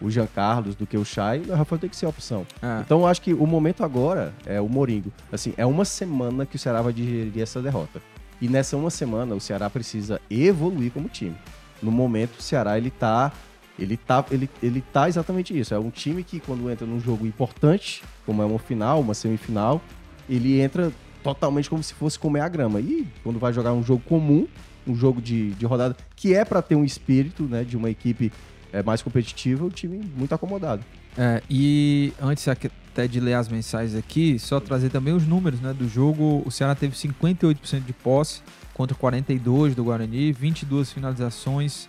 o 0.00 0.10
Jean 0.10 0.26
Carlos 0.26 0.74
do 0.74 0.86
que 0.86 0.96
o 0.96 1.04
Chay, 1.04 1.42
o 1.48 1.54
Rafael 1.54 1.78
tem 1.78 1.90
que 1.90 1.96
ser 1.96 2.06
a 2.06 2.08
opção. 2.08 2.46
É. 2.62 2.80
Então 2.80 3.00
eu 3.00 3.06
acho 3.06 3.20
que 3.20 3.34
o 3.34 3.46
momento 3.46 3.84
agora 3.84 4.32
é 4.46 4.60
o 4.60 4.68
Moringo. 4.68 5.12
Assim, 5.32 5.52
é 5.56 5.66
uma 5.66 5.84
semana 5.84 6.46
que 6.46 6.56
o 6.56 6.58
Ceará 6.58 6.82
vai 6.82 6.92
digerir 6.92 7.42
essa 7.42 7.60
derrota. 7.60 8.00
E 8.40 8.48
nessa 8.48 8.76
uma 8.76 8.90
semana 8.90 9.34
o 9.34 9.40
Ceará 9.40 9.68
precisa 9.68 10.20
evoluir 10.30 10.92
como 10.92 11.08
time. 11.08 11.36
No 11.82 11.90
momento 11.90 12.38
o 12.38 12.42
Ceará 12.42 12.78
ele 12.78 12.90
tá 12.90 13.32
ele 13.78 13.96
tá, 13.96 14.24
ele, 14.30 14.50
ele 14.60 14.80
tá 14.92 15.08
exatamente 15.08 15.56
isso. 15.56 15.72
É 15.72 15.78
um 15.78 15.90
time 15.90 16.24
que, 16.24 16.40
quando 16.40 16.68
entra 16.68 16.84
num 16.84 17.00
jogo 17.00 17.24
importante, 17.24 18.02
como 18.26 18.42
é 18.42 18.44
uma 18.44 18.58
final, 18.58 19.00
uma 19.00 19.14
semifinal, 19.14 19.80
ele 20.28 20.60
entra 20.60 20.92
totalmente 21.22 21.70
como 21.70 21.82
se 21.82 21.94
fosse 21.94 22.18
comer 22.18 22.40
a 22.40 22.48
grama. 22.48 22.80
E 22.80 23.06
quando 23.22 23.38
vai 23.38 23.52
jogar 23.52 23.72
um 23.72 23.82
jogo 23.82 24.02
comum, 24.04 24.48
um 24.86 24.96
jogo 24.96 25.22
de, 25.22 25.50
de 25.52 25.64
rodada, 25.64 25.96
que 26.16 26.34
é 26.34 26.44
para 26.44 26.60
ter 26.60 26.74
um 26.74 26.84
espírito 26.84 27.44
né, 27.44 27.62
de 27.62 27.76
uma 27.76 27.88
equipe 27.88 28.32
é, 28.72 28.82
mais 28.82 29.02
competitiva, 29.02 29.64
o 29.64 29.70
time 29.70 29.98
muito 30.16 30.34
acomodado. 30.34 30.84
É, 31.16 31.42
e 31.48 32.12
antes 32.20 32.46
até 32.46 33.08
de 33.08 33.18
ler 33.20 33.34
as 33.34 33.48
mensagens 33.48 33.96
aqui, 33.96 34.38
só 34.38 34.60
trazer 34.60 34.90
também 34.90 35.14
os 35.14 35.26
números 35.26 35.60
né, 35.60 35.72
do 35.72 35.88
jogo. 35.88 36.42
O 36.46 36.50
Ceará 36.50 36.74
teve 36.74 36.94
58% 36.94 37.84
de 37.84 37.92
posse 37.92 38.40
contra 38.74 38.96
42% 38.96 39.74
do 39.74 39.84
Guarani, 39.84 40.32
22 40.32 40.92
finalizações 40.92 41.88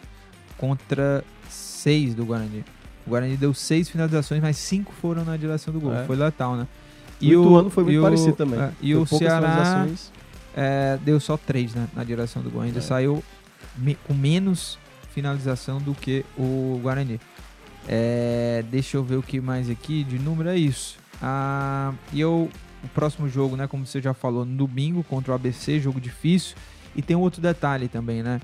contra 0.58 1.24
6 1.48 2.16
do 2.16 2.26
Guarani. 2.26 2.66
O 3.06 3.12
Guarani 3.12 3.38
deu 3.38 3.54
6 3.54 3.90
finalizações, 3.90 4.42
mas 4.42 4.58
5 4.58 4.92
foram 4.94 5.24
na 5.24 5.38
direção 5.38 5.74
do 5.74 5.80
gol. 5.80 5.94
É. 5.94 6.06
Foi 6.06 6.16
letal, 6.16 6.56
né? 6.56 6.68
E 7.22 7.36
o 7.36 7.56
ano 7.56 7.70
foi 7.70 7.84
muito 7.84 8.02
parecido 8.02 8.34
também. 8.34 8.60
É, 8.60 8.72
e 8.82 8.96
o 8.96 9.06
Ceará 9.06 9.88
é, 10.56 10.98
deu 11.04 11.20
só 11.20 11.38
3 11.38 11.76
né, 11.76 11.88
na 11.94 12.04
direção 12.04 12.42
do 12.42 12.50
gol. 12.50 12.62
Ainda 12.62 12.80
é. 12.80 12.82
saiu 12.82 13.24
me, 13.78 13.96
com 13.96 14.14
menos 14.14 14.78
finalização 15.20 15.80
do 15.80 15.94
que 15.94 16.26
o 16.38 16.80
Guarani. 16.82 17.20
É, 17.88 18.64
deixa 18.70 18.98
eu 18.98 19.04
ver 19.04 19.16
o 19.16 19.24
que 19.24 19.40
mais 19.40 19.70
aqui 19.70 20.04
de 20.04 20.20
número 20.20 20.50
é 20.50 20.58
isso. 20.58 20.98
Ah, 21.22 21.94
e 22.14 22.20
eu, 22.20 22.50
o 22.84 22.88
próximo 22.90 23.28
jogo, 23.28 23.56
né, 23.56 23.68
como 23.68 23.86
você 23.86 24.02
já 24.02 24.14
falou, 24.14 24.46
no 24.46 24.56
domingo 24.56 25.04
contra 25.04 25.32
o 25.32 25.36
ABC, 25.36 25.80
jogo 25.80 26.00
difícil. 26.00 26.56
E 26.96 27.02
tem 27.02 27.16
outro 27.16 27.42
detalhe 27.42 27.88
também, 27.88 28.24
né? 28.24 28.42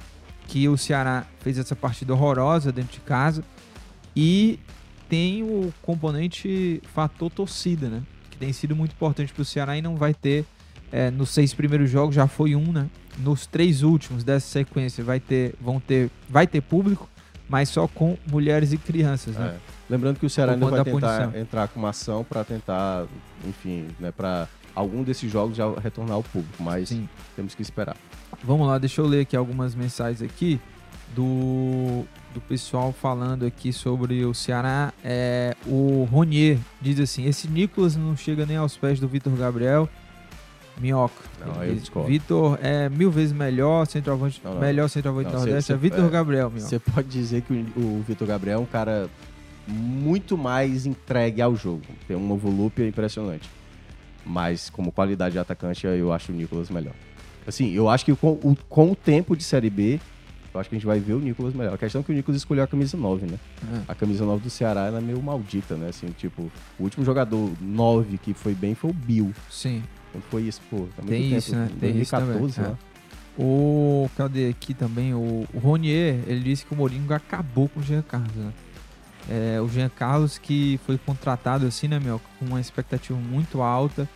que 0.48 0.68
o 0.68 0.78
Ceará 0.78 1.26
fez 1.40 1.58
essa 1.58 1.76
partida 1.76 2.14
horrorosa 2.14 2.72
dentro 2.72 2.94
de 2.94 3.00
casa 3.00 3.44
e 4.16 4.60
tem 5.10 5.44
o 5.44 5.74
componente 5.82 6.82
fator 6.94 7.30
torcida, 7.30 7.90
né? 7.90 8.04
Que 8.30 8.38
tem 8.38 8.52
sido 8.54 8.76
muito 8.76 8.94
importante 8.94 9.34
para 9.34 9.42
o 9.42 9.46
Ceará 9.46 9.78
e 9.78 9.82
não 9.82 9.96
vai 9.96 10.14
ter 10.14 10.46
é, 10.92 11.12
nos 11.12 11.30
seis 11.30 11.54
primeiros 11.54 11.90
jogos 11.90 12.16
já 12.16 12.28
foi 12.28 12.56
um, 12.56 12.72
né? 12.72 12.88
Nos 13.18 13.46
três 13.46 13.82
últimos 13.82 14.24
dessa 14.24 14.48
sequência 14.48 15.04
vai 15.04 15.20
ter, 15.20 15.56
vão 15.60 15.80
ter, 15.80 16.10
vai 16.30 16.46
ter 16.46 16.62
público, 16.62 17.10
mas 17.48 17.70
só 17.70 17.88
com 17.88 18.18
mulheres 18.28 18.74
e 18.74 18.78
crianças, 18.78 19.36
né? 19.36 19.56
É. 19.56 19.76
Lembrando 19.90 20.20
que 20.20 20.26
o 20.26 20.30
Ceará 20.30 20.54
ainda 20.54 20.66
vai 20.66 20.84
tentar 20.84 21.20
punição. 21.22 21.42
entrar 21.42 21.68
com 21.68 21.80
uma 21.80 21.90
ação 21.90 22.24
para 22.24 22.44
tentar, 22.44 23.06
enfim, 23.48 23.88
né, 24.00 24.12
para 24.12 24.48
algum 24.74 25.04
desses 25.04 25.32
jogos 25.32 25.56
já 25.56 25.72
retornar 25.80 26.16
ao 26.16 26.24
público, 26.24 26.62
mas 26.62 26.90
Sim. 26.90 27.08
temos 27.36 27.54
que 27.54 27.62
esperar. 27.62 27.96
Vamos 28.44 28.68
lá, 28.68 28.78
deixa 28.78 29.00
eu 29.00 29.06
ler 29.06 29.22
aqui 29.22 29.36
algumas 29.36 29.76
mensagens 29.76 30.22
aqui 30.22 30.60
do, 31.16 32.04
do 32.34 32.42
pessoal 32.42 32.92
falando 32.92 33.46
aqui 33.46 33.72
sobre 33.72 34.26
o 34.26 34.34
Ceará. 34.34 34.92
É, 35.04 35.56
o 35.66 36.08
Ronier 36.12 36.58
diz 36.82 37.00
assim: 37.00 37.26
esse 37.26 37.48
Nicolas 37.48 37.96
não 37.96 38.18
chega 38.18 38.46
nem 38.46 38.58
aos 38.58 38.76
pés 38.76 39.00
do 39.00 39.08
Vitor 39.08 39.34
Gabriel. 39.34 39.90
Minhoca. 40.78 41.24
Não, 41.40 42.04
Vitor 42.06 42.60
é 42.62 42.90
mil 42.90 43.10
vezes 43.10 43.32
melhor, 43.32 43.86
centroavante, 43.86 44.42
não, 44.44 44.54
não. 44.54 44.60
melhor 44.60 44.90
centroavante 44.90 45.32
não, 45.32 45.40
Nordeste. 45.40 45.68
Cê, 45.68 45.74
é 45.74 45.78
Vitor 45.78 46.06
é, 46.06 46.10
Gabriel, 46.10 46.50
Você 46.50 46.80
pode 46.80 47.08
dizer 47.08 47.42
que 47.42 47.54
o, 47.54 47.80
o 47.80 48.04
Vitor 48.08 48.28
Gabriel 48.28 48.60
é 48.60 48.62
um 48.62 48.66
cara 48.66 49.10
muito 49.68 50.38
mais 50.38 50.86
entregue 50.86 51.42
ao 51.42 51.56
jogo. 51.56 51.84
Tem 52.08 52.16
uma 52.16 52.36
volúpia 52.36 52.88
impressionante. 52.88 53.50
Mas 54.26 54.70
como 54.70 54.92
qualidade 54.92 55.34
de 55.34 55.40
atacante, 55.40 55.86
eu 55.86 56.12
acho 56.12 56.32
o 56.32 56.36
Nicolas 56.36 56.70
melhor. 56.70 56.94
Assim, 57.48 57.72
eu 57.72 57.88
acho 57.88 58.06
que 58.06 58.16
com 58.16 58.32
o, 58.32 58.58
com 58.68 58.92
o 58.92 58.96
tempo 58.96 59.36
de 59.36 59.44
Série 59.44 59.70
B, 59.70 60.00
eu 60.54 60.60
acho 60.60 60.70
que 60.70 60.76
a 60.76 60.80
gente 60.80 60.86
vai 60.86 61.00
ver 61.00 61.14
o 61.14 61.20
Nicolas 61.20 61.54
melhor. 61.54 61.74
A 61.74 61.78
questão 61.78 62.02
é 62.02 62.04
que 62.04 62.12
o 62.12 62.16
Nicolas 62.16 62.38
escolheu 62.38 62.64
a 62.64 62.68
camisa 62.68 62.98
9, 62.98 63.28
né? 63.28 63.38
É. 63.62 63.92
A 63.92 63.94
camisa 63.94 64.26
9 64.26 64.44
do 64.44 64.50
Ceará 64.50 64.86
ela 64.86 64.98
é 64.98 65.02
meio 65.02 65.22
maldita, 65.22 65.76
né? 65.76 65.90
Assim, 65.90 66.08
tipo, 66.18 66.52
o 66.80 66.84
último 66.84 67.06
jogador 67.06 67.52
9 67.62 68.18
que 68.18 68.34
foi 68.34 68.54
bem 68.54 68.74
foi 68.74 68.90
o 68.90 68.94
Bill. 68.94 69.34
Sim. 69.50 69.84
Quando 70.16 70.24
foi 70.30 70.44
isso, 70.44 70.62
pô, 70.70 70.88
tá 70.96 71.04
Tem 71.06 71.36
isso, 71.36 71.52
tempo, 71.52 71.62
né? 71.62 71.70
Tem 71.80 71.94
2014, 71.94 72.46
isso 72.48 72.56
também. 72.56 72.72
Né? 72.72 72.78
É. 73.38 73.42
O, 73.42 74.10
cadê 74.16 74.48
aqui 74.48 74.74
também? 74.74 75.14
O, 75.14 75.46
o 75.54 75.60
Ronier, 75.60 76.24
ele 76.26 76.40
disse 76.40 76.66
que 76.66 76.74
o 76.74 76.78
Mourinho 76.78 77.12
acabou 77.14 77.68
com 77.68 77.82
o 77.82 77.84
Jean 77.84 78.02
Carlos, 78.02 78.34
né? 78.34 78.54
É, 79.30 79.60
o 79.60 79.68
Jean 79.68 79.90
Carlos 79.90 80.38
que 80.38 80.80
foi 80.86 80.98
contratado 80.98 81.66
assim, 81.66 81.88
né, 81.88 82.00
meu? 82.00 82.22
Com 82.40 82.46
uma 82.46 82.62
expectativa 82.62 83.18
muito 83.18 83.62
alta 83.62 84.08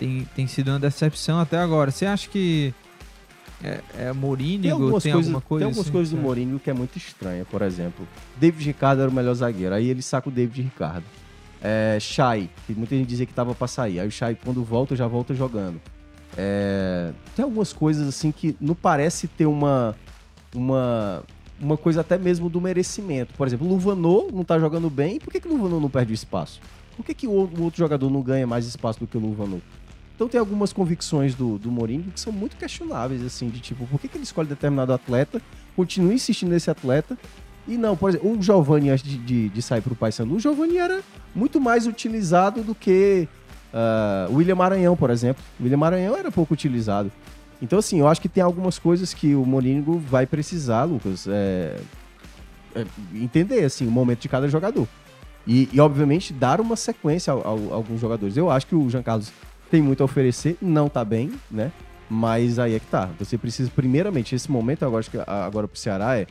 tem, 0.00 0.26
tem 0.34 0.46
sido 0.46 0.68
uma 0.68 0.78
decepção 0.78 1.38
até 1.38 1.58
agora. 1.58 1.90
Você 1.90 2.06
acha 2.06 2.28
que 2.28 2.72
é, 3.62 3.80
é 3.98 4.12
Mourinho 4.12 4.62
tem, 4.62 4.70
algumas 4.70 5.02
tem 5.02 5.12
coisas, 5.12 5.28
alguma 5.28 5.40
coisa? 5.42 5.60
Tem 5.60 5.66
algumas 5.66 5.86
assim? 5.86 5.92
coisas 5.92 6.12
do 6.12 6.18
é. 6.18 6.22
Mourinho 6.22 6.58
que 6.58 6.70
é 6.70 6.72
muito 6.72 6.96
estranha. 6.96 7.44
Por 7.44 7.60
exemplo, 7.60 8.08
David 8.38 8.64
Ricardo 8.64 9.02
era 9.02 9.10
o 9.10 9.12
melhor 9.12 9.34
zagueiro. 9.34 9.74
Aí 9.74 9.88
ele 9.88 10.00
saca 10.00 10.28
o 10.28 10.32
David 10.32 10.62
Ricardo. 10.62 11.04
É, 11.62 11.98
Shai, 12.00 12.48
que 12.66 12.74
muita 12.74 12.96
gente 12.96 13.08
dizia 13.08 13.26
que 13.26 13.34
tava 13.34 13.54
para 13.54 13.66
sair. 13.66 14.00
Aí 14.00 14.08
o 14.08 14.10
Shai, 14.10 14.36
quando 14.42 14.62
volta, 14.64 14.96
já 14.96 15.06
volta 15.06 15.34
jogando. 15.34 15.80
É, 16.36 17.12
tem 17.34 17.44
algumas 17.44 17.72
coisas 17.72 18.08
assim 18.08 18.32
que 18.32 18.56
não 18.60 18.74
parece 18.74 19.28
ter 19.28 19.46
uma, 19.46 19.96
uma, 20.54 21.22
uma 21.60 21.76
coisa 21.76 22.00
até 22.00 22.16
mesmo 22.16 22.48
do 22.48 22.60
merecimento. 22.60 23.34
Por 23.34 23.46
exemplo, 23.46 23.66
o 23.66 23.70
Luvanô 23.70 24.28
não 24.32 24.44
tá 24.44 24.58
jogando 24.58 24.88
bem. 24.88 25.18
Por 25.18 25.32
que, 25.32 25.40
que 25.40 25.48
o 25.48 25.52
Luvanô 25.52 25.80
não 25.80 25.90
perde 25.90 26.12
o 26.12 26.14
espaço? 26.14 26.60
Por 26.96 27.04
que, 27.04 27.14
que 27.14 27.26
o 27.26 27.32
outro 27.32 27.78
jogador 27.78 28.10
não 28.10 28.22
ganha 28.22 28.46
mais 28.46 28.66
espaço 28.66 29.00
do 29.00 29.06
que 29.06 29.16
o 29.16 29.20
Luvanô? 29.20 29.58
Então 30.20 30.28
tem 30.28 30.38
algumas 30.38 30.70
convicções 30.70 31.34
do, 31.34 31.58
do 31.58 31.70
Mourinho 31.70 32.04
que 32.12 32.20
são 32.20 32.30
muito 32.30 32.54
questionáveis, 32.56 33.24
assim, 33.24 33.48
de 33.48 33.58
tipo, 33.58 33.86
por 33.86 33.98
que, 33.98 34.06
que 34.06 34.18
ele 34.18 34.24
escolhe 34.24 34.46
determinado 34.46 34.92
atleta, 34.92 35.40
continua 35.74 36.12
insistindo 36.12 36.50
nesse 36.50 36.70
atleta, 36.70 37.16
E 37.68 37.76
não, 37.76 37.96
por 37.96 38.10
exemplo, 38.10 38.32
o 38.32 38.42
Giovanni, 38.42 38.90
antes 38.90 39.04
de, 39.04 39.18
de, 39.18 39.48
de 39.48 39.62
sair 39.62 39.80
para 39.80 39.92
o 39.92 39.96
Paysandu, 39.96 40.34
o 40.34 40.40
Giovanni 40.40 40.78
era 40.78 41.02
muito 41.34 41.60
mais 41.60 41.86
utilizado 41.86 42.62
do 42.62 42.74
que 42.74 43.28
uh, 43.72 44.32
o 44.32 44.36
William 44.36 44.56
Maranhão, 44.56 44.96
por 44.96 45.10
exemplo. 45.10 45.42
O 45.58 45.62
William 45.62 45.76
Maranhão 45.76 46.16
era 46.16 46.30
pouco 46.30 46.54
utilizado. 46.54 47.10
Então, 47.62 47.78
assim, 47.78 48.00
eu 48.00 48.08
acho 48.08 48.20
que 48.20 48.28
tem 48.28 48.42
algumas 48.42 48.78
coisas 48.78 49.12
que 49.12 49.34
o 49.34 49.44
Morínigo 49.44 49.98
vai 49.98 50.26
precisar, 50.26 50.84
Lucas, 50.84 51.26
é, 51.28 51.76
é, 52.74 52.86
entender, 53.14 53.64
assim, 53.64 53.86
o 53.86 53.90
momento 53.90 54.20
de 54.20 54.28
cada 54.28 54.48
jogador. 54.48 54.88
E, 55.46 55.68
e 55.72 55.80
obviamente, 55.80 56.32
dar 56.32 56.60
uma 56.60 56.76
sequência 56.76 57.32
a, 57.32 57.36
a, 57.36 57.40
a, 57.40 57.74
alguns 57.74 58.00
jogadores. 58.00 58.36
Eu 58.36 58.50
acho 58.50 58.66
que 58.66 58.74
o 58.74 58.88
Jean 58.88 59.02
Carlos 59.02 59.30
tem 59.70 59.82
muito 59.82 60.02
a 60.02 60.04
oferecer, 60.04 60.56
não 60.60 60.88
tá 60.88 61.04
bem, 61.04 61.32
né? 61.50 61.70
Mas 62.08 62.58
aí 62.58 62.74
é 62.74 62.80
que 62.80 62.86
tá. 62.86 63.08
Você 63.18 63.38
precisa, 63.38 63.70
primeiramente, 63.74 64.34
esse 64.34 64.50
momento 64.50 64.84
agora, 64.84 65.04
agora 65.26 65.68
pro 65.68 65.78
Ceará 65.78 66.18
é 66.18 66.26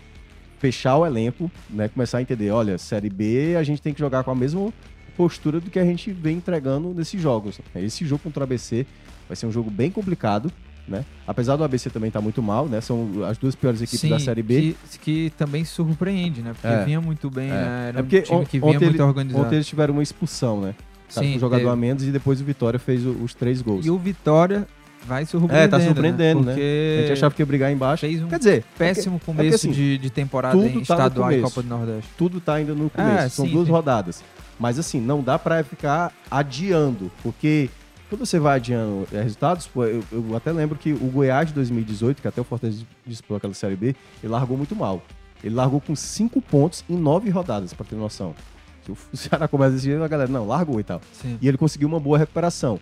fechar 0.60 0.98
o 0.98 1.06
elenco, 1.06 1.49
né? 1.69 1.88
Começar 1.88 2.19
a 2.19 2.22
entender, 2.22 2.52
olha, 2.52 2.77
Série 2.77 3.10
B 3.10 3.56
a 3.57 3.64
gente 3.64 3.81
tem 3.81 3.94
que 3.94 3.99
jogar 3.99 4.23
com 4.23 4.31
a 4.31 4.36
mesma 4.36 4.72
postura 5.18 5.60
do 5.60 5.69
que 5.69 5.80
a 5.80 5.84
gente 5.84 6.11
vem 6.11 6.38
entregando 6.38 6.94
nesses 6.94 7.19
jogos. 7.22 7.60
Esse 7.76 8.06
jogo 8.06 8.22
contra 8.23 8.41
o 8.41 8.44
ABC 8.44 8.86
vai 9.27 9.36
ser 9.36 9.45
um 9.45 9.52
jogo 9.52 9.69
bem 9.72 9.90
complicado, 9.90 10.52
né? 10.88 11.06
Apesar 11.26 11.56
do 11.56 11.64
ABC 11.64 11.90
também 11.90 12.10
estar 12.10 12.19
tá 12.19 12.23
muito 12.23 12.41
mal, 12.41 12.68
né? 12.68 12.81
São 12.81 13.10
as 13.27 13.38
duas 13.38 13.56
piores 13.56 13.81
equipes 13.81 14.02
Sim, 14.02 14.10
da 14.10 14.19
Série 14.19 14.44
B. 14.44 14.76
Que, 14.91 14.99
que 14.99 15.34
também 15.38 15.64
surpreende, 15.64 16.41
né? 16.41 16.53
Porque 16.53 16.68
é. 16.68 16.84
vinha 16.84 17.02
muito 17.02 17.30
bem, 17.30 17.49
é. 17.49 17.53
né? 17.53 17.86
Era 17.90 17.99
é 17.99 18.03
porque 18.03 18.19
um 18.19 18.23
time 18.23 18.45
que 18.45 18.60
vinha 18.60 18.80
muito 18.80 18.95
ele, 18.95 19.02
organizado. 19.02 19.44
Ontem 19.44 19.56
eles 19.56 19.68
tiveram 19.68 19.94
uma 19.94 20.03
expulsão, 20.03 20.61
né? 20.61 20.76
Sim, 21.07 21.31
com 21.31 21.38
um 21.38 21.40
jogador 21.40 21.64
teve. 21.64 21.72
a 21.72 21.76
menos 21.76 22.03
e 22.03 22.11
depois 22.11 22.40
o 22.40 22.44
Vitória 22.44 22.80
fez 22.80 23.06
os 23.06 23.34
três 23.34 23.61
gols. 23.61 23.86
E 23.86 23.90
o 23.90 23.98
Vitória 23.98 24.68
vai 25.05 25.26
surpreendendo. 25.26 25.76
É, 25.76 25.80
tá 25.80 25.85
surpreendendo, 25.85 26.41
né? 26.41 26.53
Porque 26.53 26.95
A 26.97 27.01
gente 27.01 27.13
achava 27.13 27.35
que 27.35 27.41
ia 27.41 27.45
brigar 27.45 27.71
embaixo. 27.71 28.01
Fez 28.01 28.21
um 28.21 28.27
Quer 28.27 28.39
dizer, 28.39 28.65
péssimo 28.77 29.15
é 29.15 29.19
que, 29.19 29.26
começo 29.26 29.51
é 29.51 29.55
assim, 29.55 29.71
de, 29.71 29.97
de, 29.97 30.09
temporada 30.09 30.57
em 30.57 30.73
tá 30.73 30.80
estadual 30.80 31.31
e 31.31 31.41
Copa 31.41 31.61
do 31.61 31.69
Nordeste. 31.69 32.09
Tudo 32.17 32.39
tá 32.39 32.55
ainda 32.55 32.73
no 32.73 32.89
começo. 32.89 33.26
É, 33.26 33.30
São 33.30 33.45
sim, 33.45 33.51
duas 33.51 33.65
sim. 33.65 33.71
rodadas. 33.71 34.23
Mas 34.59 34.77
assim, 34.77 34.99
não 34.99 35.23
dá 35.23 35.39
para 35.39 35.63
ficar 35.63 36.11
adiando, 36.30 37.09
porque 37.23 37.69
quando 38.09 38.26
você 38.26 38.39
vai 38.39 38.57
adiando 38.57 39.07
é, 39.13 39.21
resultados, 39.21 39.67
pô, 39.67 39.85
eu, 39.85 40.03
eu, 40.11 40.35
até 40.35 40.51
lembro 40.51 40.77
que 40.77 40.91
o 40.91 41.05
Goiás 41.05 41.47
de 41.47 41.53
2018, 41.53 42.21
que 42.21 42.27
até 42.27 42.41
o 42.41 42.43
Fortaleza 42.43 42.84
disputou 43.05 43.38
aquela 43.38 43.53
Série 43.53 43.76
B, 43.76 43.95
ele 44.21 44.31
largou 44.31 44.57
muito 44.57 44.76
mal. 44.76 45.01
Ele 45.43 45.55
largou 45.55 45.80
com 45.80 45.95
cinco 45.95 46.41
pontos 46.41 46.84
em 46.89 46.97
nove 46.97 47.30
rodadas, 47.30 47.73
para 47.73 47.85
ter 47.85 47.95
noção. 47.95 48.35
Se 48.84 48.91
o 48.91 48.97
Ceará 49.13 49.47
começa 49.47 49.73
a 49.73 49.76
dizer, 49.76 50.01
a 50.01 50.07
galera, 50.07 50.30
não, 50.30 50.45
largou 50.45 50.80
e 50.80 50.84
tal. 50.84 50.99
Sim. 51.13 51.38
E 51.41 51.47
ele 51.47 51.57
conseguiu 51.57 51.88
uma 51.88 51.99
boa 51.99 52.17
recuperação. 52.17 52.80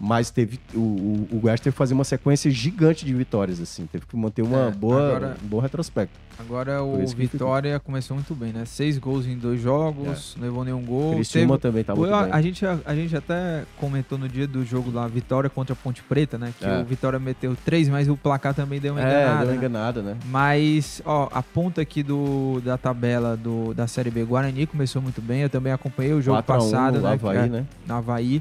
Mas 0.00 0.30
teve 0.30 0.60
o, 0.74 0.78
o, 0.78 1.28
o 1.32 1.40
Goiás 1.40 1.60
teve 1.60 1.74
que 1.74 1.78
fazer 1.78 1.94
uma 1.94 2.04
sequência 2.04 2.50
gigante 2.50 3.04
de 3.04 3.12
vitórias, 3.12 3.60
assim. 3.60 3.86
Teve 3.86 4.06
que 4.06 4.16
manter 4.16 4.42
uma 4.42 4.68
é, 4.68 4.70
boa, 4.70 5.08
agora, 5.08 5.36
um 5.42 5.48
bom 5.48 5.58
retrospecto. 5.58 6.18
Agora 6.38 6.84
o 6.84 7.04
Vitória 7.04 7.80
começou 7.80 8.16
muito 8.16 8.32
bem, 8.32 8.52
né? 8.52 8.64
Seis 8.64 8.96
gols 8.96 9.26
em 9.26 9.36
dois 9.36 9.60
jogos, 9.60 10.36
é. 10.36 10.38
não 10.38 10.46
levou 10.46 10.64
nenhum 10.64 10.84
gol. 10.84 11.14
Criciúma 11.16 11.58
teve, 11.58 11.62
também 11.62 11.84
tá 11.84 11.96
muito 11.96 12.14
a, 12.14 12.22
bem. 12.22 12.32
A 12.32 12.40
gente, 12.42 12.64
a, 12.64 12.78
a, 12.84 12.94
gente 12.94 13.16
até 13.16 13.64
comentou 13.76 14.16
no 14.16 14.28
dia 14.28 14.46
do 14.46 14.64
jogo 14.64 14.88
lá, 14.92 15.08
Vitória 15.08 15.50
contra 15.50 15.72
a 15.72 15.76
Ponte 15.76 16.00
Preta, 16.04 16.38
né? 16.38 16.54
Que 16.56 16.64
é. 16.64 16.78
o 16.78 16.84
Vitória 16.84 17.18
meteu 17.18 17.56
três, 17.64 17.88
mas 17.88 18.08
o 18.08 18.16
placar 18.16 18.54
também 18.54 18.78
deu 18.78 18.94
uma 18.94 19.00
enganada. 19.00 19.34
É, 19.34 19.38
deu 19.38 19.48
uma 19.48 19.56
enganada, 19.56 20.00
né? 20.00 20.16
Mas, 20.26 21.02
ó, 21.04 21.28
a 21.32 21.42
ponta 21.42 21.80
aqui 21.80 22.04
do, 22.04 22.60
da 22.64 22.78
tabela 22.78 23.36
do, 23.36 23.74
da 23.74 23.88
Série 23.88 24.10
B, 24.10 24.22
Guarani 24.22 24.64
começou 24.64 25.02
muito 25.02 25.20
bem. 25.20 25.42
Eu 25.42 25.50
também 25.50 25.72
acompanhei 25.72 26.12
o 26.12 26.22
jogo 26.22 26.40
passado, 26.44 27.00
né? 27.00 27.14
Havaí, 27.14 27.36
é 27.36 27.46
né? 27.48 27.66
No 27.84 27.94
Havaí. 27.96 28.40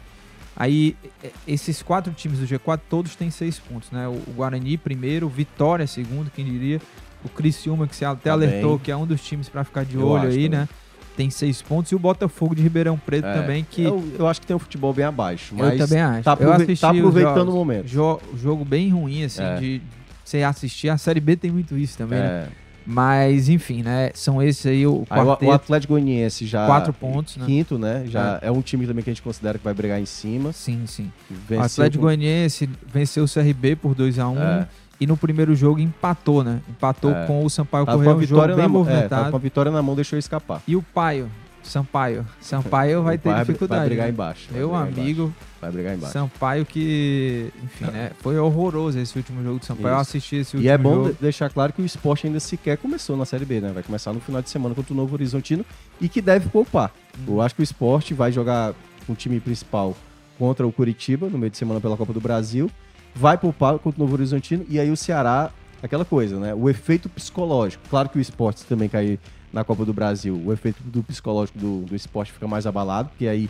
Aí, 0.59 0.95
esses 1.47 1.83
quatro 1.83 2.11
times 2.13 2.39
do 2.39 2.47
G4, 2.47 2.79
todos 2.89 3.15
têm 3.15 3.29
seis 3.29 3.59
pontos, 3.59 3.91
né? 3.91 4.07
O 4.07 4.19
Guarani 4.35 4.75
primeiro, 4.75 5.29
Vitória 5.29 5.85
segundo, 5.85 6.31
quem 6.31 6.43
diria. 6.43 6.81
O 7.23 7.29
Criciúma, 7.29 7.87
que 7.87 7.95
você 7.95 8.05
até 8.05 8.29
tá 8.29 8.31
alertou, 8.31 8.71
bem. 8.71 8.79
que 8.79 8.91
é 8.91 8.97
um 8.97 9.05
dos 9.05 9.23
times 9.23 9.47
para 9.49 9.63
ficar 9.63 9.85
de 9.85 9.95
eu 9.95 10.07
olho 10.07 10.29
aí, 10.29 10.49
né? 10.49 10.67
Tem 11.15 11.29
seis 11.29 11.61
pontos. 11.61 11.91
E 11.91 11.95
o 11.95 11.99
Botafogo 11.99 12.55
de 12.55 12.63
Ribeirão 12.63 12.97
Preto 12.97 13.27
é, 13.27 13.33
também, 13.33 13.65
que... 13.69 13.83
Eu, 13.83 14.03
eu, 14.17 14.27
acho 14.27 14.41
que 14.41 14.47
tem 14.47 14.55
um 14.55 14.59
futebol 14.59 14.93
bem 14.93 15.05
abaixo, 15.05 15.53
mas... 15.55 15.79
Eu 15.79 15.87
também 15.87 16.01
acho. 16.01 16.23
Tá, 16.23 16.31
aprove 16.31 16.75
tá 16.75 16.89
aproveitando 16.89 17.49
o 17.49 17.53
momento. 17.53 17.87
Jo 17.87 18.19
jogo 18.35 18.65
bem 18.65 18.89
ruim, 18.89 19.23
assim, 19.23 19.43
é. 19.43 19.57
de 19.57 19.81
você 20.23 20.41
assistir. 20.41 20.89
A 20.89 20.97
Série 20.97 21.19
B 21.19 21.35
tem 21.35 21.51
muito 21.51 21.77
isso 21.77 21.97
também, 21.97 22.19
é. 22.19 22.21
né? 22.21 22.47
Mas, 22.89 23.49
enfim, 23.49 23.83
né? 23.83 24.11
São 24.13 24.41
esses 24.41 24.65
aí 24.65 24.87
o 24.87 25.05
quarteto. 25.05 25.37
Aí, 25.41 25.49
o 25.49 25.51
Atlético 25.51 25.93
Goianiense 25.93 26.47
já... 26.47 26.65
Quatro 26.65 26.93
pontos, 26.93 27.35
né? 27.35 27.45
Quinto, 27.45 27.77
né? 27.77 28.05
Já 28.07 28.39
é. 28.41 28.47
é. 28.47 28.51
um 28.51 28.61
time 28.61 28.87
também 28.87 29.03
que 29.03 29.09
a 29.09 29.13
gente 29.13 29.21
considera 29.21 29.57
que 29.57 29.63
vai 29.63 29.73
brigar 29.73 29.99
em 29.99 30.05
cima. 30.05 30.53
Sim, 30.53 30.83
sim. 30.87 31.11
Venceu 31.29 31.59
o 31.59 31.65
Atlético 31.65 31.97
com... 31.97 32.07
Goianiense 32.07 32.69
venceu 32.87 33.25
o 33.25 33.27
CRB 33.27 33.75
por 33.75 33.93
2x1. 33.93 34.29
Um, 34.29 34.41
é. 34.41 34.67
E 35.01 35.05
no 35.05 35.17
primeiro 35.17 35.53
jogo 35.53 35.81
empatou, 35.81 36.45
né? 36.45 36.61
Empatou 36.69 37.11
é. 37.11 37.25
com 37.25 37.43
o 37.43 37.49
Sampaio 37.49 37.85
tava 37.85 37.97
Correia, 37.97 38.15
um 38.15 38.23
jogo 38.23 38.55
bem 38.55 38.67
movimentado. 38.69 39.27
É, 39.27 39.31
com 39.31 39.35
a 39.35 39.39
vitória 39.39 39.71
na 39.71 39.81
mão, 39.81 39.93
deixou 39.93 40.17
escapar. 40.17 40.61
E 40.65 40.75
o 40.75 40.81
Paio, 40.81 41.29
Sampaio. 41.61 42.25
Sampaio 42.39 43.03
vai 43.03 43.17
ter 43.17 43.35
dificuldade. 43.35 43.81
Vai 43.81 43.89
brigar 43.89 44.05
né? 44.05 44.11
embaixo. 44.11 44.47
Meu 44.51 44.73
amigo. 44.73 45.23
Embaixo. 45.23 45.46
Vai 45.59 45.71
brigar 45.71 45.95
embaixo. 45.95 46.13
Sampaio 46.13 46.65
que, 46.65 47.51
enfim, 47.63 47.85
né? 47.85 48.11
Foi 48.19 48.37
horroroso 48.37 48.99
esse 48.99 49.17
último 49.17 49.43
jogo 49.43 49.59
do 49.59 49.65
Sampaio. 49.65 49.87
Isso. 49.87 49.95
Eu 49.95 49.99
assisti 49.99 50.35
esse 50.35 50.55
último 50.55 50.63
jogo. 50.63 50.65
E 50.65 50.69
é 50.69 50.77
bom 50.77 51.05
jogo. 51.05 51.17
deixar 51.19 51.49
claro 51.49 51.73
que 51.73 51.81
o 51.81 51.85
esporte 51.85 52.27
ainda 52.27 52.39
sequer 52.39 52.77
começou 52.77 53.17
na 53.17 53.25
Série 53.25 53.45
B, 53.45 53.59
né? 53.59 53.71
Vai 53.73 53.83
começar 53.83 54.13
no 54.13 54.19
final 54.19 54.41
de 54.41 54.49
semana 54.49 54.75
contra 54.75 54.93
o 54.93 54.95
Novo 54.95 55.15
Horizontino 55.15 55.65
e 55.99 56.07
que 56.07 56.21
deve 56.21 56.49
poupar. 56.49 56.93
Hum. 57.19 57.33
Eu 57.33 57.41
acho 57.41 57.55
que 57.55 57.61
o 57.61 57.63
esporte 57.63 58.13
vai 58.13 58.31
jogar 58.31 58.73
com 59.05 59.13
o 59.13 59.15
time 59.15 59.39
principal 59.39 59.95
contra 60.37 60.67
o 60.67 60.71
Curitiba 60.71 61.27
no 61.27 61.37
meio 61.37 61.49
de 61.49 61.57
semana 61.57 61.81
pela 61.81 61.97
Copa 61.97 62.13
do 62.13 62.21
Brasil. 62.21 62.69
Vai 63.15 63.37
poupar 63.37 63.79
contra 63.79 63.99
o 63.99 64.03
Novo 64.03 64.13
Horizontino 64.13 64.63
e 64.69 64.79
aí 64.79 64.91
o 64.91 64.97
Ceará, 64.97 65.49
aquela 65.81 66.05
coisa, 66.05 66.39
né? 66.39 66.53
O 66.53 66.69
efeito 66.69 67.09
psicológico. 67.09 67.83
Claro 67.89 68.09
que 68.09 68.19
o 68.19 68.21
esporte 68.21 68.63
também 68.65 68.87
cair 68.87 69.19
na 69.51 69.63
Copa 69.63 69.83
do 69.85 69.93
Brasil, 69.93 70.39
o 70.45 70.53
efeito 70.53 70.83
do 70.83 71.01
psicológico 71.01 71.57
do, 71.57 71.81
do 71.81 71.95
esporte 71.95 72.31
fica 72.31 72.47
mais 72.47 72.67
abalado, 72.67 73.09
porque 73.09 73.27
aí 73.27 73.49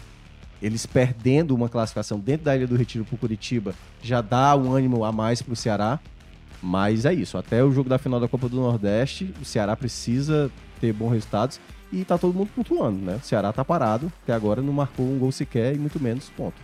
eles 0.62 0.86
perdendo 0.86 1.54
uma 1.54 1.70
classificação 1.70 2.20
dentro 2.20 2.46
da 2.46 2.56
Ilha 2.56 2.68
do 2.68 2.76
Retiro 2.76 3.06
para 3.06 3.18
Curitiba 3.18 3.76
já 4.02 4.22
dá 4.22 4.56
um 4.56 4.72
ânimo 4.74 5.04
a 5.04 5.12
mais 5.12 5.42
para 5.42 5.54
o 5.54 5.56
Ceará. 5.56 6.00
Mas 6.62 7.06
é 7.06 7.14
isso, 7.14 7.38
até 7.38 7.64
o 7.64 7.72
jogo 7.72 7.88
da 7.88 8.00
final 8.00 8.20
da 8.20 8.28
Copa 8.28 8.50
do 8.50 8.56
Nordeste, 8.56 9.32
o 9.40 9.46
Ceará 9.46 9.76
precisa 9.76 10.52
ter 10.82 10.92
bons 10.92 11.12
resultados 11.12 11.60
e 11.94 12.04
tá 12.04 12.18
todo 12.18 12.34
mundo 12.34 12.50
pontuando, 12.56 12.98
né? 12.98 13.20
O 13.22 13.26
Ceará 13.26 13.54
tá 13.54 13.64
parado, 13.64 14.12
até 14.24 14.34
agora 14.34 14.62
não 14.62 14.74
marcou 14.74 15.06
um 15.06 15.20
gol 15.20 15.32
sequer 15.32 15.76
e 15.76 15.78
muito 15.78 16.00
menos 16.02 16.30
ponto. 16.36 16.56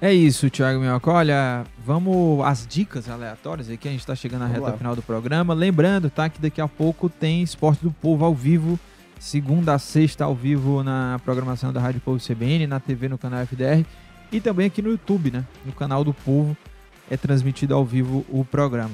É 0.00 0.12
isso, 0.12 0.50
Thiago 0.50 0.80
Minhoca. 0.80 1.10
Olha, 1.10 1.64
vamos 1.84 2.44
às 2.44 2.66
dicas 2.66 3.08
aleatórias 3.08 3.70
aqui. 3.70 3.88
A 3.88 3.90
gente 3.90 4.00
está 4.00 4.14
chegando 4.14 4.40
na 4.40 4.46
vamos 4.48 4.60
reta 4.60 4.72
lá. 4.72 4.76
final 4.76 4.96
do 4.96 5.02
programa. 5.02 5.54
Lembrando, 5.54 6.10
tá, 6.10 6.28
que 6.28 6.40
daqui 6.40 6.60
a 6.60 6.68
pouco 6.68 7.08
tem 7.08 7.42
Esporte 7.42 7.82
do 7.82 7.90
Povo 7.90 8.24
ao 8.24 8.34
vivo, 8.34 8.78
segunda 9.24 9.72
a 9.72 9.78
sexta 9.78 10.26
ao 10.26 10.34
vivo 10.34 10.82
na 10.82 11.18
programação 11.24 11.72
da 11.72 11.80
Rádio 11.80 11.98
Povo 11.98 12.22
CBN, 12.22 12.66
na 12.66 12.78
TV 12.78 13.08
no 13.08 13.16
canal 13.16 13.40
FDR 13.40 13.82
e 14.30 14.38
também 14.38 14.66
aqui 14.66 14.82
no 14.82 14.90
YouTube, 14.90 15.30
né? 15.30 15.46
No 15.64 15.72
canal 15.72 16.04
do 16.04 16.12
Povo 16.12 16.54
é 17.10 17.16
transmitido 17.16 17.74
ao 17.74 17.86
vivo 17.86 18.22
o 18.28 18.44
programa. 18.44 18.90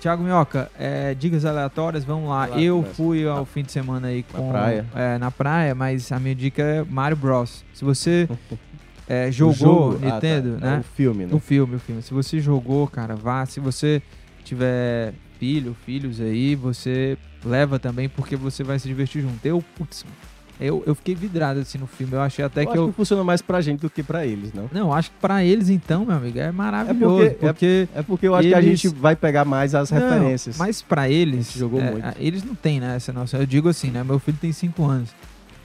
Thiago 0.00 0.22
Minhoca, 0.22 0.70
é, 0.78 1.12
dicas 1.12 1.44
aleatórias, 1.44 2.02
vamos 2.02 2.30
lá. 2.30 2.48
eu 2.58 2.82
fui 2.94 3.28
ao 3.28 3.44
fim 3.44 3.62
de 3.62 3.72
semana 3.72 4.08
aí 4.08 4.22
com, 4.22 4.46
na 4.46 4.52
praia. 4.52 4.86
É, 4.94 5.18
na 5.18 5.30
praia, 5.30 5.74
mas 5.74 6.10
a 6.10 6.18
minha 6.18 6.34
dica 6.34 6.62
é 6.62 6.82
Mario 6.82 7.18
Bros. 7.18 7.62
Se 7.74 7.84
você 7.84 8.26
é, 9.06 9.30
jogou 9.30 9.98
Nintendo, 9.98 10.54
ah, 10.56 10.60
tá. 10.60 10.66
né? 10.66 10.76
É 10.76 10.80
o 10.80 10.82
filme, 10.82 11.26
né? 11.26 11.34
O 11.34 11.38
filme, 11.38 11.76
o 11.76 11.78
filme. 11.78 12.00
Se 12.00 12.14
você 12.14 12.40
jogou, 12.40 12.88
cara, 12.88 13.14
vá. 13.14 13.44
Se 13.44 13.60
você 13.60 14.00
tiver 14.44 15.12
filho, 15.38 15.76
filhos 15.84 16.22
aí, 16.22 16.54
você 16.54 17.18
leva 17.44 17.78
também, 17.78 18.08
porque 18.08 18.36
você 18.36 18.62
vai 18.62 18.78
se 18.78 18.88
divertir 18.88 19.22
junto. 19.22 19.44
Eu, 19.44 19.62
putz, 19.76 20.04
eu, 20.60 20.82
eu 20.86 20.94
fiquei 20.94 21.14
vidrado 21.14 21.60
assim 21.60 21.78
no 21.78 21.86
filme. 21.86 22.12
Eu 22.12 22.20
achei 22.20 22.44
até 22.44 22.62
eu 22.62 22.66
que 22.66 22.78
eu. 22.78 22.88
Que 22.88 22.94
funciona 22.94 23.24
mais 23.24 23.42
pra 23.42 23.60
gente 23.60 23.80
do 23.80 23.90
que 23.90 24.02
pra 24.02 24.26
eles, 24.26 24.52
não? 24.52 24.68
Não, 24.72 24.92
acho 24.92 25.10
que 25.10 25.16
pra 25.20 25.44
eles, 25.44 25.68
então, 25.68 26.04
meu 26.04 26.16
amigo, 26.16 26.38
é 26.38 26.50
maravilhoso. 26.52 27.24
É 27.24 27.30
porque, 27.30 27.46
porque, 27.46 27.88
é, 27.94 27.98
é 27.98 28.02
porque 28.02 28.28
eu 28.28 28.34
acho 28.34 28.48
eles... 28.48 28.54
que 28.54 28.58
a 28.58 28.62
gente 28.62 28.88
vai 28.88 29.16
pegar 29.16 29.44
mais 29.44 29.74
as 29.74 29.90
não, 29.90 29.98
referências. 29.98 30.56
Mas 30.56 30.80
pra 30.80 31.08
eles. 31.08 31.52
jogou 31.52 31.80
é, 31.80 31.90
muito. 31.90 32.06
Eles 32.18 32.44
não 32.44 32.54
têm, 32.54 32.80
né? 32.80 32.96
Essa 32.96 33.12
noção. 33.12 33.40
Eu 33.40 33.46
digo 33.46 33.68
assim, 33.68 33.90
né? 33.90 34.04
Meu 34.04 34.18
filho 34.18 34.38
tem 34.40 34.52
5 34.52 34.84
anos. 34.84 35.10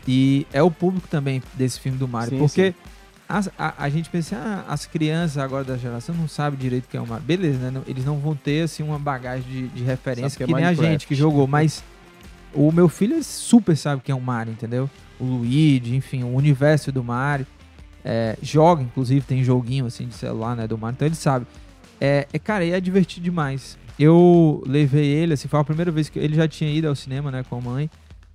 E 0.07 0.47
é 0.51 0.63
o 0.63 0.71
público 0.71 1.07
também 1.07 1.41
desse 1.53 1.79
filme 1.79 1.97
do 1.97 2.07
Mario. 2.07 2.31
Sim, 2.31 2.39
porque. 2.39 2.71
Sim 2.71 2.88
a, 3.29 3.43
a, 3.59 3.83
a, 3.83 3.89
gente 3.89 4.09
pensa, 4.09 4.35
ah, 4.35 4.73
as 4.73 4.87
crianças 4.87 5.37
agora 5.37 5.63
da 5.63 5.77
geração 5.77 6.15
não 6.15 6.27
sabem 6.27 6.57
direito 6.57 6.85
o 6.85 6.87
que 6.87 6.97
é 6.97 7.01
o 7.01 7.05
Mario. 7.05 7.23
Beleza, 7.23 7.69
né? 7.69 7.79
Eles 7.85 8.03
não 8.03 8.17
vão 8.17 8.35
ter 8.35 8.63
assim 8.63 8.81
uma 8.81 8.97
bagagem 8.97 9.47
de, 9.47 9.67
de 9.67 9.83
referência 9.83 10.35
que, 10.35 10.43
é 10.43 10.47
que 10.47 10.53
nem 10.53 10.65
a 10.65 10.73
gente 10.73 11.05
que 11.05 11.13
jogou, 11.13 11.45
mas 11.45 11.83
o 12.53 12.71
meu 12.71 12.89
filho 12.89 13.23
super 13.23 13.77
sabe 13.77 13.99
o 13.99 14.03
que 14.03 14.11
é 14.11 14.15
o 14.15 14.19
Mario, 14.19 14.53
entendeu? 14.53 14.89
O 15.19 15.25
Luigi, 15.25 15.95
enfim, 15.95 16.23
o 16.23 16.33
universo 16.33 16.91
do 16.91 17.03
Mario. 17.03 17.45
É, 18.03 18.35
joga, 18.41 18.81
inclusive, 18.81 19.21
tem 19.21 19.43
joguinho 19.43 19.85
assim 19.85 20.07
de 20.07 20.15
celular, 20.15 20.55
né, 20.55 20.67
do 20.67 20.77
Mario, 20.77 20.95
então 20.95 21.07
ele 21.07 21.15
sabe. 21.15 21.45
É, 22.01 22.27
é, 22.33 22.39
cara, 22.39 22.65
é 22.65 22.79
divertido 22.81 23.23
demais. 23.23 23.77
Eu 23.99 24.63
levei 24.65 25.05
ele, 25.05 25.33
assim, 25.33 25.47
foi 25.47 25.59
a 25.59 25.63
primeira 25.63 25.91
vez 25.91 26.09
que 26.09 26.17
ele 26.17 26.33
já 26.33 26.47
tinha 26.47 26.71
ido 26.71 26.87
ao 26.87 26.95
cinema, 26.95 27.29
né, 27.29 27.43
com 27.47 27.57
a 27.57 27.61
mãe. 27.61 27.89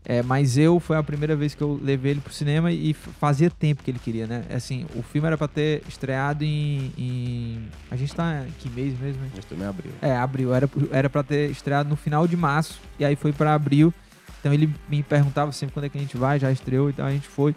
É, 0.07 0.23
mas 0.23 0.59
eu 0.59 0.79
foi 0.79 0.99
a 0.99 1.03
primeira 1.03 1.35
vez 1.35 1.55
que 1.55 1.63
eu 1.63 1.81
levei 1.83 2.13
ele 2.13 2.21
pro 2.21 2.33
cinema 2.33 2.71
e 2.71 2.93
fazia 2.93 3.49
tempo 3.49 3.83
que 3.83 3.91
ele 3.91 3.99
queria, 3.99 4.27
né? 4.27 4.45
Assim, 4.55 4.85
o 4.95 5.03
filme 5.03 5.27
era 5.27 5.39
para 5.39 5.49
ter 5.49 5.83
estreado 5.89 6.45
em, 6.45 6.93
em, 6.99 7.69
A 7.91 7.97
gente 7.97 8.15
tá 8.15 8.45
em 8.47 8.51
que 8.59 8.69
mês 8.69 8.99
mesmo? 9.01 9.23
A 9.23 9.35
gente 9.35 9.47
também 9.47 9.67
abril. 9.67 9.93
É, 10.03 10.15
abril. 10.15 10.55
Era, 10.55 10.69
era 10.91 11.09
pra 11.09 11.23
ter 11.23 11.51
estreado 11.51 11.89
no 11.89 11.97
final 11.97 12.29
de 12.29 12.37
março 12.37 12.81
e 12.99 13.05
aí 13.05 13.17
foi 13.17 13.33
para 13.33 13.55
abril. 13.55 13.95
Então 14.41 14.53
ele 14.53 14.71
me 14.91 15.03
perguntava 15.03 15.51
sempre 15.53 15.73
quando 15.73 15.87
é 15.87 15.89
que 15.89 15.97
a 15.97 16.01
gente 16.01 16.19
vai, 16.19 16.39
já 16.39 16.53
estreou, 16.53 16.91
então 16.91 17.07
a 17.07 17.11
gente 17.11 17.27
foi. 17.27 17.55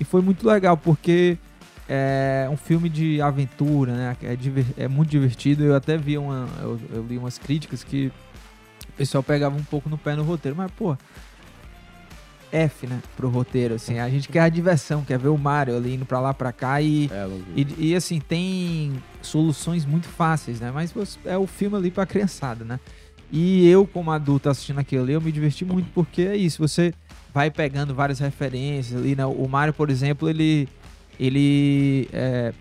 E 0.00 0.04
foi 0.04 0.22
muito 0.22 0.48
legal, 0.48 0.78
porque 0.78 1.36
é 1.86 2.48
um 2.50 2.56
filme 2.56 2.88
de 2.88 3.20
aventura, 3.20 3.92
né? 3.92 4.16
É, 4.22 4.34
diver, 4.34 4.64
é 4.78 4.88
muito 4.88 5.10
divertido. 5.10 5.62
Eu 5.62 5.76
até 5.76 5.98
vi 5.98 6.16
uma. 6.16 6.48
Eu, 6.62 6.80
eu, 6.90 7.06
li 7.06 7.18
umas 7.18 7.36
críticas 7.36 7.84
que 7.84 8.10
o 8.88 8.92
pessoal 8.96 9.22
pegava 9.22 9.54
um 9.54 9.64
pouco 9.64 9.90
no 9.90 9.98
pé 9.98 10.16
no 10.16 10.22
roteiro, 10.22 10.56
mas, 10.56 10.70
pô. 10.70 10.96
F, 12.52 12.86
né? 12.86 13.00
Pro 13.16 13.28
roteiro, 13.28 13.74
assim. 13.74 13.98
A 13.98 14.08
gente 14.08 14.28
quer 14.28 14.40
a 14.40 14.48
diversão, 14.48 15.02
quer 15.02 15.18
ver 15.18 15.28
o 15.28 15.38
Mario 15.38 15.76
ali 15.76 15.94
indo 15.94 16.04
pra 16.04 16.20
lá, 16.20 16.34
pra 16.34 16.52
cá 16.52 16.80
e. 16.80 17.10
É, 17.10 17.28
e, 17.56 17.90
e, 17.90 17.94
assim, 17.96 18.20
tem 18.20 19.02
soluções 19.22 19.84
muito 19.84 20.06
fáceis, 20.06 20.60
né? 20.60 20.70
Mas 20.72 20.94
é 21.24 21.36
o 21.36 21.46
filme 21.46 21.76
ali 21.76 21.90
pra 21.90 22.04
criançada, 22.04 22.64
né? 22.64 22.78
E 23.30 23.66
eu, 23.66 23.86
como 23.86 24.10
adulto 24.10 24.50
assistindo 24.50 24.78
aquilo 24.78 25.04
ali, 25.04 25.14
eu 25.14 25.20
me 25.20 25.32
diverti 25.32 25.64
muito 25.64 25.88
porque 25.94 26.22
é 26.22 26.36
isso, 26.36 26.58
você 26.58 26.92
vai 27.32 27.50
pegando 27.50 27.94
várias 27.94 28.18
referências 28.18 29.00
ali, 29.00 29.16
né? 29.16 29.24
O 29.24 29.48
Mario, 29.48 29.72
por 29.72 29.88
exemplo, 29.88 30.28
ele 30.28 30.68
ele 31.18 32.08
é, 32.12 32.52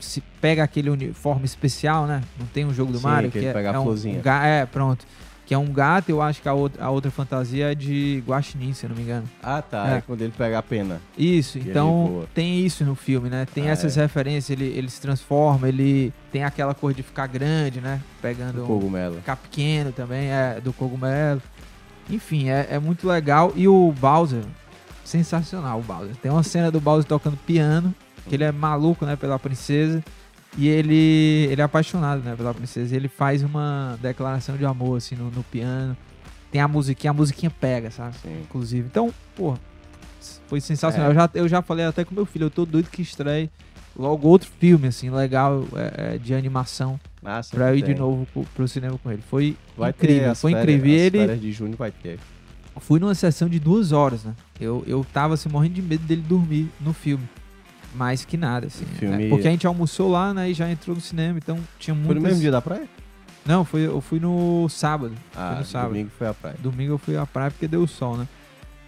se 0.00 0.20
pega 0.40 0.62
aquele 0.62 0.90
uniforme 0.90 1.44
especial, 1.44 2.06
né? 2.06 2.22
Não 2.38 2.46
tem 2.46 2.64
um 2.64 2.72
jogo 2.72 2.92
do 2.92 2.98
Sim, 2.98 3.04
Mario 3.04 3.30
que, 3.30 3.40
que 3.40 3.46
é, 3.46 3.52
pega 3.52 3.70
é, 3.70 3.78
um, 3.78 3.88
um, 3.88 4.20
é, 4.24 4.66
pronto. 4.66 5.06
Que 5.48 5.54
é 5.54 5.58
um 5.58 5.72
gato, 5.72 6.10
eu 6.10 6.20
acho 6.20 6.42
que 6.42 6.48
a 6.48 6.52
outra, 6.52 6.84
a 6.84 6.90
outra 6.90 7.10
fantasia 7.10 7.72
é 7.72 7.74
de 7.74 8.22
guaxinim, 8.26 8.74
se 8.74 8.84
eu 8.84 8.90
não 8.90 8.96
me 8.96 9.02
engano. 9.02 9.26
Ah, 9.42 9.62
tá. 9.62 9.94
É, 9.94 9.96
é 9.96 10.00
quando 10.02 10.20
ele 10.20 10.34
pega 10.36 10.58
a 10.58 10.62
pena. 10.62 11.00
Isso, 11.16 11.58
então 11.58 12.26
tem 12.34 12.66
isso 12.66 12.84
no 12.84 12.94
filme, 12.94 13.30
né? 13.30 13.46
Tem 13.54 13.66
ah, 13.66 13.72
essas 13.72 13.96
é. 13.96 14.02
referências, 14.02 14.50
ele, 14.50 14.66
ele 14.66 14.90
se 14.90 15.00
transforma, 15.00 15.66
ele 15.66 16.12
tem 16.30 16.44
aquela 16.44 16.74
cor 16.74 16.92
de 16.92 17.02
ficar 17.02 17.26
grande, 17.28 17.80
né? 17.80 17.98
Pegando 18.20 18.60
do 18.60 18.66
cogumelo. 18.66 19.14
Um, 19.14 19.18
ficar 19.20 19.36
pequeno 19.36 19.90
também, 19.90 20.28
é, 20.28 20.60
do 20.60 20.70
cogumelo. 20.70 21.40
Enfim, 22.10 22.50
é, 22.50 22.68
é 22.72 22.78
muito 22.78 23.08
legal. 23.08 23.50
E 23.56 23.66
o 23.66 23.90
Bowser, 23.98 24.44
sensacional 25.02 25.78
o 25.78 25.82
Bowser. 25.82 26.14
Tem 26.16 26.30
uma 26.30 26.42
cena 26.42 26.70
do 26.70 26.78
Bowser 26.78 27.06
tocando 27.06 27.38
piano, 27.38 27.94
que 28.28 28.34
ele 28.34 28.44
é 28.44 28.52
maluco, 28.52 29.06
né, 29.06 29.16
pela 29.16 29.38
princesa. 29.38 30.04
E 30.56 30.68
ele, 30.68 31.48
ele 31.50 31.60
é 31.60 31.64
apaixonado, 31.64 32.22
né, 32.22 32.34
pela 32.36 32.54
princesa. 32.54 32.94
Ele 32.96 33.08
faz 33.08 33.42
uma 33.42 33.98
declaração 34.00 34.56
de 34.56 34.64
amor, 34.64 34.96
assim, 34.96 35.14
no, 35.14 35.30
no 35.30 35.44
piano. 35.44 35.96
Tem 36.50 36.60
a 36.60 36.68
musiquinha, 36.68 37.10
a 37.10 37.14
musiquinha 37.14 37.50
pega, 37.50 37.90
sabe? 37.90 38.16
Sim. 38.22 38.40
Inclusive. 38.42 38.86
Então, 38.86 39.12
pô, 39.36 39.54
foi 40.46 40.60
sensacional. 40.60 41.08
É. 41.08 41.10
Eu, 41.10 41.14
já, 41.14 41.30
eu 41.34 41.48
já 41.48 41.62
falei 41.62 41.84
até 41.84 42.04
com 42.04 42.14
meu 42.14 42.24
filho, 42.26 42.46
eu 42.46 42.50
tô 42.50 42.64
doido 42.64 42.88
que 42.90 43.02
estreie 43.02 43.50
logo 43.98 44.28
outro 44.28 44.48
filme, 44.58 44.88
assim, 44.88 45.10
legal, 45.10 45.66
é, 45.74 46.14
é 46.14 46.18
de 46.18 46.32
animação. 46.32 46.98
Ah, 47.24 47.40
pra 47.50 47.70
eu 47.70 47.76
ir 47.76 47.82
tem. 47.82 47.94
de 47.94 48.00
novo 48.00 48.26
pro, 48.32 48.44
pro, 48.54 48.68
cinema 48.68 48.96
com 48.98 49.10
ele. 49.10 49.22
Foi 49.28 49.56
vai 49.76 49.90
incrível, 49.90 50.34
foi 50.36 50.52
férias, 50.52 50.78
incrível. 50.78 51.22
ele. 51.22 51.36
de 51.36 51.52
junho 51.52 51.76
vai 51.76 51.90
ter. 51.90 52.18
Fui 52.80 53.00
numa 53.00 53.14
sessão 53.14 53.48
de 53.48 53.58
duas 53.58 53.90
horas, 53.90 54.22
né? 54.22 54.34
Eu, 54.60 54.84
eu 54.86 55.04
tava 55.12 55.34
assim, 55.34 55.48
morrendo 55.48 55.74
de 55.74 55.82
medo 55.82 56.04
dele 56.04 56.22
dormir 56.22 56.70
no 56.80 56.92
filme. 56.92 57.28
Mais 57.98 58.24
que 58.24 58.36
nada, 58.36 58.68
assim. 58.68 58.84
Filme... 58.84 59.26
É, 59.26 59.28
porque 59.28 59.48
a 59.48 59.50
gente 59.50 59.66
almoçou 59.66 60.08
lá, 60.08 60.32
né? 60.32 60.48
E 60.48 60.54
já 60.54 60.70
entrou 60.70 60.94
no 60.94 61.02
cinema, 61.02 61.36
então 61.36 61.58
tinha 61.80 61.94
muito. 61.94 62.06
Foi 62.06 62.14
no 62.14 62.20
mesmo 62.20 62.40
dia 62.40 62.52
da 62.52 62.62
praia? 62.62 62.88
Não, 63.44 63.64
foi, 63.64 63.86
eu 63.86 64.00
fui 64.00 64.20
no 64.20 64.68
sábado. 64.68 65.14
Ah, 65.34 65.56
no 65.58 65.64
sábado. 65.64 65.88
domingo 65.88 66.10
foi 66.16 66.28
à 66.28 66.34
praia. 66.34 66.56
Domingo 66.60 66.92
eu 66.92 66.98
fui 66.98 67.16
à 67.16 67.26
praia 67.26 67.50
porque 67.50 67.66
deu 67.66 67.84
sol, 67.88 68.16
né? 68.16 68.28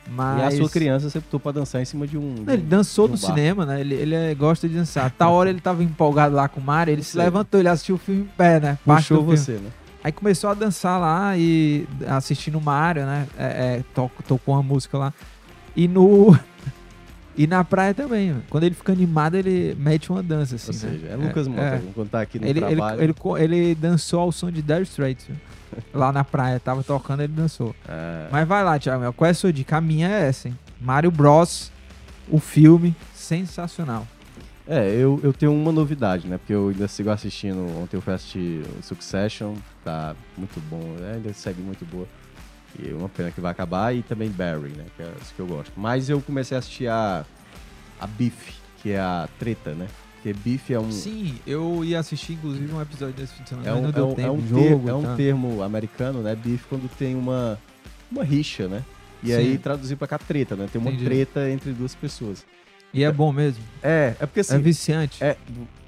Mas... 0.09 0.55
E 0.55 0.57
a 0.57 0.59
sua 0.59 0.71
criança 0.71 1.11
você 1.11 1.19
optou 1.19 1.41
pra 1.41 1.51
dançar 1.51 1.83
em 1.83 1.85
cima 1.85 2.07
de 2.07 2.17
um. 2.17 2.45
Ele 2.47 2.63
dançou 2.63 3.07
um 3.07 3.13
no 3.13 3.19
bar. 3.19 3.27
cinema, 3.27 3.67
né? 3.67 3.81
Ele, 3.81 3.95
ele 3.95 4.15
é, 4.15 4.35
gosta 4.35 4.69
de 4.69 4.75
dançar. 4.75 5.11
Tal 5.11 5.33
hora 5.33 5.51
ele 5.51 5.61
tava 5.61 5.83
empolgado 5.83 6.35
lá 6.35 6.49
com 6.49 6.61
o 6.61 6.63
Mario, 6.63 6.93
ele 6.93 7.03
se 7.03 7.17
levantou, 7.17 7.59
ele 7.59 7.69
assistiu 7.69 7.97
o 7.97 7.99
filme 7.99 8.23
em 8.23 8.27
pé, 8.37 8.61
né? 8.61 8.79
Puxou 8.85 9.25
você, 9.25 9.53
né? 9.53 9.71
Aí 10.03 10.13
começou 10.13 10.49
a 10.49 10.55
dançar 10.55 10.99
lá 10.99 11.37
e 11.37 11.87
assistindo 12.09 12.59
o 12.59 12.61
Mario, 12.61 13.05
né? 13.05 13.27
É, 13.37 13.45
é, 13.45 13.85
tocou 14.27 14.55
uma 14.55 14.63
música 14.63 14.97
lá. 14.97 15.13
E 15.77 15.87
no. 15.87 16.39
E 17.37 17.47
na 17.47 17.65
praia 17.65 17.95
também, 17.95 18.37
quando 18.51 18.65
ele 18.65 18.75
fica 18.75 18.93
animado, 18.93 19.37
ele 19.37 19.77
mete 19.79 20.11
uma 20.11 20.23
dança, 20.23 20.57
assim. 20.57 20.69
Ou 20.69 20.93
né? 20.93 20.99
seja, 20.99 21.07
é 21.13 21.17
Lucas 21.17 21.49
Mota, 21.49 21.63
é. 21.63 21.79
vamos 21.79 21.95
contar 21.95 22.21
aqui 22.23 22.39
no 22.39 22.47
ele, 22.47 22.61
trabalho. 22.61 23.03
Ele, 23.03 23.15
ele, 23.39 23.57
ele, 23.57 23.75
dançou 23.75 24.21
ao 24.21 24.33
som 24.33 24.51
de 24.51 24.61
Dire 24.61 24.83
Straits, 24.83 25.29
lá 25.95 26.13
na 26.13 26.25
praia. 26.25 26.59
Tava 26.59 26.83
tocando, 26.83 27.23
ele 27.23 27.33
dançou. 27.33 27.75
É. 27.89 28.29
Mas 28.31 28.47
vai 28.47 28.65
lá, 28.65 28.79
Thiago, 28.79 29.13
qual 29.13 29.29
é 29.29 29.31
a 29.31 29.35
sua 29.35 29.53
dica? 29.53 29.77
A 29.77 29.81
minha 29.81 30.09
é 30.09 30.29
essa, 30.29 30.49
hein? 30.49 30.59
Mario 30.81 31.11
Bros, 31.11 31.71
o 32.29 32.39
filme, 32.39 32.95
sensacional. 33.15 34.07
É, 34.67 34.89
eu, 34.89 35.19
eu 35.23 35.33
tenho 35.33 35.53
uma 35.53 35.73
novidade, 35.73 36.29
né? 36.29 36.39
Porque 36.39 36.53
eu 36.53 36.69
ainda 36.69 36.87
sigo 36.87 37.11
assistindo. 37.11 37.59
Ontem 37.83 37.97
eu 37.97 38.01
fui 38.01 38.15
assistir 38.15 38.63
Succession, 38.83 39.55
tá 39.85 40.15
muito 40.39 40.61
bom, 40.71 40.95
né? 41.01 41.15
ainda 41.17 41.33
segue 41.33 41.61
muito 41.61 41.85
boa. 41.85 42.07
E 42.79 42.93
uma 42.93 43.09
pena 43.09 43.31
que 43.31 43.41
vai 43.41 43.51
acabar. 43.51 43.95
E 43.95 44.03
também 44.03 44.29
Barry, 44.31 44.71
né? 44.71 44.85
Que 44.97 45.03
é 45.03 45.13
isso 45.21 45.35
que 45.35 45.41
eu 45.41 45.47
gosto. 45.47 45.73
Mas 45.77 46.09
eu 46.09 46.21
comecei 46.21 46.57
a 46.57 46.61
assistir 46.61 46.89
a, 46.89 47.25
a 48.01 48.07
Beef, 48.07 48.55
que 48.83 48.93
é 48.93 49.01
a 49.01 49.29
treta, 49.39 49.73
né? 49.73 49.89
Porque 50.15 50.35
Beef 50.35 50.71
é 50.71 50.79
um. 50.79 50.93
Sim, 50.93 51.37
eu 51.47 51.83
ia 51.83 51.99
assistir 51.99 52.35
inclusive 52.35 52.73
um 52.73 52.81
episódio 52.81 53.15
desse 53.15 53.33
fim 53.35 53.43
de 53.43 53.49
semana. 53.49 53.69
É 53.69 53.73
um, 53.73 53.85
é 53.85 53.89
um, 53.89 54.15
tempo, 54.15 54.21
é 54.21 54.31
um, 54.31 54.47
jogo, 54.47 54.85
ter, 54.85 54.91
é 54.91 54.95
um 54.95 55.03
tá. 55.03 55.17
termo 55.17 55.63
americano, 55.63 56.21
né? 56.21 56.35
Beef 56.35 56.65
quando 56.69 56.91
tem 56.97 57.15
uma, 57.15 57.59
uma 58.13 58.23
rixa, 58.23 58.69
né? 58.69 58.85
E 59.23 59.29
Sim. 59.29 59.35
aí 59.35 59.59
traduzir 59.59 59.97
pra 59.97 60.07
cá 60.07 60.19
treta, 60.19 60.55
né? 60.55 60.69
Tem 60.71 60.81
uma 60.81 60.91
Entendi. 60.91 61.07
treta 61.07 61.51
entre 61.51 61.73
duas 61.73 61.95
pessoas. 61.95 62.45
E 62.93 63.03
é 63.03 63.11
bom 63.11 63.33
mesmo? 63.33 63.63
É, 63.83 64.15
é 64.21 64.27
porque 64.27 64.41
assim. 64.41 64.57
É 64.57 64.59
viciante. 64.59 65.25
É, 65.25 65.37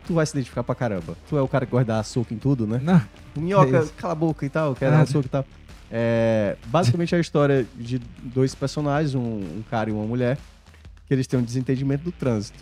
tu 0.07 0.15
vai 0.15 0.25
se 0.25 0.33
identificar 0.33 0.63
pra 0.63 0.75
caramba. 0.75 1.17
Tu 1.29 1.37
é 1.37 1.43
o 1.43 1.49
cara 1.49 1.67
que 1.67 1.73
gosta 1.73 1.85
de 1.85 1.89
dar 1.89 2.03
soco 2.03 2.33
em 2.33 2.39
tudo, 2.39 2.67
né? 2.67 2.81
Não. 2.83 3.03
Minhoca, 3.37 3.79
é 3.85 3.87
cala 3.97 4.13
a 4.13 4.17
boca 4.17 4.47
e 4.47 4.49
tal, 4.49 4.75
quer 4.75 4.91
dar 4.91 5.07
soco 5.07 5.27
e 5.27 5.31
tal. 5.31 5.45
É, 5.95 6.57
basicamente 6.69 7.15
é 7.15 7.19
a 7.19 7.21
história 7.21 7.67
de 7.77 7.99
dois 8.23 8.55
personagens, 8.55 9.15
um, 9.15 9.21
um, 9.21 9.63
cara 9.71 9.91
e 9.91 9.93
uma 9.93 10.07
mulher, 10.07 10.39
que 11.07 11.13
eles 11.13 11.27
têm 11.27 11.39
um 11.39 11.43
desentendimento 11.43 12.03
do 12.03 12.13
trânsito. 12.13 12.59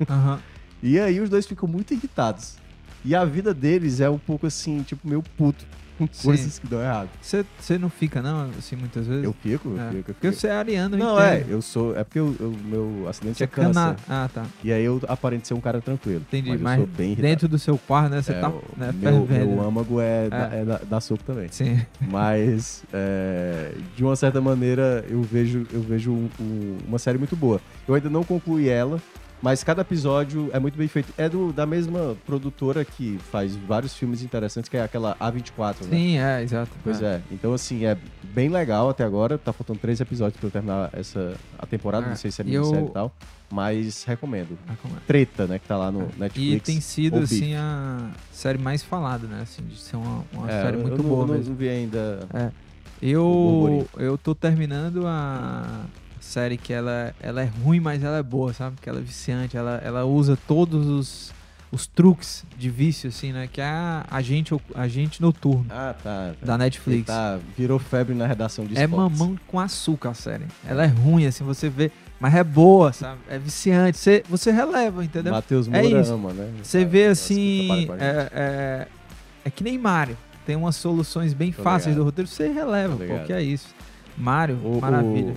Uhum. 0.00 0.38
e 0.82 0.98
aí 0.98 1.20
os 1.20 1.30
dois 1.30 1.46
ficam 1.46 1.68
muito 1.68 1.94
irritados. 1.94 2.56
E 3.04 3.14
a 3.14 3.24
vida 3.24 3.54
deles 3.54 4.00
é 4.00 4.10
um 4.10 4.18
pouco 4.18 4.48
assim, 4.48 4.82
tipo, 4.82 5.06
meio 5.06 5.22
puto 5.36 5.64
com 6.06 6.22
coisas 6.22 6.58
que 6.58 6.66
dão 6.66 6.80
errado. 6.80 7.08
Você 7.20 7.78
não 7.78 7.88
fica, 7.88 8.22
não, 8.22 8.50
assim, 8.58 8.76
muitas 8.76 9.06
vezes? 9.06 9.24
Eu 9.24 9.32
fico, 9.32 9.68
eu 9.70 9.80
é. 9.80 9.90
fico. 9.90 10.10
Eu 10.10 10.14
porque 10.14 10.32
você 10.32 10.48
é 10.48 10.52
ariano, 10.52 10.96
Não, 10.96 11.20
é, 11.20 11.44
eu 11.48 11.60
sou. 11.62 11.96
É 11.96 12.04
porque 12.04 12.20
o 12.20 12.56
meu 12.64 13.06
acidente 13.08 13.42
é 13.42 13.46
câncer. 13.46 13.74
Cana... 13.74 13.96
Ah, 14.08 14.28
tá. 14.32 14.44
E 14.62 14.72
aí 14.72 14.84
eu 14.84 15.00
aparento 15.08 15.46
ser 15.46 15.54
um 15.54 15.60
cara 15.60 15.80
tranquilo. 15.80 16.20
Entendi, 16.20 16.56
mas, 16.58 16.80
mas 16.80 17.16
dentro 17.16 17.48
do 17.48 17.58
seu 17.58 17.78
quarto, 17.78 18.10
né, 18.10 18.22
você 18.22 18.32
é, 18.32 18.40
tá 18.40 18.52
né, 18.76 18.92
meu, 18.94 19.26
meu 19.26 19.62
âmago 19.62 20.00
é, 20.00 20.26
é. 20.26 20.28
Da, 20.28 20.36
é 20.52 20.64
da, 20.64 20.78
da 20.78 21.00
soco 21.00 21.22
também. 21.24 21.48
Sim. 21.50 21.80
Mas, 22.00 22.84
é, 22.92 23.72
de 23.96 24.04
uma 24.04 24.16
certa 24.16 24.40
maneira, 24.40 25.04
eu 25.08 25.22
vejo, 25.22 25.66
eu 25.72 25.80
vejo 25.80 26.12
um, 26.12 26.28
um, 26.40 26.78
uma 26.88 26.98
série 26.98 27.18
muito 27.18 27.36
boa. 27.36 27.60
Eu 27.86 27.94
ainda 27.94 28.10
não 28.10 28.24
concluí 28.24 28.68
ela, 28.68 29.00
mas 29.42 29.64
cada 29.64 29.82
episódio 29.82 30.48
é 30.52 30.60
muito 30.60 30.78
bem 30.78 30.86
feito. 30.86 31.12
É 31.18 31.28
do, 31.28 31.52
da 31.52 31.66
mesma 31.66 32.16
produtora 32.24 32.84
que 32.84 33.18
faz 33.32 33.56
vários 33.56 33.92
filmes 33.96 34.22
interessantes, 34.22 34.68
que 34.68 34.76
é 34.76 34.82
aquela 34.82 35.16
A24, 35.16 35.84
né? 35.86 35.90
Sim, 35.90 36.18
é, 36.18 36.42
exato. 36.42 36.70
Pois 36.84 37.02
é. 37.02 37.16
é. 37.16 37.22
Então, 37.32 37.52
assim, 37.52 37.84
é 37.84 37.98
bem 38.22 38.48
legal 38.48 38.88
até 38.88 39.02
agora. 39.02 39.36
Tá 39.36 39.52
faltando 39.52 39.80
três 39.80 40.00
episódios 40.00 40.38
pra 40.38 40.46
eu 40.46 40.50
terminar 40.52 40.90
essa, 40.92 41.34
a 41.58 41.66
temporada. 41.66 42.06
É. 42.06 42.08
Não 42.10 42.16
sei 42.16 42.30
se 42.30 42.40
é 42.40 42.44
minissérie 42.44 42.84
eu... 42.84 42.86
e 42.86 42.90
tal. 42.90 43.12
Mas 43.50 44.04
recomendo. 44.04 44.56
recomendo. 44.68 45.02
Treta, 45.08 45.46
né? 45.48 45.58
Que 45.58 45.66
tá 45.66 45.76
lá 45.76 45.90
no 45.90 46.02
é. 46.02 46.08
Netflix. 46.20 46.56
E 46.56 46.60
tem 46.60 46.80
sido, 46.80 47.18
assim, 47.18 47.56
a 47.56 48.10
série 48.30 48.58
mais 48.58 48.84
falada, 48.84 49.26
né? 49.26 49.40
Assim, 49.42 49.62
de 49.64 49.76
ser 49.76 49.96
uma, 49.96 50.24
uma 50.32 50.50
é, 50.50 50.62
série 50.62 50.76
muito 50.76 50.98
eu 50.98 51.02
boa 51.02 51.26
não, 51.26 51.34
mesmo. 51.34 51.50
não 51.50 51.56
vi 51.56 51.68
ainda. 51.68 52.20
É. 52.32 52.50
Eu, 53.02 53.88
eu 53.98 54.16
tô 54.16 54.32
terminando 54.36 55.04
a 55.04 55.84
série 56.32 56.56
que 56.56 56.72
ela, 56.72 57.14
ela 57.20 57.42
é 57.42 57.50
ruim, 57.62 57.78
mas 57.78 58.02
ela 58.02 58.16
é 58.16 58.22
boa, 58.22 58.52
sabe? 58.54 58.76
Que 58.80 58.88
ela 58.88 58.98
é 58.98 59.02
viciante, 59.02 59.56
ela, 59.56 59.80
ela 59.84 60.04
usa 60.04 60.38
todos 60.48 60.86
os, 60.86 61.32
os 61.70 61.86
truques 61.86 62.44
de 62.56 62.70
vício, 62.70 63.10
assim, 63.10 63.32
né? 63.32 63.46
Que 63.52 63.60
é 63.60 63.64
a 63.64 64.06
Agente, 64.10 64.54
agente 64.74 65.20
Noturno. 65.20 65.66
Ah, 65.68 65.94
tá. 66.02 66.32
Da 66.42 66.56
Netflix. 66.56 67.06
Tá, 67.06 67.38
virou 67.56 67.78
febre 67.78 68.14
na 68.14 68.26
redação 68.26 68.64
de 68.64 68.78
É 68.78 68.86
mamão 68.86 69.38
com 69.46 69.60
açúcar 69.60 70.10
a 70.10 70.14
série. 70.14 70.46
Ela 70.66 70.84
é 70.84 70.86
ruim, 70.86 71.26
assim, 71.26 71.44
você 71.44 71.68
vê... 71.68 71.90
Mas 72.18 72.34
é 72.36 72.44
boa, 72.44 72.92
sabe? 72.92 73.18
É 73.28 73.36
viciante. 73.36 73.98
Você, 73.98 74.22
você 74.28 74.52
releva, 74.52 75.04
entendeu? 75.04 75.32
Matheus 75.32 75.66
Moura 75.66 75.84
é 75.84 76.00
isso. 76.00 76.12
ama, 76.12 76.32
né? 76.32 76.52
Você 76.62 76.84
vê 76.84 77.06
assim. 77.06 77.88
É, 77.98 78.30
é, 78.32 78.88
é, 79.44 79.50
que 79.50 79.64
nem 79.64 79.76
Mario. 79.76 80.16
Tem 80.46 80.54
umas 80.54 80.76
soluções 80.76 81.34
bem 81.34 81.50
Tô 81.50 81.64
fáceis 81.64 81.86
ligado. 81.86 81.98
do 81.98 82.04
roteiro. 82.04 82.28
Você 82.28 82.46
releva, 82.46 82.96
pô, 82.96 83.26
que 83.26 83.32
é 83.32 83.42
isso. 83.42 83.74
Mario, 84.16 84.56
o, 84.64 84.80
maravilha. 84.80 85.34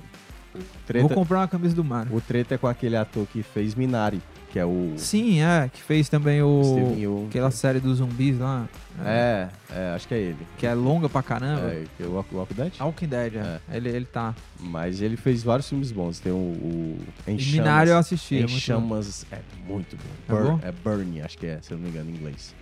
Treta, 0.86 1.08
Vou 1.08 1.16
comprar 1.16 1.40
uma 1.40 1.48
camisa 1.48 1.74
do 1.74 1.82
Mario. 1.82 2.14
O 2.14 2.20
treta 2.20 2.54
é 2.54 2.58
com 2.58 2.68
aquele 2.68 2.96
ator 2.96 3.26
que 3.26 3.42
fez 3.42 3.74
Minari, 3.74 4.22
que 4.52 4.58
é 4.58 4.64
o. 4.64 4.94
Sim, 4.96 5.42
é, 5.42 5.68
que 5.68 5.82
fez 5.82 6.08
também 6.08 6.40
o. 6.42 7.26
aquela 7.28 7.50
série 7.50 7.80
dos 7.80 7.98
zumbis 7.98 8.38
lá. 8.38 8.68
É. 9.04 9.48
é, 9.68 9.74
é, 9.74 9.94
acho 9.96 10.06
que 10.06 10.14
é 10.14 10.18
ele. 10.18 10.46
Que 10.56 10.64
é 10.64 10.74
longa 10.74 11.08
pra 11.08 11.24
caramba. 11.24 11.72
É, 11.72 11.84
que 11.96 12.04
é 12.04 12.06
o 12.06 12.12
Walking 12.12 12.54
Dead? 12.54 12.72
Walking 12.80 13.08
Dead, 13.08 13.34
é. 13.34 13.60
é. 13.68 13.76
Ele, 13.76 13.88
ele 13.88 14.04
tá. 14.04 14.32
Mas 14.60 15.02
ele 15.02 15.16
fez 15.16 15.42
vários 15.42 15.68
filmes 15.68 15.90
bons. 15.90 16.20
Tem 16.20 16.30
o. 16.30 16.36
o 16.36 16.98
em 17.26 17.36
Chamas, 17.36 17.52
Minari 17.52 17.90
eu 17.90 17.98
assisti. 17.98 18.36
Em 18.36 18.44
é 18.44 18.48
Chamas 18.48 19.26
é 19.32 19.40
muito 19.66 19.96
bom. 19.96 20.36
É, 20.36 20.42
bom? 20.42 20.60
é 20.62 20.72
Burn, 20.72 21.20
acho 21.20 21.36
que 21.36 21.46
é, 21.46 21.58
se 21.60 21.72
eu 21.72 21.78
não 21.78 21.84
me 21.84 21.90
engano, 21.90 22.10
em 22.10 22.14
inglês. 22.14 22.54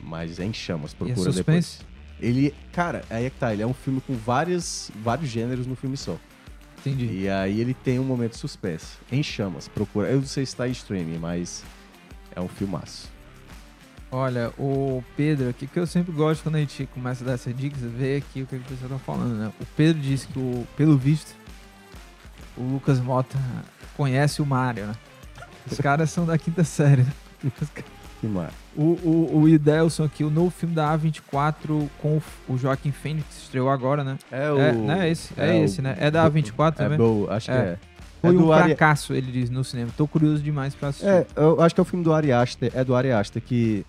Mas 0.00 0.38
é 0.38 0.44
em 0.44 0.52
Chamas, 0.52 0.94
procura 0.94 1.32
depois. 1.32 1.80
Ele, 2.20 2.54
cara, 2.72 3.02
aí 3.10 3.24
é 3.24 3.30
que 3.30 3.38
tá, 3.38 3.52
ele 3.52 3.62
é 3.62 3.66
um 3.66 3.74
filme 3.74 4.00
com 4.00 4.14
várias, 4.14 4.90
vários 5.02 5.28
gêneros 5.28 5.66
no 5.66 5.74
filme 5.74 5.96
só. 5.96 6.16
Entendi. 6.80 7.22
E 7.22 7.28
aí 7.28 7.60
ele 7.60 7.74
tem 7.74 7.98
um 7.98 8.04
momento 8.04 8.36
suspense. 8.36 8.96
Em 9.10 9.22
chamas. 9.22 9.68
Procura. 9.68 10.08
Eu 10.08 10.16
não 10.16 10.26
sei 10.26 10.46
se 10.46 10.52
está 10.52 10.66
em 10.66 10.72
streaming, 10.72 11.18
mas 11.18 11.62
é 12.34 12.40
um 12.40 12.48
filmaço. 12.48 13.08
Olha, 14.12 14.52
o 14.58 15.04
Pedro 15.16 15.48
aqui, 15.48 15.68
que 15.68 15.78
eu 15.78 15.86
sempre 15.86 16.12
gosto 16.12 16.42
quando 16.42 16.56
a 16.56 16.58
gente 16.58 16.84
começa 16.86 17.22
a 17.22 17.28
dar 17.28 17.32
essas 17.34 17.56
dicas, 17.56 17.80
ver 17.80 18.16
aqui 18.16 18.42
o 18.42 18.46
que 18.46 18.56
a 18.56 18.58
pessoa 18.58 18.88
tá 18.88 18.98
falando, 18.98 19.34
né? 19.34 19.52
O 19.60 19.66
Pedro 19.76 20.02
disse 20.02 20.26
que, 20.26 20.38
o, 20.38 20.66
pelo 20.76 20.98
visto, 20.98 21.32
o 22.56 22.62
Lucas 22.62 22.98
Mota 22.98 23.38
conhece 23.96 24.42
o 24.42 24.46
Mario, 24.46 24.86
né? 24.86 24.94
Os 25.70 25.78
caras 25.78 26.10
são 26.10 26.26
da 26.26 26.36
quinta 26.36 26.64
série, 26.64 27.02
né? 27.02 27.12
Que 28.20 28.26
mar. 28.26 28.52
O, 28.76 28.82
o, 28.82 29.40
o 29.40 29.48
Idelson 29.48 30.04
aqui, 30.04 30.22
o 30.22 30.30
novo 30.30 30.50
filme 30.50 30.74
da 30.74 30.96
A24 30.96 31.88
com 32.00 32.20
o 32.48 32.56
Joaquim 32.56 32.92
Fênix, 32.92 33.42
estreou 33.42 33.68
agora, 33.68 34.04
né? 34.04 34.16
É 34.30 34.50
o... 34.50 34.58
É, 34.60 34.72
né? 34.72 35.10
esse, 35.10 35.34
é, 35.36 35.50
é 35.50 35.64
esse, 35.64 35.82
né? 35.82 35.96
É 35.98 36.10
da 36.10 36.30
A24 36.30 36.74
também? 36.74 36.98
É 36.98 37.34
acho 37.34 37.50
é. 37.50 37.54
que 37.54 37.60
é. 37.60 37.78
Foi 38.20 38.34
é 38.34 38.38
um 38.38 38.46
fracasso, 38.46 39.12
Ari... 39.12 39.22
ele 39.22 39.32
diz, 39.32 39.50
no 39.50 39.64
cinema. 39.64 39.90
Tô 39.96 40.06
curioso 40.06 40.42
demais 40.42 40.74
pra 40.74 40.90
assistir. 40.90 41.08
É, 41.08 41.26
eu 41.36 41.60
acho 41.60 41.74
que 41.74 41.80
é 41.80 41.82
o 41.82 41.84
filme 41.84 42.04
do 42.04 42.12
Ari 42.12 42.32
Aster, 42.32 42.70
é 42.74 42.84
do 42.84 42.94
Ari 42.94 43.10
Aster, 43.10 43.42
que 43.42 43.84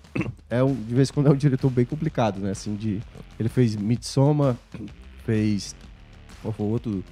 é 0.49 0.63
um, 0.63 0.73
de 0.73 0.95
vez 0.95 1.09
em 1.09 1.13
quando 1.13 1.27
é 1.27 1.31
um 1.31 1.35
diretor 1.35 1.69
bem 1.69 1.85
complicado, 1.85 2.39
né? 2.39 2.51
Assim, 2.51 2.75
de, 2.75 3.01
ele 3.39 3.49
fez 3.49 3.75
Midsommar, 3.75 4.55
fez... 5.25 5.75
Qual 6.41 6.53
foi 6.53 6.65
o 6.65 6.69
outro? 6.69 7.03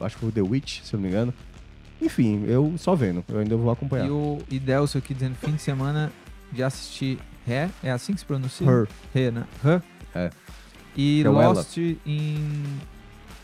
Acho 0.00 0.16
que 0.16 0.22
foi 0.22 0.32
The 0.32 0.40
Witch, 0.40 0.80
se 0.82 0.94
eu 0.94 0.98
não 0.98 1.02
me 1.02 1.10
engano. 1.10 1.34
Enfim, 2.00 2.44
eu 2.46 2.72
só 2.78 2.94
vendo, 2.94 3.22
eu 3.28 3.40
ainda 3.40 3.56
vou 3.56 3.70
acompanhar. 3.70 4.06
E 4.06 4.10
o 4.10 4.38
Idelso 4.50 4.96
aqui 4.96 5.12
dizendo, 5.12 5.34
fim 5.34 5.52
de 5.52 5.60
semana 5.60 6.10
de 6.52 6.62
assistir 6.62 7.18
Ré, 7.46 7.70
é 7.82 7.90
assim 7.90 8.12
que 8.12 8.20
se 8.20 8.26
pronuncia? 8.26 8.66
Her. 8.66 8.88
Her, 9.14 9.32
né? 9.32 9.44
Her. 9.64 9.82
É. 10.14 10.30
E 10.96 11.22
Lost 11.24 11.76
in 11.78 12.64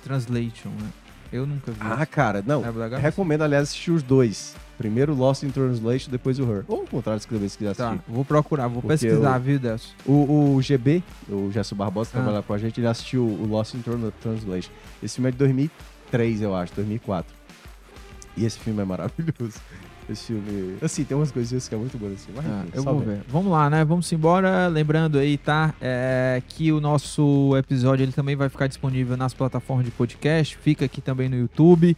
Translation, 0.02 0.70
né? 0.70 0.90
Eu 1.32 1.46
nunca 1.46 1.72
vi. 1.72 1.78
Ah, 1.80 2.06
cara, 2.06 2.42
não. 2.46 2.62
É 2.64 2.98
recomendo, 2.98 3.42
aliás, 3.42 3.64
assistir 3.64 3.90
os 3.90 4.02
dois. 4.02 4.54
Primeiro 4.78 5.14
Lost 5.14 5.42
in 5.42 5.50
Translation, 5.50 6.10
depois 6.10 6.38
o 6.38 6.44
Her. 6.44 6.64
Ou 6.68 6.82
o 6.82 6.86
contrário, 6.86 7.18
escrever 7.18 7.48
se 7.48 7.58
quiser 7.58 7.74
tá, 7.74 7.88
assistir. 7.88 8.04
Tá, 8.06 8.12
vou 8.12 8.24
procurar, 8.24 8.68
vou 8.68 8.82
Porque 8.82 8.98
pesquisar, 8.98 9.38
viu, 9.38 9.58
Delcio? 9.58 9.94
O, 10.04 10.54
o 10.54 10.62
GB, 10.62 11.02
o 11.28 11.50
Gesso 11.50 11.74
Barbosa, 11.74 12.10
que 12.10 12.18
ah. 12.18 12.22
trabalha 12.22 12.42
com 12.42 12.52
a 12.52 12.58
gente, 12.58 12.78
ele 12.78 12.86
assistiu 12.86 13.24
o 13.24 13.46
Lost 13.46 13.74
in 13.74 13.82
Translation. 14.20 14.70
Esse 15.02 15.16
filme 15.16 15.28
é 15.28 15.32
de 15.32 15.38
2003, 15.38 16.42
eu 16.42 16.54
acho, 16.54 16.74
2004. 16.74 17.34
E 18.36 18.44
esse 18.44 18.58
filme 18.58 18.82
é 18.82 18.84
maravilhoso. 18.84 19.58
Esse 20.08 20.26
filme. 20.26 20.76
Assim, 20.80 21.04
tem 21.04 21.16
umas 21.16 21.32
coisinhas 21.32 21.68
que 21.68 21.74
é 21.74 21.78
muito 21.78 21.98
boas 21.98 22.14
assim. 22.14 22.32
Mas, 22.34 22.46
ah, 22.46 22.64
eu 22.72 22.82
vou 22.82 23.00
ver. 23.00 23.20
Vamos 23.28 23.50
lá, 23.50 23.68
né? 23.68 23.84
Vamos 23.84 24.10
embora. 24.12 24.68
Lembrando 24.68 25.18
aí, 25.18 25.36
tá? 25.36 25.74
É, 25.80 26.42
que 26.48 26.72
o 26.72 26.80
nosso 26.80 27.56
episódio 27.56 28.04
ele 28.04 28.12
também 28.12 28.36
vai 28.36 28.48
ficar 28.48 28.66
disponível 28.66 29.16
nas 29.16 29.34
plataformas 29.34 29.84
de 29.84 29.90
podcast. 29.90 30.56
Fica 30.56 30.84
aqui 30.84 31.00
também 31.00 31.28
no 31.28 31.36
YouTube. 31.36 31.96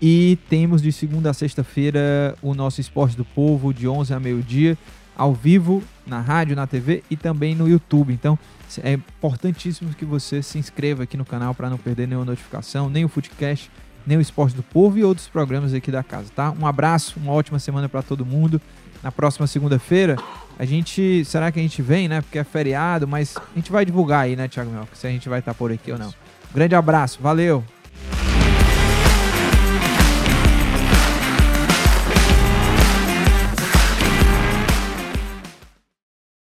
E 0.00 0.38
temos 0.48 0.80
de 0.80 0.92
segunda 0.92 1.30
a 1.30 1.34
sexta-feira 1.34 2.36
o 2.40 2.54
nosso 2.54 2.80
Esporte 2.80 3.16
do 3.16 3.24
Povo, 3.24 3.74
de 3.74 3.88
11 3.88 4.14
a 4.14 4.20
meio-dia, 4.20 4.78
ao 5.16 5.34
vivo, 5.34 5.82
na 6.06 6.20
rádio, 6.20 6.54
na 6.54 6.68
TV 6.68 7.02
e 7.10 7.16
também 7.16 7.56
no 7.56 7.68
YouTube. 7.68 8.12
Então, 8.12 8.38
é 8.84 8.92
importantíssimo 8.92 9.92
que 9.94 10.04
você 10.04 10.40
se 10.40 10.56
inscreva 10.56 11.02
aqui 11.02 11.16
no 11.16 11.24
canal 11.24 11.52
para 11.52 11.68
não 11.68 11.78
perder 11.78 12.06
nenhuma 12.06 12.26
notificação, 12.26 12.88
nem 12.88 13.04
o 13.04 13.08
Footcast 13.08 13.68
nem 14.08 14.16
o 14.16 14.20
Esporte 14.22 14.56
do 14.56 14.62
Povo 14.62 14.98
e 14.98 15.04
outros 15.04 15.28
programas 15.28 15.74
aqui 15.74 15.90
da 15.90 16.02
casa, 16.02 16.30
tá? 16.34 16.52
Um 16.58 16.66
abraço, 16.66 17.20
uma 17.20 17.32
ótima 17.32 17.58
semana 17.58 17.88
para 17.88 18.02
todo 18.02 18.24
mundo. 18.24 18.60
Na 19.02 19.12
próxima 19.12 19.46
segunda-feira, 19.46 20.16
a 20.58 20.64
gente. 20.64 21.24
Será 21.24 21.52
que 21.52 21.60
a 21.60 21.62
gente 21.62 21.80
vem, 21.82 22.08
né? 22.08 22.20
Porque 22.20 22.38
é 22.38 22.42
feriado, 22.42 23.06
mas 23.06 23.36
a 23.36 23.54
gente 23.54 23.70
vai 23.70 23.84
divulgar 23.84 24.24
aí, 24.24 24.34
né, 24.34 24.48
Thiago 24.48 24.70
Melco? 24.70 24.96
Se 24.96 25.06
a 25.06 25.10
gente 25.10 25.28
vai 25.28 25.38
estar 25.38 25.52
tá 25.52 25.58
por 25.58 25.70
aqui 25.70 25.92
ou 25.92 25.98
não. 25.98 26.12
Grande 26.52 26.74
abraço, 26.74 27.18
valeu! 27.20 27.62